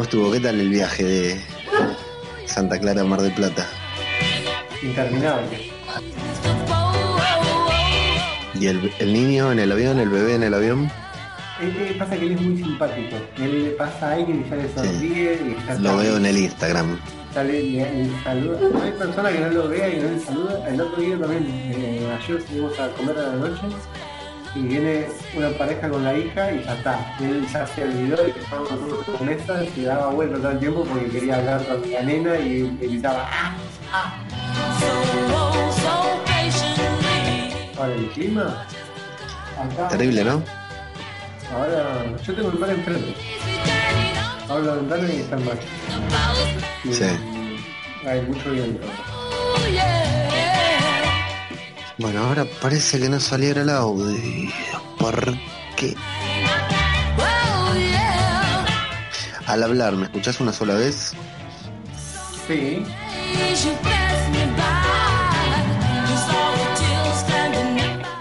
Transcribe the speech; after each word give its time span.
¿Cómo 0.00 0.08
estuvo? 0.08 0.32
¿Qué 0.32 0.40
tal 0.40 0.58
el 0.58 0.70
viaje 0.70 1.04
de 1.04 1.40
Santa 2.46 2.78
Clara 2.78 3.02
a 3.02 3.04
Mar 3.04 3.20
del 3.20 3.34
Plata? 3.34 3.66
Interminable. 4.82 5.70
¿Y 8.58 8.66
el, 8.66 8.90
el 8.98 9.12
niño 9.12 9.52
en 9.52 9.58
el 9.58 9.70
avión, 9.70 9.98
el 9.98 10.08
bebé 10.08 10.36
en 10.36 10.44
el 10.44 10.54
avión? 10.54 10.90
Él, 11.60 11.96
pasa 11.98 12.16
que 12.16 12.24
él 12.24 12.32
es 12.32 12.40
muy 12.40 12.56
simpático. 12.56 13.16
Él 13.36 13.64
le 13.64 13.70
pasa 13.72 14.08
a 14.08 14.12
alguien 14.14 14.42
y 14.46 14.48
ya 14.48 14.56
le 14.56 14.72
sonríe 14.72 15.34
y 15.34 15.66
ya 15.66 15.74
Lo 15.74 15.98
veo 15.98 16.16
en 16.16 16.24
el 16.24 16.38
Instagram. 16.38 16.98
Sale, 17.34 17.62
le, 17.62 18.04
le 18.04 18.22
saluda. 18.24 18.58
No 18.72 18.82
hay 18.82 18.92
persona 18.92 19.30
que 19.30 19.40
no 19.40 19.48
lo 19.50 19.68
vea 19.68 19.88
y 19.90 20.00
no 20.00 20.10
le 20.12 20.20
saluda. 20.20 20.66
El 20.66 20.80
otro 20.80 21.02
día 21.02 21.18
también, 21.18 21.46
eh, 21.46 22.18
ayer 22.18 22.40
fuimos 22.40 22.80
a 22.80 22.88
comer 22.92 23.18
a 23.18 23.22
la 23.22 23.32
noche 23.34 23.66
y 24.54 24.60
viene 24.60 25.06
una 25.36 25.50
pareja 25.50 25.88
con 25.88 26.02
la 26.04 26.16
hija 26.16 26.52
y 26.52 26.64
ya 26.64 26.74
está. 26.74 27.16
Él 27.20 27.46
ya 27.52 27.66
se 27.66 27.84
olvidó 27.84 28.16
que 28.16 28.40
estábamos 28.40 28.72
nosotros 28.72 29.20
la 29.20 29.26
mesa, 29.26 29.64
se 29.74 29.82
daba 29.82 30.08
vuelta 30.08 30.38
todo 30.38 30.50
el 30.50 30.58
tiempo 30.58 30.84
porque 30.84 31.08
quería 31.08 31.36
hablar 31.36 31.64
con 31.66 31.90
la 31.90 32.02
nena 32.02 32.38
y 32.38 32.50
y 32.80 32.86
gritaba 32.88 33.28
¡Ah! 33.30 33.54
¡Ah! 33.92 34.14
Ahora 37.78 37.94
el 37.94 38.08
clima. 38.10 38.66
Acá, 39.58 39.88
Terrible, 39.88 40.24
¿no? 40.24 40.42
Ahora, 41.54 42.04
yo 42.22 42.34
tengo 42.34 42.50
el 42.50 42.58
mar 42.58 42.70
enfrente. 42.70 43.14
Abro 44.48 44.64
la 44.64 44.74
ventana 44.74 45.12
y 45.12 45.16
está 45.20 45.36
el 45.36 45.44
mar. 45.44 45.58
Y 46.84 46.92
Sí. 46.92 47.04
Hay 48.06 48.22
mucho 48.22 48.50
viento. 48.50 48.86
Bueno, 52.00 52.24
ahora 52.24 52.46
parece 52.62 52.98
que 52.98 53.10
no 53.10 53.20
saliera 53.20 53.60
el 53.60 53.68
audio. 53.68 54.50
¿Por 54.98 55.36
qué? 55.76 55.94
Al 59.46 59.62
hablar, 59.62 59.92
¿me 59.96 60.04
escuchás 60.04 60.40
una 60.40 60.50
sola 60.54 60.74
vez? 60.74 61.12
Sí, 62.48 62.82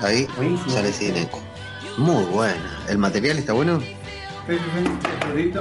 Ahí 0.02 0.28
Buenísimo. 0.36 0.72
sale 0.72 0.92
sin 0.92 1.16
eco. 1.16 1.40
Muy 1.98 2.26
buena. 2.26 2.80
¿El 2.90 2.98
material 2.98 3.38
está 3.38 3.54
bueno? 3.54 3.80
sí, 3.80 4.58
sí, 4.58 4.60
sí, 5.36 5.52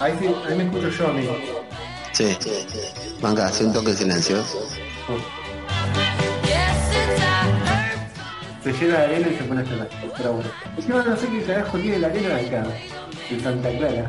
Ahí 0.00 0.14
sí, 0.20 0.26
ahí 0.48 0.56
me 0.56 0.64
escucho 0.64 0.90
yo, 0.90 1.08
amigo. 1.08 1.36
Sí. 2.12 2.36
Venga, 3.22 3.46
hace 3.46 3.64
un 3.64 3.72
toque 3.72 3.90
de 3.90 3.96
silencio. 3.96 4.42
Se 8.62 8.72
llena 8.72 8.98
de 8.98 9.04
arena 9.04 9.28
y 9.28 9.36
se 9.36 9.44
pone 9.44 9.60
a 9.60 9.64
llorar. 9.64 9.88
Pero 10.16 10.32
bueno. 10.34 10.50
Encima 10.76 11.02
no 11.04 11.16
sé 11.16 11.28
qué 11.28 11.42
carajo 11.42 11.78
tiene 11.78 11.98
la 11.98 12.08
arena 12.08 12.28
de 12.34 12.46
acá, 12.46 12.66
de 13.30 13.40
Santa 13.40 13.70
Clara. 13.70 14.08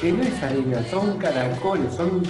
Que 0.00 0.12
no 0.12 0.22
es 0.22 0.42
arena, 0.42 0.84
son 0.90 1.18
caracoles, 1.18 1.94
son 1.94 2.22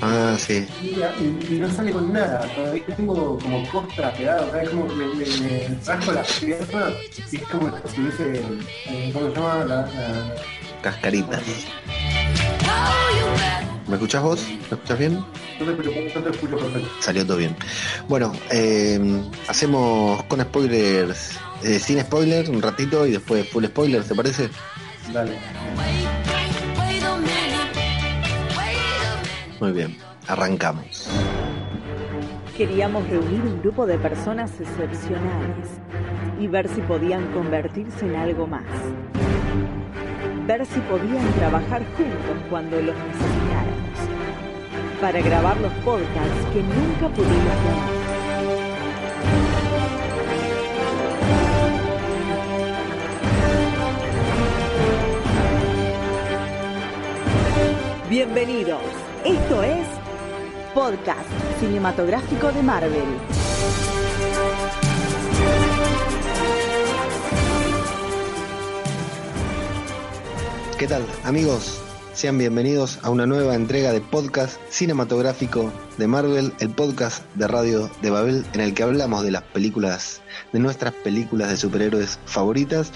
Ah, 0.00 0.36
sí. 0.38 0.64
y, 0.80 1.54
no 1.54 1.68
sale 1.70 1.90
con 1.92 2.12
nada. 2.12 2.40
Todavía 2.54 2.84
tengo 2.96 3.36
como 3.38 3.68
costra 3.68 4.12
pegada, 4.12 4.42
o 4.42 4.50
sea, 4.52 4.62
es 4.62 4.68
como 4.70 4.86
me, 4.86 5.06
me, 5.06 5.26
me 5.40 5.68
rasco 5.84 6.12
la 6.12 6.22
pierna 6.22 6.90
y 7.32 7.36
es 7.36 7.42
como 7.48 7.72
si 7.92 8.00
hubiese, 8.00 8.42
eh, 8.86 9.10
¿cómo 9.12 9.28
se 9.30 9.34
llama? 9.34 9.64
La, 9.64 9.76
la- 9.86 10.34
Cascaritas. 10.82 11.42
¿Me 13.86 13.94
escuchás 13.94 14.22
vos? 14.22 14.46
¿Me 14.46 14.76
escuchás 14.76 14.98
bien? 14.98 15.14
no 15.14 15.64
te 15.64 15.70
escucho, 15.70 15.90
no 16.14 16.22
te 16.22 16.30
escucho 16.30 16.56
perfecto. 16.56 16.88
Salió 17.00 17.26
todo 17.26 17.36
bien. 17.38 17.56
Bueno, 18.08 18.32
eh, 18.50 19.00
hacemos 19.48 20.22
con 20.24 20.40
spoilers, 20.40 21.38
eh, 21.62 21.78
sin 21.78 22.00
spoilers 22.00 22.48
un 22.48 22.60
ratito 22.60 23.06
y 23.06 23.12
después 23.12 23.48
full 23.48 23.64
spoilers, 23.64 24.06
¿te 24.06 24.14
parece? 24.14 24.50
Dale. 25.12 25.38
Muy 29.60 29.72
bien, 29.72 29.96
arrancamos. 30.26 31.08
Queríamos 32.56 33.08
reunir 33.08 33.40
un 33.40 33.60
grupo 33.60 33.86
de 33.86 33.98
personas 33.98 34.50
excepcionales 34.60 35.68
y 36.38 36.46
ver 36.46 36.68
si 36.68 36.80
podían 36.82 37.32
convertirse 37.32 38.06
en 38.06 38.16
algo 38.16 38.46
más. 38.46 38.64
Ver 40.48 40.64
si 40.64 40.80
podían 40.80 41.30
trabajar 41.34 41.82
juntos 41.94 42.42
cuando 42.48 42.80
los 42.80 42.96
necesitáramos. 42.96 43.98
Para 44.98 45.20
grabar 45.20 45.60
los 45.60 45.70
podcasts 45.84 46.46
que 46.54 46.62
nunca 46.62 47.08
pudimos 47.14 47.44
grabar. 47.44 47.90
Bienvenidos. 58.08 58.80
Esto 59.26 59.62
es 59.62 59.86
Podcast 60.72 61.28
Cinematográfico 61.60 62.50
de 62.52 62.62
Marvel. 62.62 63.97
¿Qué 70.78 70.86
tal, 70.86 71.02
amigos? 71.24 71.82
Sean 72.12 72.38
bienvenidos 72.38 73.00
a 73.02 73.10
una 73.10 73.26
nueva 73.26 73.56
entrega 73.56 73.90
de 73.90 74.00
podcast 74.00 74.60
cinematográfico 74.68 75.72
de 75.96 76.06
Marvel, 76.06 76.52
el 76.60 76.70
podcast 76.70 77.24
de 77.34 77.48
Radio 77.48 77.90
de 78.00 78.10
Babel, 78.10 78.44
en 78.54 78.60
el 78.60 78.74
que 78.74 78.84
hablamos 78.84 79.24
de 79.24 79.32
las 79.32 79.42
películas, 79.42 80.22
de 80.52 80.60
nuestras 80.60 80.94
películas 80.94 81.50
de 81.50 81.56
superhéroes 81.56 82.20
favoritas. 82.26 82.92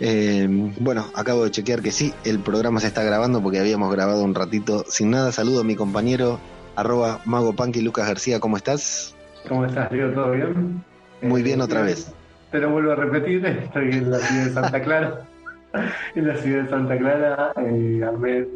Eh, 0.00 0.48
bueno, 0.80 1.04
acabo 1.14 1.44
de 1.44 1.50
chequear 1.50 1.82
que 1.82 1.90
sí, 1.90 2.14
el 2.24 2.38
programa 2.38 2.80
se 2.80 2.86
está 2.86 3.02
grabando 3.02 3.42
porque 3.42 3.60
habíamos 3.60 3.92
grabado 3.92 4.24
un 4.24 4.34
ratito 4.34 4.86
sin 4.88 5.10
nada. 5.10 5.32
Saludo 5.32 5.60
a 5.60 5.64
mi 5.64 5.76
compañero, 5.76 6.40
arroba 6.76 7.20
Mago 7.26 7.54
Lucas 7.82 8.08
García, 8.08 8.40
¿cómo 8.40 8.56
estás? 8.56 9.14
¿Cómo 9.50 9.66
estás, 9.66 9.90
Diego? 9.90 10.14
¿Todo 10.14 10.30
bien? 10.30 10.82
Muy 11.20 11.42
bien 11.42 11.60
Eh, 11.60 11.64
otra 11.64 11.82
vez. 11.82 12.10
Te 12.50 12.58
lo 12.58 12.70
vuelvo 12.70 12.92
a 12.92 12.94
repetir, 12.94 13.44
estoy 13.64 13.90
en 13.90 14.10
la 14.10 14.18
ciudad 14.18 14.44
de 14.46 14.52
Santa 14.54 14.82
Clara. 14.82 15.26
en 16.14 16.28
la 16.28 16.36
ciudad 16.36 16.64
de 16.64 16.70
Santa 16.70 16.98
Clara, 16.98 17.52
eh, 17.56 18.02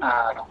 a, 0.00 0.06
a 0.06 0.46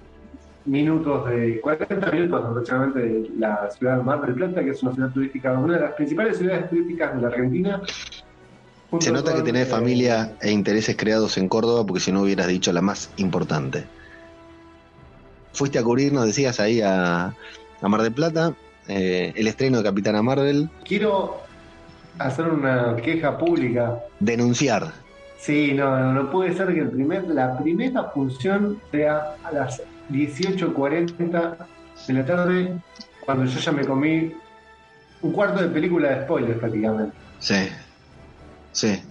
minutos 0.66 1.30
de 1.30 1.62
40 1.62 2.12
minutos 2.12 2.46
aproximadamente 2.46 3.00
de 3.00 3.30
la 3.38 3.70
ciudad 3.72 3.98
de 3.98 4.04
Mar 4.04 4.22
del 4.22 4.34
Plata, 4.36 4.64
que 4.64 4.72
es 4.72 4.82
una 4.84 4.94
ciudad 4.94 5.10
turística, 5.12 5.52
una 5.54 5.76
de 5.76 5.82
las 5.82 5.94
principales 5.94 6.38
ciudades 6.38 6.70
turísticas 6.70 7.16
de 7.16 7.22
la 7.22 7.28
Argentina. 7.28 7.82
Se 9.00 9.12
nota 9.12 9.36
que 9.36 9.42
tenés 9.42 9.68
eh, 9.68 9.72
familia 9.72 10.36
e 10.42 10.52
intereses 10.52 10.96
creados 10.96 11.38
en 11.38 11.50
Córdoba 11.50 11.86
porque 11.86 12.00
si 12.00 12.12
no 12.12 12.22
hubieras 12.22 12.48
dicho 12.48 12.72
la 12.72 12.82
más 12.82 13.10
importante. 13.18 13.84
Fuiste 15.54 15.80
a 15.80 15.84
cubrir, 15.84 16.14
nos 16.14 16.26
decías, 16.26 16.60
ahí 16.60 16.82
a, 16.82 17.34
a 17.82 17.88
Mar 17.90 18.02
del 18.02 18.14
Plata, 18.14 18.54
eh, 18.88 19.34
el 19.36 19.48
estreno 19.48 19.78
de 19.80 19.84
Capitana 19.84 20.22
Marvel, 20.22 20.70
Quiero 20.84 21.42
hacer 22.20 22.48
una 22.48 22.96
queja 22.98 23.38
pública. 23.38 24.00
denunciar. 24.20 25.05
Sí, 25.38 25.74
no, 25.74 25.98
no, 26.00 26.14
no 26.14 26.32
puede 26.32 26.54
ser 26.56 26.74
que 26.74 26.80
el 26.80 26.90
primer, 26.90 27.28
la 27.28 27.58
primera 27.58 28.04
función 28.06 28.80
sea 28.92 29.36
a 29.44 29.52
las 29.52 29.82
18.40 30.10 31.58
de 32.08 32.14
la 32.14 32.26
tarde, 32.26 32.76
cuando 33.26 33.46
yo 33.46 33.60
ya 33.60 33.72
me 33.72 33.86
comí 33.86 34.34
un 35.22 35.32
cuarto 35.32 35.62
de 35.62 35.68
película 35.70 36.10
de 36.10 36.24
spoilers 36.24 36.60
prácticamente. 36.60 37.18
Sí, 37.40 37.68
sí, 38.72 39.02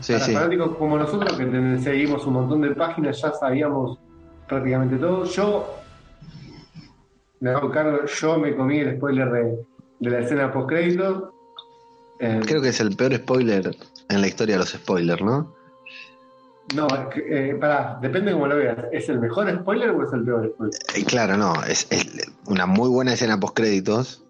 sí, 0.00 0.12
Para 0.12 0.24
sí. 0.24 0.32
fanáticos 0.32 0.76
como 0.76 0.98
nosotros, 0.98 1.32
que 1.36 1.78
seguimos 1.82 2.26
un 2.26 2.34
montón 2.34 2.60
de 2.62 2.70
páginas, 2.70 3.20
ya 3.20 3.32
sabíamos 3.32 3.98
prácticamente 4.48 4.96
todo. 4.96 5.24
Yo, 5.24 5.78
me 7.40 7.50
hago 7.50 7.70
cargo, 7.70 8.04
yo 8.06 8.38
me 8.38 8.54
comí 8.54 8.78
el 8.78 8.96
spoiler 8.96 9.30
de, 9.30 9.66
de 10.00 10.10
la 10.10 10.18
escena 10.20 10.52
post-crédito. 10.52 11.32
Eh, 12.20 12.40
Creo 12.46 12.62
que 12.62 12.68
es 12.68 12.80
el 12.80 12.94
peor 12.96 13.14
spoiler 13.16 13.76
en 14.08 14.20
la 14.20 14.26
historia 14.26 14.54
de 14.54 14.60
los 14.60 14.70
spoilers, 14.70 15.22
¿no? 15.22 15.54
No, 16.74 16.86
eh, 17.16 17.56
pará, 17.60 17.98
depende 18.00 18.32
cómo 18.32 18.46
lo 18.46 18.56
veas. 18.56 18.76
¿Es 18.92 19.08
el 19.08 19.20
mejor 19.20 19.50
spoiler 19.60 19.90
o 19.90 20.04
es 20.06 20.12
el 20.12 20.24
peor 20.24 20.50
spoiler? 20.54 20.78
Eh, 20.94 21.04
claro, 21.04 21.36
no, 21.36 21.62
es, 21.64 21.86
es 21.90 22.06
una 22.46 22.66
muy 22.66 22.88
buena 22.88 23.12
escena 23.12 23.38
post 23.38 23.54
créditos. 23.56 24.24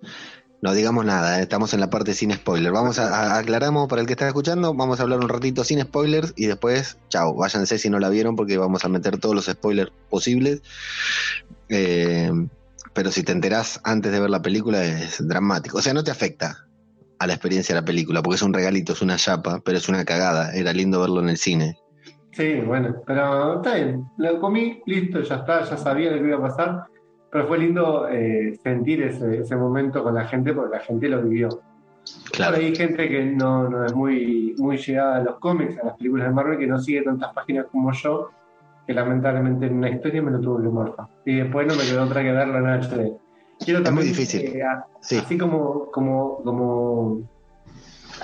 No 0.60 0.74
digamos 0.74 1.04
nada, 1.04 1.38
eh, 1.40 1.42
estamos 1.42 1.74
en 1.74 1.80
la 1.80 1.90
parte 1.90 2.14
sin 2.14 2.32
spoiler. 2.32 2.70
Vamos 2.72 2.98
a, 2.98 3.08
a- 3.34 3.38
aclaramos 3.38 3.88
para 3.88 4.00
el 4.00 4.06
que 4.06 4.12
está 4.14 4.26
escuchando, 4.28 4.74
vamos 4.74 5.00
a 5.00 5.02
hablar 5.02 5.18
un 5.18 5.28
ratito 5.28 5.64
sin 5.64 5.80
spoilers 5.80 6.32
y 6.36 6.46
después, 6.46 6.98
chao, 7.08 7.34
váyanse 7.34 7.78
si 7.78 7.90
no 7.90 7.98
la 7.98 8.08
vieron 8.08 8.36
porque 8.36 8.58
vamos 8.58 8.84
a 8.84 8.88
meter 8.88 9.18
todos 9.18 9.34
los 9.34 9.46
spoilers 9.46 9.90
posibles. 10.08 10.62
Eh, 11.68 12.30
pero 12.92 13.10
si 13.10 13.22
te 13.22 13.32
enterás 13.32 13.80
antes 13.84 14.12
de 14.12 14.20
ver 14.20 14.30
la 14.30 14.42
película 14.42 14.84
es 14.84 15.26
dramático. 15.26 15.78
O 15.78 15.82
sea, 15.82 15.94
no 15.94 16.04
te 16.04 16.10
afecta 16.10 16.66
a 17.18 17.26
la 17.26 17.34
experiencia 17.34 17.74
de 17.74 17.80
la 17.80 17.84
película 17.84 18.22
porque 18.22 18.36
es 18.36 18.42
un 18.42 18.52
regalito, 18.52 18.92
es 18.92 19.02
una 19.02 19.16
chapa, 19.16 19.60
pero 19.64 19.78
es 19.78 19.88
una 19.88 20.04
cagada. 20.04 20.52
Era 20.54 20.72
lindo 20.72 21.00
verlo 21.00 21.20
en 21.20 21.28
el 21.30 21.38
cine. 21.38 21.76
Sí, 22.32 22.60
bueno, 22.66 22.96
pero 23.06 23.56
está 23.56 23.74
bien. 23.74 24.06
Lo 24.16 24.40
comí, 24.40 24.82
listo, 24.86 25.20
ya 25.20 25.36
está, 25.36 25.64
ya 25.64 25.76
sabía 25.76 26.10
lo 26.10 26.18
que 26.18 26.28
iba 26.28 26.38
a 26.38 26.42
pasar. 26.42 26.84
Pero 27.30 27.46
fue 27.46 27.58
lindo 27.58 28.08
eh, 28.08 28.58
sentir 28.62 29.02
ese, 29.02 29.38
ese 29.38 29.56
momento 29.56 30.02
con 30.02 30.14
la 30.14 30.24
gente 30.24 30.52
porque 30.52 30.76
la 30.76 30.82
gente 30.82 31.08
lo 31.08 31.22
vivió. 31.22 31.48
Claro. 32.32 32.56
hay 32.56 32.74
gente 32.74 33.08
que 33.08 33.24
no, 33.24 33.68
no, 33.68 33.84
es 33.86 33.94
muy, 33.94 34.54
muy 34.58 34.76
llegada 34.76 35.16
a 35.16 35.22
los 35.22 35.38
cómics, 35.38 35.78
a 35.78 35.86
las 35.86 35.96
películas 35.96 36.28
de 36.28 36.34
Marvel, 36.34 36.58
que 36.58 36.66
no 36.66 36.78
sigue 36.78 37.02
tantas 37.02 37.32
páginas 37.32 37.66
como 37.70 37.92
yo, 37.92 38.30
que 38.86 38.92
lamentablemente 38.92 39.66
en 39.66 39.76
una 39.76 39.90
historia 39.90 40.20
me 40.20 40.32
lo 40.32 40.40
tuvo 40.40 40.60
que 40.60 40.68
morfar. 40.68 41.06
Y 41.24 41.36
después 41.36 41.66
no 41.66 41.74
me 41.74 41.84
quedó 41.84 42.04
otra 42.04 42.22
que 42.22 42.32
verlo 42.32 42.58
en 42.58 42.66
HD. 42.66 43.12
Quiero 43.64 43.80
es 43.80 43.92
muy 43.92 44.04
difícil. 44.04 44.60
Así 45.00 45.38
como, 45.38 45.86
como, 45.92 46.42
como, 46.42 47.20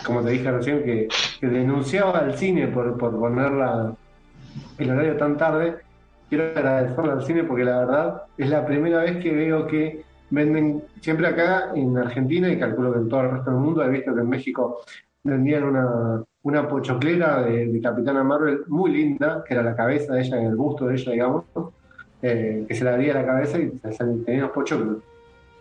como 0.04 0.22
te 0.22 0.30
dije 0.30 0.50
recién, 0.50 0.82
que, 0.82 1.08
denunciaba 1.40 2.18
al 2.18 2.36
cine 2.36 2.68
por, 2.68 2.96
por 2.98 3.18
poner 3.18 3.52
el 4.78 4.90
horario 4.90 5.16
tan 5.16 5.36
tarde, 5.36 5.76
quiero 6.28 6.44
agradecerle 6.44 7.12
al 7.12 7.24
cine 7.24 7.44
porque 7.44 7.64
la 7.64 7.78
verdad 7.80 8.22
es 8.36 8.48
la 8.48 8.66
primera 8.66 9.02
vez 9.02 9.16
que 9.22 9.32
veo 9.32 9.66
que 9.66 10.04
venden 10.30 10.82
siempre 11.00 11.26
acá 11.26 11.72
en 11.74 11.96
Argentina 11.96 12.50
y 12.50 12.58
calculo 12.58 12.92
que 12.92 12.98
en 12.98 13.08
todo 13.08 13.22
el 13.22 13.30
resto 13.30 13.50
del 13.50 13.60
mundo 13.60 13.84
he 13.84 13.88
visto 13.88 14.14
que 14.14 14.20
en 14.20 14.28
México 14.28 14.82
vendían 15.24 15.64
una, 15.64 16.22
una 16.42 16.68
pochoclera 16.68 17.42
de, 17.42 17.80
Capitana 17.82 18.22
Marvel 18.22 18.62
muy 18.68 18.90
linda, 18.90 19.44
que 19.46 19.54
era 19.54 19.62
la 19.62 19.76
cabeza 19.76 20.14
de 20.14 20.22
ella, 20.22 20.40
en 20.40 20.46
el 20.46 20.56
busto 20.56 20.86
de 20.86 20.94
ella, 20.94 21.12
digamos, 21.12 21.44
eh, 22.22 22.64
que 22.66 22.74
se 22.74 22.84
le 22.84 22.90
abría 22.90 23.14
la 23.14 23.26
cabeza 23.26 23.58
y 23.58 23.70
tenía 24.24 24.42
los 24.42 24.50
pochoclos. 24.50 24.98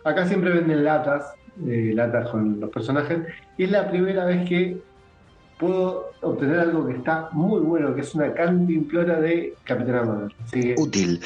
Acá 0.04 0.26
siempre 0.26 0.52
venden 0.52 0.84
latas, 0.84 1.34
eh, 1.66 1.92
latas 1.94 2.30
con 2.30 2.60
los 2.60 2.70
personajes, 2.70 3.20
y 3.56 3.64
es 3.64 3.70
la 3.70 3.90
primera 3.90 4.24
vez 4.24 4.48
que 4.48 4.78
puedo 5.58 6.12
obtener 6.22 6.60
algo 6.60 6.86
que 6.86 6.94
está 6.94 7.28
muy 7.32 7.60
bueno, 7.60 7.94
que 7.94 8.02
es 8.02 8.14
una 8.14 8.32
cantimplora 8.32 9.20
de 9.20 9.54
Capitana 9.64 10.04
Marvel. 10.04 10.74
útil. 10.78 11.20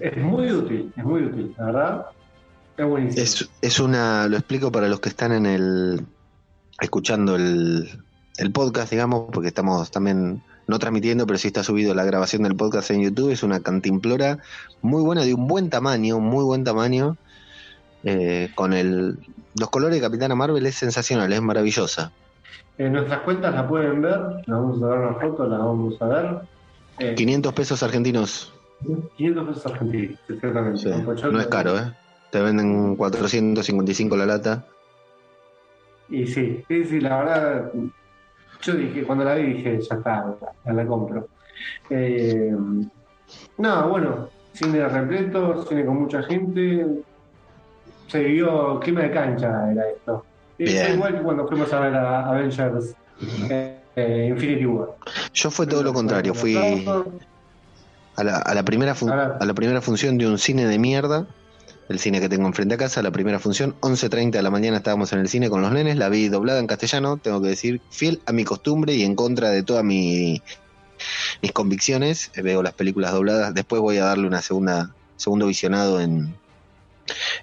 Es 0.00 0.16
muy 0.16 0.50
útil, 0.50 0.92
es 0.96 1.04
muy 1.04 1.22
útil, 1.22 1.54
la 1.58 1.64
verdad. 1.66 2.06
Es, 3.16 3.48
es 3.60 3.80
una, 3.80 4.28
lo 4.28 4.36
explico 4.36 4.70
para 4.70 4.88
los 4.88 5.00
que 5.00 5.08
están 5.08 5.32
en 5.32 5.46
el, 5.46 6.06
escuchando 6.80 7.34
el, 7.34 7.88
el 8.38 8.52
podcast, 8.52 8.90
digamos, 8.92 9.26
porque 9.32 9.48
estamos 9.48 9.90
también 9.90 10.42
no 10.68 10.78
transmitiendo, 10.78 11.26
pero 11.26 11.38
sí 11.38 11.48
está 11.48 11.64
subido 11.64 11.94
la 11.94 12.04
grabación 12.04 12.42
del 12.44 12.54
podcast 12.54 12.90
en 12.90 13.02
YouTube. 13.02 13.30
Es 13.30 13.42
una 13.42 13.60
cantimplora 13.60 14.38
muy 14.80 15.02
buena, 15.02 15.24
de 15.24 15.34
un 15.34 15.48
buen 15.48 15.70
tamaño, 15.70 16.20
muy 16.20 16.44
buen 16.44 16.62
tamaño. 16.62 17.16
Eh, 18.10 18.50
con 18.54 18.72
el, 18.72 19.18
los 19.58 19.68
colores 19.68 19.96
de 19.96 20.00
Capitana 20.00 20.34
Marvel 20.34 20.64
es 20.64 20.76
sensacional, 20.76 21.30
es 21.30 21.42
maravillosa. 21.42 22.10
En 22.78 22.92
nuestras 22.92 23.20
cuentas 23.20 23.54
la 23.54 23.68
pueden 23.68 24.00
ver, 24.00 24.18
la 24.46 24.56
vamos 24.56 24.82
a 24.82 24.86
ver 24.86 24.98
una 24.98 25.14
foto, 25.14 25.46
la 25.46 25.58
vamos 25.58 26.00
a 26.00 26.06
ver. 26.06 27.14
500 27.16 27.52
eh, 27.52 27.54
pesos 27.54 27.82
argentinos. 27.82 28.54
500 29.16 29.48
pesos 29.48 29.66
argentinos, 29.66 30.18
exactamente. 30.26 31.30
no 31.30 31.40
es 31.40 31.46
caro, 31.48 31.78
¿eh? 31.78 31.92
Te 32.30 32.40
venden 32.40 32.96
455 32.96 34.16
la 34.16 34.26
lata. 34.26 34.64
Y 36.08 36.26
sí, 36.26 36.64
sí, 36.66 36.84
sí, 36.86 37.00
la 37.00 37.18
verdad, 37.18 37.72
yo 38.62 38.72
dije, 38.72 39.02
cuando 39.02 39.24
la 39.24 39.34
vi 39.34 39.52
dije, 39.52 39.80
ya 39.82 39.96
está, 39.96 40.34
ya 40.64 40.72
la 40.72 40.86
compro. 40.86 41.28
Eh, 41.90 42.56
no, 43.58 43.88
bueno, 43.88 44.28
cine 44.52 44.88
repleto, 44.88 45.66
cine 45.66 45.84
con 45.84 46.02
mucha 46.02 46.22
gente, 46.22 46.86
se 48.08 48.20
vivió 48.20 48.80
clima 48.80 49.02
de 49.02 49.10
cancha, 49.10 49.70
era 49.70 49.88
esto. 49.88 50.24
Es 50.58 50.94
igual 50.94 51.14
que 51.16 51.22
cuando 51.22 51.46
fuimos 51.46 51.72
a 51.72 51.80
ver 51.80 51.94
a 51.94 52.28
Avengers 52.30 52.94
eh, 53.48 53.78
eh, 53.94 54.26
Infinity 54.30 54.66
War. 54.66 54.88
Yo 55.32 55.50
fue 55.50 55.66
todo 55.66 55.82
lo 55.82 55.92
contrario, 55.92 56.34
fui 56.34 56.56
a 58.16 58.24
la, 58.24 58.38
a 58.38 58.54
la 58.54 58.62
primera 58.64 58.94
a 59.38 59.44
la 59.44 59.54
primera 59.54 59.80
función 59.80 60.18
de 60.18 60.26
un 60.26 60.38
cine 60.38 60.66
de 60.66 60.78
mierda 60.78 61.26
el 61.88 61.98
cine 61.98 62.20
que 62.20 62.28
tengo 62.28 62.46
enfrente 62.46 62.74
a 62.74 62.78
casa, 62.78 63.02
la 63.02 63.10
primera 63.10 63.38
función, 63.38 63.74
11.30 63.80 64.32
de 64.32 64.42
la 64.42 64.50
mañana 64.50 64.76
estábamos 64.76 65.12
en 65.12 65.20
el 65.20 65.28
cine 65.28 65.48
con 65.48 65.62
los 65.62 65.72
nenes, 65.72 65.96
la 65.96 66.08
vi 66.08 66.28
doblada 66.28 66.60
en 66.60 66.66
castellano, 66.66 67.16
tengo 67.16 67.40
que 67.40 67.48
decir, 67.48 67.80
fiel 67.90 68.20
a 68.26 68.32
mi 68.32 68.44
costumbre 68.44 68.94
y 68.94 69.02
en 69.02 69.14
contra 69.14 69.50
de 69.50 69.62
todas 69.62 69.84
mi, 69.84 70.42
mis 71.40 71.52
convicciones, 71.52 72.30
eh, 72.34 72.42
veo 72.42 72.62
las 72.62 72.74
películas 72.74 73.12
dobladas, 73.12 73.54
después 73.54 73.80
voy 73.80 73.96
a 73.96 74.04
darle 74.04 74.26
una 74.26 74.42
segunda, 74.42 74.90
segundo 75.16 75.46
visionado 75.46 76.00
en, 76.00 76.34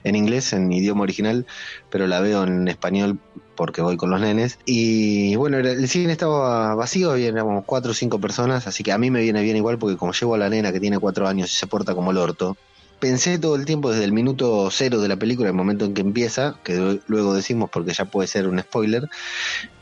en 0.03 0.15
inglés, 0.15 0.53
en 0.53 0.71
idioma 0.71 1.03
original, 1.03 1.45
pero 1.89 2.07
la 2.07 2.19
veo 2.19 2.43
en 2.43 2.67
español 2.67 3.19
porque 3.55 3.81
voy 3.81 3.97
con 3.97 4.09
los 4.09 4.19
nenes. 4.21 4.59
Y 4.65 5.35
bueno, 5.35 5.57
el 5.57 5.87
cine 5.87 6.11
estaba 6.11 6.75
vacío, 6.75 7.15
éramos 7.15 7.63
cuatro 7.65 7.91
o 7.91 7.93
cinco 7.93 8.19
personas, 8.19 8.67
así 8.67 8.83
que 8.83 8.91
a 8.91 8.97
mí 8.97 9.09
me 9.11 9.21
viene 9.21 9.41
bien 9.41 9.57
igual 9.57 9.77
porque 9.77 9.97
como 9.97 10.13
llevo 10.13 10.35
a 10.35 10.37
la 10.37 10.49
nena 10.49 10.71
que 10.71 10.79
tiene 10.79 10.99
cuatro 10.99 11.27
años 11.27 11.51
y 11.51 11.55
se 11.55 11.67
porta 11.67 11.95
como 11.95 12.11
el 12.11 12.17
orto, 12.17 12.57
pensé 12.99 13.37
todo 13.37 13.55
el 13.55 13.65
tiempo 13.65 13.91
desde 13.91 14.05
el 14.05 14.13
minuto 14.13 14.69
cero 14.71 14.99
de 14.99 15.07
la 15.07 15.17
película, 15.17 15.49
el 15.49 15.55
momento 15.55 15.85
en 15.85 15.93
que 15.93 16.01
empieza, 16.01 16.59
que 16.63 16.99
luego 17.07 17.33
decimos 17.33 17.69
porque 17.71 17.93
ya 17.93 18.05
puede 18.05 18.27
ser 18.27 18.47
un 18.47 18.59
spoiler, 18.59 19.09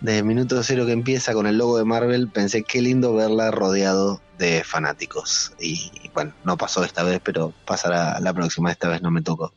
desde 0.02 0.20
el 0.20 0.26
minuto 0.26 0.62
cero 0.64 0.86
que 0.86 0.92
empieza 0.92 1.34
con 1.34 1.48
el 1.48 1.58
logo 1.58 1.78
de 1.78 1.86
Marvel, 1.86 2.30
pensé 2.30 2.64
qué 2.64 2.82
lindo 2.82 3.14
verla 3.14 3.52
rodeado 3.52 4.22
de 4.38 4.64
fanáticos. 4.64 5.54
Y, 5.60 5.92
bueno, 6.14 6.34
no 6.44 6.58
pasó 6.58 6.84
esta 6.84 7.04
vez, 7.04 7.22
pero 7.24 7.54
pasará 7.66 8.20
la 8.20 8.34
próxima, 8.34 8.72
esta 8.72 8.90
vez 8.90 9.02
no 9.02 9.12
me 9.12 9.22
tocó. 9.22 9.54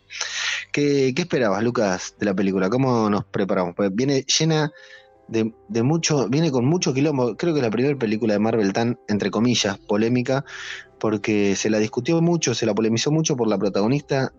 ¿Qué, 0.73 1.13
qué 1.15 1.23
esperabas, 1.23 1.63
Lucas, 1.63 2.15
de 2.19 2.27
la 2.27 2.35
película? 2.35 2.69
¿Cómo 2.69 3.11
nos 3.11 3.25
preparamos? 3.25 3.75
Pues 3.75 3.95
viene 3.95 4.23
llena 4.23 4.73
de, 5.29 5.53
de, 5.69 5.83
mucho, 5.83 6.29
viene 6.29 6.51
con 6.51 6.65
mucho 6.67 6.95
quilombo. 6.95 7.37
Creo 7.37 7.53
que 7.53 7.61
es 7.61 7.65
la 7.65 7.71
primera 7.71 7.99
película 7.99 8.35
de 8.35 8.39
Marvel 8.39 8.73
tan, 8.73 8.99
entre 9.09 9.31
comillas, 9.31 9.79
polémica, 9.79 10.45
porque 10.99 11.57
se 11.57 11.71
la 11.71 11.79
discutió 11.79 12.21
mucho, 12.21 12.55
se 12.55 12.67
la 12.67 12.75
polemizó 12.75 13.11
mucho 13.11 13.37
por 13.37 13.49
la 13.49 13.59
protagonista. 13.59 14.33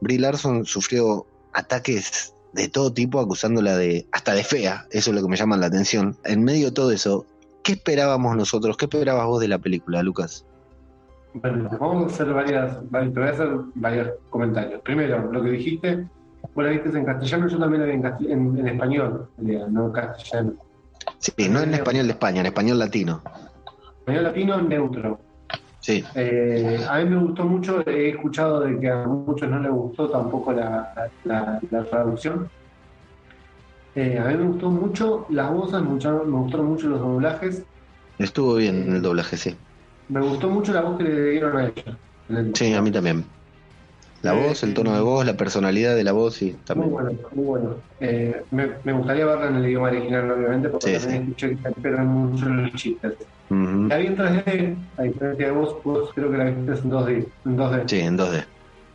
Brie 0.00 0.18
Larson 0.18 0.64
sufrió 0.64 1.26
ataques 1.52 2.34
de 2.52 2.68
todo 2.68 2.92
tipo, 2.92 3.20
acusándola 3.20 3.76
de 3.76 4.06
hasta 4.12 4.34
de 4.34 4.44
fea, 4.44 4.86
eso 4.90 5.10
es 5.10 5.16
lo 5.16 5.22
que 5.22 5.28
me 5.28 5.36
llama 5.36 5.56
la 5.56 5.66
atención. 5.66 6.16
En 6.24 6.44
medio 6.44 6.66
de 6.66 6.72
todo 6.72 6.90
eso, 6.90 7.26
¿qué 7.62 7.72
esperábamos 7.72 8.36
nosotros? 8.36 8.76
¿Qué 8.76 8.86
esperabas 8.86 9.26
vos 9.26 9.40
de 9.40 9.48
la 9.48 9.58
película, 9.58 10.02
Lucas? 10.02 10.44
Bueno, 11.34 11.68
vamos 11.78 12.04
a 12.04 12.14
hacer 12.14 12.32
varias, 12.32 12.78
te 12.90 13.20
voy 13.20 13.28
a 13.28 13.30
hacer 13.30 13.48
varios 13.74 14.08
comentarios. 14.30 14.80
Primero, 14.82 15.30
lo 15.30 15.42
que 15.42 15.50
dijiste, 15.50 16.08
vos 16.54 16.64
la 16.64 16.70
viste 16.70 16.88
en 16.88 17.04
castellano, 17.04 17.48
yo 17.48 17.58
también 17.58 18.02
la 18.02 18.16
vi 18.16 18.32
en, 18.32 18.58
en, 18.58 18.68
español, 18.68 19.28
no 19.36 19.86
en 19.86 19.92
castellano. 19.92 20.54
Sí, 21.18 21.32
no 21.48 21.60
en 21.60 21.74
español 21.74 22.06
de 22.06 22.12
España, 22.12 22.40
en 22.40 22.46
español 22.46 22.78
latino. 22.78 23.22
Español 24.00 24.24
latino 24.24 24.62
neutro. 24.62 25.20
Sí. 25.88 26.04
Eh, 26.14 26.84
a 26.86 26.98
mí 26.98 27.08
me 27.08 27.16
gustó 27.16 27.44
mucho, 27.44 27.82
he 27.88 28.10
escuchado 28.10 28.60
de 28.60 28.78
que 28.78 28.90
a 28.90 29.06
muchos 29.06 29.48
no 29.48 29.58
les 29.58 29.72
gustó 29.72 30.10
tampoco 30.10 30.52
la, 30.52 31.10
traducción. 31.88 32.50
Eh, 33.94 34.18
a 34.22 34.24
mí 34.28 34.36
me 34.36 34.48
gustó 34.48 34.68
mucho 34.68 35.24
las 35.30 35.50
voces, 35.50 35.80
me 35.80 35.88
gustaron, 35.88 36.30
mucho 36.30 36.88
los 36.88 37.00
doblajes. 37.00 37.62
Estuvo 38.18 38.56
bien 38.56 38.96
el 38.96 39.00
doblaje, 39.00 39.38
sí. 39.38 39.56
Me 40.10 40.20
gustó 40.20 40.50
mucho 40.50 40.74
la 40.74 40.82
voz 40.82 40.98
que 40.98 41.04
le 41.04 41.30
dieron 41.30 41.56
a 41.56 41.68
ella. 41.68 42.52
Sí, 42.52 42.74
a 42.74 42.82
mí 42.82 42.90
también. 42.90 43.24
La 44.22 44.34
eh, 44.34 44.46
voz, 44.46 44.62
el 44.62 44.74
tono 44.74 44.94
de 44.94 45.00
voz, 45.00 45.24
la 45.24 45.36
personalidad 45.36 45.94
de 45.94 46.04
la 46.04 46.12
voz, 46.12 46.34
sí, 46.34 46.56
también. 46.64 46.90
Muy 46.90 47.02
bueno, 47.02 47.18
muy 47.34 47.44
bueno. 47.44 47.76
me, 48.50 48.92
gustaría 48.92 49.26
verla 49.26 49.48
en 49.48 49.56
el 49.56 49.66
idioma 49.66 49.88
original, 49.88 50.30
obviamente, 50.30 50.68
porque 50.68 50.98
también 50.98 51.22
escuché 51.22 51.50
que 51.50 51.56
se 51.56 51.68
esperan 51.68 52.08
mucho 52.08 52.48
los 52.48 52.72
chistes. 52.72 53.12
La 53.50 53.96
vi 53.96 54.06
en 54.06 54.16
3D, 54.16 54.76
a 54.98 55.02
diferencia 55.02 55.46
de 55.46 55.52
vos, 55.52 55.76
vos 55.82 56.10
creo 56.14 56.30
que 56.30 56.36
la 56.36 56.44
viste 56.44 56.72
en 56.72 56.90
2D. 56.90 57.26
En 57.46 57.56
2D. 57.56 57.82
Sí, 57.86 58.00
en 58.00 58.18
2D. 58.18 58.44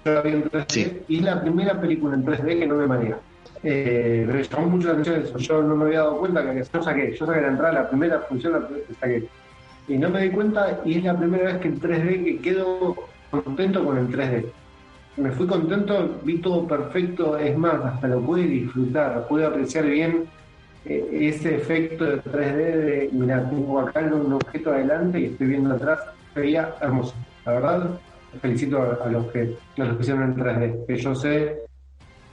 Yo 0.05 0.13
la 0.13 0.21
vi 0.21 0.29
en 0.31 0.43
3D 0.43 1.01
y 1.07 1.19
la 1.21 1.41
primera 1.41 1.79
película 1.79 2.13
en 2.15 2.25
3D 2.25 2.59
que 2.59 2.67
no 2.67 2.75
me 2.75 2.87
marea. 2.87 3.17
Eh, 3.63 4.27
me 4.27 4.43
llamó 4.43 4.67
mucho 4.67 4.87
la 4.87 4.93
atención 4.93 5.21
eso. 5.23 5.37
Yo 5.37 5.63
no 5.63 5.75
me 5.75 5.85
había 5.85 5.99
dado 5.99 6.19
cuenta 6.19 6.43
que 6.43 6.63
yo 6.71 6.83
saqué, 6.83 7.15
yo 7.17 7.25
saqué 7.25 7.41
la 7.41 7.47
entrada, 7.47 7.73
la 7.73 7.89
primera 7.89 8.19
función 8.19 8.53
la 8.53 8.67
saqué. 8.99 9.27
Y 9.87 9.97
no 9.97 10.09
me 10.09 10.21
di 10.21 10.29
cuenta 10.29 10.81
y 10.85 10.97
es 10.97 11.03
la 11.03 11.17
primera 11.17 11.45
vez 11.45 11.57
que 11.57 11.69
en 11.69 11.79
3D 11.79 12.23
que 12.23 12.39
quedo 12.39 12.95
contento 13.31 13.83
con 13.83 13.97
el 13.97 14.07
3D. 14.09 14.45
Me 15.15 15.31
fui 15.31 15.45
contento, 15.45 16.19
vi 16.23 16.39
todo 16.39 16.67
perfecto, 16.67 17.37
es 17.37 17.55
más, 17.55 17.75
hasta 17.85 18.07
lo 18.07 18.19
pude 18.21 18.43
disfrutar, 18.43 19.27
pude 19.27 19.45
apreciar 19.45 19.85
bien 19.85 20.25
eh, 20.85 21.29
ese 21.33 21.55
efecto 21.55 22.03
de 22.03 22.23
3D 22.23 22.55
de, 22.55 23.09
mira, 23.11 23.47
tengo 23.47 23.79
acá 23.79 23.99
un 24.01 24.33
objeto 24.33 24.71
adelante 24.71 25.19
y 25.19 25.25
estoy 25.25 25.47
viendo 25.47 25.75
atrás, 25.75 25.99
veía 26.33 26.73
hermoso. 26.81 27.13
La 27.45 27.51
verdad, 27.53 27.89
felicito 28.41 28.81
a, 28.81 29.07
los 29.07 29.27
que 29.27 29.55
los 29.77 29.99
hicieron 29.99 30.23
en 30.23 30.35
3D, 30.35 30.85
que 30.87 30.95
yo 30.97 31.13
sé, 31.13 31.59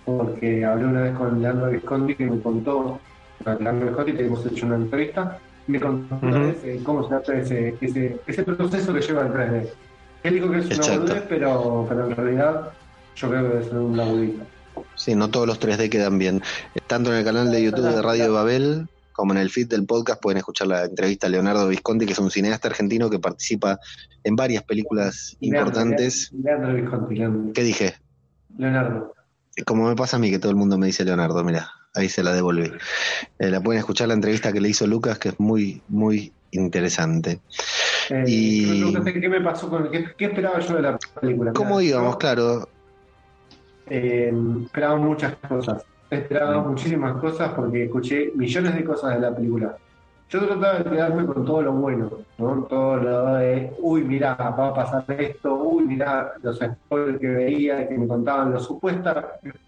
porque 0.07 0.65
hablé 0.65 0.87
una 0.87 1.03
vez 1.03 1.15
con 1.17 1.43
Leandro 1.43 1.71
Visconti 1.71 2.15
que 2.15 2.27
me 2.27 2.41
contó, 2.41 2.99
Leandro 3.45 3.89
Visconti, 3.89 4.13
te 4.15 4.25
hemos 4.25 4.47
hecho 4.47 4.65
una 4.65 4.77
entrevista, 4.77 5.39
me 5.67 5.79
contó 5.79 6.19
cómo 6.83 7.07
se 7.07 7.15
hace 7.15 7.41
ese, 7.41 7.75
ese, 7.79 8.21
ese, 8.27 8.43
proceso 8.43 8.95
que 8.95 9.01
lleva 9.03 9.27
el 9.27 9.33
3D. 9.35 9.69
Él 10.23 10.35
dijo 10.35 10.51
que 10.51 10.59
es 10.59 10.79
una 10.79 10.99
boludez, 10.99 11.25
pero, 11.29 11.87
pero 11.89 12.07
en 12.07 12.17
realidad 12.17 12.71
yo 13.17 13.29
creo 13.29 13.43
que 13.43 13.49
debe 13.49 13.65
ser 13.65 13.79
un 13.79 13.97
labudito. 13.97 14.45
Sí, 14.95 15.15
no 15.15 15.29
todos 15.29 15.47
los 15.47 15.61
3D 15.61 15.89
quedan 15.91 16.19
bien. 16.19 16.43
Tanto 16.87 17.11
en 17.11 17.19
el 17.19 17.25
canal 17.25 17.51
de 17.51 17.63
YouTube 17.63 17.93
de 17.93 18.03
Radio 18.03 18.25
de 18.25 18.31
Babel 18.31 18.89
como 19.13 19.33
en 19.33 19.39
el 19.39 19.51
feed 19.51 19.69
del 19.69 19.85
podcast 19.85 20.21
pueden 20.23 20.39
escuchar 20.39 20.69
la 20.69 20.85
entrevista 20.85 21.27
a 21.27 21.31
Leonardo 21.31 21.69
Visconti, 21.69 22.07
que 22.07 22.13
es 22.13 22.19
un 22.19 22.31
cineasta 22.31 22.69
argentino 22.69 23.11
que 23.11 23.19
participa 23.19 23.79
en 24.25 24.35
varias 24.37 24.63
películas 24.63 25.37
importantes. 25.41 26.33
Leonardo 26.33 26.75
Visconti. 26.75 27.53
¿Qué 27.53 27.63
dije? 27.63 27.95
Leonardo. 28.57 29.13
Como 29.67 29.89
me 29.89 29.97
pasa 29.97 30.17
a 30.17 30.21
mí 30.21 30.31
que 30.31 30.39
todo 30.39 30.51
el 30.51 30.57
mundo 30.57 30.79
me 30.79 30.87
dice 30.87 31.05
Leonardo, 31.05 31.45
mira. 31.45 31.71
ahí 31.95 32.09
se 32.09 32.23
la 32.23 32.33
devolví. 32.33 32.73
Eh, 33.39 33.51
la 33.51 33.61
pueden 33.61 33.81
escuchar 33.81 34.09
la 34.09 34.15
entrevista 34.15 34.53
que 34.53 34.61
le 34.61 34.69
hizo 34.69 34.87
Lucas, 34.87 35.19
que 35.19 35.31
es 35.31 35.41
muy, 35.41 35.83
muy 35.89 36.33
interesante. 36.53 37.41
Eh, 38.11 38.25
y... 38.27 38.93
No 38.93 39.03
sé 39.03 39.21
qué 39.21 39.29
me 39.29 39.41
pasó 39.41 39.69
con 39.69 39.91
qué, 39.91 40.07
qué 40.17 40.27
esperaba 40.27 40.61
yo 40.61 40.77
de 40.77 40.83
la 40.83 40.99
película. 41.21 41.53
¿Cómo 41.53 41.81
íbamos? 41.81 42.17
Claro. 42.17 42.69
Eh, 43.89 44.33
esperaba 44.65 44.97
muchas 44.97 45.35
cosas. 45.49 45.85
Esperaba 46.11 46.63
muchísimas 46.63 47.21
cosas 47.21 47.53
porque 47.55 47.85
escuché 47.85 48.33
millones 48.35 48.75
de 48.75 48.85
cosas 48.85 49.15
de 49.15 49.21
la 49.21 49.35
película. 49.35 49.77
Yo 50.29 50.47
trataba 50.47 50.79
de 50.79 50.91
quedarme 50.91 51.27
con 51.27 51.45
todo 51.45 51.63
lo 51.63 51.73
bueno, 51.73 52.09
¿no? 52.39 52.67
Todo 52.69 52.97
lo 52.97 53.35
de, 53.35 53.73
uy, 53.81 54.05
mirá, 54.05 54.35
va 54.35 54.69
a 54.69 54.75
pasar 54.75 55.05
esto, 55.21 55.55
uy, 55.55 55.85
mirá, 55.85 56.35
los 56.43 56.61
spoilers 56.61 57.19
que 57.19 57.27
veía, 57.27 57.89
que 57.89 57.99
me 57.99 58.07
contaban, 58.07 58.53
los 58.53 58.65
supuestos 58.65 59.17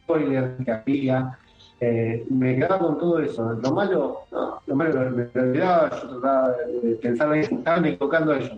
spoilers 0.04 0.64
que 0.64 0.70
había. 0.70 1.36
Eh, 1.84 2.24
me 2.30 2.54
quedaba 2.54 2.78
con 2.78 2.96
todo 2.96 3.18
eso. 3.18 3.58
Lo 3.60 3.72
malo, 3.72 4.20
no, 4.30 4.62
lo 4.64 4.76
malo 4.76 5.10
me 5.10 5.28
olvidaba, 5.34 5.90
yo 5.90 6.10
trataba 6.10 6.54
de 6.80 6.94
pensar 6.94 7.34
en 7.34 7.40
estaban 7.40 7.86
equivocando 7.86 8.34
ellos. 8.34 8.52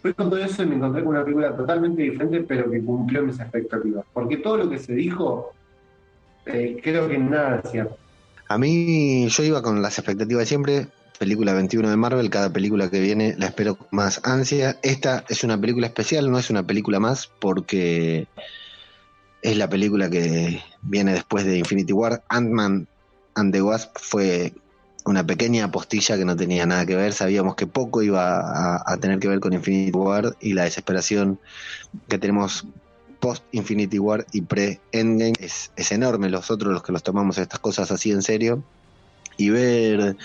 Fui 0.00 0.14
con 0.14 0.30
todo 0.30 0.38
eso 0.38 0.62
y 0.62 0.66
me 0.66 0.76
encontré 0.76 1.02
con 1.02 1.16
una 1.16 1.24
película 1.24 1.56
totalmente 1.56 2.02
diferente, 2.02 2.44
pero 2.46 2.70
que 2.70 2.80
cumplió 2.80 3.24
mis 3.24 3.40
expectativas. 3.40 4.04
Porque 4.12 4.36
todo 4.36 4.58
lo 4.58 4.70
que 4.70 4.78
se 4.78 4.94
dijo, 4.94 5.52
eh, 6.46 6.78
creo 6.80 7.08
que 7.08 7.18
nada 7.18 7.60
es 7.64 7.70
cierto. 7.72 7.96
A 8.48 8.56
mí, 8.56 9.26
yo 9.28 9.42
iba 9.42 9.60
con 9.60 9.82
las 9.82 9.98
expectativas 9.98 10.42
de 10.42 10.46
siempre. 10.46 10.86
Película 11.18 11.54
21 11.54 11.90
de 11.90 11.96
Marvel, 11.96 12.30
cada 12.30 12.52
película 12.52 12.88
que 12.88 13.00
viene 13.00 13.34
la 13.36 13.46
espero 13.46 13.74
con 13.74 13.88
más 13.90 14.20
ansia. 14.22 14.78
Esta 14.84 15.24
es 15.28 15.42
una 15.42 15.60
película 15.60 15.88
especial, 15.88 16.30
no 16.30 16.38
es 16.38 16.50
una 16.50 16.64
película 16.64 17.00
más, 17.00 17.28
porque 17.40 18.28
es 19.42 19.56
la 19.56 19.68
película 19.68 20.08
que 20.08 20.62
viene 20.84 21.12
después 21.12 21.44
de 21.44 21.58
Infinity 21.58 21.92
War. 21.92 22.22
Ant-Man 22.28 22.86
and 23.34 23.52
the 23.52 23.62
Wasp 23.62 23.96
fue 23.96 24.52
una 25.04 25.26
pequeña 25.26 25.70
postilla 25.70 26.16
que 26.16 26.24
no 26.24 26.36
tenía 26.36 26.66
nada 26.66 26.86
que 26.86 26.96
ver. 26.96 27.12
Sabíamos 27.12 27.54
que 27.56 27.66
poco 27.66 28.02
iba 28.02 28.82
a, 28.90 28.96
tener 28.98 29.18
que 29.18 29.28
ver 29.28 29.40
con 29.40 29.52
Infinity 29.52 29.92
War 29.92 30.36
y 30.40 30.54
la 30.54 30.64
desesperación 30.64 31.38
que 32.08 32.18
tenemos 32.18 32.66
post 33.20 33.44
Infinity 33.52 33.98
War 33.98 34.26
y 34.32 34.42
pre 34.42 34.80
Endgame 34.92 35.34
es, 35.38 35.70
es 35.76 35.92
enorme. 35.92 36.30
Los 36.30 36.50
otros, 36.50 36.72
los 36.72 36.82
que 36.82 36.92
los 36.92 37.02
tomamos 37.02 37.38
estas 37.38 37.60
cosas 37.60 37.90
así 37.90 38.10
en 38.12 38.22
serio. 38.22 38.62
Y 39.36 39.50
ver 39.50 40.16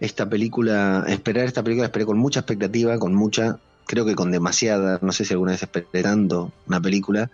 esta 0.00 0.28
película, 0.28 1.04
esperar 1.08 1.46
esta 1.46 1.64
película, 1.64 1.86
esperé 1.86 2.06
con 2.06 2.16
mucha 2.16 2.40
expectativa, 2.40 2.96
con 2.96 3.12
mucha, 3.12 3.58
creo 3.86 4.06
que 4.06 4.14
con 4.14 4.30
demasiada, 4.30 5.00
no 5.02 5.10
sé 5.10 5.24
si 5.24 5.32
alguna 5.32 5.52
vez 5.52 5.62
esperé 5.62 6.02
tanto 6.02 6.52
una 6.68 6.80
película, 6.80 7.28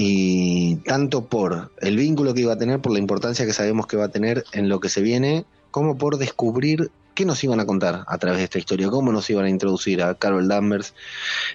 y 0.00 0.76
tanto 0.76 1.26
por 1.26 1.72
el 1.80 1.96
vínculo 1.96 2.32
que 2.32 2.42
iba 2.42 2.52
a 2.52 2.58
tener, 2.58 2.80
por 2.80 2.92
la 2.92 3.00
importancia 3.00 3.44
que 3.44 3.52
sabemos 3.52 3.88
que 3.88 3.96
va 3.96 4.04
a 4.04 4.10
tener 4.10 4.44
en 4.52 4.68
lo 4.68 4.78
que 4.78 4.88
se 4.88 5.02
viene, 5.02 5.44
como 5.72 5.98
por 5.98 6.18
descubrir 6.18 6.92
qué 7.16 7.24
nos 7.24 7.42
iban 7.42 7.58
a 7.58 7.66
contar 7.66 8.04
a 8.06 8.18
través 8.18 8.38
de 8.38 8.44
esta 8.44 8.60
historia, 8.60 8.90
cómo 8.90 9.10
nos 9.10 9.28
iban 9.28 9.46
a 9.46 9.50
introducir 9.50 10.00
a 10.04 10.14
Carol 10.14 10.46
Danvers 10.46 10.94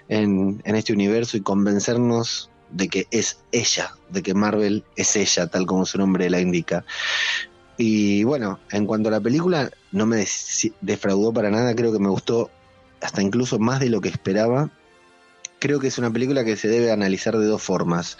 en, 0.09 0.61
este 0.65 0.91
universo 0.91 1.37
y 1.37 1.41
convencernos 1.41 2.49
de 2.69 2.89
que 2.89 3.07
es 3.11 3.39
ella, 3.53 3.93
de 4.09 4.21
que 4.21 4.33
Marvel 4.33 4.83
es 4.97 5.15
ella, 5.15 5.47
tal 5.47 5.65
como 5.65 5.85
su 5.85 5.97
nombre 5.97 6.29
la 6.29 6.41
indica. 6.41 6.83
Y 7.77 8.25
bueno, 8.25 8.59
en 8.71 8.85
cuanto 8.85 9.07
a 9.07 9.13
la 9.13 9.21
película, 9.21 9.71
no 9.93 10.05
me 10.05 10.27
defraudó 10.81 11.31
para 11.31 11.49
nada, 11.49 11.73
creo 11.75 11.93
que 11.93 11.99
me 11.99 12.09
gustó 12.09 12.51
hasta 13.01 13.21
incluso 13.21 13.57
más 13.57 13.79
de 13.79 13.89
lo 13.89 14.01
que 14.01 14.09
esperaba. 14.09 14.69
Creo 15.63 15.79
que 15.79 15.87
es 15.87 15.97
una 15.97 16.11
película 16.11 16.43
que 16.43 16.57
se 16.57 16.67
debe 16.67 16.91
analizar 16.91 17.37
de 17.37 17.45
dos 17.45 17.63
formas 17.63 18.17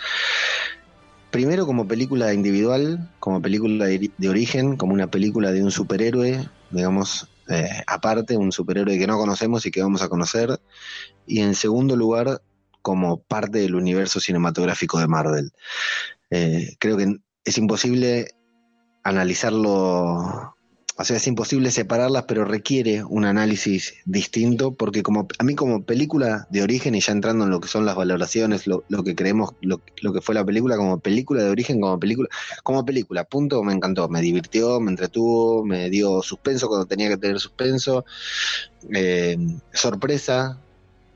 primero 1.30 1.66
como 1.66 1.86
película 1.86 2.34
individual, 2.34 3.12
como 3.20 3.42
película 3.42 3.84
de, 3.86 4.30
origen, 4.30 4.78
como 4.78 4.94
una 4.94 5.08
película 5.08 5.52
de 5.52 5.62
un 5.62 5.70
superhéroe, 5.70 6.48
digamos, 6.72 7.28
eh, 7.50 7.84
aparte, 7.86 8.38
un 8.38 8.54
superhéroe 8.54 8.98
que 8.98 9.08
no 9.08 9.18
conocemos 9.18 9.66
y 9.66 9.72
que 9.72 9.82
vamos 9.82 10.02
a 10.02 10.08
conocer. 10.08 10.58
Y 11.28 11.42
en 11.42 11.54
segundo 11.54 11.98
lugar, 11.98 12.42
como 12.82 13.22
parte 13.24 13.58
del 13.58 13.76
universo 13.76 14.22
cinematográfico 14.22 15.00
de 15.00 15.08
Marvel. 15.08 15.52
Eh, 16.30 16.78
creo 16.80 16.96
que 16.96 17.18
es 17.44 17.58
imposible 17.58 18.28
analizarlo 19.04 20.53
o 20.96 21.04
sea, 21.04 21.18
es 21.18 21.26
imposible 21.26 21.72
separarlas, 21.72 22.26
pero 22.28 22.46
requiere 22.46 23.04
un 23.04 23.26
análisis 23.26 23.96
distinto, 24.06 24.76
porque 24.76 25.02
como 25.02 25.28
a 25.40 25.44
mí 25.44 25.56
como 25.56 25.84
película 25.84 26.48
de 26.52 26.62
origen, 26.62 26.94
y 26.94 27.00
ya 27.00 27.14
entrando 27.14 27.46
en 27.46 27.50
lo 27.50 27.60
que 27.60 27.68
son 27.68 27.86
las 27.86 27.96
valoraciones, 27.96 28.68
lo, 28.68 28.84
que 29.04 29.16
creemos, 29.16 29.56
lo, 29.62 29.80
que 29.80 30.22
fue 30.22 30.36
la 30.36 30.46
película, 30.46 30.78
como 30.78 31.00
película 31.00 31.42
de 31.42 31.50
origen, 31.50 31.82
como 31.82 32.00
película, 32.00 32.30
como 32.62 32.86
película, 32.86 33.24
punto, 33.24 33.64
me 33.64 33.74
encantó, 33.74 34.08
me 34.08 34.22
divirtió, 34.22 34.80
me 34.80 34.92
entretuvo, 34.92 35.66
me 35.66 35.90
dio 35.90 36.22
suspenso 36.22 36.68
cuando 36.68 36.86
tenía 36.86 37.10
que 37.10 37.18
tener 37.18 37.40
suspenso, 37.40 38.06
eh, 38.94 39.38
sorpresa, 39.74 40.60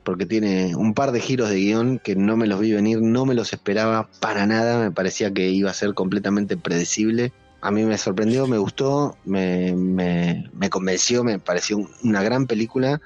porque 0.02 0.26
tiene 0.26 0.74
un 0.74 0.92
par 0.92 1.12
de 1.12 1.20
giros 1.20 1.50
de 1.50 1.56
guion 1.56 2.00
que 2.00 2.16
no 2.16 2.36
me 2.36 2.48
los 2.48 2.58
vi 2.58 2.72
venir, 2.72 3.00
no 3.00 3.26
me 3.26 3.34
los 3.34 3.52
esperaba 3.52 4.08
para 4.20 4.44
nada, 4.46 4.80
me 4.80 4.90
parecía 4.90 5.32
que 5.32 5.50
iba 5.50 5.70
a 5.70 5.74
ser 5.74 5.94
completamente 5.94 6.56
predecible 6.56 7.32
a 7.60 7.70
mí 7.70 7.84
me 7.84 7.98
sorprendió, 7.98 8.46
me 8.46 8.58
gustó, 8.58 9.16
me, 9.24 9.74
me, 9.74 10.70
convenció, 10.70 11.24
me 11.24 11.38
pareció 11.38 11.78
una 12.02 12.22
gran 12.22 12.46
película. 12.46 13.00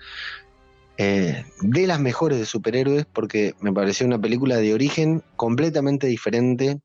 Eh, 0.99 1.45
de 1.63 1.87
las 1.87 1.99
mejores 2.01 2.39
de 2.39 2.45
superhéroes, 2.45 3.07
porque 3.07 3.55
me 3.61 3.73
pareció 3.73 4.07
una 4.07 4.21
película 4.21 4.59
de 4.59 4.75
origen 4.75 5.23
completamente 5.37 6.07
diferente 6.07 6.81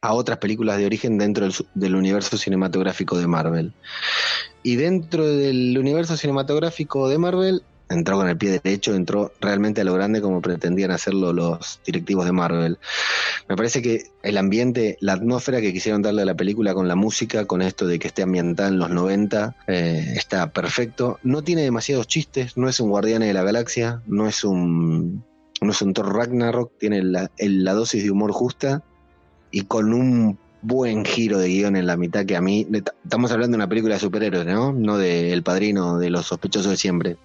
a 0.00 0.14
otras 0.14 0.38
películas 0.38 0.78
de 0.78 0.86
origen 0.86 1.18
dentro 1.18 1.44
del, 1.44 1.54
del, 1.74 1.94
universo 1.96 2.36
cinematográfico 2.36 3.18
de 3.18 3.26
Marvel. 3.26 3.74
Y 4.62 4.76
dentro 4.76 5.26
del 5.26 5.76
universo 5.76 6.16
cinematográfico 6.16 7.08
de 7.08 7.18
Marvel 7.18 7.62
entró 7.92 8.16
con 8.16 8.28
el 8.28 8.36
pie 8.36 8.60
derecho, 8.62 8.94
entró 8.94 9.32
realmente 9.40 9.80
a 9.80 9.84
lo 9.84 9.94
grande 9.94 10.20
como 10.20 10.40
pretendían 10.40 10.90
hacerlo 10.90 11.32
los 11.32 11.80
directivos 11.84 12.24
de 12.24 12.32
Marvel. 12.32 12.78
Me 13.48 13.56
parece 13.56 13.82
que 13.82 14.04
el 14.22 14.38
ambiente, 14.38 14.96
la 15.00 15.14
atmósfera 15.14 15.60
que 15.60 15.72
quisieron 15.72 16.02
darle 16.02 16.22
a 16.22 16.26
la 16.26 16.34
película 16.34 16.74
con 16.74 16.88
la 16.88 16.94
música, 16.94 17.44
con 17.46 17.62
esto 17.62 17.86
de 17.86 17.98
que 17.98 18.08
esté 18.08 18.22
ambientada 18.22 18.68
en 18.68 18.78
los 18.78 18.90
90, 18.90 19.56
eh, 19.66 20.14
está 20.16 20.52
perfecto. 20.52 21.18
No 21.22 21.42
tiene 21.42 21.62
demasiados 21.62 22.06
chistes, 22.06 22.56
no 22.56 22.68
es 22.68 22.80
un 22.80 22.90
Guardián 22.90 23.22
de 23.22 23.32
la 23.32 23.42
Galaxia, 23.42 24.02
no 24.06 24.26
es 24.26 24.44
un, 24.44 25.24
no 25.60 25.70
es 25.70 25.82
un 25.82 25.94
Thor 25.94 26.14
Ragnarok, 26.14 26.72
tiene 26.78 27.02
la, 27.02 27.30
la 27.38 27.72
dosis 27.74 28.02
de 28.02 28.10
humor 28.10 28.32
justa 28.32 28.82
y 29.50 29.62
con 29.62 29.92
un 29.92 30.38
buen 30.62 31.04
giro 31.04 31.38
de 31.38 31.48
guion 31.48 31.76
en 31.76 31.86
la 31.86 31.96
mitad 31.96 32.24
que 32.24 32.36
a 32.36 32.40
mí, 32.40 32.66
estamos 33.04 33.32
hablando 33.32 33.56
de 33.56 33.58
una 33.58 33.68
película 33.68 33.94
de 33.94 34.00
superhéroes, 34.00 34.46
¿no? 34.46 34.72
No 34.72 34.96
de 34.96 35.32
El 35.32 35.42
Padrino, 35.42 35.98
de 35.98 36.08
los 36.08 36.26
sospechosos 36.26 36.70
de 36.70 36.76
siempre 36.76 37.16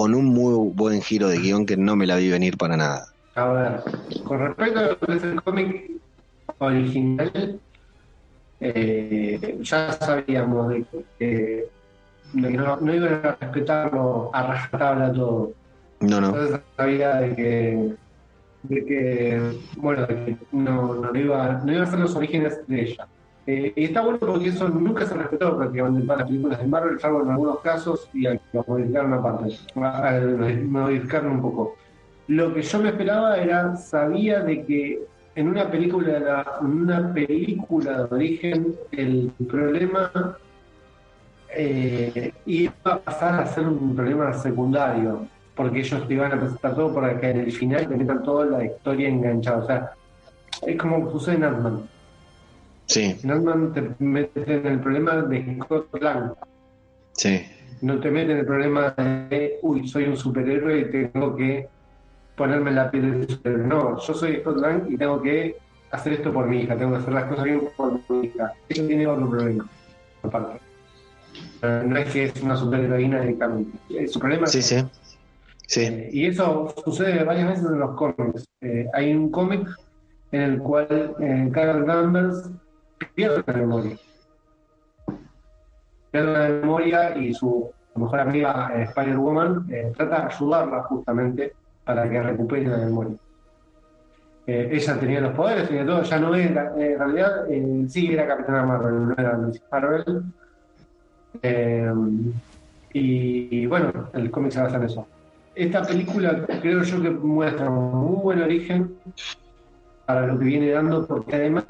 con 0.00 0.14
un 0.14 0.24
muy 0.24 0.72
buen 0.72 1.02
giro 1.02 1.28
de 1.28 1.36
guion 1.36 1.66
que 1.66 1.76
no 1.76 1.94
me 1.94 2.06
la 2.06 2.16
vi 2.16 2.30
venir 2.30 2.56
para 2.56 2.74
nada. 2.74 3.08
A 3.34 3.48
ver, 3.48 3.82
con 4.24 4.38
respecto 4.38 4.80
a 4.80 4.82
lo 4.84 4.98
que 4.98 5.12
es 5.12 5.22
el 5.24 5.42
cómic 5.42 5.90
original, 6.56 7.60
eh, 8.60 9.58
ya 9.60 9.92
sabíamos 9.92 10.70
de 10.70 10.86
que, 11.18 11.68
no, 12.32 12.94
iban 12.94 13.26
a 13.26 13.36
respetarlo 13.38 14.30
a 14.32 14.42
rajatabla 14.42 15.12
todo. 15.12 15.52
No, 16.00 16.18
no. 16.18 16.28
Entonces 16.28 16.60
sabía 16.78 17.16
de 17.16 17.36
que, 17.36 17.94
de 18.62 18.84
que 18.86 19.52
bueno, 19.76 20.06
de 20.06 20.14
que 20.14 20.36
no, 20.52 20.94
no, 20.94 21.14
iba, 21.14 21.60
no 21.62 21.72
iba 21.74 21.82
a 21.82 21.90
ser 21.90 21.98
los 21.98 22.16
orígenes 22.16 22.66
de 22.66 22.80
ella. 22.84 23.06
Eh, 23.46 23.72
y 23.74 23.84
está 23.84 24.02
bueno 24.02 24.18
porque 24.18 24.48
eso 24.48 24.68
nunca 24.68 25.06
se 25.06 25.14
respetó 25.14 25.56
prácticamente 25.56 26.06
para 26.06 26.20
las 26.20 26.28
películas 26.28 26.58
de 26.60 26.66
Marvel, 26.66 27.00
salvo 27.00 27.22
en 27.22 27.30
algunos 27.30 27.60
casos, 27.60 28.08
y 28.12 28.26
hay 28.26 28.38
que 28.38 28.60
modificar 28.66 29.06
una 29.06 29.22
parte, 29.22 29.56
modificarlo 30.66 31.30
un 31.30 31.42
poco. 31.42 31.76
Lo 32.28 32.54
que 32.54 32.62
yo 32.62 32.78
me 32.78 32.90
esperaba 32.90 33.38
era, 33.38 33.76
sabía 33.76 34.40
de 34.40 34.64
que 34.64 35.02
en 35.34 35.48
una 35.48 35.70
película, 35.70 36.60
en 36.60 36.66
una 36.66 37.12
película 37.12 38.04
de 38.04 38.14
origen, 38.14 38.74
el 38.92 39.32
problema 39.48 40.36
eh, 41.56 42.32
iba 42.46 42.72
a 42.84 42.98
pasar 42.98 43.40
a 43.40 43.46
ser 43.46 43.66
un 43.66 43.96
problema 43.96 44.32
secundario, 44.34 45.26
porque 45.56 45.80
ellos 45.80 46.06
te 46.06 46.14
iban 46.14 46.32
a 46.32 46.38
presentar 46.38 46.74
todo 46.74 46.94
para 46.94 47.18
que 47.18 47.30
en 47.30 47.40
el 47.40 47.52
final 47.52 47.88
te 47.88 47.96
metan 47.96 48.22
toda 48.22 48.46
la 48.46 48.64
historia 48.64 49.08
enganchada. 49.08 49.58
O 49.58 49.66
sea, 49.66 49.90
es 50.66 50.76
como 50.76 51.10
sucede 51.10 51.36
en 51.36 51.44
Ant-Man 51.44 51.88
Sí. 52.90 53.16
No 53.22 53.68
te 53.72 53.82
meten 54.00 54.50
en 54.50 54.66
el 54.66 54.80
problema 54.80 55.22
de 55.22 55.58
Scott 55.62 56.02
Lang. 56.02 56.32
Sí. 57.12 57.46
No 57.82 58.00
te 58.00 58.10
meten 58.10 58.32
en 58.32 58.38
el 58.38 58.46
problema 58.46 58.90
de, 58.98 59.60
uy, 59.62 59.86
soy 59.86 60.06
un 60.06 60.16
superhéroe 60.16 60.80
y 60.80 60.90
tengo 60.90 61.36
que 61.36 61.68
ponerme 62.34 62.72
la 62.72 62.90
piel 62.90 63.20
de 63.20 63.32
superhéroe. 63.32 63.68
No, 63.68 64.00
yo 64.00 64.12
soy 64.12 64.40
Scott 64.40 64.56
Lang 64.56 64.90
y 64.90 64.96
tengo 64.96 65.22
que 65.22 65.56
hacer 65.92 66.14
esto 66.14 66.32
por 66.32 66.48
mi 66.48 66.62
hija, 66.62 66.76
tengo 66.76 66.90
que 66.90 66.98
hacer 66.98 67.14
las 67.14 67.24
cosas 67.26 67.44
bien 67.44 67.62
por 67.76 68.00
mi 68.08 68.26
hija. 68.26 68.52
Eso 68.68 68.84
tiene 68.84 69.06
otro 69.06 69.30
problema, 69.30 69.70
aparte. 70.24 70.60
No 71.62 71.96
es 71.96 72.12
que 72.12 72.24
es 72.24 72.42
una 72.42 72.56
superheroína 72.56 73.20
directamente. 73.20 74.08
Su 74.08 74.18
problema 74.18 74.48
sí, 74.48 74.62
sí. 74.62 74.84
Sí. 75.68 75.82
Eh, 75.82 76.10
y 76.12 76.26
eso 76.26 76.74
sucede 76.84 77.22
varias 77.22 77.50
veces 77.50 77.66
en 77.66 77.78
los 77.78 77.94
cómics. 77.94 78.44
Eh, 78.62 78.88
hay 78.92 79.14
un 79.14 79.30
cómic 79.30 79.68
en 80.32 80.42
el 80.42 80.58
cual 80.58 81.14
eh, 81.20 81.48
Carol 81.52 81.86
Danvers 81.86 82.50
pierde 83.06 83.42
la 83.46 83.52
memoria. 83.52 83.96
Pierde 86.10 86.32
la 86.32 86.48
memoria 86.48 87.16
y 87.16 87.34
su 87.34 87.70
mejor 87.94 88.20
amiga 88.20 88.72
eh, 88.74 88.82
Spider-Woman 88.84 89.66
eh, 89.70 89.92
trata 89.96 90.20
de 90.20 90.34
ayudarla 90.34 90.82
justamente 90.84 91.52
para 91.84 92.08
que 92.08 92.22
recupere 92.22 92.66
la 92.66 92.78
memoria. 92.78 93.16
Eh, 94.46 94.68
ella 94.72 94.98
tenía 94.98 95.20
los 95.20 95.34
poderes, 95.34 95.68
tenía 95.68 95.86
todo, 95.86 96.02
ya 96.02 96.18
no 96.18 96.34
era, 96.34 96.72
en 96.76 96.98
realidad 96.98 97.46
sí 97.88 98.12
era 98.12 98.26
Capitana 98.26 98.64
Marvel, 98.64 99.08
no 99.08 99.14
era 99.16 99.36
Miss 99.36 99.62
Marvel. 99.70 100.22
Y, 102.92 103.66
bueno, 103.66 104.08
el 104.12 104.30
cómic 104.32 104.50
se 104.50 104.62
basa 104.62 104.76
en 104.76 104.82
eso. 104.84 105.06
Esta 105.54 105.82
película 105.82 106.44
creo 106.60 106.82
yo 106.82 107.02
que 107.02 107.10
muestra 107.10 107.70
un 107.70 107.94
muy 107.94 108.22
buen 108.22 108.42
origen 108.42 108.96
para 110.06 110.26
lo 110.26 110.38
que 110.38 110.44
viene 110.44 110.70
dando, 110.70 111.06
porque 111.06 111.36
además 111.36 111.64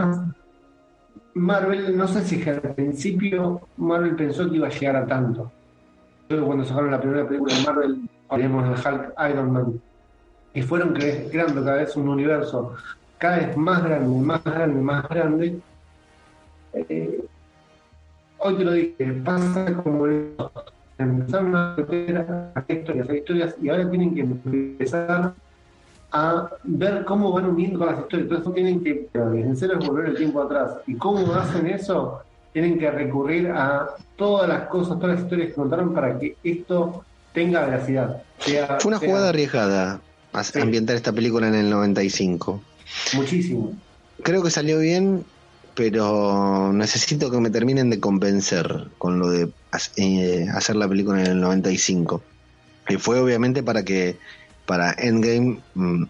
Marvel, 1.35 1.97
no 1.97 2.09
sé 2.09 2.25
si 2.25 2.49
al 2.49 2.61
principio 2.61 3.61
Marvel 3.77 4.17
pensó 4.17 4.49
que 4.49 4.57
iba 4.57 4.67
a 4.67 4.71
llegar 4.71 4.97
a 4.97 5.07
tanto. 5.07 5.51
Luego 6.29 6.47
cuando 6.47 6.65
sacaron 6.65 6.91
la 6.91 7.01
primera 7.01 7.27
película 7.27 7.55
de 7.55 7.63
Marvel, 7.65 8.09
hablemos 8.29 8.65
de 8.65 8.89
Hulk, 8.89 9.15
Iron 9.31 9.53
Man, 9.53 9.81
y 10.55 10.63
fueron 10.63 10.95
creando 10.95 11.65
cada 11.65 11.79
vez 11.79 11.97
un 11.97 12.09
universo 12.09 12.77
cada 13.21 13.37
vez 13.37 13.57
más 13.57 13.85
grande, 13.85 14.21
más 14.21 14.43
grande, 14.43 14.81
más 14.81 15.09
grande. 15.09 15.61
Eh, 16.73 17.25
hoy 18.39 18.57
te 18.57 18.65
lo 18.65 18.73
dije, 18.73 19.13
pasa 19.23 19.75
como 19.83 20.07
empezaron 20.97 21.55
a 21.55 21.75
hacer 21.75 22.79
historias, 22.79 23.09
a 23.11 23.15
historias, 23.15 23.57
y 23.61 23.69
ahora 23.69 23.91
tienen 23.91 24.15
que 24.15 24.21
empezar 24.23 25.35
a 26.12 26.50
ver 26.64 27.05
cómo 27.05 27.33
van 27.33 27.47
uniendo 27.47 27.79
con 27.79 27.88
las 27.88 28.00
historias. 28.00 28.29
Entonces 28.31 28.55
tienen 28.55 28.83
que 28.83 29.09
en 29.14 29.57
serio 29.57 29.79
volver 29.79 30.07
el 30.07 30.17
tiempo 30.17 30.43
atrás. 30.43 30.73
¿Y 30.87 30.95
cómo 30.95 31.33
hacen 31.35 31.67
eso? 31.67 32.23
Tienen 32.52 32.79
que 32.79 32.90
recurrir 32.90 33.49
a 33.49 33.90
todas 34.17 34.49
las 34.49 34.69
cosas, 34.69 34.99
todas 34.99 35.17
las 35.17 35.25
historias 35.25 35.49
que 35.49 35.55
contaron 35.55 35.95
para 35.95 36.19
que 36.19 36.37
esto 36.43 37.05
tenga 37.33 37.64
veracidad. 37.64 38.23
Fue 38.38 38.88
una 38.88 38.99
jugada 38.99 39.29
arriesgada 39.29 40.00
ambientar 40.55 40.97
esta 40.97 41.12
película 41.12 41.49
en 41.49 41.55
el 41.55 41.71
95. 41.71 42.62
Muchísimo. 43.14 43.73
Creo 44.23 44.43
que 44.43 44.50
salió 44.50 44.79
bien, 44.79 45.25
pero 45.75 46.73
necesito 46.73 47.31
que 47.31 47.40
me 47.40 47.50
terminen 47.50 47.90
de 47.90 48.00
convencer 48.00 48.88
con 48.99 49.19
lo 49.19 49.31
de 49.31 49.50
eh, 49.97 50.47
hacer 50.52 50.76
la 50.76 50.88
película 50.88 51.21
en 51.21 51.26
el 51.26 51.40
95. 51.40 52.23
Y 52.88 52.97
fue 52.97 53.21
obviamente 53.21 53.62
para 53.62 53.85
que 53.85 54.17
para 54.71 54.95
Endgame 54.99 55.59
mm, 55.75 56.05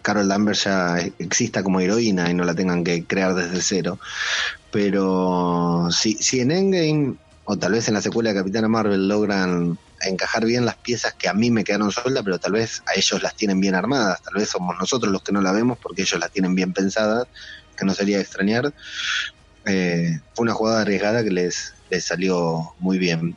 Carol 0.00 0.26
Danvers 0.26 0.64
ya 0.64 1.00
exista 1.18 1.62
como 1.62 1.80
heroína 1.80 2.30
y 2.30 2.34
no 2.34 2.44
la 2.44 2.54
tengan 2.54 2.82
que 2.82 3.04
crear 3.04 3.34
desde 3.34 3.60
cero. 3.60 3.98
Pero 4.72 5.86
si, 5.90 6.14
si 6.14 6.40
en 6.40 6.50
Endgame 6.50 7.16
o 7.44 7.58
tal 7.58 7.72
vez 7.72 7.88
en 7.88 7.94
la 7.94 8.00
secuela 8.00 8.30
de 8.30 8.36
Capitana 8.36 8.68
Marvel 8.68 9.06
logran 9.06 9.78
encajar 10.00 10.46
bien 10.46 10.64
las 10.64 10.76
piezas 10.76 11.12
que 11.12 11.28
a 11.28 11.34
mí 11.34 11.50
me 11.50 11.62
quedaron 11.62 11.92
sueltas, 11.92 12.24
pero 12.24 12.38
tal 12.38 12.52
vez 12.52 12.82
a 12.86 12.98
ellos 12.98 13.22
las 13.22 13.36
tienen 13.36 13.60
bien 13.60 13.74
armadas, 13.74 14.22
tal 14.22 14.32
vez 14.32 14.48
somos 14.48 14.74
nosotros 14.78 15.12
los 15.12 15.20
que 15.20 15.32
no 15.32 15.42
la 15.42 15.52
vemos 15.52 15.76
porque 15.76 16.00
ellos 16.00 16.18
las 16.18 16.30
tienen 16.30 16.54
bien 16.54 16.72
pensadas, 16.72 17.26
que 17.76 17.84
no 17.84 17.92
sería 17.92 18.18
extrañar. 18.18 18.72
Eh, 19.66 20.20
fue 20.32 20.44
una 20.44 20.54
jugada 20.54 20.80
arriesgada 20.80 21.22
que 21.22 21.32
les, 21.32 21.74
les 21.90 22.02
salió 22.02 22.72
muy 22.78 22.96
bien. 22.96 23.36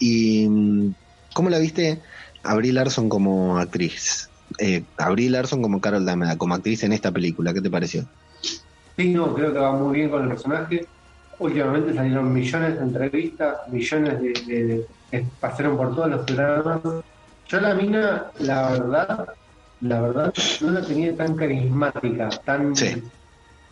¿Y 0.00 0.48
mm, 0.48 0.94
cómo 1.32 1.48
la 1.48 1.60
viste 1.60 2.00
Abril 2.44 2.74
Larson 2.74 3.08
como 3.08 3.58
actriz? 3.58 4.28
Eh, 4.58 4.84
Abril 4.98 5.32
Larson 5.32 5.62
como 5.62 5.80
Carol 5.80 6.04
Dameda, 6.04 6.36
como 6.36 6.54
actriz 6.54 6.82
en 6.84 6.92
esta 6.92 7.10
película, 7.10 7.52
¿qué 7.52 7.60
te 7.60 7.70
pareció? 7.70 8.04
Sí, 8.96 9.12
no, 9.12 9.34
creo 9.34 9.52
que 9.52 9.58
va 9.58 9.72
muy 9.72 9.98
bien 9.98 10.10
con 10.10 10.22
el 10.22 10.28
personaje. 10.28 10.86
Últimamente 11.38 11.94
salieron 11.94 12.32
millones 12.32 12.76
de 12.76 12.82
entrevistas, 12.82 13.56
millones 13.68 14.20
de, 14.20 14.86
pasaron 15.40 15.76
por 15.76 15.94
todos 15.94 16.10
los 16.10 16.24
programas. 16.24 16.80
Yo 17.48 17.60
la 17.60 17.74
mina, 17.74 18.30
la 18.38 18.70
verdad, 18.70 19.28
la 19.80 20.00
verdad, 20.00 20.34
no 20.60 20.70
la 20.70 20.82
tenía 20.82 21.16
tan 21.16 21.34
carismática, 21.34 22.28
tan, 22.44 22.72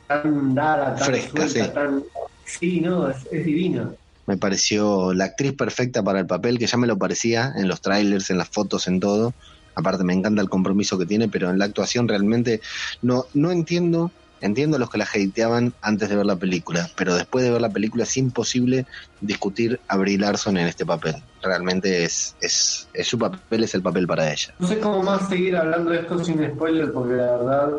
tan 0.08 0.54
dada, 0.54 0.96
tan 0.96 1.06
fresca, 1.06 1.72
tan 1.72 2.02
sí, 2.44 2.80
no, 2.80 3.08
es, 3.08 3.26
es 3.30 3.44
divina 3.44 3.92
me 4.26 4.36
pareció 4.36 5.12
la 5.14 5.24
actriz 5.24 5.52
perfecta 5.52 6.02
para 6.02 6.20
el 6.20 6.26
papel, 6.26 6.58
que 6.58 6.66
ya 6.66 6.78
me 6.78 6.86
lo 6.86 6.98
parecía 6.98 7.52
en 7.56 7.68
los 7.68 7.80
trailers, 7.80 8.30
en 8.30 8.38
las 8.38 8.48
fotos, 8.48 8.86
en 8.86 9.00
todo. 9.00 9.34
Aparte 9.74 10.04
me 10.04 10.12
encanta 10.12 10.42
el 10.42 10.48
compromiso 10.48 10.98
que 10.98 11.06
tiene, 11.06 11.28
pero 11.28 11.50
en 11.50 11.58
la 11.58 11.64
actuación 11.64 12.06
realmente 12.06 12.60
no, 13.00 13.26
no 13.34 13.50
entiendo, 13.50 14.12
entiendo 14.40 14.76
a 14.76 14.80
los 14.80 14.90
que 14.90 14.98
la 14.98 15.04
hateaban 15.04 15.72
antes 15.80 16.08
de 16.08 16.16
ver 16.16 16.26
la 16.26 16.36
película, 16.36 16.90
pero 16.94 17.14
después 17.14 17.44
de 17.44 17.50
ver 17.50 17.60
la 17.60 17.70
película 17.70 18.04
es 18.04 18.16
imposible 18.16 18.86
discutir 19.20 19.80
a 19.88 19.96
Brie 19.96 20.18
Larson 20.18 20.56
en 20.58 20.66
este 20.66 20.84
papel. 20.84 21.16
Realmente 21.42 22.04
es, 22.04 22.36
es, 22.40 22.88
es 22.92 23.06
su 23.06 23.18
papel, 23.18 23.64
es 23.64 23.74
el 23.74 23.82
papel 23.82 24.06
para 24.06 24.30
ella. 24.30 24.54
No 24.58 24.68
sé 24.68 24.78
cómo 24.78 25.02
más 25.02 25.28
seguir 25.28 25.56
hablando 25.56 25.90
de 25.90 26.00
esto 26.00 26.22
sin 26.22 26.44
spoiler, 26.50 26.92
porque 26.92 27.14
la 27.14 27.32
verdad 27.32 27.70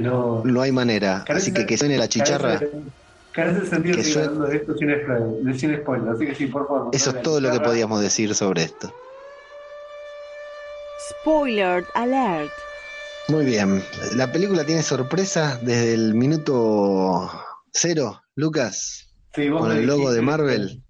no... 0.00 0.42
No 0.44 0.60
hay 0.60 0.72
manera, 0.72 1.24
así 1.28 1.52
que 1.52 1.66
que 1.66 1.78
suene 1.78 1.96
la 1.96 2.08
chicharra. 2.08 2.60
Sentido 3.66 3.98
esto 3.98 4.76
sin, 4.76 5.76
spoiler, 5.76 6.08
así 6.10 6.26
que 6.26 6.34
sí, 6.34 6.46
por 6.46 6.66
favor. 6.66 6.90
Eso 6.92 7.10
es 7.10 7.22
todo 7.22 7.40
lo 7.40 7.50
que 7.52 7.60
podíamos 7.60 8.00
decir 8.00 8.34
sobre 8.34 8.62
esto. 8.62 8.92
Spoiler 11.10 11.84
alert. 11.94 12.50
Muy 13.28 13.44
bien. 13.44 13.82
La 14.16 14.30
película 14.32 14.64
tiene 14.64 14.82
sorpresa 14.82 15.58
desde 15.62 15.94
el 15.94 16.14
minuto 16.14 17.30
cero, 17.72 18.20
Lucas. 18.34 19.10
con 19.34 19.72
el 19.72 19.86
logo 19.86 20.12
de 20.12 20.22
Marvel. 20.22 20.82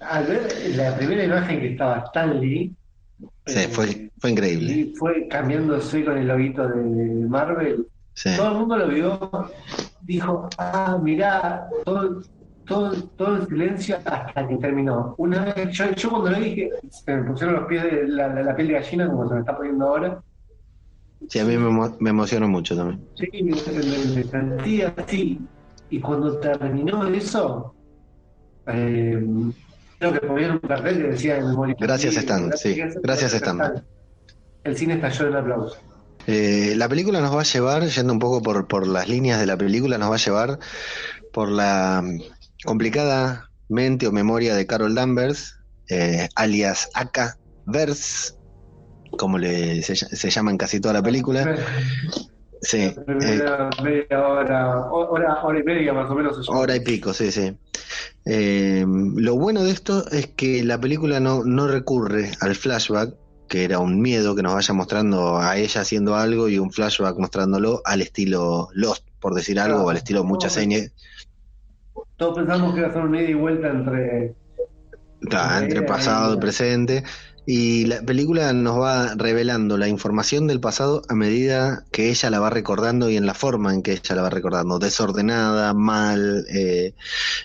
Al 0.00 0.26
ver 0.26 0.48
la 0.76 0.96
primera 0.96 1.24
imagen 1.24 1.60
que 1.60 1.72
estaba 1.72 2.04
Stanley. 2.06 2.74
Sí, 3.46 3.60
fue, 3.70 4.10
fue 4.18 4.30
increíble. 4.30 4.72
Y 4.72 4.94
fue 4.94 5.28
cambiándose 5.28 6.04
con 6.04 6.18
el 6.18 6.26
loguito 6.26 6.66
de 6.66 7.26
Marvel. 7.26 7.86
Todo 8.36 8.52
el 8.52 8.58
mundo 8.58 8.76
lo 8.76 8.88
vio, 8.88 9.50
dijo, 10.02 10.48
ah, 10.58 10.98
mirá, 11.02 11.68
todo, 11.84 12.22
todo, 12.66 12.92
todo 13.16 13.36
el 13.36 13.48
silencio 13.48 13.98
hasta 14.04 14.46
que 14.46 14.56
terminó. 14.56 15.14
Una 15.18 15.44
vez, 15.44 15.76
yo, 15.76 15.90
yo 15.92 16.10
cuando 16.10 16.30
lo 16.30 16.38
dije, 16.38 16.70
se 16.90 17.16
me 17.16 17.30
pusieron 17.30 17.56
los 17.56 17.66
pies 17.66 17.82
de 17.82 18.08
la, 18.08 18.28
la, 18.28 18.54
piel 18.54 18.68
de 18.68 18.74
gallina, 18.74 19.08
como 19.08 19.28
se 19.28 19.34
me 19.34 19.40
está 19.40 19.56
poniendo 19.56 19.86
ahora. 19.86 20.22
Sí, 21.28 21.38
a 21.38 21.44
mí 21.44 21.56
me, 21.56 21.90
me 21.98 22.10
emocionó 22.10 22.48
mucho 22.48 22.76
también. 22.76 23.04
Sí, 23.14 23.42
me, 23.42 23.54
sentía 24.24 24.94
así. 24.96 25.40
Y 25.90 26.00
cuando 26.00 26.38
terminó 26.38 27.04
eso, 27.06 27.74
eh, 28.66 29.26
creo 29.98 30.12
que 30.12 30.20
ponían 30.20 30.50
un 30.52 30.58
cartel 30.60 30.98
que 30.98 31.08
decía 31.08 31.38
en 31.38 31.48
memoria. 31.48 31.76
Gracias, 31.78 32.16
Stan. 32.16 32.52
Sí, 32.56 32.80
gracias, 33.02 33.34
Stan. 33.34 33.84
El 34.64 34.76
cine 34.76 34.94
estalló 34.94 35.28
el 35.28 35.36
aplauso. 35.36 35.76
Eh, 36.26 36.74
la 36.76 36.88
película 36.88 37.20
nos 37.20 37.34
va 37.34 37.40
a 37.40 37.44
llevar, 37.44 37.86
yendo 37.86 38.12
un 38.12 38.18
poco 38.18 38.42
por, 38.42 38.66
por 38.66 38.86
las 38.86 39.08
líneas 39.08 39.40
de 39.40 39.46
la 39.46 39.56
película, 39.56 39.98
nos 39.98 40.10
va 40.10 40.14
a 40.14 40.18
llevar 40.18 40.58
por 41.32 41.50
la 41.50 42.02
complicada 42.64 43.50
mente 43.68 44.06
o 44.06 44.12
memoria 44.12 44.54
de 44.54 44.66
Carol 44.66 44.94
Danvers, 44.94 45.58
eh, 45.88 46.28
alias 46.34 46.90
Aka 46.94 47.36
Vers, 47.66 48.38
como 49.18 49.38
le, 49.38 49.82
se, 49.82 49.96
se, 49.96 50.30
llama 50.30 50.50
en 50.50 50.58
casi 50.58 50.80
toda 50.80 50.94
la 50.94 51.02
película. 51.02 51.56
Sí. 52.64 52.78
Eh, 52.78 53.42
hora, 54.16 54.90
hora, 54.90 55.58
y 55.58 55.62
media 55.62 55.92
más 55.92 56.10
o 56.10 56.14
menos. 56.14 56.48
Hora 56.48 56.76
y 56.76 56.80
pico, 56.80 57.12
sí, 57.12 57.30
sí. 57.30 57.56
Eh, 58.24 58.84
lo 58.86 59.36
bueno 59.36 59.62
de 59.62 59.70
esto 59.70 60.08
es 60.10 60.28
que 60.28 60.64
la 60.64 60.80
película 60.80 61.20
no, 61.20 61.44
no 61.44 61.68
recurre 61.68 62.30
al 62.40 62.54
flashback, 62.54 63.14
que 63.54 63.62
era 63.62 63.78
un 63.78 64.00
miedo 64.00 64.34
que 64.34 64.42
nos 64.42 64.52
vaya 64.52 64.74
mostrando 64.74 65.38
a 65.38 65.56
ella 65.56 65.82
haciendo 65.82 66.16
algo 66.16 66.48
y 66.48 66.58
un 66.58 66.72
flashback 66.72 67.16
mostrándolo 67.18 67.82
al 67.84 68.02
estilo 68.02 68.68
Lost, 68.72 69.06
por 69.20 69.32
decir 69.32 69.60
algo, 69.60 69.84
o 69.84 69.90
al 69.90 69.98
estilo 69.98 70.24
muchas 70.24 70.54
señas 70.54 70.90
todos 72.16 72.36
pensamos 72.36 72.74
que 72.74 72.80
iba 72.80 72.88
a 72.88 72.92
ser 72.92 73.02
una 73.02 73.20
ida 73.20 73.30
y 73.30 73.34
vuelta 73.34 73.68
entre. 73.68 74.34
entre 75.20 75.82
pasado 75.82 76.34
y 76.34 76.38
presente. 76.38 77.04
Y 77.46 77.84
la 77.84 78.00
película 78.00 78.52
nos 78.54 78.80
va 78.80 79.14
revelando 79.16 79.76
la 79.76 79.86
información 79.86 80.46
del 80.46 80.60
pasado 80.60 81.02
a 81.08 81.14
medida 81.14 81.84
que 81.92 82.08
ella 82.08 82.30
la 82.30 82.40
va 82.40 82.48
recordando 82.48 83.10
y 83.10 83.18
en 83.18 83.26
la 83.26 83.34
forma 83.34 83.74
en 83.74 83.82
que 83.82 83.92
ella 83.92 84.14
la 84.14 84.22
va 84.22 84.30
recordando, 84.30 84.78
desordenada, 84.78 85.74
mal, 85.74 86.46
eh, 86.48 86.94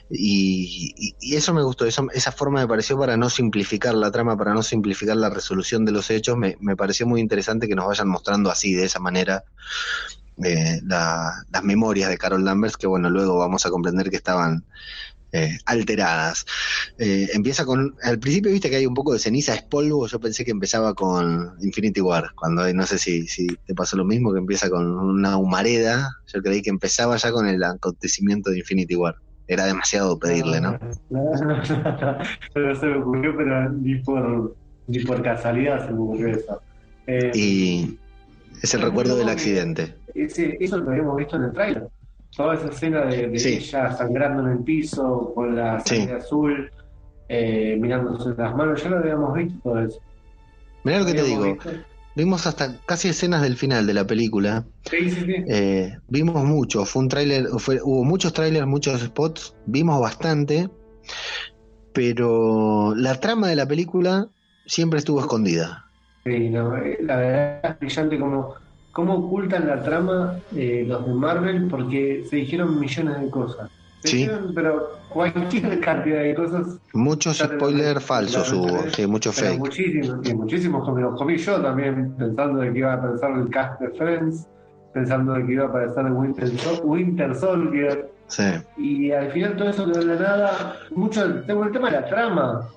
y, 0.10 1.16
eso 1.36 1.54
me 1.54 1.64
gustó, 1.64 1.86
esa 1.86 2.32
forma 2.32 2.62
me 2.62 2.68
pareció 2.68 2.98
para 2.98 3.18
no 3.18 3.30
simplificar 3.30 3.94
la 3.94 4.10
trama, 4.10 4.38
para 4.38 4.54
no 4.54 4.64
simplificar 4.64 5.18
la 5.18 5.30
resolución 5.30 5.84
de 5.84 5.92
los 5.92 6.10
hechos, 6.10 6.38
me, 6.38 6.56
me 6.62 6.78
pareció 6.78 7.06
muy 7.06 7.20
interesante 7.20 7.68
que 7.68 7.76
nos 7.76 7.88
vayan 7.88 8.08
mostrando 8.08 8.50
así, 8.50 8.74
de 8.74 8.86
esa 8.86 9.00
manera, 9.00 9.44
eh, 10.44 10.80
las 10.86 11.64
memorias 11.64 12.10
de 12.10 12.18
Carol 12.18 12.46
Danvers, 12.46 12.78
que 12.78 12.88
bueno, 12.88 13.10
luego 13.10 13.38
vamos 13.38 13.66
a 13.66 13.70
comprender 13.70 14.10
que 14.10 14.16
estaban 14.16 14.64
eh, 15.32 15.58
alteradas. 15.66 16.46
Eh, 16.98 17.30
empieza 17.34 17.66
con, 17.66 17.96
al 18.04 18.20
principio 18.20 18.52
viste 18.52 18.70
que 18.70 18.78
hay 18.78 18.86
un 18.86 18.94
poco 18.94 19.14
de 19.14 19.20
ceniza, 19.20 19.54
es 19.56 19.64
polvo, 19.64 20.08
yo 20.08 20.20
pensé 20.20 20.44
que 20.46 20.52
empezaba 20.52 20.94
con 20.94 21.54
Infinity 21.62 22.02
War, 22.02 22.32
cuando 22.36 22.72
no 22.74 22.86
sé 22.86 22.98
si, 22.98 23.28
si 23.28 23.48
te 23.66 23.74
pasó 23.76 23.96
lo 23.98 24.06
mismo, 24.06 24.34
que 24.34 24.40
empieza 24.40 24.70
con 24.70 24.88
una 24.88 25.38
humareda, 25.38 26.10
yo 26.34 26.42
creí 26.42 26.62
que 26.62 26.70
empezaba 26.70 27.18
ya 27.18 27.32
con 27.32 27.48
el 27.48 27.64
acontecimiento 27.64 28.50
de 28.50 28.60
Infinity 28.60 28.96
War. 28.96 29.16
era 29.48 29.66
demasiado 29.66 30.18
pedirle, 30.20 30.62
¿no? 30.62 30.78
No, 31.10 31.24
no, 31.24 31.40
no, 31.42 31.58
no, 31.58 32.76
se 32.76 32.86
me 32.86 32.98
ocurrió, 32.98 33.36
pero 33.36 33.70
ni 33.72 33.96
por, 33.96 34.56
ni 34.86 35.00
por 35.00 35.24
casualidad 35.24 35.88
se 35.88 35.92
me 35.94 36.00
ocurrió 36.00 36.28
eso. 36.38 36.62
Eh, 37.08 37.32
Y 37.34 37.98
es 38.62 38.72
el 38.76 38.82
recuerdo 38.82 39.16
del 39.18 39.30
accidente. 39.30 39.96
ese- 40.14 40.56
eso 40.60 40.78
lo 40.78 40.92
habíamos 40.92 41.18
visto 41.18 41.36
en 41.38 41.44
el 41.46 41.52
trailer. 41.54 41.88
Toda 42.40 42.54
esa 42.56 42.70
escena 42.70 43.02
de, 43.04 43.28
de 43.28 43.38
Sí. 43.38 43.56
ella 43.56 43.92
sangrando 43.92 44.44
en 44.48 44.54
el 44.60 44.64
piso, 44.64 45.34
con 45.36 45.58
la 45.58 45.78
Sí. 45.82 45.98
sangre 45.98 46.16
azul, 46.16 46.72
eh, 47.28 47.78
mirándose 47.78 48.30
las 48.38 48.56
manos, 48.56 48.82
ya 48.82 48.90
lo 48.92 49.00
habíamos 49.00 49.34
visto 49.34 49.60
todo 49.62 49.80
eso. 49.82 50.00
Mirá 50.86 51.00
lo 51.00 51.06
que 51.06 51.14
te 51.16 51.24
digo, 51.24 51.44
visto- 51.44 51.70
vimos 52.16 52.48
hasta 52.48 52.80
casi 52.86 53.10
escenas 53.10 53.42
del 53.42 53.58
final 53.58 53.86
de 53.86 53.94
la 53.94 54.08
película. 54.08 54.66
Sí, 54.90 55.10
sí, 55.10 55.22
sí. 55.26 55.36
Eh, 55.50 55.98
vimos 56.08 56.42
mucho, 56.46 56.86
fue 56.86 57.02
un 57.02 57.10
tráiler, 57.10 57.48
hubo 57.52 58.06
muchos 58.06 58.32
trailers, 58.32 58.66
muchos 58.68 59.02
spots, 59.02 59.54
vimos 59.66 60.00
bastante, 60.00 60.70
pero 61.92 62.94
la 62.96 63.20
trama 63.20 63.50
de 63.50 63.58
la 63.58 63.68
película 63.68 64.30
siempre 64.66 65.00
estuvo 65.00 65.20
escondida. 65.20 65.88
Sí, 66.26 66.50
no, 66.50 66.78
eh, 66.78 67.00
la 67.02 67.18
verdad 67.18 67.60
es 67.74 67.80
brillante 67.80 68.18
como, 68.18 68.56
cómo 69.00 69.16
ocultan 69.16 69.66
la 69.68 69.82
trama 69.82 70.40
eh, 70.56 70.84
los 70.88 71.06
de 71.06 71.14
Marvel 71.14 71.68
porque 71.70 72.26
se 72.30 72.36
dijeron 72.36 72.78
millones 72.80 73.22
de 73.22 73.30
cosas. 73.30 73.70
Se 74.02 74.08
Sí. 74.10 74.18
dijeron, 74.18 74.52
pero 74.54 74.90
cualquier 75.10 75.80
cantidad 75.90 76.22
de 76.22 76.36
cosas, 76.36 76.78
Muchos 76.94 77.38
spoilers 77.38 78.04
falsos 78.04 78.52
hubo, 78.54 78.90
sí, 78.90 79.08
mucho 79.08 79.32
pero 79.36 79.48
fake. 79.48 79.60
muchísimos, 79.60 80.28
y 80.30 80.34
muchísimos 80.34 80.94
me 80.94 81.02
los 81.02 81.18
comí 81.18 81.38
yo 81.38 81.62
también, 81.62 82.14
pensando 82.18 82.60
de 82.60 82.74
que 82.74 82.80
iba 82.80 82.92
a 82.94 82.96
aparecer 82.96 83.30
el 83.32 83.50
cast 83.50 83.80
de 83.82 83.90
Friends, 83.92 84.48
pensando 84.94 85.34
de 85.34 85.46
que 85.46 85.54
iba 85.54 85.66
a 85.66 85.68
aparecer 85.68 86.06
Winter, 86.12 86.50
Sol- 86.58 86.82
Winter 86.84 87.36
Soldier, 87.36 88.10
Sí. 88.28 88.44
y 88.78 89.12
al 89.12 89.32
final 89.32 89.56
todo 89.58 89.70
eso 89.70 89.86
de 89.88 90.06
la 90.06 90.16
nada, 90.16 90.76
mucho 90.96 91.42
tengo 91.44 91.64
el 91.64 91.72
tema 91.72 91.90
de 91.90 92.00
la 92.02 92.06
trama, 92.06 92.70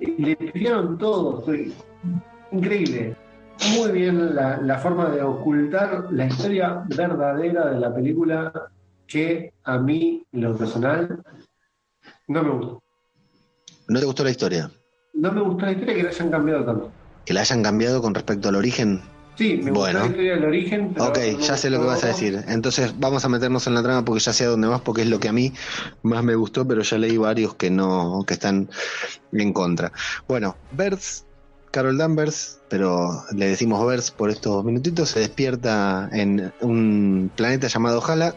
le 0.00 0.36
pidieron 0.36 0.98
todo, 0.98 1.40
fue 1.42 1.70
increíble. 2.52 3.14
Muy 3.76 3.92
bien 3.92 4.34
la, 4.34 4.58
la 4.58 4.78
forma 4.78 5.08
de 5.10 5.22
ocultar 5.22 6.08
la 6.10 6.26
historia 6.26 6.82
verdadera 6.86 7.70
de 7.70 7.80
la 7.80 7.94
película 7.94 8.52
que 9.06 9.52
a 9.64 9.78
mí, 9.78 10.24
en 10.32 10.40
lo 10.40 10.56
personal, 10.56 11.22
no 12.28 12.42
me 12.42 12.50
gustó. 12.50 12.82
¿No 13.88 14.00
te 14.00 14.06
gustó 14.06 14.24
la 14.24 14.30
historia? 14.30 14.70
No 15.14 15.32
me 15.32 15.40
gustó 15.40 15.66
la 15.66 15.72
historia 15.72 15.94
que 15.94 16.02
la 16.02 16.08
hayan 16.10 16.30
cambiado 16.30 16.64
tanto. 16.64 16.92
¿Que 17.24 17.32
la 17.34 17.40
hayan 17.40 17.62
cambiado 17.62 18.02
con 18.02 18.14
respecto 18.14 18.48
al 18.48 18.56
origen? 18.56 19.00
Sí, 19.36 19.60
me 19.62 19.70
Bueno. 19.72 20.00
gustó 20.00 20.00
la 20.00 20.06
historia 20.06 20.34
del 20.34 20.44
origen. 20.44 20.94
Ok, 20.98 21.18
no 21.32 21.38
ya 21.40 21.56
sé 21.56 21.70
lo 21.70 21.80
que 21.80 21.86
vas 21.86 22.04
a 22.04 22.08
decir. 22.08 22.44
Entonces 22.48 22.94
vamos 22.98 23.24
a 23.24 23.28
meternos 23.28 23.66
en 23.66 23.74
la 23.74 23.82
trama 23.82 24.04
porque 24.04 24.20
ya 24.20 24.32
sé 24.32 24.44
a 24.44 24.48
dónde 24.48 24.68
vas, 24.68 24.80
porque 24.80 25.02
es 25.02 25.08
lo 25.08 25.18
que 25.20 25.28
a 25.28 25.32
mí 25.32 25.52
más 26.02 26.22
me 26.22 26.34
gustó, 26.34 26.66
pero 26.66 26.82
ya 26.82 26.98
leí 26.98 27.16
varios 27.16 27.54
que 27.54 27.70
no, 27.70 28.24
que 28.26 28.34
están 28.34 28.68
en 29.32 29.52
contra. 29.52 29.92
Bueno, 30.28 30.56
Bers, 30.72 31.24
Carol 31.74 31.98
Danvers, 31.98 32.60
pero 32.68 33.24
le 33.34 33.48
decimos 33.48 33.84
Bers 33.84 34.12
por 34.12 34.30
estos 34.30 34.64
minutitos, 34.64 35.08
se 35.08 35.18
despierta 35.18 36.08
en 36.12 36.52
un 36.60 37.32
planeta 37.34 37.66
llamado 37.66 38.00
Hala. 38.00 38.36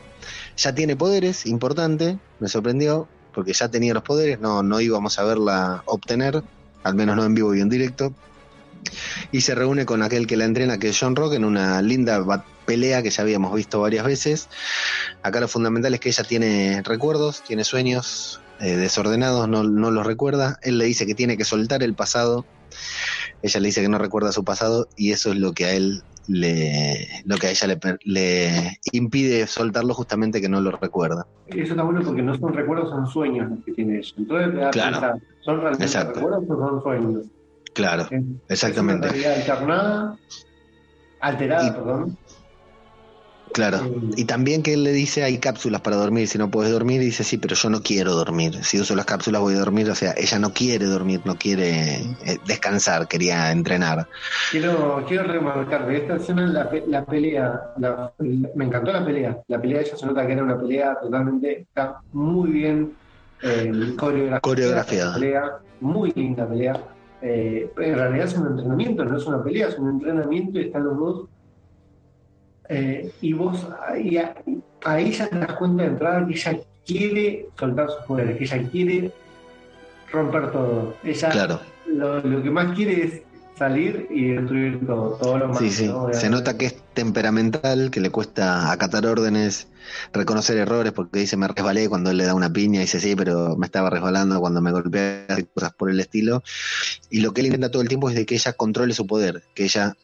Ya 0.58 0.74
tiene 0.74 0.96
poderes, 0.96 1.46
importante, 1.46 2.18
me 2.40 2.48
sorprendió, 2.48 3.08
porque 3.36 3.54
ya 3.54 3.70
tenía 3.70 3.94
los 3.94 4.02
poderes, 4.02 4.40
no, 4.40 4.64
no 4.64 4.82
íbamos 4.82 5.20
a 5.20 5.24
verla 5.24 5.84
obtener, 5.86 6.42
al 6.82 6.96
menos 6.96 7.16
no 7.16 7.26
en 7.26 7.36
vivo 7.36 7.54
y 7.54 7.62
en 7.62 7.70
directo 7.70 8.12
y 9.32 9.42
se 9.42 9.54
reúne 9.54 9.86
con 9.86 10.02
aquel 10.02 10.26
que 10.26 10.36
la 10.36 10.46
entrena, 10.46 10.80
que 10.80 10.90
es 10.90 11.00
John 11.00 11.16
Rock, 11.16 11.34
en 11.34 11.46
una 11.46 11.80
linda 11.84 12.24
pelea 12.66 13.04
que 13.04 13.12
ya 13.12 13.22
habíamos 13.22 13.54
visto 13.54 13.82
varias 13.82 14.06
veces. 14.06 14.50
Acá 15.22 15.40
lo 15.40 15.48
fundamental 15.48 15.94
es 15.94 16.00
que 16.00 16.10
ella 16.10 16.24
tiene 16.24 16.82
recuerdos, 16.84 17.44
tiene 17.44 17.64
sueños 17.64 18.42
eh, 18.60 18.76
desordenados, 18.76 19.48
no, 19.48 19.64
no 19.64 19.92
los 19.92 20.06
recuerda. 20.06 20.58
Él 20.64 20.80
le 20.80 20.86
dice 20.86 21.06
que 21.06 21.14
tiene 21.14 21.38
que 21.38 21.46
soltar 21.46 21.84
el 21.84 21.94
pasado. 21.94 22.46
Ella 23.42 23.60
le 23.60 23.68
dice 23.68 23.82
que 23.82 23.90
no 23.90 23.98
recuerda 23.98 24.32
su 24.32 24.44
pasado 24.44 24.88
y 24.96 25.12
eso 25.12 25.32
es 25.32 25.38
lo 25.38 25.54
que 25.54 25.66
a 25.66 25.74
él 25.74 26.04
le, 26.28 27.08
lo 27.26 27.38
que 27.38 27.48
a 27.48 27.50
ella 27.52 27.68
le, 27.68 27.80
le 28.04 28.80
impide 28.92 29.48
soltarlo 29.48 29.94
justamente 29.94 30.42
que 30.42 30.50
no 30.50 30.60
lo 30.60 30.72
recuerda. 30.72 31.28
Eso 31.46 31.72
está 31.74 31.84
bueno 31.84 32.02
porque 32.04 32.22
no 32.22 32.36
son 32.38 32.54
recuerdos, 32.54 32.90
son 32.90 33.08
sueños 33.08 33.50
los 33.50 33.64
que 33.64 33.72
tiene 33.74 33.98
ella. 34.00 34.12
Entonces 34.18 34.52
te 34.52 34.58
da 34.58 34.68
a 34.68 34.72
Claro. 34.72 34.92
pensar, 34.92 35.20
¿son 35.40 35.56
realmente 35.62 35.86
Exacto. 35.86 36.14
recuerdos 36.16 36.44
o 36.50 36.58
son 36.58 36.82
sueños? 36.84 37.24
Claro, 37.74 38.10
exactamente. 38.48 39.08
Es 39.08 39.14
una 39.14 39.22
realidad 39.24 39.34
alternada, 39.54 40.20
alterada, 41.20 41.68
Y- 41.68 41.72
perdón. 41.72 42.18
Claro. 43.58 43.78
Eh, 43.78 43.92
Y 44.18 44.26
también 44.26 44.62
que 44.62 44.74
él 44.74 44.84
le 44.84 44.92
dice 44.92 45.24
hay 45.24 45.40
cápsulas 45.40 45.82
para 45.82 45.96
dormir, 45.96 46.28
si 46.28 46.38
no 46.38 46.52
puedes 46.52 46.72
dormir, 46.72 47.02
dice 47.02 47.24
sí, 47.24 47.38
pero 47.40 47.56
yo 47.56 47.70
no 47.72 47.82
quiero 47.82 48.14
dormir. 48.14 48.64
Si 48.64 48.80
uso 48.80 48.96
las 48.96 49.06
cápsulas 49.06 49.42
voy 49.42 49.56
a 49.56 49.60
dormir, 49.60 49.90
o 49.90 49.96
sea, 49.96 50.14
ella 50.16 50.38
no 50.38 50.54
quiere 50.54 50.86
dormir, 50.86 51.22
no 51.26 51.36
quiere 51.36 51.96
eh, 52.26 52.38
descansar, 52.46 53.08
quería 53.08 53.52
entrenar. 53.52 54.08
Quiero, 54.52 55.04
quiero 55.08 55.24
remarcar 55.24 55.88
de 55.88 55.98
esta 55.98 56.16
escena 56.18 56.46
la, 56.46 56.70
la 56.88 57.04
pelea, 57.06 57.60
la- 57.80 58.14
me 58.20 58.66
encantó 58.66 58.92
la 58.94 59.04
pelea. 59.04 59.42
La 59.48 59.60
pelea 59.60 59.82
ella 59.82 59.98
se 59.98 60.06
nota 60.06 60.26
que 60.28 60.34
era 60.34 60.44
una 60.44 60.60
pelea 60.60 60.98
totalmente, 61.02 61.62
está 61.62 62.00
muy 62.12 62.52
bien 62.52 62.92
eh, 63.42 63.72
coreografiada. 63.98 65.14
Pelea, 65.16 65.52
muy 65.80 66.12
linda 66.12 66.48
pelea. 66.48 66.80
Eh, 67.22 67.72
en 67.76 67.96
realidad 67.96 68.26
es 68.28 68.38
un 68.38 68.48
entrenamiento, 68.48 69.04
no 69.04 69.18
es 69.18 69.26
una 69.26 69.44
pelea, 69.44 69.70
es 69.70 69.80
un 69.80 69.90
entrenamiento 69.90 70.60
y 70.60 70.66
están 70.66 70.84
los 70.84 70.98
dos. 70.98 71.26
Eh, 72.70 73.12
y 73.22 73.34
vos 73.34 73.68
ahí, 73.88 74.20
ahí 74.84 75.12
ya 75.12 75.28
te 75.28 75.40
das 75.40 75.54
cuenta 75.54 75.84
de 75.84 75.90
entrada 75.90 76.28
que 76.28 76.34
ella 76.34 76.60
quiere 76.86 77.50
soltar 77.58 77.90
sus 77.90 78.06
poderes, 78.06 78.38
que 78.38 78.44
ella 78.44 78.70
quiere 78.70 79.12
romper 80.12 80.52
todo. 80.52 80.96
Ella 81.04 81.30
Claro, 81.30 81.62
lo, 81.86 82.22
lo 82.22 82.44
que 82.44 82.50
más 82.50 82.76
quiere 82.76 83.04
es 83.06 83.22
salir 83.58 84.08
y 84.12 84.34
destruir 84.34 84.86
todo, 84.86 85.18
todo 85.18 85.38
lo 85.40 85.48
más. 85.48 85.58
sí, 85.58 85.72
sí. 85.72 85.88
¿no? 85.88 86.14
Se 86.14 86.30
nota 86.30 86.58
que 86.58 86.68
es 86.68 86.76
temperamental, 86.94 87.90
que 87.90 88.00
le 88.00 88.12
cuesta 88.12 88.72
acatar 88.72 89.06
órdenes, 89.08 89.68
reconocer 90.14 90.58
errores, 90.58 90.92
porque 90.94 91.20
dice 91.20 91.38
me 91.38 91.48
resbalé 91.48 91.90
cuando 91.90 92.12
él 92.12 92.18
le 92.18 92.26
da 92.26 92.36
una 92.36 92.52
piña, 92.54 92.82
dice 92.82 93.00
sí, 93.00 93.16
pero 93.16 93.56
me 93.58 93.66
estaba 93.66 93.90
resbalando 93.90 94.40
cuando 94.40 94.62
me 94.62 94.72
golpeé, 94.72 95.26
cosas 95.54 95.74
por 95.74 95.90
el 95.90 96.00
estilo. 96.00 96.44
Y 97.10 97.22
lo 97.22 97.34
que 97.34 97.42
él 97.42 97.48
intenta 97.48 97.72
todo 97.72 97.82
el 97.82 97.88
tiempo 97.88 98.10
es 98.10 98.16
de 98.16 98.26
que 98.26 98.36
ella 98.36 98.54
controle 98.54 98.94
su 98.94 99.08
poder, 99.08 99.44
que 99.56 99.64
ella 99.64 99.96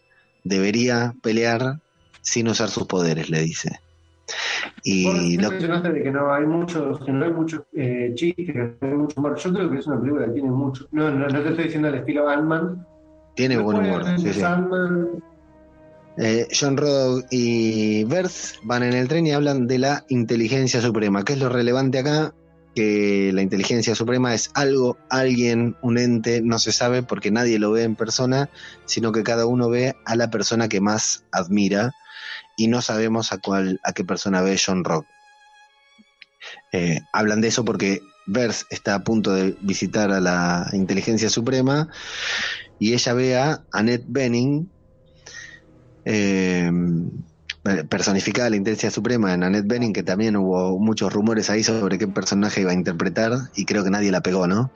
debería 0.43 1.13
pelear 1.21 1.79
sin 2.23 2.47
usar 2.47 2.69
sus 2.69 2.87
poderes, 2.87 3.29
le 3.29 3.41
dice. 3.41 3.79
Y 4.83 5.37
lo, 5.37 5.51
mencionaste 5.51 5.91
de 5.91 6.03
que 6.03 6.11
no 6.11 6.33
hay 6.33 6.45
muchos, 6.45 7.03
que 7.05 7.11
no 7.11 7.25
hay 7.25 7.31
muchos 7.31 7.61
eh, 7.73 8.11
chistes, 8.15 8.47
que 8.47 8.53
no 8.53 8.75
hay 8.81 8.93
mucho 8.93 9.19
humor. 9.19 9.37
Yo 9.37 9.53
creo 9.53 9.69
que 9.69 9.77
es 9.77 9.87
una 9.87 9.99
película 9.99 10.25
que 10.25 10.31
tiene 10.31 10.49
mucho. 10.49 10.87
No, 10.91 11.11
no, 11.11 11.27
no 11.27 11.43
te 11.43 11.49
estoy 11.49 11.65
diciendo 11.65 11.89
el 11.89 11.95
estilo 11.95 12.27
Ant-Man. 12.29 12.85
tiene 13.35 13.57
buen 13.57 13.77
humor. 13.77 14.05
sí, 14.17 14.31
Eh, 16.17 16.47
John 16.57 16.77
Rodog 16.77 17.25
y 17.31 18.03
Bers 18.05 18.59
van 18.63 18.83
en 18.83 18.93
el 18.93 19.07
tren 19.07 19.25
y 19.27 19.31
hablan 19.31 19.67
de 19.67 19.79
la 19.79 20.05
inteligencia 20.09 20.81
suprema. 20.81 21.23
¿Qué 21.23 21.33
es 21.33 21.39
lo 21.39 21.49
relevante 21.49 21.99
acá? 21.99 22.33
Que 22.75 23.31
la 23.33 23.41
inteligencia 23.41 23.95
suprema 23.95 24.33
es 24.33 24.51
algo, 24.53 24.97
alguien, 25.09 25.75
un 25.81 25.97
ente, 25.97 26.41
no 26.41 26.59
se 26.59 26.71
sabe 26.71 27.03
porque 27.03 27.31
nadie 27.31 27.59
lo 27.59 27.71
ve 27.71 27.83
en 27.83 27.95
persona, 27.95 28.49
sino 28.85 29.11
que 29.11 29.23
cada 29.23 29.45
uno 29.45 29.69
ve 29.69 29.95
a 30.05 30.15
la 30.15 30.29
persona 30.29 30.67
que 30.67 30.81
más 30.81 31.25
admira 31.31 31.93
y 32.55 32.67
no 32.67 32.81
sabemos 32.81 33.31
a 33.33 33.39
cuál, 33.39 33.79
a 33.83 33.93
qué 33.93 34.03
persona 34.03 34.41
ve 34.41 34.59
John 34.63 34.83
Rock. 34.83 35.05
Eh, 36.71 37.01
hablan 37.11 37.41
de 37.41 37.47
eso 37.47 37.63
porque 37.63 38.01
Bers 38.25 38.65
está 38.69 38.95
a 38.95 39.03
punto 39.03 39.33
de 39.33 39.55
visitar 39.61 40.11
a 40.11 40.19
la 40.19 40.67
inteligencia 40.73 41.29
suprema 41.29 41.89
y 42.79 42.93
ella 42.93 43.13
ve 43.13 43.37
a 43.37 43.63
Annette 43.71 44.05
Benning, 44.07 44.69
eh, 46.05 46.71
personificada 47.89 48.49
la 48.49 48.57
inteligencia 48.57 48.91
suprema 48.91 49.33
en 49.33 49.43
Annette 49.43 49.67
Bening, 49.67 49.93
que 49.93 50.03
también 50.03 50.35
hubo 50.35 50.77
muchos 50.79 51.13
rumores 51.13 51.49
ahí 51.49 51.63
sobre 51.63 51.97
qué 51.97 52.07
personaje 52.07 52.61
iba 52.61 52.71
a 52.71 52.75
interpretar 52.75 53.31
y 53.55 53.65
creo 53.65 53.83
que 53.83 53.89
nadie 53.89 54.11
la 54.11 54.21
pegó, 54.21 54.47
¿no? 54.47 54.69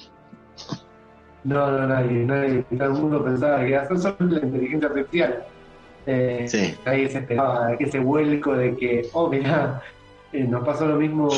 no, 1.48 1.72
no, 1.72 1.88
nadie, 1.88 2.26
nadie. 2.26 2.66
Todo 2.78 2.86
el 2.86 3.02
mundo 3.02 3.24
pensaba 3.24 3.60
que 3.60 3.74
era 3.74 3.88
solo 3.88 4.16
la 4.20 4.40
inteligencia 4.40 4.90
artificial. 4.90 5.46
Eh, 6.08 6.46
Sí. 6.48 6.74
Nadie 6.86 7.10
se 7.10 7.20
esperaba 7.20 7.74
ese 7.78 8.00
vuelco 8.00 8.54
de 8.56 8.76
que, 8.78 9.08
oh, 9.14 9.30
mirá, 9.30 9.82
eh, 10.32 10.44
nos 10.46 10.66
pasó 10.66 10.88
lo 10.88 10.96
mismo 10.96 11.30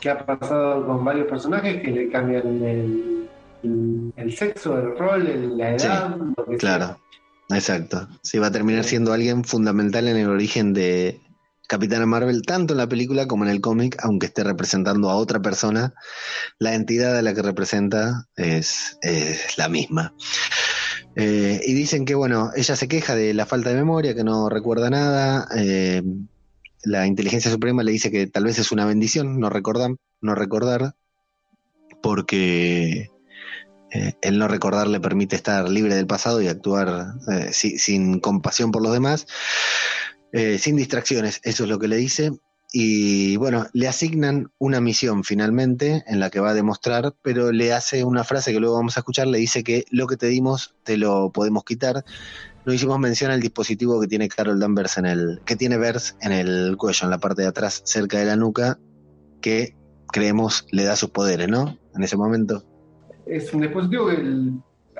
que 0.00 0.10
ha 0.10 0.24
pasado 0.24 0.86
con 0.86 1.04
varios 1.04 1.26
personajes 1.26 1.82
que 1.82 1.90
le 1.90 2.08
cambian 2.08 2.46
el, 2.64 3.28
el, 3.64 4.12
el 4.16 4.36
sexo, 4.36 4.78
el 4.78 4.96
rol, 4.96 5.26
el- 5.26 5.58
la 5.58 5.74
edad, 5.74 6.16
lo 6.16 6.44
que 6.44 6.50
sea. 6.52 6.58
Claro, 6.58 6.98
exacto. 7.50 8.06
Sí, 8.22 8.38
va 8.38 8.46
a 8.48 8.52
terminar 8.52 8.84
siendo 8.84 9.12
alguien 9.12 9.42
fundamental 9.44 10.06
en 10.08 10.16
el 10.16 10.28
origen 10.28 10.72
de 10.74 11.20
Capitana 11.66 12.06
Marvel, 12.06 12.42
tanto 12.46 12.72
en 12.74 12.78
la 12.78 12.88
película 12.88 13.26
como 13.26 13.44
en 13.44 13.50
el 13.50 13.60
cómic, 13.60 13.96
aunque 14.02 14.26
esté 14.26 14.42
representando 14.42 15.10
a 15.10 15.16
otra 15.16 15.40
persona, 15.42 15.92
la 16.58 16.74
entidad 16.74 17.18
a 17.18 17.22
la 17.22 17.34
que 17.34 17.42
representa 17.42 18.26
es, 18.36 18.96
es 19.02 19.58
la 19.58 19.68
misma. 19.68 20.14
Eh, 21.20 21.60
y 21.64 21.74
dicen 21.74 22.04
que, 22.04 22.14
bueno, 22.14 22.52
ella 22.54 22.76
se 22.76 22.86
queja 22.86 23.16
de 23.16 23.34
la 23.34 23.44
falta 23.44 23.70
de 23.70 23.74
memoria, 23.74 24.14
que 24.14 24.22
no 24.22 24.48
recuerda 24.48 24.88
nada, 24.88 25.48
eh, 25.56 26.00
la 26.84 27.08
inteligencia 27.08 27.50
suprema 27.50 27.82
le 27.82 27.90
dice 27.90 28.12
que 28.12 28.28
tal 28.28 28.44
vez 28.44 28.60
es 28.60 28.70
una 28.70 28.86
bendición 28.86 29.40
no 29.40 29.50
recordar, 29.50 29.96
no 30.20 30.36
recordar 30.36 30.94
porque 32.00 33.10
eh, 33.90 34.12
el 34.22 34.38
no 34.38 34.46
recordar 34.46 34.86
le 34.86 35.00
permite 35.00 35.34
estar 35.34 35.68
libre 35.68 35.96
del 35.96 36.06
pasado 36.06 36.40
y 36.40 36.46
actuar 36.46 37.14
eh, 37.28 37.52
sin 37.52 38.20
compasión 38.20 38.70
por 38.70 38.82
los 38.82 38.92
demás, 38.92 39.26
sin 40.58 40.76
distracciones, 40.76 41.40
eso 41.42 41.64
es 41.64 41.68
lo 41.68 41.80
que 41.80 41.88
le 41.88 41.96
dice. 41.96 42.30
Y 42.70 43.36
bueno, 43.38 43.66
le 43.72 43.88
asignan 43.88 44.50
una 44.58 44.80
misión 44.80 45.24
finalmente 45.24 46.04
en 46.06 46.20
la 46.20 46.28
que 46.28 46.40
va 46.40 46.50
a 46.50 46.54
demostrar, 46.54 47.14
pero 47.22 47.50
le 47.50 47.72
hace 47.72 48.04
una 48.04 48.24
frase 48.24 48.52
que 48.52 48.60
luego 48.60 48.76
vamos 48.76 48.96
a 48.96 49.00
escuchar, 49.00 49.26
le 49.26 49.38
dice 49.38 49.64
que 49.64 49.84
lo 49.90 50.06
que 50.06 50.16
te 50.16 50.26
dimos 50.26 50.74
te 50.82 50.98
lo 50.98 51.30
podemos 51.32 51.64
quitar. 51.64 52.04
No 52.66 52.74
hicimos 52.74 52.98
mención 52.98 53.30
al 53.30 53.40
dispositivo 53.40 53.98
que 54.00 54.06
tiene 54.06 54.28
Carol 54.28 54.60
Danvers 54.60 54.98
en 54.98 55.06
el, 55.06 55.40
que 55.46 55.56
tiene 55.56 55.78
Vers 55.78 56.16
en 56.20 56.32
el 56.32 56.76
cuello, 56.76 57.04
en 57.04 57.10
la 57.10 57.18
parte 57.18 57.40
de 57.40 57.48
atrás, 57.48 57.80
cerca 57.86 58.18
de 58.18 58.26
la 58.26 58.36
nuca, 58.36 58.78
que 59.40 59.74
creemos 60.12 60.66
le 60.70 60.84
da 60.84 60.96
sus 60.96 61.10
poderes, 61.10 61.48
¿no? 61.48 61.78
En 61.94 62.02
ese 62.02 62.16
momento. 62.16 62.62
Es 63.24 63.52
un 63.54 63.62
dispositivo 63.62 64.08
que 64.08 64.16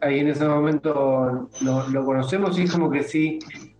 ahí 0.02 0.20
en 0.20 0.28
ese 0.28 0.46
momento 0.46 1.50
lo, 1.60 2.04
conocemos 2.04 2.58
y 2.58 2.62
es 2.62 2.72
como 2.72 2.90
que 2.90 3.02
sí, 3.02 3.38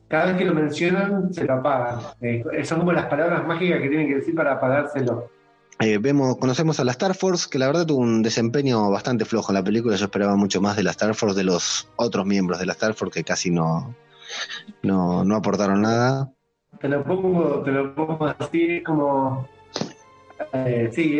cada 0.09 0.27
vez 0.27 0.37
que 0.37 0.44
lo 0.44 0.55
mencionan 0.55 1.33
se 1.33 1.44
lo 1.44 1.55
apagan. 1.55 2.01
Eh, 2.21 2.42
son 2.64 2.81
como 2.81 2.92
las 2.92 3.07
palabras 3.07 3.47
mágicas 3.47 3.81
que 3.81 3.88
tienen 3.88 4.09
que 4.09 4.16
decir 4.16 4.35
para 4.35 4.55
apagárselo. 4.55 5.31
Eh, 5.81 5.99
vemos, 5.99 6.37
conocemos 6.38 6.81
a 6.81 6.85
la 6.85 6.90
Star 6.90 7.14
Force, 7.14 7.49
que 7.49 7.59
la 7.59 7.68
verdad 7.68 7.87
tuvo 7.87 8.01
un 8.01 8.23
desempeño 8.23 8.90
bastante 8.90 9.25
flojo 9.25 9.53
en 9.53 9.55
la 9.55 9.62
película. 9.62 9.97
Yo 9.97 10.07
esperaba 10.07 10.35
mucho 10.35 10.61
más 10.61 10.77
de 10.77 10.83
la 10.83 10.90
Star 10.90 11.14
Force, 11.14 11.37
de 11.37 11.44
los 11.44 11.88
otros 11.97 12.27
miembros 12.27 12.59
de 12.59 12.66
la 12.66 12.73
Star 12.73 12.94
Force 12.94 13.12
que 13.18 13.25
casi 13.25 13.51
no, 13.51 13.94
no, 14.83 15.25
no 15.25 15.37
aportaron 15.37 15.83
nada. 15.83 16.33
Te 16.81 16.88
lo 16.88 17.05
pongo, 17.05 17.62
te 17.62 17.71
lo 17.71 17.94
pongo 17.94 18.27
así, 18.38 18.83
como 18.83 19.49
eh, 20.53 20.90
sí, 20.92 21.18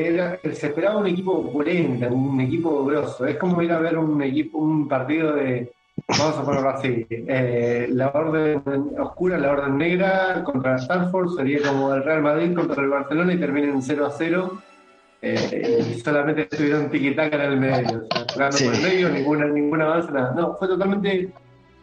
se 0.55 0.67
esperaba 0.67 0.99
un 0.99 1.07
equipo 1.07 1.33
opulento, 1.33 2.09
un 2.09 2.41
equipo 2.41 2.85
grosso. 2.85 3.27
Es 3.27 3.37
como 3.37 3.63
ir 3.63 3.73
a 3.73 3.79
ver 3.79 3.99
un 3.99 4.23
equipo, 4.23 4.59
un 4.59 4.89
partido 4.89 5.35
de, 5.35 5.73
vamos 6.09 6.39
a 6.39 6.45
ponerlo 6.45 6.71
así, 6.71 7.07
eh, 7.11 7.89
la 7.91 8.09
orden 8.09 8.63
oscura, 8.99 9.39
la 9.39 9.53
orden 9.53 9.77
negra 9.77 10.43
contra 10.45 10.73
la 10.73 10.79
Stanford, 10.79 11.37
sería 11.37 11.61
como 11.63 11.93
el 11.95 12.03
Real 12.03 12.23
Madrid 12.23 12.55
contra 12.55 12.83
el 12.83 12.89
Barcelona 12.89 13.35
y 13.35 13.39
terminen 13.39 13.83
0 13.83 14.07
a 14.07 14.11
0. 14.11 14.63
Eh, 15.21 15.85
y 15.97 15.99
solamente 15.99 16.43
estuvieron 16.43 16.89
tiquitaca 16.91 17.45
en 17.45 17.53
el 17.53 17.59
medio, 17.59 18.07
o 18.09 18.29
sea, 18.29 18.51
por 18.51 18.75
el 18.75 18.83
medio, 18.83 19.09
ninguna, 19.09 19.47
ninguna 19.47 19.85
avance, 19.87 20.13
nada. 20.13 20.33
No, 20.33 20.55
fue 20.57 20.69
totalmente 20.69 21.33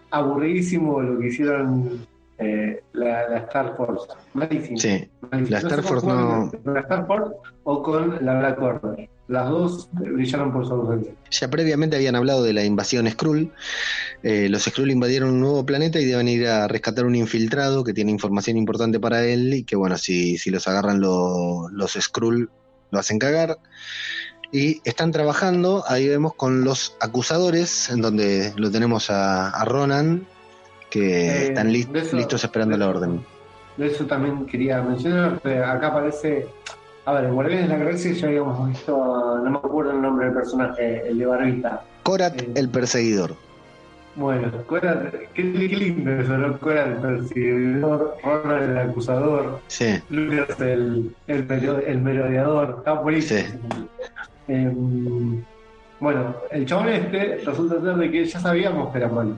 aburridísimo 0.10 1.02
lo 1.02 1.20
que 1.20 1.28
hicieron 1.28 2.08
eh, 2.38 2.82
la, 2.94 3.38
Star 3.40 3.76
Force. 3.76 4.08
Malísimo. 4.34 4.78
Sí, 4.78 5.10
la 5.32 5.58
Star 5.58 5.84
Force 5.84 6.08
no. 6.08 6.50
la 6.64 6.80
Star 6.80 7.06
Force 7.06 7.36
o 7.64 7.84
con 7.84 8.26
la 8.26 8.40
Black 8.40 8.62
Order. 8.62 9.10
Las 9.28 9.50
dos 9.50 9.90
brillaron 9.92 10.54
por 10.54 10.68
su 10.68 10.74
ausencia. 10.74 11.14
Ya 11.32 11.48
previamente 11.50 11.96
habían 11.96 12.16
hablado 12.16 12.44
de 12.44 12.54
la 12.54 12.64
invasión 12.64 13.10
Skrull. 13.10 13.52
Eh, 14.22 14.50
los 14.50 14.64
Skrull 14.66 14.92
invadieron 14.92 15.30
un 15.30 15.40
nuevo 15.40 15.66
planeta 15.66 16.00
y 16.00 16.06
deben 16.06 16.28
ir 16.28 16.48
a 16.48 16.68
rescatar 16.68 17.06
un 17.06 17.16
infiltrado 17.16 17.84
que 17.84 17.94
tiene 17.94 18.12
información 18.12 18.56
importante 18.58 19.00
para 19.00 19.26
él 19.26 19.54
y 19.54 19.64
que, 19.64 19.76
bueno, 19.76 19.98
si, 19.98 20.38
si 20.38 20.52
los 20.52 20.68
agarran 20.68 21.00
los 21.00 21.92
Skrull, 22.00 22.50
lo 22.92 23.00
hacen 23.00 23.18
cagar. 23.18 23.58
Y 24.52 24.80
están 24.86 25.12
trabajando, 25.12 25.84
ahí 25.88 26.08
vemos 26.08 26.36
con 26.36 26.64
los 26.64 26.96
acusadores, 27.02 27.90
en 27.90 28.02
donde 28.02 28.54
lo 28.56 28.70
tenemos 28.70 29.10
a, 29.10 29.50
a 29.50 29.66
Ronan, 29.66 30.28
que 30.90 31.28
eh, 31.28 31.48
están 31.48 31.74
listos 31.74 32.44
esperando 32.44 32.78
la 32.78 32.88
orden. 32.88 33.26
De 33.76 33.88
eso 33.88 34.06
también 34.06 34.46
quería 34.46 34.82
mencionar, 34.82 35.42
acá 35.44 35.88
aparece, 35.88 36.48
a 37.06 37.14
ver, 37.14 37.26
en 37.26 37.34
Guardianes 37.34 37.70
de 37.70 37.78
la 37.78 37.84
Galaxia 37.84 38.14
ya 38.14 38.28
habíamos 38.28 38.70
visto, 38.70 39.42
no 39.44 39.50
me 39.50 39.58
acuerdo 39.58 39.92
el 39.92 40.02
nombre 40.02 40.26
del 40.26 40.36
personaje, 40.36 41.08
el 41.08 41.20
de 41.20 41.26
Barbita. 41.26 41.84
Korat 42.04 42.42
eh, 42.42 42.50
el 42.56 42.70
Perseguidor. 42.70 43.36
Bueno, 44.16 44.52
Korat, 44.66 45.14
qué, 45.34 45.44
lindo 45.44 46.12
eso, 46.12 46.38
¿no? 46.38 46.58
Korat 46.58 46.88
el 46.88 46.96
Perseguidor, 46.96 48.18
Ronald 48.24 48.72
el 48.72 48.78
Acusador, 48.78 49.60
sí. 49.68 50.02
Lucas 50.10 50.60
el, 50.62 51.16
el, 51.28 51.84
el 51.86 52.02
merodeador, 52.02 52.76
está 52.80 52.94
buenísimo. 52.94 53.40
Sí. 53.42 53.88
Em, 54.48 55.44
bueno, 56.00 56.36
el 56.52 56.66
chabón 56.66 56.90
este 56.90 57.38
resulta 57.46 57.82
ser 57.82 57.96
de 57.96 58.12
que 58.12 58.26
ya 58.26 58.40
sabíamos 58.40 58.92
que 58.92 58.98
era 58.98 59.10
malo. 59.10 59.36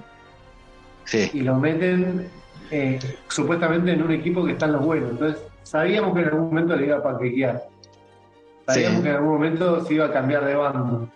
Y 1.34 1.42
lo 1.42 1.56
meten 1.56 2.28
eh, 2.72 3.00
supuestamente 3.28 3.92
en 3.92 4.04
un 4.04 4.12
equipo 4.12 4.46
que 4.46 4.54
está 4.54 4.66
en 4.66 4.74
los 4.74 4.86
buenos. 4.86 5.12
Entonces, 5.12 5.42
sabíamos 5.64 6.14
que 6.14 6.22
en 6.22 6.28
algún 6.28 6.48
momento 6.48 6.76
le 6.76 6.86
iba 6.86 6.98
a 6.98 7.04
panquequear. 7.04 7.64
Sabíamos 8.68 9.02
que 9.02 9.10
en 9.10 9.16
algún 9.16 9.34
momento 9.34 9.86
se 9.86 9.94
iba 9.94 10.06
a 10.06 10.12
cambiar 10.12 10.46
de 10.46 10.56
bando. 10.56 11.10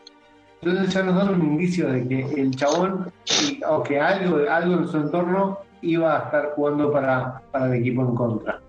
Entonces 0.62 0.94
ya 0.94 1.04
nos 1.04 1.16
dan 1.16 1.30
un 1.30 1.42
indicio 1.42 1.90
de 1.92 2.08
que 2.08 2.22
el 2.40 2.56
chabón, 2.56 3.12
o 3.68 3.84
que 3.84 4.00
algo, 4.00 4.38
algo 4.50 4.76
en 4.76 4.88
su 4.88 4.98
entorno 4.98 5.60
iba 5.82 6.16
a 6.16 6.26
estar 6.26 6.52
jugando 6.56 6.92
para, 6.92 7.42
para 7.52 7.66
el 7.68 7.82
equipo 7.82 8.04
en 8.04 8.16
contra. 8.16 8.62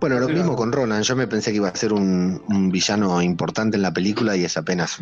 Bueno, 0.00 0.18
lo 0.18 0.28
mismo 0.28 0.54
con 0.54 0.70
Ronan. 0.72 1.02
Yo 1.02 1.16
me 1.16 1.26
pensé 1.26 1.50
que 1.50 1.56
iba 1.56 1.68
a 1.68 1.74
ser 1.74 1.92
un, 1.92 2.42
un 2.48 2.70
villano 2.70 3.22
importante 3.22 3.76
en 3.76 3.82
la 3.82 3.92
película 3.92 4.36
y 4.36 4.44
es 4.44 4.56
apenas 4.56 4.98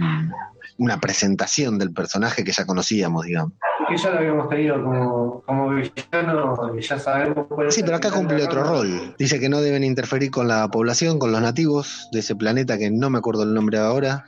una 0.78 0.98
presentación 1.00 1.78
del 1.78 1.92
personaje 1.92 2.44
que 2.44 2.52
ya 2.52 2.64
conocíamos, 2.64 3.26
digamos 3.26 3.52
que 3.88 3.96
ya 3.96 4.10
lo 4.10 4.18
habíamos 4.18 4.48
tenido 4.48 4.82
como, 4.82 5.42
como 5.42 5.70
villano, 5.70 6.78
ya 6.78 6.98
sabemos 6.98 7.46
cuál 7.48 7.72
Sí, 7.72 7.82
pero 7.82 7.96
acá 7.96 8.10
cumple 8.10 8.44
otro 8.44 8.62
rol. 8.62 9.14
Dice 9.18 9.40
que 9.40 9.48
no 9.48 9.60
deben 9.60 9.84
interferir 9.84 10.30
con 10.30 10.48
la 10.48 10.68
población, 10.68 11.18
con 11.18 11.32
los 11.32 11.40
nativos 11.40 12.08
de 12.12 12.20
ese 12.20 12.36
planeta 12.36 12.78
que 12.78 12.90
no 12.90 13.10
me 13.10 13.18
acuerdo 13.18 13.42
el 13.42 13.54
nombre 13.54 13.78
ahora. 13.78 14.26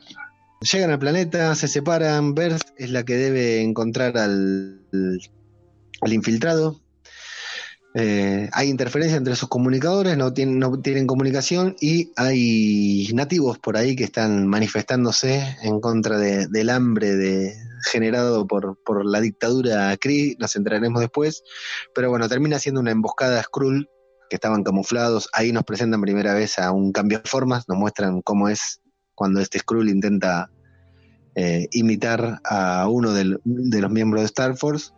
Llegan 0.61 0.91
al 0.91 0.99
planeta, 0.99 1.55
se 1.55 1.69
separan, 1.69 2.35
Bert 2.35 2.63
es 2.77 2.91
la 2.91 3.03
que 3.05 3.17
debe 3.17 3.63
encontrar 3.63 4.17
al, 4.19 4.81
al 6.03 6.13
infiltrado, 6.13 6.80
eh, 7.95 8.49
hay 8.53 8.69
interferencia 8.69 9.17
entre 9.17 9.35
sus 9.35 9.49
comunicadores, 9.49 10.17
no 10.17 10.33
tienen, 10.33 10.61
no 10.61 10.81
tienen 10.81 11.09
comunicación 11.09 11.75
y 11.81 12.13
hay 12.15 13.09
nativos 13.15 13.59
por 13.59 13.77
ahí 13.77 13.97
que 13.97 14.05
están 14.05 14.47
manifestándose 14.47 15.57
en 15.63 15.81
contra 15.81 16.17
del 16.17 16.71
hambre 16.71 17.17
de, 17.17 17.53
generado 17.91 18.47
por, 18.47 18.79
por 18.85 19.05
la 19.05 19.21
dictadura 19.21 19.97
Kree, 19.97 20.37
nos 20.39 20.55
entraremos 20.55 21.01
después, 21.01 21.43
pero 21.93 22.11
bueno, 22.11 22.29
termina 22.29 22.61
siendo 22.61 22.81
una 22.81 22.93
emboscada 22.93 23.43
Skrull 23.43 23.89
que 24.29 24.37
estaban 24.37 24.63
camuflados, 24.63 25.29
ahí 25.33 25.51
nos 25.51 25.65
presentan 25.65 26.01
primera 26.01 26.35
vez 26.35 26.61
a 26.61 26.71
un 26.71 26.93
cambio 26.93 27.19
de 27.19 27.29
formas, 27.29 27.69
nos 27.69 27.77
muestran 27.77 28.23
cómo 28.23 28.49
es 28.49 28.81
cuando 29.17 29.41
este 29.41 29.59
Skrull 29.59 29.89
intenta 29.89 30.49
eh, 31.35 31.67
imitar 31.73 32.41
a 32.45 32.87
uno 32.89 33.13
de 33.13 33.25
los 33.25 33.91
miembros 33.91 34.23
de 34.23 34.27
Star 34.27 34.57
Force 34.57 34.93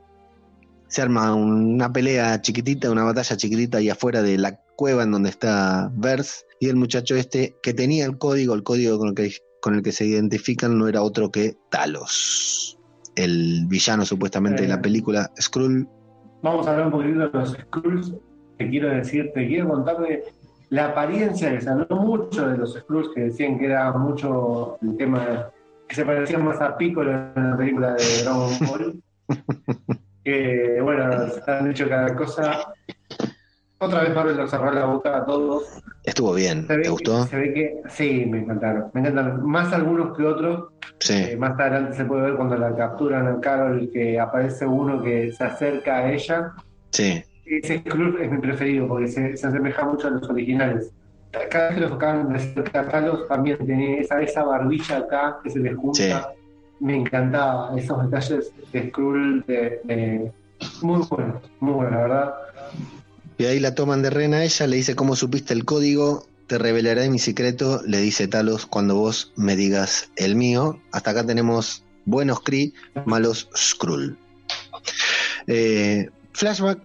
se 0.92 1.00
arma 1.00 1.34
una 1.34 1.90
pelea 1.90 2.38
chiquitita, 2.42 2.90
una 2.90 3.04
batalla 3.04 3.34
chiquitita 3.34 3.78
ahí 3.78 3.88
afuera 3.88 4.20
de 4.20 4.36
la 4.36 4.60
cueva 4.76 5.04
en 5.04 5.12
donde 5.12 5.30
está 5.30 5.90
Vers 5.94 6.44
y 6.60 6.68
el 6.68 6.76
muchacho 6.76 7.16
este 7.16 7.56
que 7.62 7.72
tenía 7.72 8.04
el 8.04 8.18
código, 8.18 8.52
el 8.52 8.62
código 8.62 8.98
con 8.98 9.08
el 9.08 9.14
que, 9.14 9.32
con 9.62 9.74
el 9.74 9.82
que 9.82 9.90
se 9.90 10.04
identifican 10.04 10.76
no 10.76 10.88
era 10.88 11.02
otro 11.02 11.30
que 11.30 11.56
Talos, 11.70 12.78
el 13.16 13.64
villano 13.68 14.04
supuestamente 14.04 14.64
de 14.64 14.68
la 14.68 14.74
eh. 14.74 14.82
película 14.82 15.30
Skrull. 15.40 15.88
Vamos 16.42 16.66
a 16.66 16.72
hablar 16.72 16.88
un 16.88 16.92
poquito 16.92 17.20
de 17.20 17.30
los 17.30 17.52
Skrulls. 17.52 18.12
Te 18.58 18.68
quiero 18.68 18.90
decir, 18.90 19.30
te 19.34 19.48
quiero 19.48 19.70
contar 19.70 19.98
de 19.98 20.24
la 20.68 20.88
apariencia 20.88 21.52
que 21.52 21.62
se 21.62 21.70
habló 21.70 21.96
mucho 21.96 22.50
de 22.50 22.58
los 22.58 22.74
Skrulls 22.74 23.08
que 23.14 23.22
decían 23.22 23.58
que 23.58 23.64
era 23.64 23.90
mucho 23.92 24.76
el 24.82 24.98
tema 24.98 25.50
que 25.88 25.94
se 25.94 26.04
parecían 26.04 26.44
más 26.44 26.60
a 26.60 26.76
Piccolo 26.76 27.12
en 27.34 27.50
la 27.50 27.56
película 27.56 27.94
de 27.94 28.22
Dragon 28.24 28.52
Ball. 28.68 29.02
que 30.24 30.78
bueno, 30.80 31.28
se 31.28 31.50
han 31.50 31.70
hecho 31.70 31.88
cada 31.88 32.14
cosa. 32.14 32.74
Otra 33.78 34.02
vez 34.02 34.14
Marvel 34.14 34.36
nos 34.36 34.50
cerró 34.50 34.70
la 34.70 34.84
boca 34.84 35.16
a 35.16 35.24
todos. 35.24 35.82
Estuvo 36.04 36.34
bien, 36.34 36.66
¿te 36.68 36.88
gustó? 36.88 37.24
se 37.26 37.36
ve 37.36 37.52
que 37.52 37.82
sí, 37.88 38.26
me 38.26 38.38
encantaron. 38.38 38.90
Me 38.94 39.00
encantaron 39.00 39.44
más 39.44 39.72
algunos 39.72 40.16
que 40.16 40.24
otros. 40.24 40.68
Sí. 41.00 41.14
Eh, 41.14 41.36
más 41.36 41.58
adelante 41.58 41.96
se 41.96 42.04
puede 42.04 42.22
ver 42.22 42.34
cuando 42.36 42.56
la 42.56 42.74
capturan 42.76 43.26
a 43.26 43.40
Carol 43.40 43.90
que 43.92 44.20
aparece 44.20 44.66
uno 44.66 45.02
que 45.02 45.32
se 45.32 45.42
acerca 45.42 45.98
a 45.98 46.12
ella. 46.12 46.52
Sí. 46.90 47.24
Ese 47.44 47.82
club 47.82 48.18
es 48.20 48.30
mi 48.30 48.38
preferido 48.38 48.86
porque 48.86 49.08
se, 49.08 49.36
se 49.36 49.46
asemeja 49.48 49.84
mucho 49.84 50.06
a 50.06 50.10
los 50.10 50.28
originales. 50.30 50.92
Cada 51.50 51.68
vez 51.68 51.74
que 51.74 51.80
los 51.80 51.92
acaban 51.92 52.28
de 52.28 52.36
acercar 52.36 52.84
a 52.84 52.88
Carlos 52.88 53.26
también 53.26 53.58
tiene 53.64 54.00
esa, 54.00 54.20
esa 54.22 54.44
barbilla 54.44 54.98
acá 54.98 55.38
que 55.42 55.50
se 55.50 55.58
les 55.58 55.74
junta 55.76 56.32
me 56.82 56.96
encantaba 56.96 57.78
esos 57.78 58.02
detalles 58.04 58.52
de 58.72 58.88
Skrull, 58.88 59.44
de, 59.46 60.32
muy 60.82 61.06
buenos, 61.08 61.42
muy 61.60 61.74
buenos, 61.74 61.92
la 61.92 61.98
verdad. 61.98 62.34
Y 63.38 63.44
ahí 63.44 63.60
la 63.60 63.74
toman 63.74 64.02
de 64.02 64.10
rena 64.10 64.38
a 64.38 64.44
ella, 64.44 64.66
le 64.66 64.76
dice, 64.76 64.96
¿cómo 64.96 65.14
supiste 65.14 65.54
el 65.54 65.64
código? 65.64 66.26
Te 66.48 66.58
revelaré 66.58 67.08
mi 67.08 67.20
secreto, 67.20 67.80
le 67.86 67.98
dice 67.98 68.26
Talos, 68.26 68.66
cuando 68.66 68.96
vos 68.96 69.32
me 69.36 69.54
digas 69.54 70.10
el 70.16 70.34
mío. 70.34 70.80
Hasta 70.90 71.12
acá 71.12 71.24
tenemos 71.24 71.84
buenos 72.04 72.40
Kree, 72.40 72.72
malos 73.06 73.48
Skrull. 73.56 74.18
Eh, 75.46 76.10
flashback, 76.32 76.80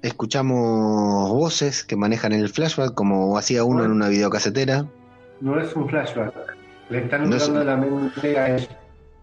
escuchamos 0.00 1.30
voces 1.30 1.84
que 1.84 1.96
manejan 1.96 2.32
el 2.32 2.48
flashback, 2.48 2.94
como 2.94 3.36
hacía 3.36 3.64
uno 3.64 3.84
en 3.84 3.90
una 3.90 4.08
videocasetera. 4.08 4.86
No 5.42 5.60
es 5.60 5.74
un 5.74 5.88
flashback. 5.88 6.56
Le 6.88 7.04
están 7.04 7.28
no 7.28 7.64
la 7.64 7.76
mente 7.76 8.38
a 8.38 8.56
ella. 8.56 8.68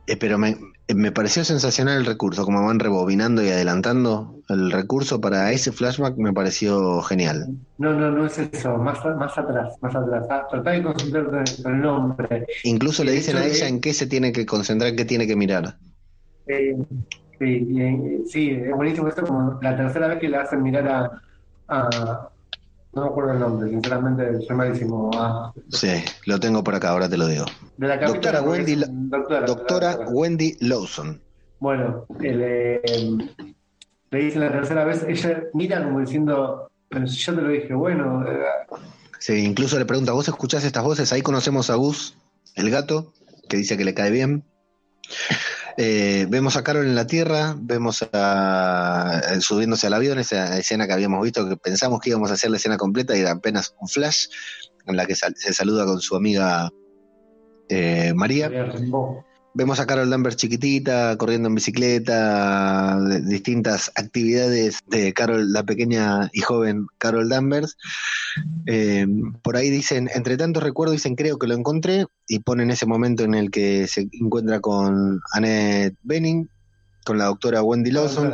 Eh, 0.08 0.18
pero 0.18 0.38
me, 0.38 0.58
me, 0.94 1.12
pareció 1.12 1.46
sensacional 1.46 1.98
el 1.98 2.06
recurso, 2.06 2.44
como 2.44 2.66
van 2.66 2.80
rebobinando 2.80 3.44
y 3.44 3.50
adelantando. 3.50 4.36
El 4.50 4.72
recurso 4.72 5.22
para 5.22 5.52
ese 5.52 5.72
flashback 5.72 6.18
me 6.18 6.34
pareció 6.34 7.02
genial. 7.02 7.56
No, 7.78 7.94
no, 7.94 8.12
no 8.12 8.26
es 8.26 8.38
eso, 8.38 8.78
más, 8.78 9.00
más 9.18 9.38
atrás, 9.38 9.76
más 9.82 9.96
atrás. 9.96 10.28
Ah, 10.30 10.48
de 10.52 10.84
concentrarte 10.84 11.62
en 11.62 11.74
el 11.74 11.82
nombre. 11.82 12.46
Incluso 12.63 13.04
le 13.04 13.13
dicen 13.13 13.38
a 13.38 13.46
ella 13.46 13.68
en 13.68 13.80
qué 13.80 13.94
se 13.94 14.08
tiene 14.08 14.34
que 14.34 14.46
concentrar, 14.46 14.89
en 14.89 14.98
qué 14.98 15.06
tiene 15.06 15.26
que 15.26 15.36
mirar. 15.36 15.78
Eh, 16.48 16.76
sí, 17.39 18.24
sí, 18.28 18.50
es 18.52 18.76
buenísimo 18.76 19.08
esto, 19.08 19.26
como 19.26 19.60
la 19.62 19.78
tercera 19.78 20.08
vez 20.08 20.20
que 20.20 20.28
le 20.28 20.38
hacen 20.38 20.62
mirar 20.62 21.22
a 21.70 22.30
no 22.93 23.01
me 23.01 23.08
acuerdo 23.08 23.34
el 23.34 23.39
nombre, 23.39 23.69
sinceramente 23.69 24.41
soy 24.45 24.56
malísimo. 24.56 25.10
Ah. 25.15 25.51
Sí, 25.69 26.03
lo 26.25 26.39
tengo 26.39 26.63
por 26.63 26.75
acá, 26.75 26.89
ahora 26.89 27.10
te 27.10 27.17
lo 27.17 27.27
digo. 27.27 27.45
doctora 27.77 28.41
Wendy, 28.41 28.75
doctora, 29.45 29.97
Wendy 30.12 30.56
Lawson. 30.60 31.19
Bueno, 31.60 32.06
le, 32.19 32.82
le 34.12 34.19
dice 34.19 34.38
la 34.38 34.51
tercera 34.51 34.84
vez, 34.84 35.03
ella 35.08 35.43
mira 35.53 35.84
como 35.84 36.01
diciendo, 36.01 36.69
pero 36.89 37.08
si 37.08 37.17
yo 37.17 37.34
te 37.36 37.41
lo 37.41 37.49
dije, 37.49 37.73
bueno. 37.73 38.23
Eh, 38.27 38.43
sí, 39.19 39.43
incluso 39.43 39.79
le 39.79 39.86
pregunta, 39.86 40.12
¿vos 40.12 40.27
escuchás 40.27 40.63
estas 40.63 40.84
voces? 40.84 41.12
Ahí 41.13 41.21
conocemos 41.21 41.69
a 41.69 41.75
Gus, 41.75 42.15
el 42.56 42.69
gato, 42.69 43.13
que 43.49 43.58
dice 43.58 43.77
que 43.77 43.86
le 43.86 43.93
cae 43.93 44.12
bien. 44.12 44.43
Eh, 45.78 46.28
vemos 46.30 46.56
a 46.56 46.64
Carol 46.64 46.86
en 46.86 46.96
la 46.96 47.08
Tierra, 47.08 47.56
vemos 47.58 48.06
a 48.14 49.22
eh, 49.32 49.42
subiéndose 49.42 49.88
al 49.88 49.94
avión, 49.94 50.20
esa 50.20 50.58
escena 50.58 50.86
que 50.86 50.94
habíamos 50.94 51.24
visto, 51.24 51.48
que 51.48 51.58
pensamos 51.58 52.00
que 52.00 52.12
íbamos 52.12 52.30
a 52.30 52.36
hacer 52.36 52.52
la 52.52 52.58
escena 52.58 52.78
completa 52.78 53.18
y 53.18 53.22
era 53.22 53.32
apenas 53.32 53.76
un 53.80 53.88
flash, 53.88 54.28
en 54.86 54.96
la 54.96 55.06
que 55.06 55.16
se 55.16 55.54
saluda 55.54 55.86
con 55.86 56.00
su 56.00 56.16
amiga 56.16 56.72
eh, 57.70 58.14
María. 58.14 58.50
Vemos 59.56 59.80
a 59.80 59.86
Carol 59.86 60.10
Danvers 60.10 60.36
chiquitita, 60.36 61.16
corriendo 61.18 61.48
en 61.48 61.54
bicicleta, 61.54 62.98
distintas 63.22 63.92
actividades 63.96 64.80
de 64.88 65.13
Carol, 65.13 65.54
la 65.54 65.62
pequeña 65.62 66.32
y 66.34 66.42
joven 66.42 66.88
Carol 66.98 67.30
Danvers. 67.30 67.78
Eh, 68.66 69.06
por 69.44 69.56
ahí 69.56 69.70
dicen, 69.70 70.10
entre 70.16 70.38
tantos 70.38 70.63
recuerdos, 70.63 70.96
dicen, 70.96 71.16
creo 71.16 71.38
que 71.38 71.46
lo 71.46 71.54
encontré, 71.54 72.08
y 72.28 72.39
ponen 72.39 72.72
ese 72.72 72.88
momento 72.88 73.24
en 73.24 73.36
el 73.36 73.52
que 73.52 73.88
se 73.88 74.08
encuentra 74.20 74.60
con 74.60 75.22
Annette 75.34 75.98
Benning, 76.02 76.50
con 77.06 77.20
la 77.20 77.26
doctora 77.26 77.62
Wendy 77.62 77.92
Lawson. 77.92 78.34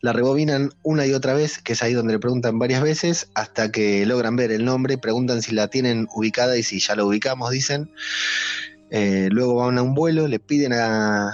La 0.00 0.14
rebobinan 0.14 0.70
una 0.82 1.06
y 1.06 1.12
otra 1.12 1.34
vez, 1.34 1.58
que 1.58 1.74
es 1.74 1.82
ahí 1.82 1.92
donde 1.92 2.14
le 2.14 2.18
preguntan 2.18 2.58
varias 2.58 2.82
veces, 2.82 3.28
hasta 3.34 3.70
que 3.70 4.06
logran 4.06 4.36
ver 4.36 4.52
el 4.52 4.64
nombre, 4.64 4.96
preguntan 4.96 5.42
si 5.42 5.54
la 5.54 5.68
tienen 5.68 6.08
ubicada 6.14 6.56
y 6.56 6.62
si 6.62 6.80
ya 6.80 6.96
lo 6.96 7.06
ubicamos, 7.06 7.50
dicen. 7.50 7.90
Eh, 8.94 9.28
luego 9.30 9.54
van 9.54 9.78
a 9.78 9.82
un 9.82 9.94
vuelo, 9.94 10.28
le 10.28 10.38
piden 10.38 10.74
a, 10.74 11.30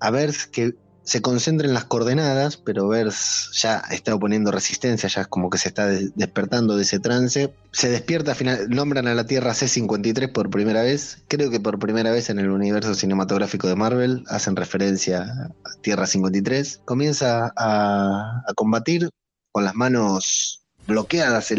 a 0.00 0.10
Bers 0.10 0.48
que 0.48 0.74
se 1.06 1.22
concentre 1.22 1.68
en 1.68 1.74
las 1.74 1.84
coordenadas, 1.84 2.56
pero 2.56 2.88
Bers 2.88 3.50
ya 3.52 3.78
está 3.92 4.12
oponiendo 4.12 4.50
resistencia, 4.50 5.08
ya 5.08 5.20
es 5.20 5.28
como 5.28 5.50
que 5.50 5.58
se 5.58 5.68
está 5.68 5.86
despertando 5.86 6.76
de 6.76 6.82
ese 6.82 6.98
trance. 6.98 7.54
Se 7.70 7.88
despierta, 7.88 8.34
final, 8.34 8.68
nombran 8.70 9.06
a 9.06 9.14
la 9.14 9.24
Tierra 9.24 9.54
C-53 9.54 10.32
por 10.32 10.50
primera 10.50 10.82
vez. 10.82 11.22
Creo 11.28 11.48
que 11.48 11.60
por 11.60 11.78
primera 11.78 12.10
vez 12.10 12.28
en 12.28 12.40
el 12.40 12.50
universo 12.50 12.92
cinematográfico 12.96 13.68
de 13.68 13.76
Marvel 13.76 14.24
hacen 14.26 14.56
referencia 14.56 15.22
a 15.22 15.80
Tierra 15.80 16.08
53. 16.08 16.80
Comienza 16.84 17.52
a, 17.56 18.42
combatir 18.56 19.08
con 19.52 19.62
las 19.62 19.76
manos 19.76 20.64
bloqueadas, 20.88 21.54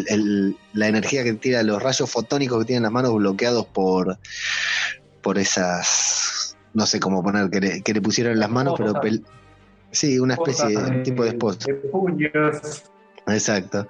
la 0.74 0.88
energía 0.88 1.24
que 1.24 1.34
tira, 1.34 1.64
los 1.64 1.82
rayos 1.82 2.10
fotónicos 2.12 2.60
que 2.60 2.66
tienen 2.66 2.84
las 2.84 2.92
manos 2.92 3.14
bloqueados 3.14 3.66
por, 3.68 4.20
por 5.28 5.40
esas, 5.40 6.56
no 6.74 6.86
sé 6.86 7.02
cómo 7.02 7.22
poner, 7.22 7.50
que 7.50 7.60
le, 7.60 7.82
que 7.82 7.94
le 7.94 8.02
pusieron 8.02 8.40
las 8.40 8.50
manos, 8.50 8.76
pero 8.78 8.94
sí, 9.92 10.20
una 10.20 10.36
especie 10.36 10.70
de 10.70 11.02
tipo 11.02 11.24
de 11.26 11.32
esposa. 11.32 11.68
Exacto. 13.28 13.90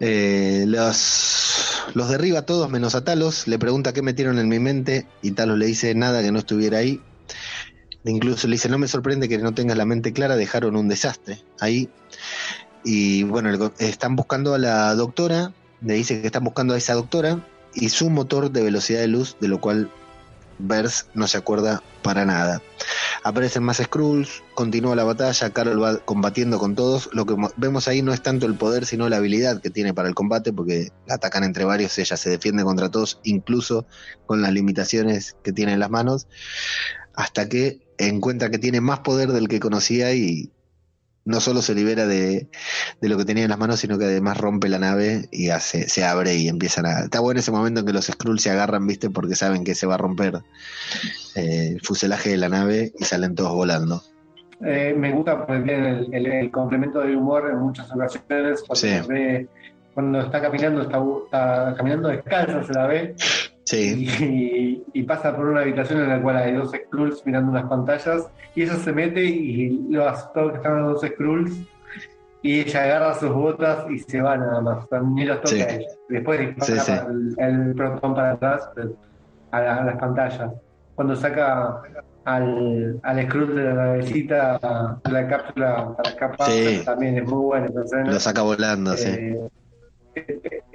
Eh, 0.00 0.64
los, 0.66 1.84
los 1.94 2.08
derriba 2.08 2.40
a 2.40 2.42
todos 2.46 2.68
menos 2.68 2.96
a 2.96 3.04
Talos, 3.04 3.46
le 3.46 3.60
pregunta 3.60 3.92
qué 3.92 4.02
metieron 4.02 4.40
en 4.40 4.48
mi 4.48 4.58
mente 4.58 5.06
y 5.22 5.30
Talos 5.30 5.56
le 5.56 5.66
dice 5.66 5.94
nada 5.94 6.20
que 6.20 6.32
no 6.32 6.40
estuviera 6.40 6.78
ahí. 6.78 7.00
Incluso 8.02 8.48
le 8.48 8.54
dice, 8.54 8.68
no 8.68 8.78
me 8.78 8.88
sorprende 8.88 9.28
que 9.28 9.38
no 9.38 9.54
tengas 9.54 9.76
la 9.76 9.84
mente 9.84 10.12
clara, 10.12 10.34
dejaron 10.34 10.74
un 10.74 10.88
desastre 10.88 11.44
ahí. 11.60 11.88
Y 12.82 13.22
bueno, 13.22 13.70
están 13.78 14.16
buscando 14.16 14.52
a 14.54 14.58
la 14.58 14.96
doctora, 14.96 15.52
le 15.80 15.94
dice 15.94 16.20
que 16.20 16.26
están 16.26 16.42
buscando 16.42 16.74
a 16.74 16.76
esa 16.76 16.94
doctora 16.94 17.46
y 17.72 17.90
su 17.90 18.10
motor 18.10 18.50
de 18.50 18.64
velocidad 18.64 18.98
de 18.98 19.06
luz, 19.06 19.36
de 19.40 19.46
lo 19.46 19.60
cual 19.60 19.92
Vers 20.58 21.06
no 21.14 21.26
se 21.26 21.38
acuerda 21.38 21.82
para 22.02 22.24
nada. 22.24 22.62
Aparecen 23.22 23.62
más 23.62 23.78
Skrulls, 23.78 24.42
continúa 24.54 24.94
la 24.94 25.04
batalla, 25.04 25.50
Carol 25.50 25.82
va 25.82 25.98
combatiendo 25.98 26.58
con 26.58 26.74
todos. 26.74 27.08
Lo 27.12 27.24
que 27.26 27.34
vemos 27.56 27.88
ahí 27.88 28.02
no 28.02 28.12
es 28.12 28.22
tanto 28.22 28.46
el 28.46 28.54
poder, 28.54 28.86
sino 28.86 29.08
la 29.08 29.16
habilidad 29.16 29.60
que 29.60 29.70
tiene 29.70 29.94
para 29.94 30.08
el 30.08 30.14
combate, 30.14 30.52
porque 30.52 30.92
atacan 31.08 31.44
entre 31.44 31.64
varios, 31.64 31.98
ella 31.98 32.16
se 32.16 32.30
defiende 32.30 32.64
contra 32.64 32.90
todos, 32.90 33.20
incluso 33.24 33.86
con 34.26 34.42
las 34.42 34.52
limitaciones 34.52 35.36
que 35.42 35.52
tiene 35.52 35.72
en 35.72 35.80
las 35.80 35.90
manos, 35.90 36.26
hasta 37.14 37.48
que 37.48 37.80
encuentra 37.98 38.50
que 38.50 38.58
tiene 38.58 38.80
más 38.80 39.00
poder 39.00 39.30
del 39.32 39.48
que 39.48 39.60
conocía 39.60 40.12
y 40.14 40.50
no 41.24 41.40
solo 41.40 41.62
se 41.62 41.74
libera 41.74 42.06
de, 42.06 42.48
lo 43.00 43.16
que 43.16 43.24
tenía 43.24 43.44
en 43.44 43.50
las 43.50 43.58
manos, 43.58 43.80
sino 43.80 43.98
que 43.98 44.04
además 44.04 44.36
rompe 44.36 44.68
la 44.68 44.78
nave 44.78 45.28
y 45.30 45.50
hace, 45.50 45.88
se 45.88 46.04
abre 46.04 46.34
y 46.36 46.48
empiezan 46.48 46.86
a... 46.86 47.00
Está 47.00 47.20
bueno 47.20 47.40
ese 47.40 47.50
momento 47.50 47.80
en 47.80 47.86
que 47.86 47.92
los 47.92 48.06
Skrulls 48.06 48.42
se 48.42 48.50
agarran, 48.50 48.86
¿viste? 48.86 49.10
Porque 49.10 49.34
saben 49.34 49.64
que 49.64 49.74
se 49.74 49.86
va 49.86 49.94
a 49.94 49.98
romper 49.98 50.40
eh, 51.34 51.70
el 51.72 51.80
fuselaje 51.80 52.30
de 52.30 52.36
la 52.36 52.48
nave 52.48 52.92
y 52.98 53.04
salen 53.04 53.34
todos 53.34 53.52
volando. 53.52 54.02
Eh, 54.64 54.94
me 54.96 55.12
gusta 55.12 55.46
pues, 55.46 55.62
el, 55.66 56.50
complemento 56.50 57.00
del 57.00 57.16
humor 57.16 57.48
en 57.50 57.58
muchas 57.58 57.90
ocasiones. 57.90 58.62
Cuando, 58.66 59.48
cuando 59.94 60.20
está 60.20 60.40
caminando, 60.40 60.82
está, 60.82 61.02
está 61.24 61.74
caminando 61.76 62.08
descalzo, 62.08 62.64
se 62.64 62.72
la 62.72 62.86
ve 62.86 63.14
y, 63.72 65.02
pasa 65.04 65.34
por 65.34 65.46
una 65.46 65.60
habitación 65.60 66.00
en 66.00 66.08
la 66.08 66.22
cual 66.22 66.36
hay 66.36 66.52
dos 66.52 66.72
Skrulls 66.72 67.24
mirando 67.24 67.50
unas 67.50 67.64
pantallas 67.68 68.28
y 68.54 68.62
ella 68.62 68.76
se 68.76 68.92
mete 68.92 69.24
y 69.24 69.88
lo 69.90 70.12
todo 70.34 70.50
que 70.50 70.56
están 70.56 70.82
los 70.82 71.00
dos 71.00 71.10
Skrulls 71.10 71.52
y 72.42 72.60
ella 72.60 72.84
agarra 72.84 73.14
sus 73.14 73.32
botas 73.32 73.90
y 73.90 73.98
se 73.98 74.20
va 74.20 74.36
nada 74.36 74.60
más. 74.60 74.86
Ni 75.02 75.24
los 75.24 75.40
toca 75.40 75.56
ella. 75.56 75.88
Después 76.10 76.40
dispara 76.40 77.06
el, 77.38 77.74
protón 77.74 78.14
para 78.14 78.32
atrás 78.32 78.68
a, 79.50 79.60
las 79.60 79.96
pantallas. 79.96 80.52
Cuando 80.94 81.16
saca 81.16 81.80
al, 82.26 83.00
al 83.02 83.22
Skrull 83.24 83.56
de 83.56 83.64
la 83.64 83.74
navecita, 83.74 85.00
la 85.10 85.28
cápsula 85.28 85.94
para 85.96 86.10
escapar, 86.10 86.50
también 86.84 87.18
es 87.18 87.24
muy 87.24 87.44
buena. 87.44 87.68
Lo 88.04 88.20
saca 88.20 88.42
volando, 88.42 88.94
sí 88.94 89.10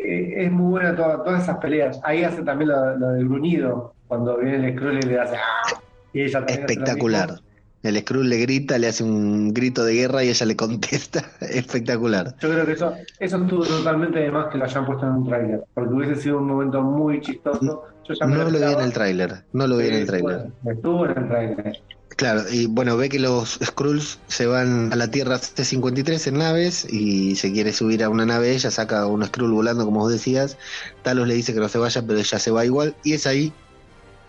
eh, 0.10 0.46
es 0.46 0.52
muy 0.52 0.72
buena 0.72 0.96
todas 0.96 1.44
esas 1.44 1.58
peleas. 1.58 2.00
Ahí 2.04 2.24
hace 2.24 2.42
también 2.44 2.70
lo, 2.70 3.12
del 3.12 3.28
gruñido, 3.28 3.94
cuando 4.08 4.38
viene 4.38 4.68
el 4.68 4.76
Skrull 4.76 5.00
y 5.00 5.02
le 5.04 5.20
hace 5.20 5.36
¡Ah! 5.36 5.82
y 6.14 6.22
ella 6.22 6.44
Espectacular. 6.48 7.40
El 7.82 7.98
Skrull 8.00 8.28
le 8.28 8.38
grita, 8.38 8.78
le 8.78 8.88
hace 8.88 9.06
un 9.06 9.54
grito 9.54 9.86
de 9.86 9.94
guerra 9.94 10.24
y 10.24 10.30
ella 10.30 10.46
le 10.46 10.56
contesta. 10.56 11.24
Espectacular. 11.42 12.36
Yo 12.40 12.50
creo 12.50 12.66
que 12.66 12.74
eso, 12.74 12.94
eso 13.20 13.38
estuvo 13.38 13.64
totalmente 13.64 14.20
de 14.20 14.32
más 14.32 14.48
que 14.48 14.58
lo 14.58 14.66
hayan 14.66 14.86
puesto 14.86 15.06
en 15.06 15.12
un 15.14 15.26
tráiler, 15.28 15.64
porque 15.74 15.94
hubiese 15.94 16.16
sido 16.16 16.40
un 16.40 16.48
momento 16.48 16.82
muy 16.82 17.22
chistoso. 17.22 17.62
no 17.62 18.36
lo, 18.36 18.50
vi 18.50 18.58
en 18.58 18.82
el 18.82 18.92
tráiler, 18.92 19.44
no 19.54 19.68
lo 19.68 19.78
vi 19.78 19.88
en 19.88 19.94
el 19.94 20.08
tráiler. 20.08 20.48
Estuvo 20.66 21.06
en 21.06 21.18
el 21.18 21.28
tráiler. 21.28 21.82
Claro, 22.20 22.44
y 22.52 22.66
bueno, 22.66 22.98
ve 22.98 23.08
que 23.08 23.18
los 23.18 23.60
Skrulls 23.64 24.20
se 24.28 24.46
van 24.46 24.92
a 24.92 24.98
la 24.98 25.10
Tierra 25.10 25.40
T-53 25.40 26.28
en 26.28 26.40
naves 26.40 26.86
y 26.90 27.38
se 27.38 27.54
quiere 27.54 27.72
subir 27.72 28.04
a 28.04 28.10
una 28.10 28.26
nave, 28.26 28.52
ella 28.52 28.70
saca 28.72 29.06
un 29.06 29.26
Skrull 29.26 29.54
volando, 29.54 29.86
como 29.86 30.02
vos 30.02 30.12
decías, 30.12 30.58
Talos 31.02 31.30
le 31.30 31.36
dice 31.36 31.54
que 31.54 31.62
no 31.62 31.70
se 31.70 31.78
vaya, 31.78 32.02
pero 32.06 32.20
ella 32.20 32.38
se 32.38 32.52
va 32.52 32.66
igual, 32.66 32.94
y 33.06 33.14
es 33.14 33.26
ahí 33.26 33.54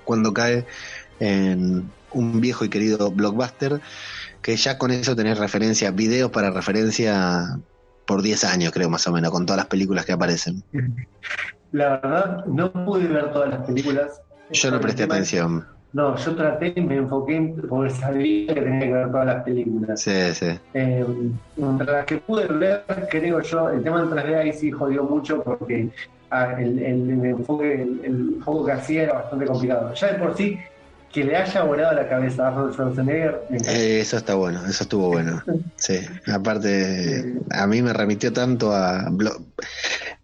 cuando 0.05 0.32
cae 0.32 0.66
en 1.18 1.91
un 2.12 2.41
viejo 2.41 2.64
y 2.64 2.68
querido 2.68 3.11
blockbuster, 3.11 3.80
que 4.41 4.55
ya 4.55 4.78
con 4.78 4.93
eso 4.93 5.16
tenés 5.16 5.38
referencia, 5.38 5.91
videos 5.91 6.30
para 6.30 6.53
referencia 6.53 7.59
por 8.07 8.22
10 8.22 8.45
años, 8.45 8.72
creo, 8.72 8.88
más 8.88 9.05
o 9.09 9.12
menos, 9.12 9.32
con 9.32 9.47
todas 9.47 9.57
las 9.57 9.66
películas 9.66 10.07
que 10.07 10.12
aparecen. 10.12 10.62
La 11.72 11.99
verdad, 11.99 12.45
no 12.47 12.72
pude 12.72 13.09
ver 13.09 13.32
todas 13.32 13.51
las 13.51 13.66
películas. 13.66 14.20
Yo 14.53 14.70
no 14.70 14.80
presté 14.80 15.03
atención. 15.03 15.80
No, 15.93 16.16
yo 16.16 16.36
traté, 16.36 16.72
me 16.80 16.97
enfoqué 16.97 17.55
porque 17.68 17.91
sabía 17.91 18.55
que 18.55 18.61
tenía 18.61 18.80
que 18.80 18.93
ver 18.93 19.11
todas 19.11 19.26
las 19.26 19.43
películas. 19.43 20.01
Sí, 20.01 20.34
sí. 20.34 20.47
Eh, 20.74 21.05
las 21.57 22.07
que 22.07 22.18
pude 22.18 22.47
ver, 22.47 22.84
creo 23.11 23.41
yo, 23.41 23.70
el 23.70 23.82
tema 23.82 24.01
del 24.03 24.11
3D 24.11 24.36
ahí 24.36 24.53
sí 24.53 24.70
jodió 24.70 25.03
mucho 25.03 25.43
porque 25.43 25.88
ah, 26.30 26.55
el, 26.59 26.78
el, 26.78 27.24
enfoque, 27.24 27.82
el, 27.82 28.36
que 28.64 28.72
hacía 28.72 29.03
era 29.03 29.14
bastante 29.14 29.47
complicado. 29.47 29.93
Ya 29.95 30.12
de 30.12 30.18
por 30.18 30.36
sí, 30.36 30.59
que 31.12 31.24
le 31.24 31.36
haya 31.36 31.64
volado 31.64 31.93
la 31.95 32.09
cabeza 32.09 32.45
a 32.45 32.49
Arnold 32.49 32.72
Schwarzenegger. 32.72 33.43
Eh, 33.51 33.99
eso 34.01 34.16
está 34.16 34.34
bueno, 34.36 34.64
eso 34.66 34.84
estuvo 34.84 35.09
bueno. 35.12 35.43
Sí, 35.74 35.99
aparte, 36.32 37.34
a 37.51 37.66
mí 37.66 37.82
me 37.82 37.93
remitió 37.93 38.32
tanto 38.32 38.72
a 38.72 39.11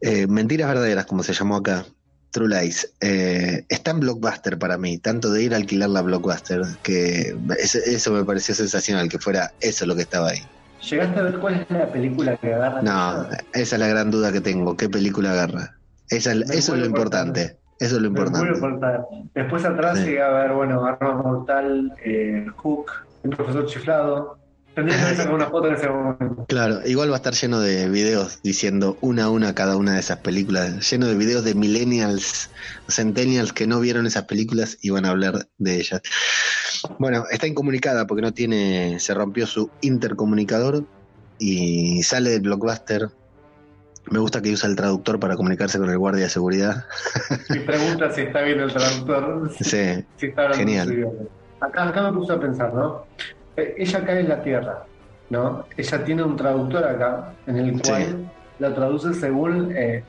eh, 0.01 0.29
Mentiras 0.29 0.69
Verdaderas, 0.69 1.07
como 1.07 1.25
se 1.25 1.33
llamó 1.33 1.57
acá, 1.57 1.85
True 2.37 2.49
Lies. 2.49 2.95
Eh, 3.01 3.65
está 3.71 3.93
en 3.93 4.01
Blockbuster 4.01 4.59
para 4.59 4.77
mí, 4.77 4.99
tanto 4.99 5.33
de 5.33 5.45
ir 5.45 5.55
a 5.55 5.57
alquilar 5.57 5.89
la 5.89 6.03
Blockbuster, 6.03 6.61
que 6.83 7.35
eso 7.59 8.13
me 8.13 8.25
pareció 8.25 8.55
sensacional, 8.55 9.09
que 9.09 9.19
fuera 9.19 9.53
eso 9.63 9.87
lo 9.87 9.97
que 9.97 10.03
estaba 10.03 10.29
ahí. 10.29 10.43
¿Llegaste 10.83 11.19
a 11.19 11.23
ver 11.23 11.39
cuál 11.39 11.55
es 11.55 11.71
la 11.71 11.91
película 11.91 12.37
que 12.37 12.53
agarra? 12.53 12.83
No, 12.83 13.27
esa 13.55 13.77
es 13.77 13.81
la 13.81 13.87
gran 13.87 14.11
duda 14.11 14.33
que 14.33 14.43
tengo, 14.43 14.77
¿qué 14.77 14.91
película 14.91 15.33
agarra? 15.33 15.79
Esa, 16.11 16.33
eso 16.33 16.75
es 16.75 16.79
lo 16.79 16.85
importante. 16.85 17.57
Eso 17.81 17.97
es 17.97 18.03
lo 18.03 18.09
importante. 18.09 18.51
Después 19.35 19.65
atrás 19.65 20.01
sí. 20.01 20.05
llega 20.05 20.27
a 20.27 20.43
ver, 20.43 20.53
bueno, 20.53 20.85
Arma 20.85 21.15
Mortal, 21.15 21.95
eh, 22.05 22.45
Hook, 22.55 22.91
el 23.25 23.31
profesor 23.31 23.65
chiflado. 23.65 24.37
Tendría 24.77 25.09
que 25.09 25.17
sacar 25.17 25.33
una 25.33 25.47
foto 25.47 25.69
en 25.69 25.75
ese 25.75 25.89
momento. 25.89 26.45
Claro, 26.49 26.87
igual 26.87 27.09
va 27.09 27.15
a 27.15 27.17
estar 27.17 27.33
lleno 27.33 27.61
de 27.61 27.89
videos 27.89 28.41
diciendo 28.43 28.99
una 29.01 29.25
a 29.25 29.31
una 29.31 29.55
cada 29.55 29.79
una 29.79 29.95
de 29.95 30.01
esas 30.01 30.19
películas, 30.19 30.91
lleno 30.91 31.07
de 31.07 31.15
videos 31.15 31.45
de 31.45 31.55
millennials, 31.55 32.51
centennials 32.87 33.55
que 33.55 33.67
no 33.67 33.81
vieron 33.81 34.07
esas 34.07 34.25
películas 34.25 34.77
y 34.83 34.91
van 34.91 35.07
a 35.07 35.11
hablar 35.11 35.49
de 35.57 35.77
ellas. 35.77 36.03
Bueno, 36.99 37.25
está 37.31 37.47
incomunicada 37.47 38.07
porque 38.07 38.21
no 38.21 38.35
tiene, 38.35 39.01
se 39.01 39.15
rompió 39.15 39.47
su 39.47 39.71
intercomunicador 39.81 40.85
y 41.39 42.03
sale 42.03 42.29
del 42.29 42.43
blockbuster 42.43 43.09
me 44.11 44.21
gusta 44.21 44.41
que 44.41 44.53
usa 44.53 44.69
el 44.69 44.77
traductor 44.77 45.19
para 45.19 45.37
comunicarse 45.37 45.79
con 45.79 45.91
el 45.91 45.99
guardia 45.99 46.25
de 46.25 46.31
seguridad. 46.31 46.85
Y 47.51 47.61
pregunta 47.61 48.13
si 48.13 48.21
está 48.21 48.43
bien 48.43 48.61
el 48.61 48.73
traductor. 48.73 49.51
Sí, 49.59 50.05
si 50.17 50.27
está 50.27 50.53
genial. 50.53 51.09
Acá, 51.61 51.89
acá 51.89 52.11
me 52.11 52.13
puse 52.17 52.33
a 52.33 52.39
pensar, 52.39 52.73
¿no? 52.73 53.05
Ella 53.57 54.05
cae 54.05 54.21
en 54.21 54.29
la 54.29 54.43
Tierra, 54.43 54.85
¿no? 55.31 55.65
Ella 55.77 56.05
tiene 56.05 56.23
un 56.23 56.37
traductor 56.37 56.85
acá, 56.85 57.33
en 57.47 57.57
el 57.57 57.83
cual 57.83 58.31
la 58.59 58.75
traduce 58.75 59.15
según 59.15 59.73
eh, 59.75 60.03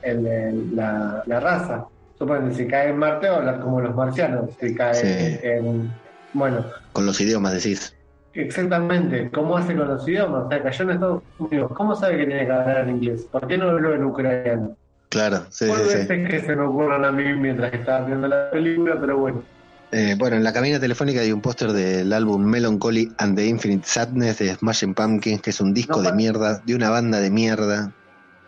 la, 0.74 1.22
raza. 1.26 1.86
Supongo 2.18 2.52
si 2.52 2.66
cae 2.66 2.90
en 2.90 2.98
Marte 2.98 3.28
va 3.28 3.36
a 3.36 3.38
hablar 3.38 3.60
como 3.60 3.80
los 3.80 3.94
marcianos, 3.94 4.50
si 4.60 4.74
cae 4.74 5.40
en... 5.42 5.90
Bueno. 6.32 6.64
Con 6.92 7.06
los 7.06 7.20
idiomas 7.20 7.52
decís. 7.54 7.94
Exactamente, 8.34 9.30
¿cómo 9.32 9.56
hace 9.56 9.74
con 9.74 9.88
los 9.88 10.06
idiomas? 10.06 10.46
O 10.46 10.48
sea, 10.48 10.62
cayó 10.62 10.84
en 10.84 10.90
Estados 10.90 11.22
Unidos, 11.38 11.72
¿cómo 11.74 11.96
sabe 11.96 12.18
que 12.18 12.26
tiene 12.26 12.46
que 12.46 12.52
hablar 12.52 12.88
en 12.88 12.96
inglés? 12.96 13.26
¿Por 13.30 13.46
qué 13.46 13.56
no 13.56 13.70
hablo 13.70 13.94
en 13.94 14.04
ucraniano? 14.04 14.76
Claro, 15.08 15.46
sí, 15.48 15.66
sí, 15.66 16.02
sí. 16.02 16.06
que 16.06 16.40
se 16.40 16.54
me 16.54 16.62
ocurran 16.62 17.04
a 17.04 17.10
mí 17.10 17.32
mientras 17.34 17.72
estaba 17.72 18.04
viendo 18.04 18.28
la 18.28 18.50
película, 18.50 18.96
pero 19.00 19.18
bueno. 19.18 19.42
Eh, 19.90 20.16
bueno, 20.18 20.36
en 20.36 20.44
la 20.44 20.52
cabina 20.52 20.78
telefónica 20.78 21.20
hay 21.20 21.32
un 21.32 21.40
póster 21.40 21.72
del 21.72 22.12
álbum 22.12 22.44
Melancholy 22.44 23.12
and 23.18 23.36
the 23.36 23.46
Infinite 23.46 23.86
Sadness 23.86 24.38
de 24.38 24.54
Smashing 24.54 24.94
Pumpkins, 24.94 25.40
que 25.40 25.50
es 25.50 25.60
un 25.60 25.72
disco 25.72 26.02
de 26.02 26.12
mierda, 26.12 26.62
de 26.66 26.74
una 26.74 26.90
banda 26.90 27.20
de 27.20 27.30
mierda 27.30 27.92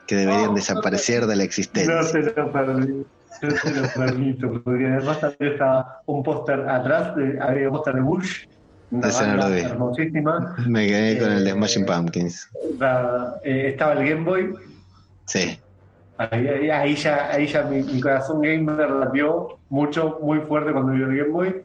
que 0.06 0.16
deberían 0.16 0.54
desaparecer 0.54 1.26
de 1.26 1.36
la 1.36 1.44
existencia. 1.44 1.94
No 1.94 2.02
se 2.02 2.22
lo 2.22 2.52
perdí. 2.52 3.06
No 3.42 3.50
se 3.56 3.74
lo 3.74 3.88
permito, 3.88 4.62
porque 4.62 4.86
además 4.86 5.20
también 5.20 5.52
está 5.52 6.00
un 6.04 6.22
póster 6.22 6.68
atrás, 6.68 7.14
había 7.40 7.68
un 7.68 7.74
póster 7.74 7.94
de 7.94 8.00
Bush, 8.00 8.44
Hermosísima. 8.92 10.56
Me 10.66 10.86
quedé 10.88 11.18
con 11.18 11.32
el 11.32 11.44
de 11.44 11.52
Smashing 11.52 11.84
eh, 11.84 11.86
Pumpkins. 11.86 12.48
Eh, 13.44 13.68
estaba 13.68 13.92
el 13.92 14.08
Game 14.08 14.24
Boy. 14.24 14.54
Sí. 15.26 15.58
Ahí, 16.20 16.96
ya, 16.96 17.30
ahí 17.30 17.46
ya 17.46 17.62
mi, 17.62 17.98
corazón 17.98 18.42
gamer 18.42 18.90
latió 18.90 19.58
mucho, 19.70 20.18
muy 20.20 20.40
fuerte 20.40 20.70
cuando 20.70 20.92
vio 20.92 21.06
el 21.06 21.16
Game 21.16 21.30
Boy. 21.30 21.62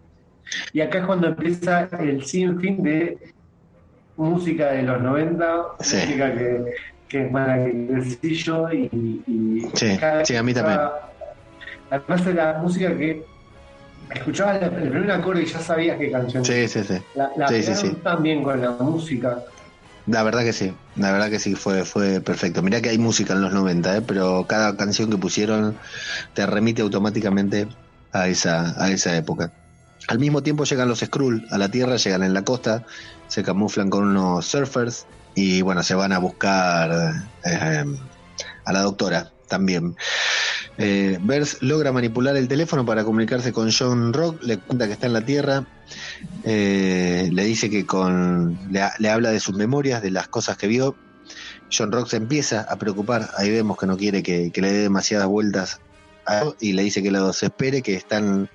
Y 0.72 0.80
acá 0.80 1.00
es 1.00 1.06
cuando 1.06 1.28
empieza 1.28 1.90
el 2.00 2.24
sinfín 2.24 2.82
de 2.82 3.18
música 4.16 4.72
de 4.72 4.84
los 4.84 5.02
90, 5.02 5.64
música 5.78 6.34
que, 6.34 6.74
que 7.10 7.26
es 7.26 7.32
maravilloso 7.34 8.72
y, 8.72 9.22
y 9.28 9.68
sí, 9.74 9.98
sí, 10.24 10.36
a 10.38 10.44
mí 10.44 10.54
también. 10.54 10.80
Además 11.90 12.26
de 12.26 12.34
la 12.34 12.54
música 12.54 12.96
que 12.96 13.26
escuchabas 14.10 14.62
el 14.62 14.70
primer 14.70 15.12
acorde 15.12 15.44
y 15.44 15.48
ya 15.48 15.60
sabías 15.60 15.98
qué 15.98 16.12
canción. 16.12 16.46
Sí, 16.46 16.66
sí, 16.70 16.82
sí. 16.82 16.98
La, 17.16 17.30
la 17.36 17.50
sí, 17.50 17.62
sí, 17.62 17.90
también 18.02 18.42
con 18.42 18.62
la 18.62 18.72
música. 18.72 19.44
La 20.08 20.22
verdad 20.22 20.44
que 20.44 20.54
sí, 20.54 20.74
la 20.96 21.12
verdad 21.12 21.30
que 21.30 21.40
sí, 21.40 21.56
fue, 21.56 21.84
fue 21.84 22.22
perfecto. 22.22 22.62
Mirá 22.62 22.82
que 22.82 22.90
hay 22.90 22.98
música 22.98 23.34
en 23.34 23.42
los 23.42 23.54
90, 23.54 23.98
¿eh? 23.98 24.02
pero 24.02 24.46
cada 24.48 24.78
canción 24.78 25.10
que 25.10 25.18
pusieron 25.18 25.76
te 26.34 26.46
remite 26.46 26.84
automáticamente 26.84 27.68
a 28.12 28.28
esa, 28.28 28.82
a 28.82 28.92
esa 28.92 29.16
época. 29.18 29.52
Al 30.08 30.20
mismo 30.20 30.44
tiempo 30.44 30.64
llegan 30.66 30.88
los 30.88 31.00
Skrull 31.00 31.48
a 31.50 31.58
la 31.58 31.70
Tierra, 31.70 31.96
llegan 31.96 32.22
en 32.22 32.34
la 32.36 32.44
costa, 32.44 32.86
se 33.28 33.44
camuflan 33.44 33.90
con 33.90 34.04
unos 34.04 34.46
surfers 34.46 35.08
y 35.34 35.62
bueno, 35.62 35.82
se 35.82 35.96
van 35.96 36.14
a 36.14 36.20
buscar 36.20 37.16
eh, 37.44 37.86
a 38.64 38.74
la 38.74 38.82
doctora 38.82 39.32
también. 39.48 39.96
Eh, 40.78 41.20
logra 41.62 41.92
manipular 41.94 42.36
el 42.36 42.48
teléfono 42.48 42.86
para 42.86 43.06
comunicarse 43.06 43.54
con 43.54 43.72
John 43.72 44.12
Rock, 44.12 44.44
le 44.44 44.58
cuenta 44.58 44.88
que 44.88 44.94
está 44.94 45.08
en 45.08 45.14
la 45.14 45.22
Tierra, 45.22 45.66
eh, 46.44 47.30
le 47.32 47.46
dice 47.46 47.70
que 47.70 47.86
con 47.86 48.60
le, 48.72 49.10
habla 49.10 49.32
de 49.32 49.40
sus 49.40 49.56
memorias, 49.56 50.02
de 50.02 50.12
las 50.12 50.28
cosas 50.28 50.58
que 50.58 50.68
vio. 50.68 50.96
John 51.76 51.92
Rock 51.92 52.10
se 52.10 52.18
empieza 52.18 52.62
a 52.62 52.76
preocupar, 52.76 53.30
ahí 53.38 53.50
vemos 53.50 53.78
que 53.78 53.86
no 53.86 53.98
quiere 53.98 54.22
que, 54.22 54.52
le 54.54 54.72
dé 54.72 54.80
demasiadas 54.80 55.28
vueltas 55.28 55.80
y 56.60 56.74
le 56.74 56.84
dice 56.84 57.02
que 57.02 57.12
lo 57.12 57.30
espere, 57.30 57.82
que 57.82 57.96
están 57.96 58.50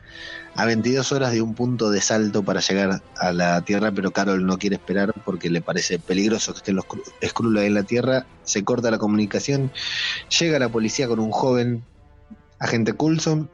a 0.56 0.66
22 0.66 1.12
horas 1.12 1.32
de 1.32 1.40
un 1.40 1.54
punto 1.54 1.90
de 1.90 2.00
salto 2.00 2.42
para 2.42 2.60
llegar 2.60 3.00
a 3.16 3.32
la 3.32 3.62
Tierra, 3.62 3.92
pero 3.92 4.10
Carol 4.10 4.44
no 4.44 4.58
quiere 4.58 4.76
esperar 4.76 5.14
porque 5.24 5.48
le 5.48 5.62
parece 5.62 5.98
peligroso 5.98 6.52
que 6.52 6.58
estén 6.58 6.76
los 6.76 6.84
Skrull 7.24 7.58
en 7.58 7.74
la 7.74 7.84
Tierra. 7.84 8.26
Se 8.42 8.64
corta 8.64 8.90
la 8.90 8.98
comunicación, 8.98 9.70
llega 10.38 10.58
la 10.58 10.68
policía 10.68 11.06
con 11.06 11.20
un 11.20 11.30
joven 11.30 11.84
agente 12.60 12.92
Coulson 12.92 13.48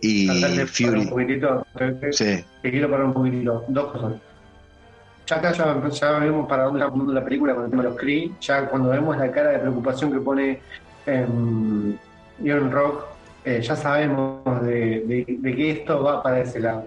y 0.00 0.28
Fury. 0.66 1.00
Un 1.00 1.08
poquitito, 1.08 1.66
sí. 2.10 2.44
te 2.62 2.70
quiero 2.70 2.90
parar 2.90 3.06
un 3.06 3.12
poquitito, 3.12 3.64
dos 3.68 3.92
cosas. 3.92 4.14
Ya 5.26 5.36
acá 5.36 5.52
ya, 5.52 6.18
vemos 6.18 6.48
para 6.48 6.64
dónde 6.64 6.84
está 6.84 6.96
la 6.96 7.24
película 7.24 7.54
con 7.54 7.64
el 7.64 7.70
tema 7.70 7.82
de 7.82 7.88
los 7.90 7.98
Kree, 7.98 8.30
ya 8.40 8.68
cuando 8.68 8.90
vemos 8.90 9.16
la 9.16 9.30
cara 9.30 9.50
de 9.50 9.58
preocupación 9.58 10.12
que 10.12 10.20
pone 10.20 10.60
eh, 11.06 11.26
Iron 12.44 12.70
Rock, 12.70 13.04
eh, 13.44 13.60
ya 13.60 13.74
sabemos 13.74 14.44
de, 14.62 15.26
de, 15.40 15.56
que 15.56 15.70
esto 15.70 16.02
va 16.02 16.22
para 16.22 16.40
ese 16.40 16.60
lado. 16.60 16.84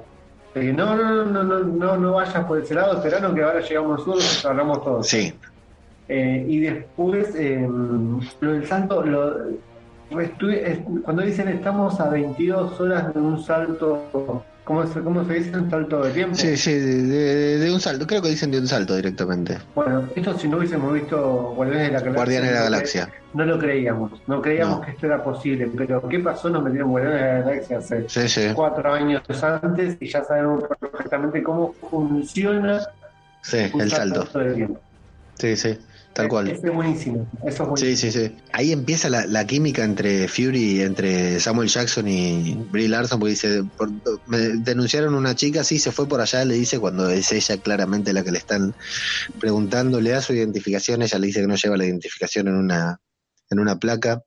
no, 0.56 0.96
no, 0.96 1.26
no, 1.26 1.44
no, 1.44 1.60
no, 1.60 1.98
no 1.98 2.14
vayas 2.14 2.46
por 2.46 2.60
ese 2.60 2.76
lado, 2.76 2.98
esperaron 2.98 3.36
que 3.36 3.44
ahora 3.44 3.60
llegamos 3.60 4.00
nosotros 4.00 4.42
y 4.44 4.48
hablamos 4.48 4.84
todos. 4.84 5.08
Sí. 5.08 5.34
Eh, 6.08 6.46
y 6.48 6.60
después, 6.62 7.36
eh, 7.36 7.68
lo 8.40 8.52
del 8.52 8.66
santo, 8.66 9.04
lo, 9.04 9.50
cuando 10.10 11.22
dicen 11.24 11.47
estamos 11.49 11.99
a 11.99 12.10
22 12.10 12.80
horas 12.80 13.14
de 13.14 13.20
un 13.20 13.43
salto, 13.43 14.43
¿cómo 14.64 14.88
se, 14.88 15.01
cómo 15.01 15.26
se 15.26 15.34
dice? 15.36 15.57
¿Un 15.57 15.70
salto 15.70 16.01
de 16.03 16.12
tiempo? 16.12 16.36
Sí, 16.36 16.57
sí, 16.57 16.74
de, 16.74 17.72
un 17.72 17.80
salto, 17.80 18.07
creo 18.07 18.22
que 18.22 18.30
dicen 18.30 18.51
de 18.51 18.60
un 18.60 18.68
salto 18.68 18.95
directamente. 18.95 19.57
Bueno, 19.76 20.10
esto 20.16 20.38
si 20.38 20.47
no 20.47 20.57
hubiésemos 20.57 20.93
visto 20.93 21.53
Guardianes 21.55 21.88
de 21.88 21.93
la 21.93 21.99
Galaxia, 21.99 22.16
Guardianes 22.16 22.49
de 22.49 22.55
la 22.55 22.64
Galaxia. 22.64 23.10
No 23.34 23.45
lo 23.45 23.60
creíamos, 23.60 24.12
no 24.26 24.41
creíamos 24.41 24.86
que 24.86 24.91
esto 24.91 25.05
era 25.05 25.24
posible, 25.24 25.70
pero 25.78 26.07
¿qué 26.07 26.20
pasó? 26.20 26.49
Nos 26.49 26.64
metieron 26.64 26.89
Guardianes 26.89 27.22
de 27.22 27.28
la 27.28 27.39
Galaxia 27.41 27.78
hace 27.78 28.53
cuatro 28.55 28.91
años 28.91 29.22
antes 29.43 29.97
y 29.99 30.07
ya 30.07 30.24
sabemos 30.24 30.64
perfectamente 30.80 31.43
cómo 31.43 31.74
funciona 31.89 32.82
el 33.51 33.91
salto. 33.91 34.28
Sí, 35.36 35.55
sí. 35.55 35.78
Tal 36.14 36.28
cual. 36.28 36.49
es 36.49 36.62
buenísimo. 36.62 37.28
Eso 37.45 37.76
Sí, 37.76 37.95
sí, 37.95 38.12
sí. 38.12 38.36
Ahí 38.51 38.72
empieza 38.72 39.10
la, 39.10 39.45
química 39.45 39.84
entre 39.84 40.28
Fury, 40.28 40.82
entre 40.82 41.39
Samuel 41.39 41.70
Jackson 41.70 42.07
y 42.07 42.55
Brie 42.72 42.89
Larson, 42.89 43.20
porque 43.20 43.32
dice, 43.32 43.64
me 44.28 44.38
denunciaron 44.38 45.14
una 45.14 45.36
chica, 45.36 45.64
sí, 45.64 45.80
se 45.80 45.91
fue 45.91 46.07
por 46.07 46.20
allá, 46.22 46.43
le 46.45 46.55
dice, 46.55 46.80
cuando 46.80 47.10
es 47.10 47.32
ella 47.32 47.57
claramente 47.57 48.12
la 48.12 48.24
que 48.24 48.32
le 48.32 48.39
están 48.39 48.76
preguntando, 49.39 50.01
le 50.01 50.12
da 50.12 50.22
su 50.22 50.34
identificación, 50.34 51.01
ella 51.01 51.20
le 51.20 51.28
dice 51.28 51.41
que 51.41 51.47
no 51.47 51.55
lleva 51.55 51.78
la 51.78 51.86
identificación 51.86 52.47
en 52.47 52.55
una, 52.55 52.99
en 53.49 53.60
una 53.60 53.78
placa, 53.78 54.24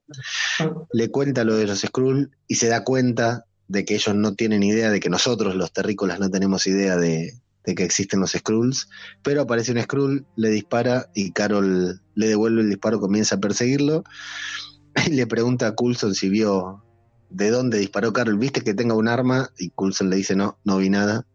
le 0.91 1.09
cuenta 1.09 1.43
lo 1.43 1.55
de 1.55 1.67
los 1.67 1.81
Skrull 1.81 2.31
y 2.47 2.55
se 2.55 2.69
da 2.69 2.83
cuenta 2.83 3.45
de 3.67 3.85
que 3.85 3.95
ellos 3.95 4.15
no 4.15 4.35
tienen 4.35 4.63
idea, 4.63 4.89
de 4.89 4.99
que 4.99 5.09
nosotros 5.09 5.55
los 5.55 5.71
terrícolas 5.71 6.19
no 6.19 6.29
tenemos 6.29 6.65
idea 6.67 6.95
de, 6.97 7.33
de 7.65 7.75
que 7.75 7.83
existen 7.83 8.19
los 8.19 8.31
Skrulls, 8.31 8.89
pero 9.21 9.41
aparece 9.41 9.71
un 9.71 9.81
Skrull, 9.81 10.25
le 10.35 10.49
dispara 10.49 11.09
y 11.13 11.31
Carol 11.31 12.01
le 12.15 12.27
devuelve 12.27 12.61
el 12.61 12.69
disparo, 12.69 12.99
comienza 12.99 13.35
a 13.35 13.39
perseguirlo 13.39 14.03
y 15.07 15.11
le 15.11 15.27
pregunta 15.27 15.67
a 15.67 15.75
Coulson 15.75 16.13
si 16.13 16.29
vio 16.29 16.83
de 17.29 17.49
dónde 17.49 17.79
disparó 17.79 18.13
Carol, 18.13 18.37
¿viste 18.37 18.61
que 18.61 18.73
tenga 18.73 18.95
un 18.95 19.07
arma? 19.07 19.49
Y 19.57 19.69
Coulson 19.69 20.09
le 20.09 20.17
dice 20.17 20.35
no, 20.35 20.57
no 20.63 20.77
vi 20.77 20.89
nada. 20.89 21.25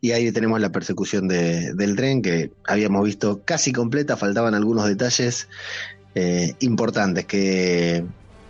Y 0.00 0.10
ahí 0.10 0.32
tenemos 0.32 0.60
la 0.60 0.72
persecución 0.72 1.28
del 1.28 1.94
tren 1.96 2.22
que 2.22 2.50
habíamos 2.66 3.04
visto 3.04 3.42
casi 3.44 3.72
completa, 3.72 4.16
faltaban 4.16 4.54
algunos 4.54 4.86
detalles 4.86 5.48
eh, 6.16 6.54
importantes, 6.58 7.24
que 7.24 8.04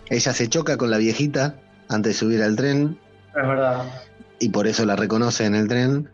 ella 0.09 0.33
se 0.33 0.47
choca 0.47 0.77
con 0.77 0.89
la 0.89 0.97
viejita 0.97 1.59
antes 1.89 2.13
de 2.13 2.19
subir 2.19 2.41
al 2.41 2.55
tren. 2.55 2.97
Es 3.27 3.47
verdad 3.47 3.85
y 4.39 4.49
por 4.49 4.67
eso 4.67 4.85
la 4.85 4.95
reconoce 4.95 5.45
en 5.45 5.55
el 5.55 5.67
tren. 5.67 6.09